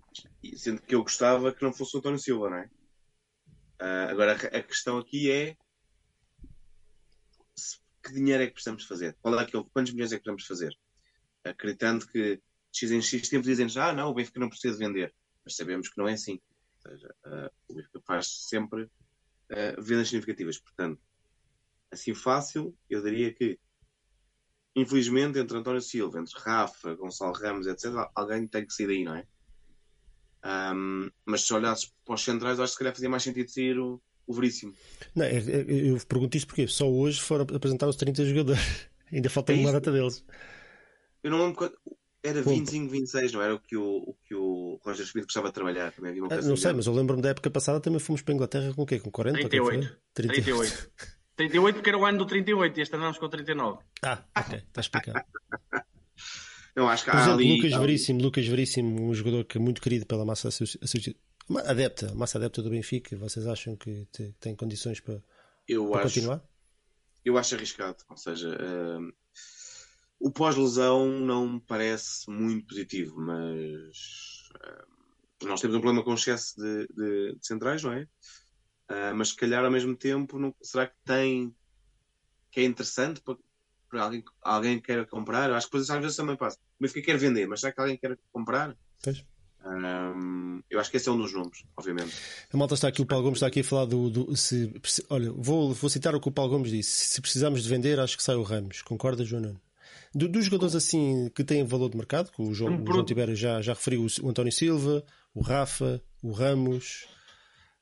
sendo 0.58 0.82
que 0.82 0.96
eu 0.96 1.04
gostava 1.04 1.54
que 1.54 1.64
não 1.64 1.72
fosse 1.72 1.96
o 1.96 2.00
António 2.00 2.20
Silva, 2.20 2.50
não 2.50 2.58
é? 2.58 2.70
Uh, 3.82 4.12
agora 4.12 4.34
a 4.34 4.62
questão 4.62 4.98
aqui 4.98 5.32
é 5.32 5.56
que 8.04 8.14
dinheiro 8.14 8.44
é 8.44 8.48
que 8.48 8.54
precisamos 8.54 8.84
fazer? 8.84 9.16
Qual 9.22 9.40
é 9.40 9.44
aquele, 9.44 9.64
quantos 9.74 9.94
milhões 9.94 10.12
é 10.12 10.18
que 10.18 10.24
precisamos 10.24 10.46
fazer? 10.46 10.78
Acreditando 11.44 12.08
que 12.08 12.42
X 12.74 12.92
em 12.92 13.02
X 13.02 13.30
tempo 13.30 13.46
dizem 13.46 13.68
já, 13.68 13.90
ah, 13.90 13.94
não, 13.94 14.10
o 14.10 14.14
Benfica 14.14 14.40
não 14.40 14.50
precisa 14.50 14.78
vender. 14.78 15.14
Mas 15.44 15.56
sabemos 15.56 15.90
que 15.90 15.98
não 15.98 16.08
é 16.08 16.14
assim. 16.14 16.40
Ou 16.76 16.92
seja, 16.92 17.16
uh, 17.26 17.50
o 17.68 17.76
Benfica 17.76 18.02
faz 18.06 18.48
sempre 18.48 18.84
uh, 18.84 19.82
vendas 19.82 20.08
significativas. 20.08 20.58
Portanto, 20.60 21.00
assim 21.92 22.14
fácil, 22.14 22.76
eu 22.90 23.04
diria 23.04 23.34
que, 23.34 23.60
infelizmente, 24.76 25.38
entre 25.38 25.58
António 25.58 25.82
Silva, 25.82 26.20
entre 26.20 26.40
Rafa, 26.40 26.96
Gonçalo 26.96 27.34
Ramos, 27.34 27.68
etc., 27.68 27.92
alguém 28.16 28.48
tem 28.48 28.66
que 28.66 28.74
sair 28.74 28.88
daí, 28.88 29.04
não 29.04 29.16
é? 29.16 29.26
Um, 30.44 31.12
mas 31.26 31.46
se 31.46 31.54
olhasses 31.54 31.94
para 32.04 32.16
os 32.16 32.24
centrais, 32.24 32.60
acho 32.60 32.72
que 32.72 32.74
se 32.74 32.80
calhar 32.80 32.94
fazia 32.94 33.10
mais 33.10 33.22
sentido 33.22 33.50
sair 33.50 33.78
o, 33.78 34.02
o 34.26 34.34
Veríssimo. 34.34 34.74
Não, 35.14 35.26
é, 35.26 35.38
é, 35.38 35.66
eu 35.68 35.98
pergunto 36.08 36.36
isto 36.36 36.48
porque 36.48 36.68
só 36.68 36.90
hoje 36.90 37.22
foram 37.22 37.46
apresentar 37.56 37.88
os 37.88 37.96
30 37.96 38.26
jogadores. 38.26 38.62
Ainda 39.12 39.30
falta 39.30 39.52
é 39.52 39.58
uma 39.58 39.74
data 39.74 39.92
deles. 39.92 40.24
Eu 41.24 41.32
não 41.32 41.40
lembro 41.40 41.56
quando. 41.56 41.78
Era 42.24 42.42
25, 42.44 42.92
26, 42.92 43.34
não 43.34 43.42
era 43.42 43.56
o 43.56 43.60
que 43.60 43.76
o, 43.76 43.84
o, 43.84 44.16
que 44.28 44.36
o 44.36 44.80
Roger 44.84 45.04
Smith 45.06 45.24
gostava 45.24 45.48
de 45.48 45.56
trabalhar? 45.56 45.92
Também 45.92 46.12
havia 46.12 46.24
uma 46.24 46.32
ah, 46.32 46.42
não 46.42 46.56
sei, 46.56 46.72
mas 46.72 46.86
eu 46.86 46.94
lembro-me 46.94 47.20
da 47.20 47.30
época 47.30 47.50
passada 47.50 47.80
também 47.80 48.00
fomos 48.00 48.22
para 48.22 48.32
a 48.32 48.36
Inglaterra 48.36 48.74
com 48.76 48.84
o 48.84 48.86
quê? 48.86 49.00
Com 49.00 49.10
40? 49.10 49.40
38. 49.40 49.98
38. 50.14 50.92
38 51.36 51.76
porque 51.76 51.90
era 51.90 51.98
o 51.98 52.06
ano 52.06 52.20
do 52.20 52.26
38 52.28 52.78
e 52.78 52.82
este 52.84 52.94
ano 52.94 53.04
vamos 53.06 53.18
com 53.18 53.28
39. 53.28 53.80
Ah, 54.04 54.24
ok, 54.38 54.60
está 54.60 54.82
explicado. 54.82 55.26
eu 56.76 56.88
acho 56.88 57.06
que 57.06 57.10
Por 57.10 57.20
exemplo, 57.20 57.40
ali, 57.40 57.56
Lucas 57.56 57.74
ali... 57.74 57.82
Veríssimo, 57.82 58.22
Lucas 58.22 58.48
Veríssimo, 58.48 59.10
um 59.10 59.14
jogador 59.16 59.46
que 59.46 59.58
é 59.58 59.62
muito 59.62 59.82
querido 59.82 60.06
pela 60.06 60.24
massa 60.24 60.50
adepta, 61.66 62.14
massa 62.14 62.38
adepta 62.38 62.62
do 62.62 62.70
Benfica, 62.70 63.18
vocês 63.18 63.48
acham 63.48 63.76
que 63.76 64.08
tem 64.40 64.56
condições 64.56 65.00
para, 65.00 65.24
eu 65.68 65.90
para 65.90 66.06
acho, 66.06 66.16
continuar? 66.16 66.44
Eu 67.26 67.38
acho 67.38 67.56
arriscado, 67.56 67.98
ou 68.08 68.18
seja, 68.18 68.50
uh, 68.50 69.14
o 70.22 70.32
pós-lesão 70.32 71.08
não 71.20 71.54
me 71.54 71.60
parece 71.60 72.30
muito 72.30 72.68
positivo, 72.68 73.20
mas 73.20 74.50
nós 75.44 75.60
temos 75.60 75.76
um 75.76 75.82
problema 75.82 76.06
com 76.06 76.14
excesso 76.14 76.56
de, 76.58 76.88
de, 76.88 77.36
de 77.36 77.46
centrais, 77.46 77.84
não 77.84 77.92
é? 77.92 78.04
Uh, 78.90 79.16
mas 79.16 79.30
se 79.30 79.36
calhar 79.36 79.66
ao 79.66 79.72
mesmo 79.72 79.96
tempo, 79.96 80.38
não, 80.38 80.54
será 80.62 80.86
que 80.86 80.96
tem 81.04 81.56
que 82.52 82.60
é 82.60 82.64
interessante 82.66 83.22
para, 83.22 83.38
para 83.90 84.04
alguém, 84.04 84.24
alguém 84.42 84.80
que 84.80 84.88
queira 84.88 85.06
comprar? 85.06 85.50
Eu 85.50 85.56
acho 85.56 85.68
que 85.68 85.72
depois 85.72 85.90
às 85.90 86.02
vezes 86.02 86.18
também 86.18 86.36
passa. 86.36 86.58
O 86.80 86.84
Benfica 86.84 87.08
quer 87.08 87.18
vender, 87.18 87.48
mas 87.48 87.62
será 87.62 87.72
que 87.72 87.82
alguém 87.82 87.98
quer 87.98 88.18
comprar? 88.32 88.78
Pois. 89.02 89.26
Um, 89.66 90.62
eu 90.70 90.80
acho 90.80 90.92
que 90.92 90.98
esse 90.98 91.08
é 91.08 91.12
um 91.12 91.18
dos 91.18 91.34
nomes, 91.34 91.64
obviamente. 91.78 92.14
A 92.52 92.58
malta 92.58 92.74
está 92.74 92.88
aqui, 92.88 93.02
o 93.02 93.06
Paulo 93.06 93.24
Gomes 93.24 93.38
está 93.38 93.48
aqui 93.48 93.62
a 93.62 93.64
falar 93.64 93.86
do. 93.86 94.10
do 94.10 94.36
se, 94.36 94.74
olha, 95.10 95.32
vou, 95.32 95.74
vou 95.74 95.90
citar 95.90 96.14
o 96.14 96.20
que 96.20 96.28
o 96.28 96.32
Paulo 96.32 96.52
Gomes 96.52 96.72
disse. 96.72 97.10
Se 97.10 97.22
precisarmos 97.22 97.64
de 97.64 97.70
vender, 97.70 98.00
acho 98.00 98.18
que 98.18 98.24
sai 98.24 98.36
o 98.36 98.44
Ramos. 98.44 98.82
Concorda, 98.82 99.24
João 99.24 99.60
Do, 100.14 100.28
dos 100.28 100.46
jogadores 100.46 100.76
assim 100.76 101.30
que 101.34 101.44
têm 101.44 101.64
valor 101.64 101.90
de 101.90 101.98
mercado, 101.98 102.32
que 102.32 102.42
o 102.42 102.54
João, 102.54 102.82
o 102.82 102.86
João 102.86 103.06
Tibério 103.06 103.36
já, 103.36 103.62
já 103.62 103.74
referiu, 103.74 104.06
o 104.22 104.30
António 104.30 104.52
Silva, 104.52 105.04
o 105.34 105.42
Rafa, 105.42 106.02
o 106.22 106.32
Ramos. 106.32 107.08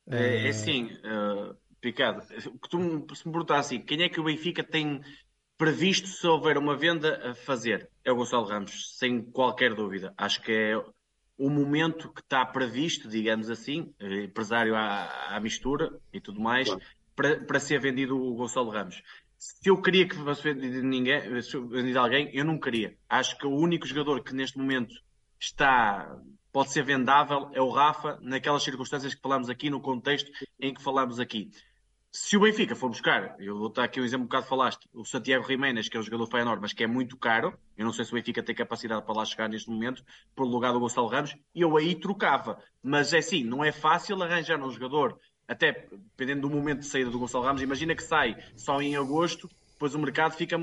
É, 0.07 0.45
é 0.45 0.49
assim, 0.49 0.85
uh, 0.85 1.55
Picado, 1.81 2.21
que 2.27 2.69
tu 2.69 3.05
se 3.15 3.25
me 3.25 3.31
perguntar 3.31 3.59
assim, 3.59 3.79
quem 3.79 4.03
é 4.03 4.09
que 4.09 4.19
o 4.19 4.23
Benfica 4.23 4.63
tem 4.63 5.01
previsto 5.57 6.07
se 6.07 6.25
houver 6.27 6.57
uma 6.57 6.75
venda 6.75 7.31
a 7.31 7.35
fazer? 7.35 7.89
É 8.03 8.11
o 8.11 8.15
Gonçalo 8.15 8.45
Ramos, 8.45 8.97
sem 8.97 9.21
qualquer 9.21 9.73
dúvida. 9.73 10.13
Acho 10.17 10.41
que 10.41 10.51
é 10.51 10.77
o 11.37 11.49
momento 11.49 12.11
que 12.11 12.21
está 12.21 12.45
previsto, 12.45 13.07
digamos 13.07 13.49
assim, 13.49 13.93
eh, 13.99 14.25
empresário 14.25 14.75
à, 14.75 15.35
à 15.35 15.39
mistura 15.39 15.89
e 16.11 16.19
tudo 16.19 16.39
mais, 16.41 16.67
claro. 16.67 16.83
para, 17.15 17.39
para 17.39 17.59
ser 17.59 17.79
vendido 17.79 18.21
o 18.21 18.35
Gonçalo 18.35 18.69
Ramos. 18.69 19.01
Se 19.39 19.69
eu 19.69 19.81
queria 19.81 20.05
que 20.05 20.17
fosse 20.17 20.43
vendido, 20.43 20.85
ninguém, 20.85 21.21
vendido 21.69 21.97
alguém, 21.97 22.29
eu 22.33 22.43
não 22.43 22.59
queria. 22.59 22.97
Acho 23.07 23.37
que 23.37 23.47
o 23.47 23.55
único 23.55 23.87
jogador 23.87 24.21
que 24.21 24.35
neste 24.35 24.57
momento 24.57 24.93
está 25.39 26.13
pode 26.51 26.73
ser 26.73 26.83
vendável 26.83 27.49
é 27.53 27.61
o 27.61 27.69
Rafa, 27.69 28.19
naquelas 28.21 28.63
circunstâncias 28.63 29.15
que 29.15 29.21
falamos 29.21 29.49
aqui, 29.49 29.69
no 29.69 29.79
contexto 29.79 30.29
em 30.59 30.73
que 30.73 30.83
falamos 30.83 31.21
aqui. 31.21 31.49
Se 32.11 32.35
o 32.35 32.41
Benfica 32.41 32.75
for 32.75 32.89
buscar, 32.89 33.35
eu 33.39 33.57
vou 33.57 33.69
dar 33.69 33.83
aqui 33.83 34.01
um 34.01 34.03
exemplo 34.03 34.23
um 34.23 34.27
bocado 34.27 34.47
falaste, 34.47 34.89
o 34.91 35.05
Santiago 35.05 35.45
Jiménez, 35.47 35.87
que 35.87 35.95
é 35.95 35.99
o 35.99 36.03
jogador 36.03 36.25
Feyenoord, 36.25 36.59
mas 36.59 36.73
que 36.73 36.83
é 36.83 36.87
muito 36.87 37.15
caro, 37.15 37.57
eu 37.77 37.85
não 37.85 37.93
sei 37.93 38.03
se 38.03 38.11
o 38.11 38.15
Benfica 38.15 38.41
tem 38.41 38.55
capacidade 38.55 39.05
para 39.05 39.13
lá 39.13 39.23
chegar 39.23 39.47
neste 39.47 39.69
momento, 39.69 40.03
por 40.35 40.45
lugar 40.45 40.73
do 40.73 40.79
Gonçalo 40.79 41.07
Ramos, 41.07 41.35
eu 41.53 41.77
aí 41.77 41.93
trocava. 41.93 42.61
Mas 42.81 43.13
é 43.13 43.19
assim, 43.19 43.43
não 43.43 43.63
é 43.63 43.71
fácil 43.71 44.21
arranjar 44.21 44.59
um 44.59 44.71
jogador, 44.71 45.19
até 45.49 45.87
dependendo 45.91 46.47
do 46.47 46.49
momento 46.49 46.79
de 46.79 46.85
saída 46.85 47.09
do 47.09 47.19
Gonçalo 47.19 47.43
Ramos, 47.43 47.61
imagina 47.61 47.95
que 47.95 48.03
sai 48.03 48.37
só 48.55 48.79
em 48.81 48.95
agosto, 48.95 49.49
depois 49.73 49.95
o 49.95 49.99
mercado 49.99 50.35
fica 50.35 50.57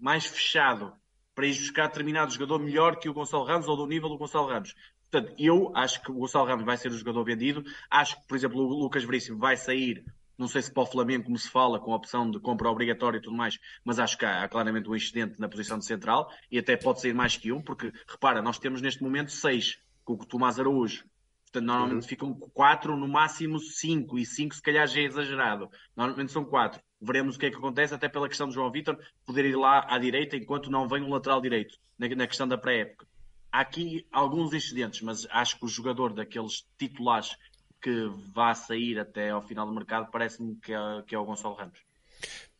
mais 0.00 0.26
fechado 0.26 0.92
para 1.34 1.46
ir 1.46 1.54
buscar 1.54 1.86
determinado 1.86 2.32
jogador 2.32 2.58
melhor 2.58 2.96
que 2.96 3.08
o 3.08 3.14
Gonçalo 3.14 3.44
Ramos 3.44 3.68
ou 3.68 3.76
do 3.76 3.86
nível 3.86 4.08
do 4.08 4.18
Gonçalo 4.18 4.48
Ramos. 4.48 4.74
Portanto, 5.10 5.34
eu 5.38 5.70
acho 5.74 6.02
que 6.02 6.10
o 6.10 6.14
Gonçalo 6.14 6.46
Ramos 6.46 6.64
vai 6.64 6.76
ser 6.76 6.90
o 6.90 6.98
jogador 6.98 7.22
vendido. 7.24 7.64
Acho 7.88 8.20
que, 8.20 8.26
por 8.26 8.36
exemplo, 8.36 8.60
o 8.60 8.82
Lucas 8.82 9.04
Veríssimo 9.04 9.38
vai 9.38 9.56
sair 9.56 10.04
não 10.38 10.48
sei 10.48 10.60
se 10.62 10.70
para 10.70 10.82
o 10.82 10.86
Flamengo, 10.86 11.24
como 11.24 11.38
se 11.38 11.48
fala, 11.48 11.80
com 11.80 11.92
a 11.92 11.96
opção 11.96 12.30
de 12.30 12.38
compra 12.38 12.68
obrigatória 12.68 13.18
e 13.18 13.22
tudo 13.22 13.36
mais, 13.36 13.58
mas 13.84 13.98
acho 13.98 14.18
que 14.18 14.24
há, 14.24 14.44
há 14.44 14.48
claramente 14.48 14.88
um 14.88 14.94
excedente 14.94 15.40
na 15.40 15.48
posição 15.48 15.78
de 15.78 15.86
central 15.86 16.30
e 16.50 16.58
até 16.58 16.76
pode 16.76 17.00
ser 17.00 17.14
mais 17.14 17.36
que 17.36 17.52
um, 17.52 17.62
porque 17.62 17.92
repara, 18.06 18.42
nós 18.42 18.58
temos 18.58 18.82
neste 18.82 19.02
momento 19.02 19.32
seis 19.32 19.78
com 20.04 20.14
o 20.14 20.26
Tomás 20.26 20.60
Araújo. 20.60 21.04
Portanto, 21.46 21.64
normalmente 21.64 22.02
uhum. 22.02 22.08
ficam 22.08 22.34
quatro, 22.34 22.96
no 22.96 23.08
máximo 23.08 23.58
cinco, 23.58 24.18
e 24.18 24.26
cinco 24.26 24.54
se 24.54 24.60
calhar 24.60 24.86
já 24.86 25.00
é 25.00 25.04
exagerado. 25.04 25.70
Normalmente 25.96 26.32
são 26.32 26.44
quatro. 26.44 26.80
Veremos 27.00 27.36
o 27.36 27.38
que 27.38 27.46
é 27.46 27.50
que 27.50 27.56
acontece, 27.56 27.94
até 27.94 28.08
pela 28.08 28.28
questão 28.28 28.48
de 28.48 28.54
João 28.54 28.70
Vitor 28.70 28.98
poder 29.24 29.44
ir 29.44 29.56
lá 29.56 29.86
à 29.88 29.98
direita 29.98 30.36
enquanto 30.36 30.70
não 30.70 30.88
vem 30.88 31.02
um 31.02 31.10
lateral 31.10 31.40
direito, 31.40 31.78
na, 31.98 32.08
na 32.08 32.26
questão 32.26 32.48
da 32.48 32.58
pré-época. 32.58 33.06
Há 33.52 33.60
aqui 33.60 34.06
alguns 34.12 34.52
excedentes, 34.52 35.00
mas 35.02 35.26
acho 35.30 35.58
que 35.58 35.64
o 35.64 35.68
jogador 35.68 36.12
daqueles 36.12 36.66
titulares 36.78 37.36
que 37.80 38.08
vá 38.34 38.54
sair 38.54 38.98
até 38.98 39.30
ao 39.30 39.40
final 39.40 39.66
do 39.66 39.72
mercado, 39.72 40.10
parece-me 40.10 40.56
que 40.56 40.72
é, 40.72 41.02
que 41.06 41.14
é 41.14 41.18
o 41.18 41.24
Gonçalo 41.24 41.54
Ramos. 41.54 41.78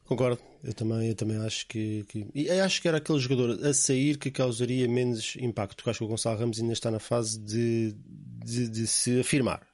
Concordo, 0.07 0.41
eu 0.63 0.73
também, 0.73 1.09
eu 1.09 1.15
também 1.15 1.37
acho 1.39 1.67
que, 1.67 2.05
que. 2.09 2.27
E 2.35 2.49
acho 2.51 2.81
que 2.81 2.89
era 2.89 2.99
aquele 2.99 3.19
jogador 3.19 3.65
a 3.65 3.75
sair 3.75 4.17
que 4.17 4.31
causaria 4.31 4.89
menos 4.89 5.37
impacto. 5.41 5.77
Porque 5.77 5.91
acho 5.91 5.99
que 5.99 6.05
o 6.05 6.09
Gonçalo 6.09 6.39
Ramos 6.39 6.61
ainda 6.61 6.73
está 6.73 6.91
na 6.91 7.01
fase 7.01 7.39
de, 7.41 7.95
de, 8.45 8.69
de 8.69 8.87
se 8.87 9.21
afirmar. 9.21 9.67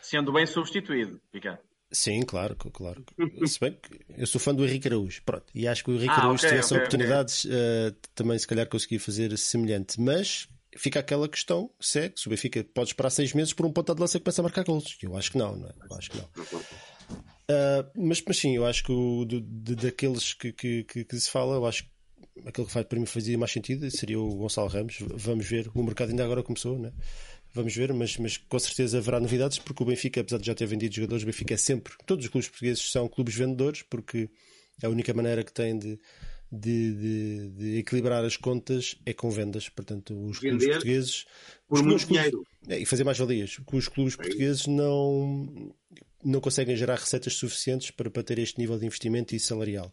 Sendo 0.00 0.32
bem 0.32 0.46
substituído, 0.46 1.20
Ricardo. 1.32 1.58
Sim, 1.90 2.22
claro, 2.22 2.56
claro. 2.56 3.04
Se 3.46 3.60
bem 3.60 3.72
que 3.72 4.00
eu 4.16 4.26
sou 4.26 4.40
fã 4.40 4.54
do 4.54 4.64
Henrique 4.64 4.88
Araújo, 4.88 5.22
pronto. 5.24 5.44
E 5.54 5.68
acho 5.68 5.84
que 5.84 5.90
o 5.90 5.94
Henrique 5.94 6.10
ah, 6.10 6.20
Araújo, 6.20 6.36
okay, 6.36 6.48
se 6.48 6.54
tivesse 6.54 6.74
okay, 6.74 6.78
oportunidades, 6.78 7.44
okay. 7.44 7.56
Uh, 7.56 7.96
também 8.14 8.38
se 8.38 8.46
calhar 8.46 8.66
conseguia 8.66 8.98
fazer 8.98 9.36
semelhante. 9.36 10.00
Mas 10.00 10.48
fica 10.76 11.00
aquela 11.00 11.28
questão 11.28 11.70
se 11.78 12.00
é 12.00 12.08
que 12.08 12.26
o 12.26 12.30
Benfica 12.30 12.64
pode 12.64 12.90
esperar 12.90 13.10
seis 13.10 13.34
meses 13.34 13.52
por 13.52 13.66
um 13.66 13.72
ponto 13.72 13.94
de 13.94 14.00
lança 14.00 14.18
que 14.18 14.24
começa 14.24 14.40
a 14.40 14.44
marcar 14.44 14.64
gols. 14.64 14.96
Eu 15.02 15.16
acho 15.16 15.32
que 15.32 15.38
não, 15.38 15.56
não 15.56 15.68
é? 15.68 15.72
Eu 15.90 15.96
acho 15.96 16.10
que 16.10 16.18
não. 16.18 16.28
Uh, 17.50 17.90
mas, 17.96 18.22
mas 18.26 18.36
sim, 18.36 18.56
eu 18.56 18.64
acho 18.64 18.84
que 18.84 18.92
o, 18.92 19.24
de, 19.24 19.40
de, 19.40 19.74
daqueles 19.74 20.32
que, 20.32 20.52
que, 20.52 20.84
que, 20.84 21.04
que, 21.04 21.20
se 21.20 21.30
fala, 21.30 21.56
eu 21.56 21.66
acho 21.66 21.84
que 21.84 21.90
aquele 22.46 22.66
que 22.66 22.74
vai 22.74 22.84
para 22.84 22.98
mim 22.98 23.06
fazia 23.06 23.36
mais 23.36 23.50
sentido 23.50 23.90
seria 23.90 24.18
o 24.18 24.34
Gonçalo 24.36 24.68
Ramos. 24.68 24.98
Vamos 25.00 25.46
ver, 25.46 25.70
o 25.74 25.82
mercado 25.82 26.10
ainda 26.10 26.24
agora 26.24 26.42
começou, 26.42 26.78
né? 26.78 26.92
Vamos 27.54 27.74
ver, 27.74 27.92
mas, 27.92 28.16
mas 28.16 28.38
com 28.38 28.58
certeza 28.58 28.98
haverá 28.98 29.20
novidades, 29.20 29.58
porque 29.58 29.82
o 29.82 29.86
Benfica, 29.86 30.20
apesar 30.20 30.38
de 30.38 30.46
já 30.46 30.54
ter 30.54 30.66
vendido 30.66 30.94
jogadores, 30.94 31.22
o 31.22 31.26
Benfica 31.26 31.52
é 31.52 31.58
sempre, 31.58 31.92
todos 32.06 32.24
os 32.24 32.30
clubes 32.30 32.48
portugueses 32.48 32.90
são 32.90 33.06
clubes 33.08 33.34
vendedores, 33.34 33.82
porque 33.82 34.30
é 34.82 34.86
a 34.86 34.88
única 34.90 35.12
maneira 35.12 35.44
que 35.44 35.52
tem 35.52 35.78
de, 35.78 35.98
de, 36.50 36.94
de, 36.94 37.50
de, 37.50 37.78
equilibrar 37.78 38.24
as 38.24 38.36
contas 38.36 38.96
é 39.04 39.12
com 39.12 39.30
vendas. 39.30 39.68
Portanto, 39.68 40.14
os 40.14 40.38
Vender 40.38 40.50
clubes 40.50 40.66
portugueses. 40.68 41.24
Por 41.68 41.82
muito 41.82 42.06
clubes, 42.06 42.06
dinheiro. 42.06 42.46
É, 42.68 42.78
e 42.78 42.86
fazer 42.86 43.04
mais 43.04 43.18
valias. 43.18 43.58
Os 43.72 43.88
clubes 43.88 44.14
é 44.14 44.16
portugueses 44.16 44.66
não, 44.66 45.74
não 46.24 46.40
conseguem 46.40 46.76
gerar 46.76 46.96
receitas 46.96 47.34
suficientes 47.34 47.90
para, 47.90 48.10
para 48.10 48.22
ter 48.22 48.38
este 48.38 48.58
nível 48.58 48.78
de 48.78 48.86
investimento 48.86 49.34
e 49.34 49.40
salarial. 49.40 49.92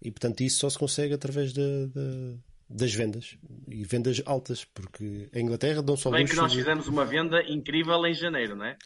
E 0.00 0.10
portanto, 0.10 0.40
isso 0.40 0.58
só 0.58 0.70
se 0.70 0.78
consegue 0.78 1.14
através 1.14 1.52
de, 1.52 1.86
de 1.88 2.36
das 2.68 2.92
vendas 2.92 3.36
e 3.68 3.84
vendas 3.84 4.22
altas, 4.24 4.64
porque 4.64 5.28
a 5.34 5.38
Inglaterra 5.38 5.82
dão 5.82 5.96
só 5.96 6.10
Bem 6.10 6.26
que 6.26 6.34
nós 6.34 6.52
fizemos 6.52 6.88
uma 6.88 7.04
venda 7.04 7.42
incrível 7.46 8.04
em 8.06 8.14
janeiro, 8.14 8.56
não 8.56 8.64
é? 8.64 8.76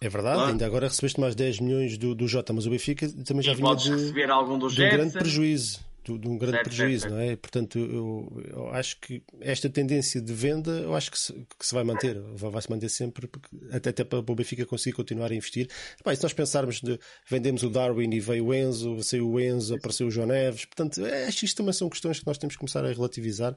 É 0.00 0.08
verdade, 0.08 0.36
claro. 0.36 0.52
ainda 0.52 0.66
agora 0.66 0.86
recebeste 0.86 1.18
mais 1.18 1.34
10 1.34 1.60
milhões 1.60 1.98
do, 1.98 2.14
do 2.14 2.28
Jota, 2.28 2.52
mas 2.52 2.66
o 2.66 2.70
Benfica 2.70 3.08
também 3.24 3.42
já 3.42 3.52
e 3.52 3.56
vinha 3.56 3.74
de, 3.74 3.90
receber 3.90 4.30
algum 4.30 4.56
do 4.58 4.68
de 4.68 4.80
um 4.80 4.90
grande 4.90 5.12
prejuízo 5.12 5.87
de 6.16 6.28
um 6.28 6.38
grande 6.38 6.56
certo, 6.56 6.68
prejuízo, 6.68 7.02
certo, 7.02 7.14
não 7.14 7.20
é? 7.20 7.36
Portanto, 7.36 7.78
eu, 7.78 8.42
eu, 8.50 8.68
acho 8.70 8.98
que 9.00 9.22
esta 9.40 9.68
tendência 9.68 10.20
de 10.20 10.32
venda, 10.32 10.70
eu 10.70 10.94
acho 10.94 11.10
que 11.10 11.18
se, 11.18 11.32
que 11.32 11.66
se 11.66 11.74
vai 11.74 11.82
manter, 11.84 12.18
vai, 12.34 12.62
se 12.62 12.70
manter 12.70 12.88
sempre, 12.88 13.26
porque, 13.26 13.48
até, 13.72 13.90
até 13.90 14.04
para 14.04 14.20
o 14.20 14.34
Benfica 14.34 14.64
conseguir 14.64 14.94
continuar 14.94 15.32
a 15.32 15.34
investir. 15.34 15.68
Bem, 16.04 16.14
se 16.14 16.22
nós 16.22 16.32
pensarmos 16.32 16.80
de 16.80 16.98
vendemos 17.28 17.62
o 17.62 17.70
Darwin 17.70 18.10
e 18.14 18.20
veio 18.20 18.46
o 18.46 18.54
Enzo, 18.54 19.02
saiu 19.02 19.28
o 19.28 19.40
Enzo, 19.40 19.74
apareceu 19.74 20.06
o 20.06 20.10
João 20.10 20.28
Neves, 20.28 20.64
portanto, 20.64 21.04
é, 21.04 21.26
acho 21.26 21.40
que 21.40 21.44
isto 21.44 21.56
também 21.56 21.72
são 21.72 21.90
questões 21.90 22.20
que 22.20 22.26
nós 22.26 22.38
temos 22.38 22.54
que 22.54 22.60
começar 22.60 22.84
a 22.84 22.92
relativizar. 22.92 23.56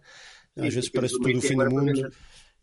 Às 0.57 0.65
Sim, 0.65 0.69
vezes 0.72 0.90
parece 0.90 1.14
tudo 1.14 1.38
o 1.38 1.41
fim 1.41 1.56
do 1.56 1.69
mundo. 1.69 2.11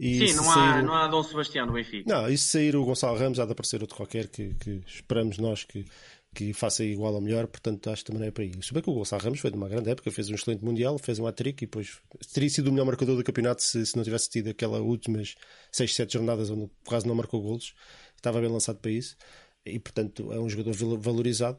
E 0.01 0.29
Sim, 0.29 0.37
não, 0.37 0.45
sair... 0.45 0.59
há, 0.59 0.83
não 0.83 0.95
há 0.95 1.09
Dom 1.09 1.23
Sebastião 1.25 1.67
no 1.67 1.73
Benfica. 1.73 2.05
Não, 2.09 2.29
e 2.29 2.39
se 2.39 2.45
sair 2.45 2.77
o 2.77 2.85
Gonçalo 2.85 3.19
Ramos, 3.19 3.41
há 3.41 3.45
de 3.45 3.51
aparecer 3.51 3.81
outro 3.81 3.97
qualquer 3.97 4.29
que, 4.29 4.55
que 4.55 4.81
esperamos 4.87 5.39
nós 5.39 5.65
que 5.65 5.85
que 6.35 6.53
faça 6.53 6.85
igual 6.85 7.15
ou 7.15 7.21
melhor, 7.21 7.47
portanto 7.47 7.91
acho 7.91 8.05
que 8.05 8.13
também 8.13 8.29
é 8.29 8.31
para 8.31 8.45
aí. 8.45 8.53
Se 8.63 8.73
bem 8.73 8.83
que 8.83 8.91
o 8.91 8.95
Gonçalo 8.95 9.23
Ramos 9.23 9.41
foi 9.41 9.51
de 9.51 9.57
uma 9.57 9.69
grande 9.69 9.91
época, 9.91 10.11
fez 10.11 10.29
um 10.31 10.35
excelente 10.35 10.65
Mundial, 10.65 10.99
fez 10.99 11.19
um 11.19 11.27
hat-trick 11.27 11.65
e 11.65 11.67
depois 11.67 12.01
teria 12.33 12.49
sido 12.49 12.69
o 12.69 12.73
melhor 12.73 12.87
marcador 12.87 13.17
do 13.17 13.25
campeonato 13.25 13.63
se, 13.63 13.85
se 13.85 13.97
não 13.97 14.05
tivesse 14.05 14.31
tido 14.31 14.51
aquelas 14.51 14.81
últimas 14.81 15.35
6, 15.73 15.95
7 15.95 16.13
jornadas 16.13 16.51
onde 16.51 16.71
quase 16.87 17.07
não 17.07 17.15
marcou 17.15 17.43
golos, 17.43 17.75
estava 18.17 18.41
bem 18.41 18.51
lançado 18.51 18.79
para 18.79 18.91
isso 18.91 19.17
e 19.65 19.79
portanto 19.79 20.33
é 20.33 20.39
um 20.39 20.49
jogador 20.49 20.99
valorizado. 20.99 21.59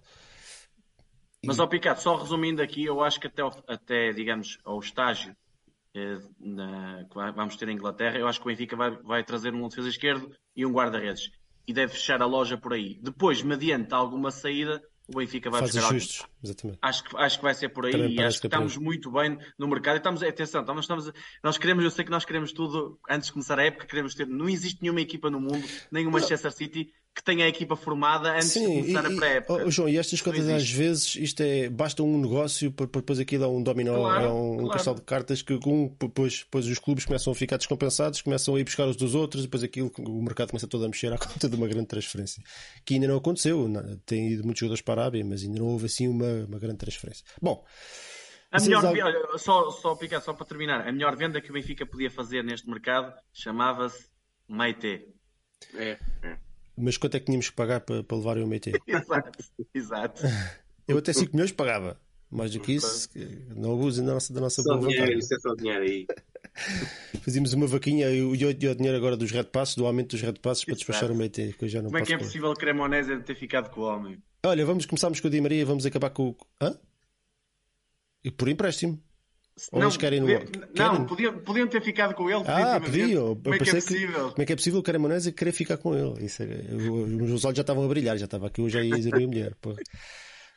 Mas 1.43 1.59
ao 1.59 1.69
Picado, 1.69 2.01
só 2.01 2.17
resumindo 2.17 2.61
aqui, 2.61 2.83
eu 2.83 3.01
acho 3.01 3.19
que 3.19 3.27
até, 3.27 3.41
até 3.67 4.11
digamos, 4.11 4.59
ao 4.65 4.79
estágio 4.79 5.35
eh, 5.95 6.19
na, 6.37 7.05
que 7.05 7.15
vamos 7.33 7.55
ter 7.55 7.69
em 7.69 7.73
Inglaterra, 7.73 8.17
eu 8.17 8.27
acho 8.27 8.39
que 8.39 8.45
o 8.45 8.49
Benfica 8.49 8.75
vai, 8.75 8.91
vai 8.91 9.23
trazer 9.23 9.53
um 9.53 9.67
defesa 9.67 9.89
esquerdo 9.89 10.31
e 10.55 10.65
um 10.65 10.71
guarda-redes 10.71 11.31
e 11.69 11.73
deve 11.73 11.93
fechar 11.93 12.19
a 12.19 12.25
loja 12.25 12.57
por 12.57 12.73
aí. 12.73 12.97
Depois, 12.99 13.43
mediante 13.43 13.93
alguma 13.93 14.31
saída, 14.31 14.81
o 15.07 15.19
Benfica 15.19 15.51
vai 15.51 15.59
Faz 15.59 15.71
buscar 15.71 15.89
ajustes, 15.89 16.25
exatamente. 16.43 16.79
Acho 16.81 17.03
que, 17.03 17.17
acho 17.17 17.37
que 17.37 17.43
vai 17.43 17.53
ser 17.53 17.69
por 17.69 17.85
aí 17.85 17.91
Também 17.91 18.15
e 18.15 18.21
acho 18.21 18.37
que, 18.37 18.41
que 18.41 18.47
estamos 18.47 18.77
muito 18.77 19.11
bem 19.11 19.37
no 19.57 19.67
mercado. 19.67 19.95
E 19.95 19.97
estamos, 19.97 20.23
atenção, 20.23 20.61
estamos, 20.61 20.83
estamos, 20.85 21.11
nós 21.43 21.57
queremos, 21.57 21.83
eu 21.83 21.91
sei 21.91 22.05
que 22.05 22.11
nós 22.11 22.25
queremos 22.25 22.51
tudo 22.51 22.99
antes 23.09 23.27
de 23.27 23.33
começar 23.33 23.59
a 23.59 23.63
época, 23.63 23.85
queremos 23.85 24.15
ter, 24.15 24.27
não 24.27 24.49
existe 24.49 24.81
nenhuma 24.81 25.01
equipa 25.01 25.29
no 25.29 25.39
mundo, 25.39 25.63
nem 25.91 26.07
o 26.07 26.11
Manchester 26.11 26.51
City 26.51 26.91
que 27.19 27.23
tenha 27.23 27.45
a 27.45 27.49
equipa 27.49 27.75
formada 27.75 28.33
antes 28.33 28.51
Sim, 28.51 28.81
de 28.81 28.81
começar 28.81 29.09
e, 29.09 29.13
a 29.13 29.17
pré-época. 29.17 29.65
Oh, 29.65 29.71
João, 29.71 29.89
e 29.89 29.97
estas 29.97 30.21
coisas 30.21 30.47
às 30.47 30.69
vezes 30.69 31.15
isto 31.15 31.41
é, 31.41 31.69
basta 31.69 32.01
um 32.01 32.17
negócio 32.17 32.71
para 32.71 32.85
depois 32.85 33.19
aquilo 33.19 33.43
é 33.43 33.47
um 33.47 33.61
dominó, 33.61 33.97
claro, 33.97 34.25
é 34.25 34.31
um, 34.31 34.57
claro. 34.57 34.71
castelo 34.71 34.95
de 34.95 35.01
cartas 35.01 35.41
que 35.41 35.53
um, 35.53 35.93
depois, 35.99 36.39
depois 36.39 36.65
os 36.65 36.79
clubes 36.79 37.05
começam 37.05 37.33
a 37.33 37.35
ficar 37.35 37.57
descompensados, 37.57 38.21
começam 38.21 38.55
a 38.55 38.59
ir 38.59 38.63
buscar 38.63 38.87
os 38.87 38.95
dos 38.95 39.15
outros, 39.15 39.43
depois 39.43 39.63
aquilo 39.63 39.91
o 39.97 40.23
mercado 40.23 40.51
começa 40.51 40.67
todo 40.67 40.85
a 40.85 40.87
mexer 40.87 41.11
à 41.11 41.17
conta 41.19 41.49
de 41.49 41.55
uma 41.55 41.67
grande 41.67 41.87
transferência. 41.87 42.41
Que 42.85 42.93
ainda 42.93 43.07
não 43.07 43.17
aconteceu, 43.17 43.67
tem 44.05 44.31
ido 44.31 44.43
muitos 44.43 44.61
jogadores 44.61 44.81
para 44.81 45.01
a 45.01 45.03
Arábia, 45.03 45.25
mas 45.25 45.43
ainda 45.43 45.59
não 45.59 45.67
houve 45.67 45.87
assim 45.87 46.07
uma, 46.07 46.28
uma 46.47 46.59
grande 46.59 46.77
transferência. 46.77 47.25
Bom. 47.41 47.65
A 48.51 48.59
melhor, 48.59 49.37
só, 49.37 49.69
só, 49.69 49.95
só 50.21 50.33
para 50.33 50.45
terminar, 50.45 50.87
a 50.87 50.91
melhor 50.91 51.15
venda 51.15 51.39
que 51.39 51.51
o 51.51 51.53
Benfica 51.53 51.85
podia 51.85 52.09
fazer 52.09 52.43
neste 52.43 52.67
mercado 52.67 53.13
chamava-se 53.31 54.07
Maite. 54.47 55.07
É, 55.75 55.99
é. 56.23 56.37
Mas 56.75 56.97
quanto 56.97 57.15
é 57.15 57.19
que 57.19 57.27
tínhamos 57.27 57.49
que 57.49 57.55
pagar 57.55 57.81
para, 57.81 58.03
para 58.03 58.17
levarem 58.17 58.43
o 58.43 58.47
Meite? 58.47 58.71
Exato, 58.87 59.43
exato. 59.73 60.23
Eu 60.87 60.97
até 60.97 61.13
5 61.13 61.31
milhões 61.33 61.51
pagava. 61.51 61.99
Mais 62.31 62.51
do 62.51 62.59
que 62.59 62.73
isso, 62.73 63.09
que 63.09 63.25
não 63.55 63.73
abusem 63.73 64.05
da 64.05 64.13
nossa, 64.13 64.31
da 64.31 64.39
nossa 64.39 64.61
Só 64.61 64.77
boa 64.77 64.87
dinheiro, 64.87 65.05
vontade. 65.05 65.19
isso 65.19 65.33
é 65.33 65.39
só 65.39 65.55
dinheiro 65.55 65.81
aí. 65.81 66.05
Fazíamos 67.25 67.53
uma 67.53 67.65
vaquinha 67.65 68.07
e 68.11 68.21
o, 68.21 68.31
o 68.31 68.35
dinheiro 68.35 68.95
agora 68.95 69.17
dos 69.17 69.31
Red 69.31 69.45
Passes, 69.45 69.75
do 69.75 69.87
aumento 69.87 70.11
dos 70.11 70.21
Red 70.21 70.33
Passes 70.33 70.63
para 70.63 70.75
despachar 70.75 71.11
o 71.11 71.15
Meite, 71.15 71.55
que 71.57 71.65
eu 71.65 71.69
já 71.69 71.81
não 71.81 71.89
Como 71.89 71.97
é 71.97 72.05
que 72.05 72.13
é 72.13 72.17
possível 72.19 72.53
Cremonese 72.53 73.19
ter 73.21 73.35
ficado 73.35 73.71
com 73.71 73.81
o 73.81 73.83
homem? 73.85 74.21
Olha, 74.45 74.65
vamos 74.65 74.85
começarmos 74.85 75.19
com 75.19 75.27
o 75.27 75.31
Di 75.31 75.41
Maria, 75.41 75.65
vamos 75.65 75.85
acabar 75.85 76.09
com 76.11 76.29
o. 76.29 76.37
Hã? 76.61 76.77
E 78.23 78.31
por 78.31 78.47
empréstimo. 78.47 79.01
Ou 79.73 79.81
eles 79.81 79.97
querem 79.97 80.21
no- 80.21 80.27
podia- 80.27 80.45
querem? 80.67 80.93
Não, 80.99 81.05
podiam, 81.05 81.39
podiam 81.39 81.67
ter 81.67 81.81
ficado 81.81 82.13
com 82.15 82.29
ele. 82.29 82.43
Ah. 82.47 82.79
Eu 83.09 83.35
Como 83.35 83.53
é 83.53 83.57
que 83.57 83.69
é 83.69 83.73
pensei 83.73 83.81
que- 83.81 83.87
possível? 84.05 84.29
Como 84.31 84.41
é 84.41 84.45
que 84.45 84.53
é 84.53 84.55
possível 84.55 84.79
o 84.79 84.83
Cremonese 84.83 85.33
querer 85.33 85.51
ficar 85.51 85.75
com 85.77 85.93
ele? 85.93 86.25
Isso 86.25 86.41
é- 86.43 86.47
os 86.73 87.09
meus 87.11 87.43
olhos 87.43 87.57
já 87.57 87.61
estavam 87.61 87.83
a 87.83 87.87
brilhar, 87.87 88.17
já 88.17 88.23
estava 88.25 88.47
aqui, 88.47 88.61
eu 88.61 88.69
já 88.69 88.81
ia 88.81 88.95
dizer 88.95 89.13
a 89.13 89.17
minha 89.17 89.27
mulher. 89.27 89.55
pô. 89.59 89.75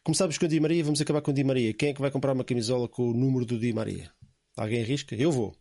Começámos 0.04 0.38
com 0.38 0.44
o 0.46 0.48
Di 0.48 0.60
Maria, 0.60 0.84
vamos 0.84 1.00
acabar 1.00 1.20
com 1.20 1.32
o 1.32 1.34
Di 1.34 1.42
Maria. 1.42 1.74
Quem 1.74 1.88
é 1.90 1.94
que 1.94 2.00
vai 2.00 2.10
comprar 2.12 2.32
uma 2.32 2.44
camisola 2.44 2.88
com 2.88 3.10
o 3.10 3.12
número 3.14 3.44
do 3.44 3.58
Di 3.58 3.72
Maria? 3.72 4.10
Alguém 4.56 4.82
arrisca? 4.82 5.16
Eu 5.16 5.32
vou. 5.32 5.56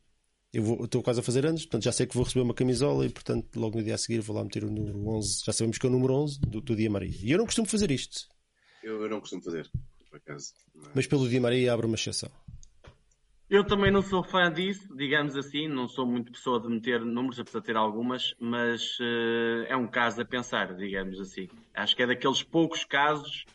Eu 0.54 0.64
vou- 0.64 0.80
eu 0.80 0.86
estou 0.86 1.02
quase 1.02 1.20
a 1.20 1.24
fazer 1.24 1.46
anos, 1.46 1.62
portanto 1.66 1.84
já 1.84 1.92
sei 1.94 2.06
que 2.06 2.14
vou 2.16 2.24
receber 2.26 2.42
uma 2.44 2.54
camisola 2.54 3.06
e, 3.06 3.10
portanto, 3.10 3.48
logo 3.58 3.78
no 3.78 3.84
dia 3.84 3.96
a 3.96 3.98
seguir 3.98 4.20
vou 4.20 4.36
lá 4.36 4.44
meter 4.44 4.64
o 4.66 4.70
número 4.72 5.08
11. 5.08 5.44
Já 5.46 5.54
sabemos 5.54 5.78
que 5.78 5.86
é 5.86 5.90
o 5.90 5.92
número 5.92 6.14
11 6.14 6.40
do, 6.42 6.60
do 6.60 6.76
Di 6.76 6.90
Maria. 6.90 7.16
E 7.24 7.32
eu 7.32 7.38
não 7.38 7.46
costumo 7.46 7.68
fazer 7.68 7.90
isto, 7.92 8.28
Eu, 8.84 9.02
eu 9.04 9.10
não 9.10 9.20
costumo 9.22 9.42
fazer, 9.44 9.70
por 10.10 10.18
acaso. 10.18 10.54
Mas- 10.76 10.92
mas 10.96 11.08
pelo 11.08 11.30
Di 11.30 11.40
Maria 11.40 11.72
abre 11.74 11.86
uma 11.86 11.96
exceção. 11.96 12.30
Eu 13.50 13.66
também 13.66 13.92
não 13.92 14.02
sou 14.02 14.24
fã 14.24 14.52
disso, 14.52 14.96
digamos 14.96 15.36
assim, 15.36 15.68
não 15.68 15.88
sou 15.88 16.06
muito 16.06 16.32
pessoa 16.32 16.60
de 16.60 16.70
meter 16.70 17.02
números, 17.02 17.38
apesar 17.38 17.60
de 17.60 17.66
ter 17.66 17.76
algumas, 17.76 18.34
mas 18.40 18.98
eh, 19.02 19.66
é 19.70 19.76
um 19.76 19.88
caso 19.88 20.22
a 20.22 20.26
pensar, 20.26 20.74
digamos 20.76 21.20
assim. 21.20 21.50
Acho 21.74 21.94
que 21.96 22.02
é 22.04 22.08
daqueles 22.08 22.42
poucos 22.44 22.86
casos 22.86 23.46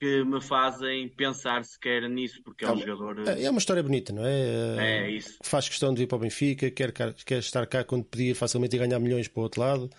que 0.00 0.24
me 0.24 0.40
fazem 0.40 1.08
pensar 1.10 1.62
sequer 1.64 2.08
nisso, 2.08 2.42
porque 2.42 2.64
é 2.64 2.72
um 2.72 2.78
jogador. 2.78 3.28
É 3.28 3.44
é 3.44 3.50
uma 3.50 3.58
história 3.58 3.82
bonita, 3.82 4.12
não 4.12 4.24
é? 4.24 5.04
É 5.04 5.10
isso. 5.10 5.36
Faz 5.44 5.68
questão 5.68 5.92
de 5.92 6.00
vir 6.00 6.06
para 6.06 6.16
o 6.16 6.20
Benfica, 6.20 6.70
quer, 6.70 6.92
quer 6.92 7.38
estar 7.38 7.66
cá 7.66 7.84
quando 7.84 8.04
podia 8.04 8.30
ir 8.30 8.34
facilmente 8.34 8.76
ganhar 8.78 8.98
milhões 8.98 9.28
para 9.28 9.40
o 9.40 9.42
outro 9.44 9.60
lado. 9.60 9.90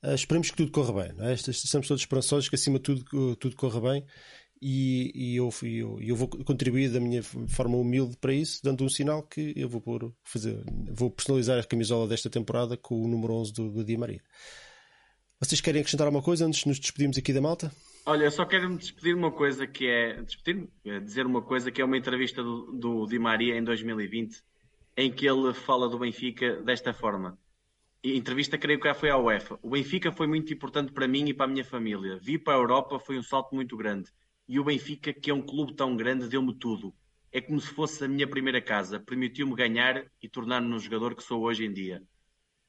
Ah, 0.00 0.14
esperemos 0.14 0.50
que 0.50 0.56
tudo 0.56 0.70
corra 0.70 1.02
bem, 1.02 1.12
não 1.16 1.26
é? 1.28 1.32
Est- 1.34 1.48
Estamos 1.48 1.88
todos 1.88 2.00
esperançosos 2.02 2.48
que 2.48 2.54
acima 2.54 2.78
de 2.78 2.84
tudo, 2.84 3.34
tudo 3.36 3.56
corra 3.56 3.80
bem 3.80 4.04
e, 4.62 5.10
e 5.14 5.36
eu, 5.36 5.50
eu, 5.64 5.98
eu 6.00 6.14
vou 6.16 6.28
contribuir 6.28 6.88
da 6.90 7.00
minha 7.00 7.20
forma 7.22 7.76
humilde 7.76 8.16
para 8.16 8.32
isso, 8.32 8.60
dando 8.62 8.84
um 8.84 8.88
sinal 8.88 9.24
que 9.24 9.52
eu 9.56 9.68
vou 9.68 9.80
pôr, 9.80 10.12
fazer, 10.24 10.56
vou 10.92 11.10
personalizar 11.10 11.58
a 11.58 11.64
camisola 11.64 12.06
desta 12.06 12.30
temporada 12.30 12.76
com 12.76 12.94
o 13.04 13.08
número 13.08 13.34
11 13.34 13.52
do, 13.52 13.70
do 13.72 13.84
Di 13.84 13.96
Maria. 13.96 14.20
Vocês 15.40 15.60
querem 15.60 15.80
acrescentar 15.80 16.06
alguma 16.06 16.22
coisa 16.22 16.46
antes 16.46 16.60
de 16.60 16.68
nos 16.68 16.78
despedirmos 16.80 17.18
aqui 17.18 17.32
da 17.32 17.40
malta? 17.40 17.72
Olha, 18.10 18.24
eu 18.24 18.30
só 18.30 18.46
quero 18.46 18.70
me 18.70 18.78
despedir 18.78 19.12
de 19.12 19.18
uma 19.20 19.30
coisa 19.30 19.66
que 19.66 19.86
é. 19.86 20.24
É 20.86 20.98
dizer 20.98 21.26
uma 21.26 21.42
coisa 21.42 21.70
que 21.70 21.82
é 21.82 21.84
uma 21.84 21.98
entrevista 21.98 22.42
do, 22.42 22.72
do 22.72 23.06
Di 23.06 23.18
Maria 23.18 23.54
em 23.54 23.62
2020, 23.62 24.42
em 24.96 25.12
que 25.12 25.28
ele 25.28 25.52
fala 25.52 25.90
do 25.90 25.98
Benfica 25.98 26.62
desta 26.62 26.94
forma. 26.94 27.38
E 28.02 28.16
entrevista, 28.16 28.56
creio 28.56 28.80
que 28.80 28.88
já 28.88 28.94
foi 28.94 29.10
à 29.10 29.18
UEFA. 29.18 29.58
O 29.60 29.68
Benfica 29.68 30.10
foi 30.10 30.26
muito 30.26 30.50
importante 30.50 30.90
para 30.90 31.06
mim 31.06 31.28
e 31.28 31.34
para 31.34 31.44
a 31.44 31.48
minha 31.48 31.62
família. 31.62 32.16
Vir 32.16 32.38
para 32.38 32.54
a 32.54 32.56
Europa 32.56 32.98
foi 32.98 33.18
um 33.18 33.22
salto 33.22 33.54
muito 33.54 33.76
grande. 33.76 34.10
E 34.48 34.58
o 34.58 34.64
Benfica, 34.64 35.12
que 35.12 35.30
é 35.30 35.34
um 35.34 35.42
clube 35.42 35.74
tão 35.74 35.94
grande, 35.94 36.28
deu-me 36.28 36.54
tudo. 36.54 36.94
É 37.30 37.42
como 37.42 37.60
se 37.60 37.68
fosse 37.68 38.02
a 38.06 38.08
minha 38.08 38.26
primeira 38.26 38.62
casa. 38.62 38.98
Permitiu-me 38.98 39.54
ganhar 39.54 40.02
e 40.22 40.30
tornar-me 40.30 40.66
no 40.66 40.78
jogador 40.78 41.14
que 41.14 41.22
sou 41.22 41.42
hoje 41.42 41.66
em 41.66 41.72
dia. 41.74 42.02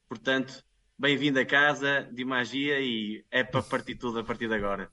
Portanto, 0.06 0.62
bem-vindo 0.98 1.40
a 1.40 1.46
casa, 1.46 2.06
de 2.12 2.26
magia 2.26 2.78
e 2.78 3.24
é 3.30 3.42
para 3.42 3.62
partir 3.62 3.94
tudo 3.94 4.18
a 4.18 4.24
partir 4.24 4.46
de 4.46 4.54
agora. 4.54 4.90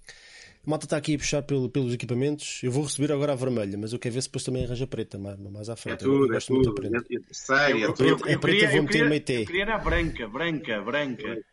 A 0.68 0.70
malta 0.70 0.86
está 0.86 0.98
aqui 0.98 1.16
a 1.16 1.18
puxar 1.18 1.42
pelo- 1.44 1.70
pelos 1.70 1.94
equipamentos. 1.94 2.60
Eu 2.62 2.72
vou 2.74 2.84
receber 2.84 3.10
agora 3.14 3.32
a 3.32 3.36
vermelha, 3.36 3.78
mas 3.78 3.94
eu 3.94 4.00
quero 4.00 4.14
ver 4.16 4.22
se 4.22 4.28
depois 4.28 4.44
também 4.44 4.66
arranja 4.66 4.86
preta 4.86 5.18
mais, 5.18 5.40
mais 5.40 5.70
à 5.70 5.74
É 5.74 5.76
frente. 5.78 6.04
Eu 6.04 6.12
tudo, 6.12 6.26
é 6.26 6.34
gosto 6.34 6.54
muito 6.54 6.66
da 6.66 6.76
tudo. 6.76 6.90
preta. 6.90 7.08
É, 7.10 7.16
é 7.16 7.72
é 7.72 7.86
Eu- 7.86 7.94
tudo. 7.94 8.10
eu- 8.10 8.20
É 8.28 8.34
eu 8.36 8.40
preta, 8.42 8.68
vou 8.68 8.76
eu 8.76 8.84
meter 8.84 8.92
queria- 8.92 9.10
Meite. 9.10 9.34
Eu 9.34 9.46
queria 9.46 9.62
era 9.64 9.78
branca, 9.78 10.28
branca, 10.28 10.82
branca. 10.82 11.46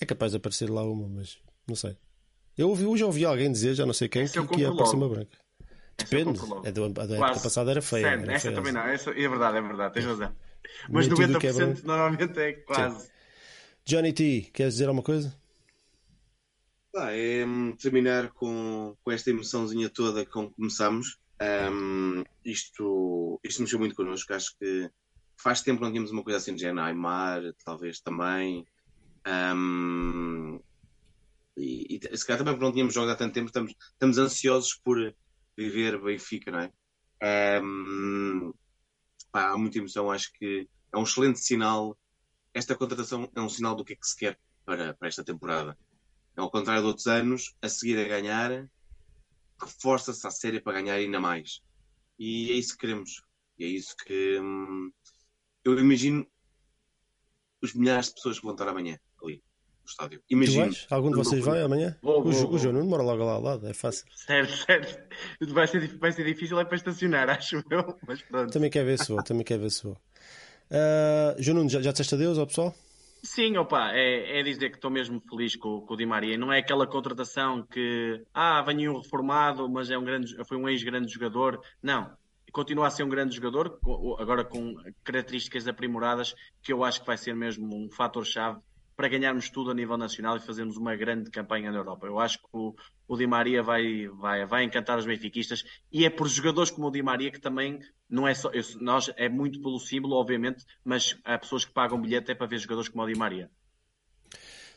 É 0.00 0.04
capaz 0.06 0.32
de 0.32 0.36
aparecer 0.36 0.68
lá 0.68 0.82
uma, 0.84 1.08
mas 1.08 1.38
não 1.66 1.74
sei. 1.74 1.96
Eu 2.58 2.68
ouvi, 2.68 2.84
eu 2.84 2.94
já 2.96 3.06
ouvi 3.06 3.24
alguém 3.24 3.50
dizer, 3.50 3.72
já 3.74 3.86
não 3.86 3.94
sei 3.94 4.06
quem, 4.08 4.26
que, 4.28 4.38
eu 4.38 4.46
que 4.46 4.60
ia 4.60 4.68
aparecer 4.68 4.96
uma 4.96 5.08
branca. 5.08 5.38
Essa 5.98 6.14
eu 6.14 6.24
Depende. 6.26 6.40
É 6.64 6.72
do, 6.72 6.84
a 6.84 6.88
da 6.90 7.02
época 7.04 7.16
Quase. 7.18 7.42
passada 7.42 7.70
era 7.70 7.80
feia. 7.80 8.06
Era 8.06 8.32
essa 8.34 8.40
feia. 8.48 8.54
também 8.54 8.72
não. 8.72 8.82
Essa, 8.82 9.10
é 9.12 9.28
verdade, 9.28 9.56
é 9.56 9.62
verdade, 9.62 9.94
tens 9.94 10.04
razão. 10.04 10.36
Mas 10.90 11.06
é 11.06 11.10
90% 11.10 11.54
branco. 11.54 11.86
normalmente 11.86 12.38
é 12.38 12.52
quase. 12.52 13.08
Johnny 13.86 14.12
T, 14.12 14.50
queres 14.52 14.74
dizer 14.74 14.88
alguma 14.88 15.02
coisa? 15.02 15.34
Pá, 16.92 17.12
é 17.12 17.46
hum, 17.46 17.76
terminar 17.76 18.32
com, 18.32 18.96
com 19.02 19.12
esta 19.12 19.30
emoçãozinha 19.30 19.88
toda 19.88 20.26
com 20.26 20.48
que 20.48 20.56
começamos. 20.56 21.18
Hum, 21.40 22.24
isto, 22.44 23.40
isto 23.44 23.62
mexeu 23.62 23.78
muito 23.78 23.94
connosco. 23.94 24.32
Acho 24.34 24.56
que 24.58 24.90
faz 25.36 25.62
tempo 25.62 25.78
que 25.78 25.84
não 25.84 25.92
tínhamos 25.92 26.10
uma 26.10 26.24
coisa 26.24 26.38
assim 26.38 26.54
de 26.54 26.62
género. 26.62 26.86
Aymar, 26.86 27.42
talvez 27.64 28.00
também. 28.00 28.66
Hum, 29.26 30.60
e, 31.56 32.00
e 32.00 32.16
se 32.16 32.26
calhar 32.26 32.38
também 32.38 32.54
porque 32.54 32.64
não 32.64 32.72
tínhamos 32.72 32.94
jogos 32.94 33.12
há 33.12 33.16
tanto 33.16 33.34
tempo, 33.34 33.46
estamos, 33.46 33.74
estamos 33.92 34.18
ansiosos 34.18 34.74
por 34.74 35.14
viver 35.56 36.00
Benfica, 36.00 36.50
não 36.50 36.60
é? 36.60 37.60
Hum, 37.62 38.52
pá, 39.30 39.50
há 39.50 39.56
muita 39.56 39.78
emoção. 39.78 40.10
Acho 40.10 40.32
que 40.32 40.68
é 40.92 40.98
um 40.98 41.04
excelente 41.04 41.38
sinal. 41.38 41.96
Esta 42.52 42.74
contratação 42.74 43.30
é 43.32 43.40
um 43.40 43.48
sinal 43.48 43.76
do 43.76 43.84
que 43.84 43.92
é 43.92 43.96
que 43.96 44.06
se 44.06 44.16
quer 44.16 44.38
para, 44.64 44.94
para 44.94 45.06
esta 45.06 45.22
temporada. 45.22 45.78
Ao 46.36 46.50
contrário 46.50 46.82
de 46.82 46.88
outros 46.88 47.06
anos, 47.06 47.54
a 47.60 47.68
seguir 47.68 47.98
a 47.98 48.08
ganhar, 48.08 48.68
reforça-se 49.60 50.26
a 50.26 50.30
série 50.30 50.60
para 50.60 50.80
ganhar 50.80 50.94
ainda 50.94 51.20
mais. 51.20 51.62
E 52.18 52.50
é 52.50 52.54
isso 52.54 52.72
que 52.72 52.80
queremos. 52.80 53.22
E 53.58 53.64
é 53.64 53.68
isso 53.68 53.94
que 53.96 54.38
hum, 54.40 54.90
eu 55.64 55.78
imagino 55.78 56.26
os 57.62 57.74
milhares 57.74 58.08
de 58.08 58.14
pessoas 58.14 58.38
que 58.38 58.44
vão 58.44 58.52
estar 58.52 58.68
amanhã 58.68 58.98
ali 59.22 59.36
no 59.36 59.88
estádio. 59.88 60.22
Imagino. 60.30 60.74
Algum 60.90 61.10
de 61.10 61.16
vocês 61.16 61.44
vai 61.44 61.60
amanhã? 61.60 61.98
Vou, 62.00 62.24
o, 62.24 62.28
o 62.28 62.58
João 62.58 62.74
Nuno 62.74 62.86
mora 62.86 63.02
logo 63.02 63.24
lá 63.24 63.32
ao 63.32 63.42
lado, 63.42 63.66
é 63.66 63.74
fácil. 63.74 64.06
Certo, 64.14 64.56
certo. 64.56 65.08
Vai 65.52 65.66
ser, 65.66 65.98
vai 65.98 66.12
ser 66.12 66.24
difícil 66.24 66.58
é 66.58 66.64
para 66.64 66.76
estacionar, 66.76 67.28
acho 67.30 67.62
eu. 67.70 67.98
Mas 68.06 68.22
pronto. 68.22 68.52
Também 68.52 68.70
quer 68.70 68.84
ver 68.84 68.98
se 68.98 69.08
vou, 69.08 69.22
também 69.22 69.44
quer 69.44 69.58
ver 69.58 69.70
se 69.70 69.82
vou. 69.82 69.96
Ah, 70.70 71.34
João 71.38 71.58
Nuno, 71.58 71.68
já, 71.68 71.82
já 71.82 71.90
disseste 71.90 72.14
adeus 72.14 72.38
ao 72.38 72.46
pessoal? 72.46 72.74
Sim, 73.22 73.56
opa, 73.58 73.90
é, 73.92 74.40
é 74.40 74.42
dizer 74.42 74.70
que 74.70 74.76
estou 74.76 74.90
mesmo 74.90 75.20
feliz 75.20 75.54
com, 75.54 75.80
com 75.82 75.94
o 75.94 75.96
Di 75.96 76.06
Maria. 76.06 76.38
Não 76.38 76.52
é 76.52 76.58
aquela 76.58 76.86
contratação 76.86 77.62
que, 77.62 78.24
ah, 78.32 78.62
venha 78.62 78.90
um 78.90 78.98
reformado, 78.98 79.68
mas 79.68 79.90
é 79.90 79.98
um 79.98 80.04
grande, 80.04 80.34
foi 80.46 80.56
um 80.56 80.68
ex-grande 80.68 81.12
jogador. 81.12 81.60
Não. 81.82 82.10
Continua 82.52 82.88
a 82.88 82.90
ser 82.90 83.04
um 83.04 83.08
grande 83.08 83.36
jogador, 83.36 83.78
agora 84.18 84.44
com 84.44 84.74
características 85.04 85.68
aprimoradas, 85.68 86.34
que 86.60 86.72
eu 86.72 86.82
acho 86.82 87.00
que 87.00 87.06
vai 87.06 87.16
ser 87.16 87.32
mesmo 87.34 87.76
um 87.76 87.88
fator-chave 87.92 88.58
para 89.00 89.08
ganharmos 89.08 89.48
tudo 89.48 89.70
a 89.70 89.74
nível 89.74 89.96
nacional 89.96 90.36
e 90.36 90.40
fazermos 90.40 90.76
uma 90.76 90.94
grande 90.94 91.30
campanha 91.30 91.72
na 91.72 91.78
Europa. 91.78 92.06
Eu 92.06 92.18
acho 92.18 92.36
que 92.36 92.48
o, 92.52 92.74
o 93.08 93.16
Di 93.16 93.26
Maria 93.26 93.62
vai, 93.62 94.06
vai, 94.08 94.44
vai 94.44 94.62
encantar 94.62 94.98
os 94.98 95.06
benfiquistas 95.06 95.64
e 95.90 96.04
é 96.04 96.10
por 96.10 96.28
jogadores 96.28 96.70
como 96.70 96.86
o 96.86 96.90
Di 96.90 97.02
Maria 97.02 97.30
que 97.30 97.40
também 97.40 97.78
não 98.10 98.28
é 98.28 98.34
só. 98.34 98.50
eu- 98.50 98.62
nós 98.78 99.10
é 99.16 99.26
muito 99.26 99.58
pelo 99.62 99.80
símbolo, 99.80 100.16
obviamente, 100.16 100.66
mas 100.84 101.16
há 101.24 101.38
pessoas 101.38 101.64
que 101.64 101.72
pagam 101.72 101.98
bilhete 101.98 102.30
é 102.30 102.34
para 102.34 102.46
ver 102.46 102.58
jogadores 102.58 102.90
como 102.90 103.02
o 103.02 103.06
Di 103.06 103.18
Maria. 103.18 103.50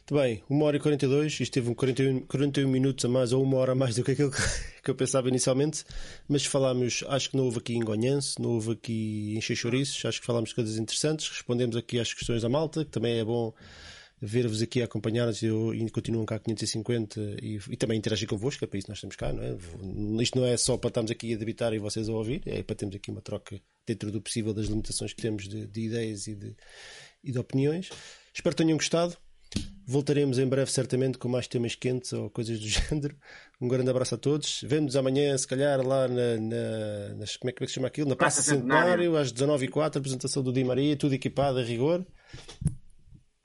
Muito 0.09 0.21
bem, 0.21 0.41
1 0.49 0.61
hora 0.63 0.77
e 0.77 0.79
42, 0.79 1.41
isto 1.41 1.51
teve 1.51 1.69
um 1.69 1.73
41, 1.73 2.21
41 2.21 2.69
minutos 2.69 3.03
a 3.03 3.09
mais 3.09 3.33
ou 3.33 3.43
uma 3.43 3.57
hora 3.57 3.73
a 3.73 3.75
mais 3.75 3.95
do 3.95 4.05
que 4.05 4.11
aquilo 4.11 4.31
que, 4.31 4.89
eu 4.89 4.95
pensava 4.95 5.27
inicialmente, 5.27 5.83
mas 6.29 6.45
falámos, 6.45 7.03
acho 7.09 7.29
que 7.29 7.35
não 7.37 7.43
houve 7.43 7.59
aqui 7.59 7.73
engonhanço, 7.75 8.41
não 8.41 8.51
houve 8.51 8.71
aqui 8.71 9.37
chouriços, 9.41 10.05
acho 10.05 10.21
que 10.21 10.25
falámos 10.25 10.53
coisas 10.53 10.77
interessantes, 10.77 11.27
respondemos 11.27 11.75
aqui 11.75 11.99
às 11.99 12.13
questões 12.13 12.41
da 12.41 12.47
malta, 12.49 12.85
que 12.85 12.91
também 12.91 13.19
é 13.19 13.23
bom 13.25 13.53
ver-vos 14.25 14.61
aqui 14.61 14.81
a 14.81 14.85
acompanhar-nos 14.85 15.41
e, 15.41 15.47
eu- 15.47 15.73
continuam 15.91 16.25
cá 16.25 16.39
550 16.39 17.19
e, 17.41 17.59
e 17.69 17.75
também 17.77 17.97
interagir 17.97 18.27
convosco, 18.27 18.63
é 18.63 18.67
para 18.67 18.77
isso 18.79 18.85
que 18.85 18.91
nós 18.91 18.97
estamos 18.97 19.15
cá, 19.17 19.33
não 19.33 19.43
é? 19.43 20.23
Isto 20.23 20.39
não 20.39 20.45
é 20.47 20.55
só 20.55 20.77
para 20.77 20.87
estarmos 20.87 21.11
aqui 21.11 21.33
a 21.33 21.37
debitar 21.37 21.73
e 21.73 21.79
vocês 21.79 22.07
a 22.07 22.13
ouvir, 22.13 22.41
é 22.45 22.63
para 22.63 22.75
termos 22.75 22.95
aqui 22.95 23.11
uma 23.11 23.21
troca 23.21 23.59
dentro 23.85 24.09
do 24.11 24.21
possível 24.21 24.53
das 24.53 24.67
limitações 24.67 25.11
que 25.13 25.21
temos 25.21 25.47
de, 25.47 25.67
de 25.67 25.81
ideias 25.81 26.27
e 26.27 26.35
de, 26.35 26.55
e 27.23 27.31
de 27.33 27.37
opiniões. 27.37 27.89
Espero 28.33 28.55
que 28.55 28.63
tenham 28.63 28.77
gostado. 28.77 29.17
Voltaremos 29.85 30.39
em 30.39 30.47
breve, 30.47 30.71
certamente, 30.71 31.17
com 31.17 31.27
mais 31.27 31.45
temas 31.45 31.75
quentes 31.75 32.13
ou 32.13 32.29
coisas 32.29 32.57
do 32.59 32.65
género. 32.69 33.15
Um 33.59 33.67
grande 33.67 33.89
abraço 33.89 34.15
a 34.15 34.17
todos. 34.17 34.61
Vemo-nos 34.63 34.95
amanhã, 34.95 35.37
se 35.37 35.45
calhar, 35.45 35.85
lá 35.85 36.07
na. 36.07 36.37
na 36.37 37.15
nas- 37.17 37.35
como, 37.35 37.49
é 37.49 37.53
que 37.53 37.67
se 37.67 37.73
chama 37.73 37.87
aquilo? 37.87 38.07
Na 38.09 38.15
Praça, 38.15 38.37
Praça 38.37 38.49
Centenário, 38.55 39.03
Centenário. 39.03 39.17
às 39.17 39.33
19h04, 39.33 39.97
apresentação 39.97 40.41
do 40.41 40.53
Di 40.53 40.63
Maria, 40.63 40.95
tudo 40.95 41.13
equipado 41.13 41.59
a 41.59 41.63
rigor. 41.63 42.03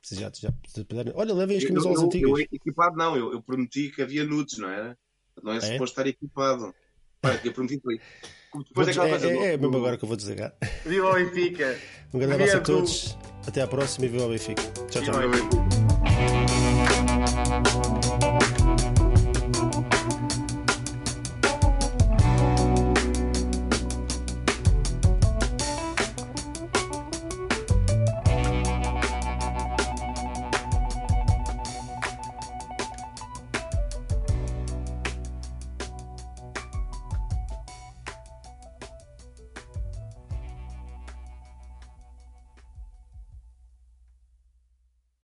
Vocês 0.09 0.19
já, 0.21 0.31
já, 0.33 0.49
já 0.75 0.83
puderam- 0.85 1.11
Olha, 1.15 1.33
levem 1.35 1.57
as 1.57 1.63
Eu- 1.63 1.69
camisolas 1.69 1.99
eu- 1.99 2.05
antigas. 2.07 2.29
eu- 2.31 2.37
equipado 2.51 2.97
não, 2.97 3.15
eu, 3.15 3.31
eu 3.33 3.41
prometi 3.43 3.89
que 3.91 4.01
havia 4.01 4.23
nudes, 4.23 4.57
não 4.57 4.67
era? 4.69 4.97
Não 5.43 5.53
é 5.53 5.61
suposto 5.61 5.83
estar 5.99 6.07
equipado. 6.07 6.73
Eu 7.43 7.53
prometi 7.53 7.79
foi. 7.79 7.99
Como 8.49 8.63
Depois 8.63 8.87
é, 8.87 8.93
coisa 8.95 9.15
é, 9.27 9.33
do- 9.33 9.43
é 9.43 9.57
mesmo 9.57 9.77
agora 9.77 9.97
que 9.97 10.03
eu 10.03 10.07
vou 10.07 10.17
desligar. 10.17 10.55
Viva 10.85 11.11
o 11.11 11.13
Benfica! 11.13 11.77
Um 12.11 12.17
grande 12.17 12.33
abraço 12.33 12.57
a 12.57 12.61
todos. 12.61 13.17
Até 13.47 13.61
à 13.61 13.67
próxima 13.67 14.07
e 14.07 14.09
viva 14.09 14.25
o 14.25 14.29
Benfica. 14.29 14.63
Tchau, 14.89 15.03
tchau. 15.03 15.68